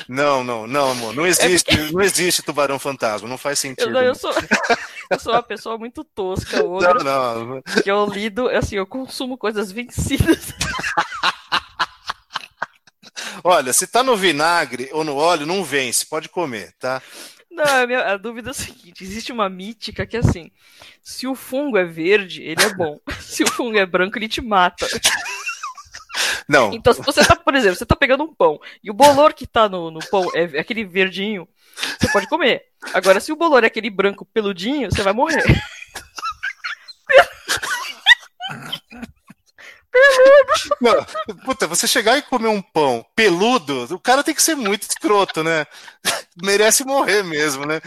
Não, 0.08 0.44
não, 0.44 0.66
não, 0.66 0.90
amor. 0.90 1.14
Não 1.14 1.26
existe, 1.26 1.70
é 1.70 1.76
porque... 1.76 1.92
não 1.92 2.02
existe 2.02 2.42
tubarão 2.42 2.78
fantasma, 2.78 3.28
não 3.28 3.38
faz 3.38 3.58
sentido. 3.58 3.88
Eu, 3.88 3.92
não, 3.92 4.02
eu, 4.02 4.14
sou, 4.14 4.32
eu 5.10 5.18
sou 5.18 5.32
uma 5.32 5.42
pessoa 5.42 5.78
muito 5.78 6.04
tosca 6.04 6.62
hoje. 6.62 6.86
Não, 7.04 7.46
não. 7.46 7.62
Que 7.82 7.90
eu 7.90 8.06
lido, 8.06 8.48
assim, 8.48 8.76
eu 8.76 8.86
consumo 8.86 9.38
coisas 9.38 9.72
vencidas. 9.72 10.52
Olha, 13.42 13.72
se 13.72 13.86
tá 13.86 14.02
no 14.02 14.16
vinagre 14.16 14.88
ou 14.92 15.04
no 15.04 15.16
óleo, 15.16 15.46
não 15.46 15.62
vence, 15.62 16.06
pode 16.06 16.28
comer, 16.28 16.74
tá? 16.78 17.02
Não, 17.54 17.64
a, 17.64 17.86
minha, 17.86 18.00
a 18.00 18.16
dúvida 18.16 18.50
é 18.50 18.52
a 18.52 18.54
seguinte: 18.54 19.04
existe 19.04 19.30
uma 19.30 19.48
mítica 19.48 20.04
que 20.04 20.16
é 20.16 20.20
assim: 20.20 20.50
se 21.02 21.26
o 21.26 21.36
fungo 21.36 21.78
é 21.78 21.84
verde, 21.84 22.42
ele 22.42 22.62
é 22.62 22.74
bom. 22.74 22.98
se 23.20 23.44
o 23.44 23.50
fungo 23.50 23.78
é 23.78 23.86
branco, 23.86 24.18
ele 24.18 24.28
te 24.28 24.40
mata. 24.40 24.86
Não. 26.48 26.72
Então, 26.72 26.92
se 26.92 27.00
você 27.00 27.24
tá, 27.24 27.36
por 27.36 27.54
exemplo, 27.54 27.76
você 27.76 27.86
tá 27.86 27.96
pegando 27.96 28.24
um 28.24 28.34
pão 28.34 28.60
e 28.82 28.90
o 28.90 28.94
bolor 28.94 29.32
que 29.32 29.46
tá 29.46 29.68
no, 29.68 29.90
no 29.90 30.00
pão 30.10 30.28
é, 30.34 30.56
é 30.56 30.60
aquele 30.60 30.84
verdinho, 30.84 31.48
você 31.98 32.10
pode 32.12 32.28
comer. 32.28 32.66
Agora, 32.92 33.20
se 33.20 33.32
o 33.32 33.36
bolor 33.36 33.64
é 33.64 33.68
aquele 33.68 33.88
branco 33.88 34.26
peludinho, 34.26 34.90
você 34.90 35.02
vai 35.02 35.12
morrer. 35.12 35.42
peludo. 39.94 40.76
Não, 40.80 41.36
puta, 41.44 41.66
você 41.66 41.86
chegar 41.86 42.18
e 42.18 42.22
comer 42.22 42.48
um 42.48 42.60
pão 42.60 43.04
peludo, 43.14 43.86
o 43.94 44.00
cara 44.00 44.24
tem 44.24 44.34
que 44.34 44.42
ser 44.42 44.54
muito 44.54 44.82
escroto, 44.82 45.44
né? 45.44 45.66
Merece 46.42 46.84
morrer 46.84 47.22
mesmo, 47.22 47.64
né? 47.64 47.80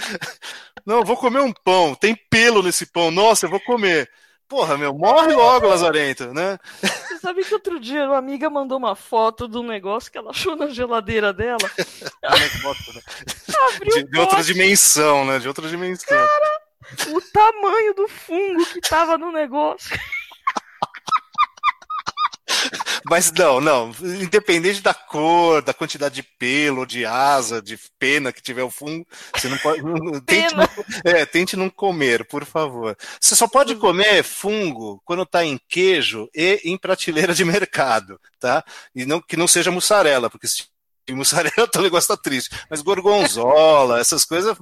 Não, 0.85 1.03
vou 1.03 1.17
comer 1.17 1.41
um 1.41 1.51
pão. 1.51 1.93
Tem 1.93 2.15
pelo 2.29 2.63
nesse 2.63 2.85
pão. 2.85 3.11
Nossa, 3.11 3.45
eu 3.45 3.49
vou 3.49 3.59
comer. 3.59 4.09
Porra, 4.47 4.77
meu, 4.77 4.93
morre 4.93 5.34
logo, 5.34 5.67
Lazarento, 5.67 6.34
né? 6.34 6.57
Você 6.81 7.19
sabe 7.19 7.43
que 7.43 7.53
outro 7.53 7.81
dia 7.81 8.05
uma 8.05 8.17
amiga 8.17 8.49
mandou 8.49 8.77
uma 8.77 8.95
foto 8.95 9.45
de 9.45 9.57
um 9.57 9.63
negócio 9.63 10.09
que 10.09 10.17
ela 10.17 10.29
achou 10.29 10.55
na 10.55 10.67
geladeira 10.67 11.34
dela. 11.34 11.57
de, 13.84 14.03
de 14.05 14.17
outra 14.17 14.41
dimensão, 14.41 15.25
né? 15.25 15.39
De 15.39 15.49
outra 15.49 15.67
dimensão. 15.67 16.07
Cara, 16.07 16.61
o 17.09 17.21
tamanho 17.34 17.93
do 17.93 18.07
fungo 18.07 18.65
que 18.67 18.79
tava 18.79 19.17
no 19.17 19.34
negócio. 19.34 19.99
Mas 23.09 23.31
não, 23.31 23.61
não. 23.61 23.91
Independente 24.01 24.81
da 24.81 24.93
cor, 24.93 25.61
da 25.61 25.73
quantidade 25.73 26.15
de 26.15 26.23
pelo, 26.23 26.85
de 26.85 27.05
asa, 27.05 27.61
de 27.61 27.77
pena 27.97 28.31
que 28.31 28.41
tiver 28.41 28.63
o 28.63 28.71
fungo, 28.71 29.05
você 29.35 29.47
não 29.47 29.57
pode. 29.57 29.81
tente, 30.25 30.55
não, 30.55 30.67
é, 31.05 31.25
tente 31.25 31.55
não 31.55 31.69
comer, 31.69 32.25
por 32.25 32.45
favor. 32.45 32.97
Você 33.19 33.35
só 33.35 33.47
pode 33.47 33.73
uhum. 33.73 33.79
comer 33.79 34.23
fungo 34.23 35.01
quando 35.05 35.23
está 35.23 35.45
em 35.45 35.59
queijo 35.69 36.29
e 36.35 36.61
em 36.65 36.77
prateleira 36.77 37.34
de 37.34 37.43
mercado, 37.45 38.19
tá? 38.39 38.63
E 38.93 39.05
não, 39.05 39.21
que 39.21 39.38
não 39.38 39.47
seja 39.47 39.71
mussarela, 39.71 40.29
porque 40.29 40.47
se 40.47 40.65
e 41.07 41.13
mussarela, 41.13 41.53
o 41.75 41.81
negócio 41.81 42.07
tá 42.15 42.17
triste. 42.21 42.49
Mas 42.69 42.81
gorgonzola, 42.81 43.99
essas 43.99 44.25
coisas, 44.25 44.57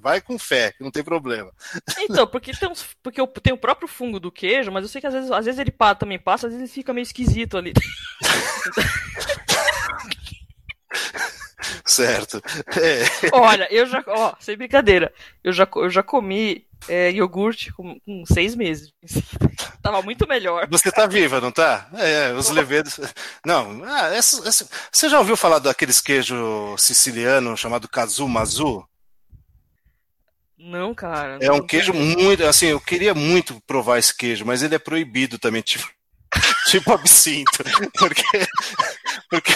vai 0.00 0.20
com 0.20 0.38
fé, 0.38 0.72
que 0.72 0.82
não 0.84 0.90
tem 0.90 1.02
problema. 1.02 1.50
Então, 1.98 2.26
porque 2.26 2.52
tem, 2.52 2.68
uns, 2.68 2.86
porque 3.02 3.26
tem 3.42 3.52
o 3.52 3.58
próprio 3.58 3.88
fungo 3.88 4.20
do 4.20 4.30
queijo, 4.30 4.70
mas 4.70 4.84
eu 4.84 4.88
sei 4.88 5.00
que 5.00 5.06
às 5.06 5.14
vezes, 5.14 5.30
às 5.30 5.44
vezes 5.44 5.58
ele 5.58 5.74
também 5.98 6.18
passa, 6.18 6.46
às 6.46 6.52
vezes 6.52 6.68
ele 6.68 6.74
fica 6.74 6.92
meio 6.92 7.02
esquisito 7.02 7.58
ali. 7.58 7.72
certo. 11.84 12.40
É. 12.80 13.04
Olha, 13.32 13.66
eu 13.70 13.86
já, 13.86 14.04
ó, 14.06 14.34
sem 14.38 14.56
brincadeira, 14.56 15.12
eu 15.42 15.52
já, 15.52 15.68
eu 15.74 15.90
já 15.90 16.02
comi 16.02 16.66
é, 16.88 17.10
iogurte 17.12 17.72
com, 17.72 17.98
com, 18.00 18.24
seis 18.26 18.54
meses. 18.54 18.92
Tava 19.82 20.02
muito 20.02 20.26
melhor. 20.28 20.68
Você 20.70 20.90
tá 20.90 21.06
viva, 21.06 21.40
não 21.40 21.50
tá? 21.50 21.88
É, 21.94 22.28
é 22.28 22.32
os 22.32 22.50
levedos. 22.50 23.00
Não, 23.44 23.82
ah, 23.84 24.14
essa, 24.14 24.46
essa... 24.46 24.68
você 24.92 25.08
já 25.08 25.18
ouviu 25.18 25.36
falar 25.36 25.58
daqueles 25.58 26.00
queijo 26.00 26.76
siciliano 26.76 27.56
chamado 27.56 27.88
Kazumazu? 27.88 28.84
Não, 30.58 30.94
cara. 30.94 31.38
É 31.40 31.50
um 31.50 31.66
queijo 31.66 31.94
muito. 31.94 32.44
Assim, 32.44 32.66
eu 32.66 32.80
queria 32.80 33.14
muito 33.14 33.60
provar 33.66 33.98
esse 33.98 34.14
queijo, 34.14 34.44
mas 34.44 34.62
ele 34.62 34.74
é 34.74 34.78
proibido 34.78 35.38
também. 35.38 35.62
Tipo, 35.64 35.88
tipo 36.70 36.92
absinto. 36.92 37.64
Porque, 37.98 38.46
porque 39.28 39.52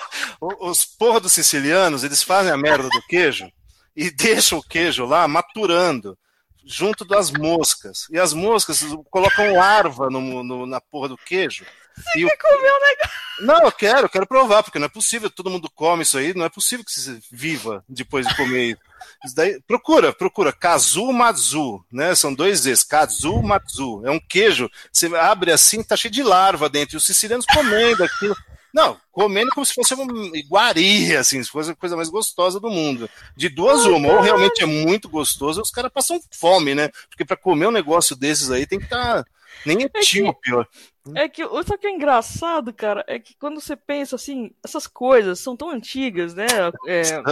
os 0.60 0.84
porra 0.84 1.20
dos 1.20 1.32
sicilianos, 1.32 2.02
eles 2.02 2.22
fazem 2.22 2.50
a 2.50 2.56
merda 2.56 2.88
do 2.88 3.02
queijo 3.06 3.48
e 3.94 4.10
deixam 4.10 4.58
o 4.58 4.62
queijo 4.62 5.04
lá 5.04 5.28
maturando 5.28 6.18
junto 6.66 7.04
das 7.04 7.30
moscas. 7.30 8.08
E 8.10 8.18
as 8.18 8.32
moscas 8.32 8.84
colocam 9.10 9.54
larva 9.54 10.10
no, 10.10 10.42
no 10.42 10.66
na 10.66 10.80
porra 10.80 11.08
do 11.08 11.16
queijo. 11.16 11.64
Você 11.96 12.18
e 12.18 12.26
quer 12.26 12.34
o... 12.34 12.38
comer 12.38 12.70
o 12.70 12.80
negócio? 12.80 13.26
Não, 13.40 13.62
eu 13.62 13.72
quero, 13.72 14.00
eu 14.00 14.08
quero 14.08 14.26
provar, 14.26 14.62
porque 14.62 14.78
não 14.78 14.86
é 14.86 14.88
possível, 14.88 15.30
todo 15.30 15.50
mundo 15.50 15.70
come 15.70 16.02
isso 16.02 16.18
aí, 16.18 16.34
não 16.34 16.44
é 16.44 16.48
possível 16.48 16.84
que 16.84 16.92
você 16.92 17.18
viva 17.30 17.84
depois 17.88 18.26
de 18.26 18.34
comer 18.34 18.70
isso. 18.70 18.80
isso 19.24 19.34
daí, 19.34 19.60
procura, 19.66 20.12
procura, 20.12 20.52
Kazu 20.52 21.12
Matsu, 21.12 21.84
né? 21.90 22.14
São 22.14 22.34
dois 22.34 22.60
Z's, 22.60 22.82
Kazu 22.82 23.42
Matsu. 23.42 24.02
É 24.04 24.10
um 24.10 24.20
queijo, 24.20 24.70
você 24.92 25.06
abre 25.16 25.52
assim, 25.52 25.82
tá 25.82 25.96
cheio 25.96 26.12
de 26.12 26.22
larva 26.22 26.68
dentro, 26.68 26.96
e 26.96 26.98
os 26.98 27.04
sicilianos 27.04 27.46
comendo 27.46 28.04
aquilo. 28.04 28.36
Não, 28.76 29.00
comendo 29.10 29.50
como 29.54 29.64
se 29.64 29.72
fosse 29.72 29.94
uma 29.94 30.36
iguaria, 30.36 31.20
assim, 31.20 31.42
se 31.42 31.48
fosse 31.48 31.70
a 31.70 31.74
coisa 31.74 31.96
mais 31.96 32.10
gostosa 32.10 32.60
do 32.60 32.68
mundo. 32.68 33.08
De 33.34 33.48
duas 33.48 33.86
uma, 33.86 34.12
ou 34.12 34.20
realmente 34.20 34.62
é 34.62 34.66
muito 34.66 35.08
gostoso, 35.08 35.60
ou 35.60 35.64
os 35.64 35.70
caras 35.70 35.90
passam 35.90 36.20
fome, 36.30 36.74
né? 36.74 36.90
Porque 37.08 37.24
para 37.24 37.38
comer 37.38 37.68
um 37.68 37.72
negócio 37.72 38.14
desses 38.14 38.50
aí 38.50 38.66
tem 38.66 38.78
que 38.78 38.84
estar. 38.84 39.24
Tá... 39.24 39.30
Nem 39.64 39.82
é 39.82 39.88
pior. 39.88 40.68
É 41.14 41.26
que, 41.26 41.42
só 41.42 41.78
que 41.78 41.86
é 41.86 41.90
engraçado, 41.90 42.70
cara, 42.70 43.02
é 43.08 43.18
que 43.18 43.34
quando 43.38 43.62
você 43.62 43.74
pensa 43.74 44.14
assim, 44.14 44.50
essas 44.62 44.86
coisas 44.86 45.40
são 45.40 45.56
tão 45.56 45.70
antigas, 45.70 46.34
né? 46.34 46.46
É, 46.86 47.00
é, 47.00 47.22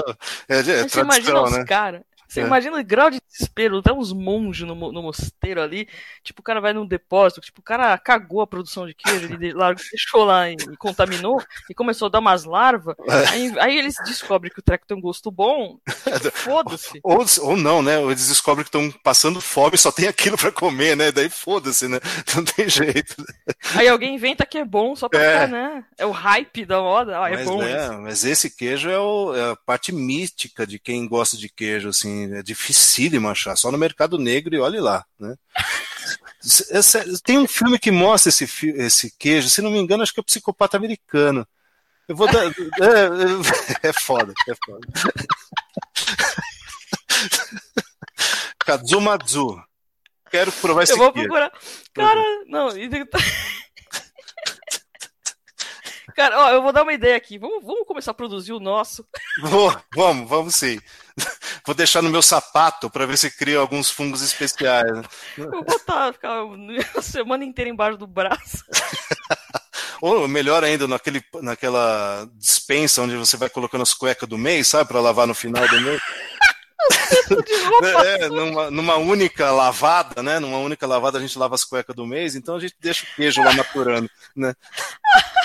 é, 0.49 0.59
é 0.59 0.89
você 0.89 1.01
imagina 1.01 1.43
os 1.43 1.53
né? 1.53 1.65
caras. 1.66 2.01
Você 2.29 2.41
é. 2.41 2.45
imagina 2.45 2.79
o 2.79 2.85
grau 2.85 3.11
de 3.11 3.21
desespero, 3.31 3.79
até 3.79 3.93
uns 3.93 4.13
monges 4.13 4.67
no, 4.67 4.75
no 4.75 5.03
mosteiro 5.03 5.61
ali, 5.61 5.89
tipo, 6.23 6.41
o 6.41 6.45
cara 6.45 6.61
vai 6.61 6.73
num 6.73 6.87
depósito, 6.87 7.41
tipo, 7.41 7.61
o 7.61 7.65
cara 7.65 7.97
cagou 7.99 8.41
a 8.41 8.47
produção 8.47 8.87
de 8.87 8.95
queijo, 8.95 9.33
ele 9.33 9.53
largou, 9.53 9.85
deixou 9.91 10.25
lá 10.25 10.51
e, 10.51 10.55
e, 10.55 10.77
contaminou, 10.77 11.43
e 11.69 11.75
começou 11.75 12.07
a 12.07 12.11
dar 12.11 12.21
umas 12.21 12.45
larvas, 12.45 12.95
é. 13.09 13.29
aí, 13.29 13.55
aí, 13.59 13.79
eles 13.79 13.95
descobrem 14.05 14.53
que 14.53 14.61
o 14.61 14.63
treco 14.63 14.87
tem 14.87 14.97
um 14.97 15.01
gosto 15.01 15.31
bom, 15.31 15.79
foda-se. 16.33 17.01
Ou, 17.03 17.25
ou 17.43 17.57
não, 17.57 17.83
né, 17.83 18.03
eles 18.03 18.29
descobrem 18.29 18.65
que 18.65 18.69
estão 18.69 18.91
passando 19.03 19.41
fome, 19.41 19.77
só 19.77 19.93
tem 19.93 20.09
aquilo 20.09 20.39
para 20.39 20.53
comer, 20.53 20.97
né, 20.97 21.13
daí 21.13 21.29
foda-se, 21.29 21.89
né, 21.89 22.01
não 22.35 22.45
tem 22.45 22.69
jeito. 22.69 23.17
Aí 23.75 23.89
alguém 23.89 24.15
inventa 24.15 24.47
que 24.47 24.59
é 24.59 24.65
bom 24.65 24.95
só 24.97 25.09
pra 25.09 25.21
é. 25.21 25.33
Ficar, 25.33 25.49
né, 25.49 25.85
é 25.99 26.07
o 26.07 26.11
hype 26.11 26.65
da 26.65 26.81
moda, 26.81 27.21
ah, 27.21 27.29
é 27.29 27.37
mas, 27.37 27.47
bom 27.47 27.59
né, 27.63 27.91
Mas 27.99 28.25
esse 28.25 28.51
queijo 28.51 28.89
é, 28.89 28.99
o, 28.99 29.35
é 29.35 29.51
a 29.51 29.57
parte 29.57 29.93
mística 29.93 30.67
de 30.67 30.79
quem 30.79 31.07
gosta 31.07 31.37
de 31.37 31.49
queijo, 31.49 31.89
assim, 31.89 32.14
é 32.35 32.43
dificílimo 32.43 33.28
achar, 33.28 33.57
só 33.57 33.70
no 33.70 33.78
mercado 33.78 34.19
negro 34.19 34.55
e 34.55 34.61
olhe 34.61 34.81
lá, 34.81 35.05
né? 35.19 35.35
Tem 37.24 37.39
um 37.39 37.49
filme 37.49 37.78
que 37.78 37.91
mostra 37.91 38.28
esse, 38.28 38.45
esse 38.77 39.11
queijo, 39.19 39.49
se 39.49 39.62
não 39.62 39.70
me 39.70 39.78
engano, 39.78 40.03
acho 40.03 40.12
que 40.12 40.20
é 40.20 40.23
o 40.23 40.24
Psicopata 40.24 40.77
Americano. 40.77 41.49
Eu 42.07 42.15
vou 42.15 42.31
dar. 42.31 42.45
É, 42.45 42.49
é, 42.49 42.51
é 43.89 43.93
foda, 43.93 44.35
é 44.49 44.55
foda. 44.65 44.86
Quero 50.31 50.53
provar 50.53 50.82
esse 50.82 50.93
Eu 50.93 50.99
vou 50.99 51.12
procurar. 51.12 51.51
Cara, 51.95 52.20
não. 52.47 52.69
Cara, 56.15 56.39
ó, 56.39 56.51
eu 56.51 56.62
vou 56.62 56.73
dar 56.73 56.82
uma 56.82 56.93
ideia 56.93 57.16
aqui. 57.16 57.39
Vamos, 57.39 57.65
vamos 57.65 57.86
começar 57.86 58.11
a 58.12 58.15
produzir 58.15 58.53
o 58.53 58.61
nosso. 58.61 59.07
Vou, 59.43 59.74
vamos, 59.95 60.28
vamos 60.28 60.55
sim. 60.55 60.78
Vou 61.66 61.74
deixar 61.74 62.03
no 62.03 62.11
meu 62.11 62.20
sapato 62.20 62.91
para 62.91 63.07
ver 63.07 63.16
se 63.16 63.31
cria 63.31 63.59
alguns 63.59 63.91
fungos 63.91 64.20
especiais. 64.20 65.03
Vou 65.39 65.65
botar, 65.65 66.12
ficar 66.12 66.43
a 66.95 67.03
semana 67.03 67.45
inteira 67.45 67.70
embaixo 67.70 67.97
do 67.97 68.07
braço. 68.07 68.65
Ou 70.03 70.28
melhor 70.28 70.62
ainda, 70.62 70.86
naquele, 70.86 71.24
naquela 71.41 72.28
dispensa 72.35 73.01
onde 73.01 73.16
você 73.16 73.39
vai 73.39 73.49
colocando 73.49 73.81
as 73.81 73.95
cuecas 73.95 74.28
do 74.28 74.36
mês, 74.36 74.69
sabe? 74.69 74.89
Para 74.89 75.01
lavar 75.01 75.27
no 75.27 75.35
final 75.35 75.66
do 75.66 75.81
mês. 75.81 76.03
é, 78.05 78.28
numa, 78.28 78.70
numa, 78.70 78.97
única 78.97 79.51
lavada, 79.51 80.23
né? 80.23 80.39
Numa 80.39 80.59
única 80.59 80.86
lavada 80.86 81.16
a 81.16 81.20
gente 81.20 81.39
lava 81.39 81.55
as 81.55 81.65
cuecas 81.65 81.97
do 81.97 82.07
mês, 82.07 82.36
então 82.36 82.57
a 82.57 82.61
gente 82.61 82.74
deixa 82.78 83.05
o 83.05 83.16
queijo 83.16 83.43
lá 83.43 83.55
maturando, 83.55 84.11
né? 84.36 84.55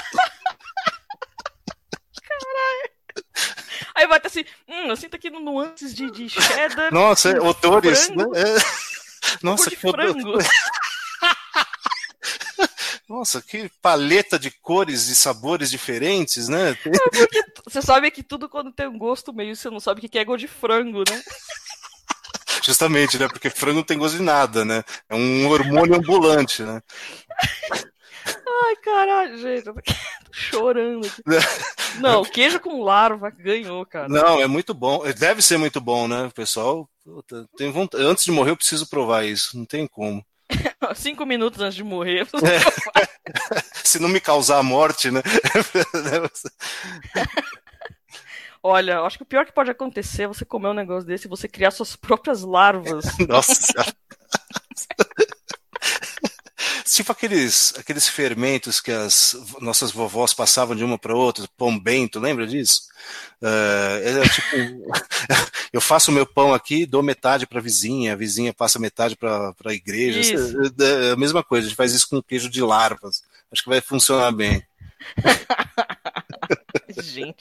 Aí 3.99 4.07
vai 4.07 4.17
estar 4.17 4.29
assim, 4.29 4.45
hum, 4.65 4.87
eu 4.87 4.95
sinto 4.95 5.17
aqui 5.17 5.29
nuances 5.29 5.93
de, 5.93 6.09
de 6.09 6.29
cheddar. 6.29 6.89
Nossa, 6.89 7.31
é, 7.31 7.41
odores, 7.41 8.07
né? 8.11 8.23
É. 8.33 8.55
Nossa, 9.43 9.69
que 9.69 9.75
frango. 9.75 10.37
Nossa, 13.09 13.41
que 13.41 13.69
paleta 13.81 14.39
de 14.39 14.51
cores 14.51 15.09
e 15.09 15.15
sabores 15.15 15.69
diferentes, 15.69 16.47
né? 16.47 16.77
Você 17.67 17.81
sabe 17.81 18.09
que 18.09 18.23
tudo 18.23 18.47
quando 18.47 18.71
tem 18.71 18.87
um 18.87 18.97
gosto 18.97 19.33
meio, 19.33 19.53
você 19.53 19.69
não 19.69 19.81
sabe 19.81 19.99
o 19.99 20.09
que 20.09 20.17
é 20.17 20.23
gosto 20.23 20.39
de 20.39 20.47
frango, 20.47 20.99
né? 20.99 21.21
Justamente, 22.63 23.19
né? 23.19 23.27
Porque 23.27 23.49
frango 23.49 23.79
não 23.79 23.83
tem 23.83 23.97
gosto 23.97 24.15
de 24.15 24.23
nada, 24.23 24.63
né? 24.63 24.81
É 25.09 25.15
um 25.15 25.49
hormônio 25.49 25.95
ambulante, 25.95 26.63
né? 26.63 26.81
Ai, 28.65 28.75
caralho, 28.77 29.37
gente, 29.37 29.67
eu 29.67 29.73
tô 29.73 29.81
chorando 30.31 31.05
aqui. 31.05 31.21
Não, 31.99 32.23
queijo 32.23 32.59
com 32.59 32.83
larva 32.83 33.29
ganhou, 33.29 33.85
cara. 33.85 34.07
Não, 34.07 34.41
é 34.41 34.47
muito 34.47 34.73
bom. 34.73 35.03
Deve 35.17 35.41
ser 35.41 35.57
muito 35.57 35.79
bom, 35.81 36.07
né, 36.07 36.29
pessoal? 36.33 36.89
Tem 37.57 37.71
vontade... 37.71 38.03
Antes 38.03 38.23
de 38.23 38.31
morrer, 38.31 38.51
eu 38.51 38.57
preciso 38.57 38.87
provar 38.87 39.25
isso. 39.25 39.57
Não 39.57 39.65
tem 39.65 39.87
como. 39.87 40.23
Cinco 40.95 41.25
minutos 41.25 41.61
antes 41.61 41.75
de 41.75 41.83
morrer. 41.83 42.27
É. 42.27 43.61
Se 43.83 43.99
não 43.99 44.09
me 44.09 44.19
causar 44.19 44.59
a 44.59 44.63
morte, 44.63 45.09
né? 45.09 45.21
Olha, 48.61 49.01
acho 49.01 49.17
que 49.17 49.23
o 49.23 49.27
pior 49.27 49.45
que 49.45 49.53
pode 49.53 49.71
acontecer 49.71 50.23
é 50.23 50.27
você 50.27 50.43
comer 50.45 50.67
um 50.67 50.73
negócio 50.73 51.07
desse 51.07 51.27
e 51.27 51.29
você 51.29 51.47
criar 51.47 51.71
suas 51.71 51.95
próprias 51.95 52.43
larvas. 52.43 53.05
Nossa 53.27 53.53
senhora 53.53 53.93
tipo 56.95 57.11
aqueles, 57.11 57.73
aqueles 57.77 58.07
fermentos 58.07 58.79
que 58.79 58.91
as 58.91 59.35
nossas 59.61 59.91
vovós 59.91 60.33
passavam 60.33 60.75
de 60.75 60.83
uma 60.83 60.97
para 60.97 61.15
outra, 61.15 61.47
pão 61.57 61.77
bento, 61.77 62.19
lembra 62.19 62.47
disso? 62.47 62.83
Uh, 63.41 64.21
é 64.21 64.29
tipo, 64.29 64.93
eu 65.73 65.81
faço 65.81 66.11
o 66.11 66.13
meu 66.13 66.25
pão 66.25 66.53
aqui, 66.53 66.85
dou 66.85 67.01
metade 67.01 67.47
para 67.47 67.59
a 67.59 67.61
vizinha, 67.61 68.13
a 68.13 68.15
vizinha 68.15 68.53
passa 68.53 68.79
metade 68.79 69.15
para 69.15 69.53
a 69.65 69.73
igreja. 69.73 70.35
É, 70.79 71.09
é 71.09 71.11
a 71.11 71.15
mesma 71.15 71.43
coisa, 71.43 71.65
a 71.65 71.69
gente 71.69 71.77
faz 71.77 71.93
isso 71.93 72.09
com 72.09 72.21
queijo 72.21 72.49
de 72.49 72.61
larvas. 72.61 73.23
Acho 73.51 73.63
que 73.63 73.69
vai 73.69 73.81
funcionar 73.81 74.31
bem. 74.31 74.63
gente. 77.01 77.37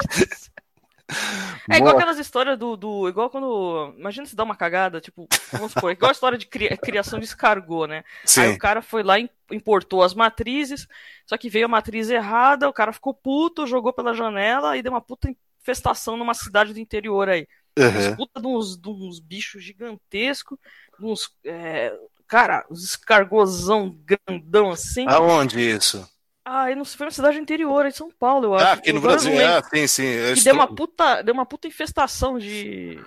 É 1.70 1.78
igual 1.78 1.94
aquelas 1.94 2.18
histórias 2.18 2.59
do, 2.59 2.76
do. 2.76 3.09
Igual 3.09 3.30
quando. 3.30 3.94
Imagina 3.98 4.26
se 4.26 4.36
dá 4.36 4.44
uma 4.44 4.56
cagada, 4.56 5.01
tipo, 5.01 5.26
vamos 5.52 5.72
supor, 5.72 5.90
igual 5.93 6.10
a 6.10 6.12
história 6.12 6.39
de 6.39 6.47
cria, 6.47 6.76
criação 6.76 7.18
de 7.18 7.24
escargot, 7.24 7.86
né? 7.86 8.05
Sim. 8.24 8.43
Aí 8.43 8.52
o 8.52 8.59
cara 8.59 8.82
foi 8.82 9.02
lá 9.02 9.18
e 9.18 9.30
importou 9.51 10.02
as 10.02 10.14
matrizes, 10.14 10.86
só 11.26 11.36
que 11.36 11.48
veio 11.48 11.66
a 11.66 11.68
matriz 11.68 12.10
errada, 12.10 12.68
o 12.68 12.72
cara 12.72 12.93
ficou 12.93 13.14
puto, 13.14 13.66
jogou 13.66 13.93
pela 13.93 14.14
janela 14.14 14.76
e 14.76 14.82
deu 14.82 14.93
uma 14.93 15.01
puta 15.01 15.30
infestação 15.60 16.16
numa 16.16 16.35
cidade 16.35 16.72
do 16.72 16.80
interior 16.80 17.28
aí. 17.28 17.47
Uhum. 17.78 18.16
Puta 18.16 18.40
de 18.40 18.47
uns, 18.47 18.76
de 18.76 18.89
uns 18.89 19.20
bichos 19.20 19.62
gigantescos, 19.62 20.59
uns. 21.01 21.30
É, 21.44 21.94
cara, 22.26 22.66
os 22.68 22.85
escargozão 22.85 23.97
grandão 24.05 24.70
assim. 24.70 25.06
Aonde 25.09 25.60
isso? 25.60 26.06
Ah, 26.50 26.70
eu 26.70 26.76
não 26.76 26.84
sei, 26.84 26.96
foi 26.96 27.04
na 27.04 27.10
cidade 27.10 27.38
interior, 27.38 27.84
em 27.84 27.90
São 27.90 28.10
Paulo, 28.10 28.46
eu 28.46 28.54
ah, 28.54 28.56
acho. 28.56 28.66
Ah, 28.66 28.72
aqui 28.72 28.90
no 28.90 29.02
Brasil, 29.02 29.34
ah, 29.46 29.62
sim, 29.62 29.86
sim. 29.86 30.02
Que 30.02 30.32
estou... 30.32 30.44
deu, 30.44 30.54
uma 30.54 30.66
puta, 30.66 31.20
deu 31.20 31.34
uma 31.34 31.44
puta 31.44 31.68
infestação 31.68 32.38
de. 32.38 32.98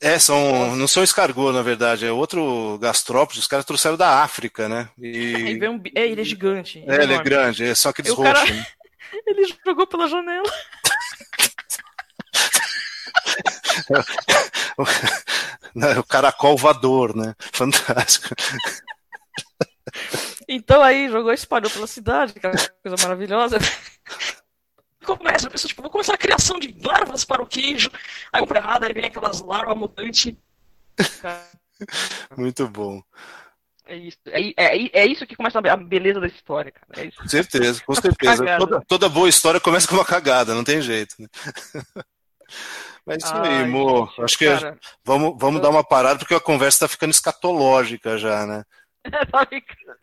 É, 0.00 0.18
são, 0.18 0.74
não 0.74 0.88
são 0.88 1.04
escargot, 1.04 1.52
na 1.52 1.60
verdade, 1.60 2.06
é 2.06 2.12
outro 2.12 2.78
gastrópode, 2.80 3.40
os 3.40 3.46
caras 3.46 3.66
trouxeram 3.66 3.98
da 3.98 4.22
África, 4.22 4.70
né? 4.70 4.88
E... 4.98 5.58
É, 5.62 5.68
um... 5.70 5.82
é 5.94 6.06
ele 6.06 6.22
é 6.22 6.24
gigante. 6.24 6.82
É, 6.86 7.02
ele 7.02 7.12
é 7.12 7.22
grande, 7.22 7.64
é 7.64 7.74
só 7.74 7.90
aqueles 7.90 8.10
roxos. 8.12 8.32
Cara... 8.32 8.54
Né? 8.54 8.66
ele 9.26 9.54
jogou 9.66 9.86
pela 9.86 10.08
janela. 10.08 10.50
o 15.98 16.04
caracol 16.04 16.56
voador, 16.56 17.14
né? 17.14 17.34
Fantástico. 17.52 18.34
Então 20.48 20.82
aí 20.82 21.08
jogou 21.10 21.32
espalhou 21.32 21.70
pela 21.70 21.86
cidade, 21.86 22.32
que 22.32 22.46
é 22.46 22.50
coisa 22.82 22.96
maravilhosa. 23.02 23.58
Começa, 25.04 25.48
a 25.48 25.50
pessoa, 25.50 25.68
tipo, 25.68 25.82
vou 25.82 25.90
começar 25.90 26.14
a 26.14 26.18
criação 26.18 26.58
de 26.58 26.74
larvas 26.82 27.24
para 27.24 27.42
o 27.42 27.46
queijo. 27.46 27.90
Aí 28.32 28.40
compra 28.40 28.58
errado, 28.58 28.84
aí 28.84 28.92
vem 28.92 29.06
aquelas 29.06 29.40
larvas 29.40 29.76
mutantes. 29.76 30.34
Muito 32.36 32.68
bom. 32.68 33.02
É 33.86 33.96
isso, 33.96 34.18
é, 34.26 34.48
é, 34.54 35.00
é, 35.00 35.06
isso 35.06 35.26
que 35.26 35.34
começa 35.34 35.58
a 35.58 35.76
beleza 35.76 36.20
da 36.20 36.26
história, 36.26 36.70
cara. 36.70 37.06
É 37.06 37.10
com 37.10 37.26
certeza, 37.26 37.82
com 37.86 37.94
certeza. 37.94 38.58
Toda, 38.58 38.82
toda, 38.86 39.08
boa 39.08 39.30
história 39.30 39.58
começa 39.58 39.88
com 39.88 39.94
uma 39.94 40.04
cagada, 40.04 40.54
não 40.54 40.62
tem 40.62 40.82
jeito. 40.82 41.14
Né? 41.18 41.26
Mas 43.06 43.24
isso 43.24 43.34
aí, 43.34 43.66
Mo. 43.66 44.06
Acho 44.18 44.36
que 44.36 44.44
cara, 44.44 44.78
vamos, 45.02 45.34
vamos 45.38 45.56
eu... 45.56 45.62
dar 45.62 45.70
uma 45.70 45.82
parada 45.82 46.18
porque 46.18 46.34
a 46.34 46.40
conversa 46.40 46.76
está 46.76 46.88
ficando 46.88 47.12
escatológica 47.12 48.18
já, 48.18 48.44
né? 48.44 48.62
tá 49.30 49.46
ficando. 49.46 49.98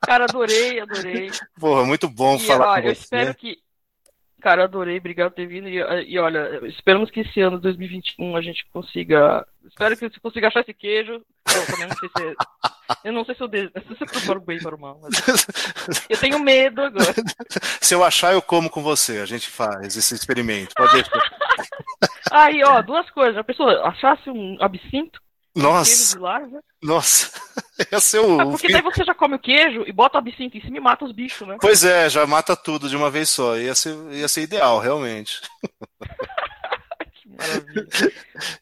Cara, 0.00 0.24
adorei, 0.24 0.80
adorei. 0.80 1.30
Porra, 1.58 1.84
muito 1.84 2.08
bom 2.08 2.36
e, 2.36 2.46
falar 2.46 2.70
olha, 2.70 2.82
com 2.82 2.88
você. 2.88 2.88
Eu 2.88 2.92
espero 2.92 3.34
que. 3.34 3.58
Cara, 4.40 4.64
adorei, 4.64 4.98
obrigado 4.98 5.30
por 5.30 5.36
ter 5.36 5.46
vindo. 5.46 5.68
E, 5.68 5.76
e, 6.08 6.18
olha, 6.18 6.64
esperamos 6.66 7.10
que 7.10 7.20
esse 7.20 7.40
ano, 7.40 7.58
2021, 7.58 8.36
a 8.36 8.40
gente 8.40 8.64
consiga. 8.72 9.46
Espero 9.66 9.96
que 9.96 10.08
você 10.08 10.20
consiga 10.20 10.48
achar 10.48 10.60
esse 10.60 10.72
queijo. 10.72 11.12
Eu 11.12 11.66
também 11.66 11.88
não 11.88 11.96
sei 11.96 12.08
se. 12.08 12.36
Eu 13.04 13.12
não 13.12 13.24
sei 13.24 13.34
se 13.34 13.42
eu, 13.42 13.48
de... 13.48 13.68
se 13.68 14.00
eu 14.00 14.06
preparo 14.06 14.40
bem 14.40 14.58
para 14.58 14.74
o 14.74 14.80
mal. 14.80 14.98
Mas... 15.02 15.46
Eu 16.08 16.16
tenho 16.16 16.38
medo 16.38 16.80
agora. 16.80 17.14
Se 17.80 17.94
eu 17.94 18.02
achar, 18.02 18.32
eu 18.32 18.40
como 18.40 18.70
com 18.70 18.82
você. 18.82 19.18
A 19.18 19.26
gente 19.26 19.48
faz 19.48 19.96
esse 19.96 20.14
experimento. 20.14 20.74
Pode 20.74 20.92
deixar. 20.92 21.38
Aí, 22.30 22.62
ó, 22.64 22.80
duas 22.82 23.08
coisas. 23.10 23.36
A 23.36 23.44
pessoa 23.44 23.88
achasse 23.88 24.30
um 24.30 24.56
absinto, 24.60 25.20
nossa. 25.58 26.18
Nossa. 26.82 27.30
Ia 27.92 28.00
ser 28.00 28.20
o. 28.20 28.40
Ah, 28.40 28.46
porque 28.46 28.68
daí 28.68 28.82
você 28.82 29.04
já 29.04 29.14
come 29.14 29.34
o 29.34 29.38
queijo 29.38 29.84
e 29.86 29.92
bota 29.92 30.16
o 30.16 30.18
absinto 30.18 30.56
em 30.56 30.60
cima 30.60 30.76
e 30.76 30.80
mata 30.80 31.04
os 31.04 31.12
bichos, 31.12 31.46
né? 31.46 31.56
Pois 31.60 31.84
é, 31.84 32.08
já 32.08 32.26
mata 32.26 32.56
tudo 32.56 32.88
de 32.88 32.96
uma 32.96 33.10
vez 33.10 33.28
só. 33.28 33.56
Ia 33.56 33.74
ser, 33.74 33.96
ia 34.12 34.28
ser 34.28 34.42
ideal, 34.42 34.78
realmente. 34.78 35.40
que 37.14 37.28
maravilha. 37.28 37.86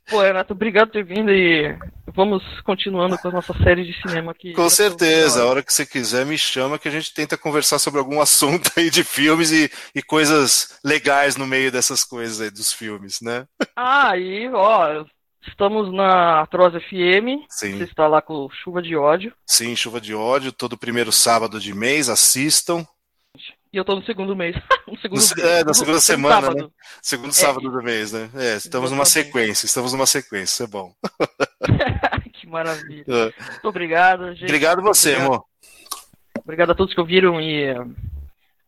Pô, 0.09 0.21
Renato, 0.23 0.53
obrigado 0.53 0.89
por 0.89 0.93
ter 0.95 1.05
vindo 1.05 1.31
e 1.31 1.77
vamos 2.15 2.43
continuando 2.63 3.19
com 3.19 3.29
a 3.29 3.33
nossa 3.33 3.53
série 3.63 3.85
de 3.85 3.93
cinema 4.01 4.33
aqui. 4.33 4.55
Com 4.55 4.71
certeza, 4.71 5.43
a 5.43 5.47
hora 5.47 5.63
que 5.63 5.73
você 5.73 5.85
quiser 5.85 6.25
me 6.25 6.39
chama 6.39 6.79
que 6.79 6.89
a 6.89 6.91
gente 6.91 7.13
tenta 7.13 7.37
conversar 7.37 7.79
sobre 7.79 8.01
algum 8.01 8.21
assunto 8.23 8.71
aí 8.77 8.89
de 8.89 9.05
filmes 9.05 9.51
e, 9.51 9.71
e 9.95 10.03
coisas 10.03 10.79
legais 10.85 11.37
no 11.37 11.47
meio 11.47 11.71
dessas 11.71 12.05
coisas 12.05 12.41
aí 12.41 12.51
dos 12.51 12.73
filmes, 12.73 13.21
né? 13.21 13.47
Ah, 13.77 14.17
e 14.17 14.49
ó, 14.49 15.05
Estamos 15.47 15.93
na 15.93 16.43
Atroz 16.43 16.75
FM. 16.75 17.47
Sim. 17.49 17.79
Você 17.79 17.85
está 17.85 18.07
lá 18.07 18.21
com 18.21 18.49
Chuva 18.51 18.83
de 18.83 18.97
Ódio. 18.97 19.33
Sim, 19.47 19.75
Chuva 19.77 20.01
de 20.01 20.15
Ódio, 20.15 20.53
todo 20.53 20.77
primeiro 20.77 21.13
sábado 21.13 21.61
de 21.61 21.75
mês, 21.75 22.09
assistam. 22.09 22.87
E 23.73 23.77
eu 23.77 23.83
estou 23.83 23.97
no 23.97 24.05
segundo 24.05 24.35
mês. 24.35 24.57
no 24.87 24.97
segundo, 24.99 25.47
é, 25.47 25.65
na 25.65 25.75
segunda 25.75 26.01
semana, 26.01 26.41
sábado. 26.41 26.65
né? 26.65 26.69
Segundo 27.03 27.31
é. 27.31 27.33
sábado 27.33 27.71
do 27.71 27.83
mês, 27.83 28.13
né? 28.13 28.31
É, 28.35 28.57
estamos 28.57 28.91
numa 28.91 29.05
sequência, 29.05 29.67
estamos 29.67 29.93
numa 29.93 30.07
sequência, 30.07 30.65
é 30.65 30.67
bom. 30.67 30.93
que 32.35 32.47
maravilha. 32.47 33.05
É. 33.07 33.43
Muito 33.53 33.69
obrigado, 33.69 34.33
gente. 34.35 34.45
Obrigado 34.45 34.83
você, 34.83 35.11
obrigado. 35.11 35.27
amor. 35.27 35.45
Obrigado 36.43 36.71
a 36.73 36.75
todos 36.75 36.95
que 36.95 37.01
ouviram 37.01 37.41
e 37.41 37.75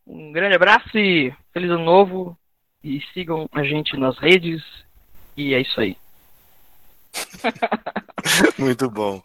um 0.05 0.31
grande 0.31 0.55
abraço 0.55 0.97
e 0.97 1.33
feliz 1.53 1.69
ano 1.69 1.83
novo. 1.83 2.37
E 2.83 3.01
sigam 3.13 3.47
a 3.51 3.63
gente 3.63 3.97
nas 3.97 4.17
redes. 4.17 4.61
E 5.35 5.53
é 5.53 5.61
isso 5.61 5.79
aí. 5.79 5.97
Muito 8.57 8.89
bom. 8.89 9.21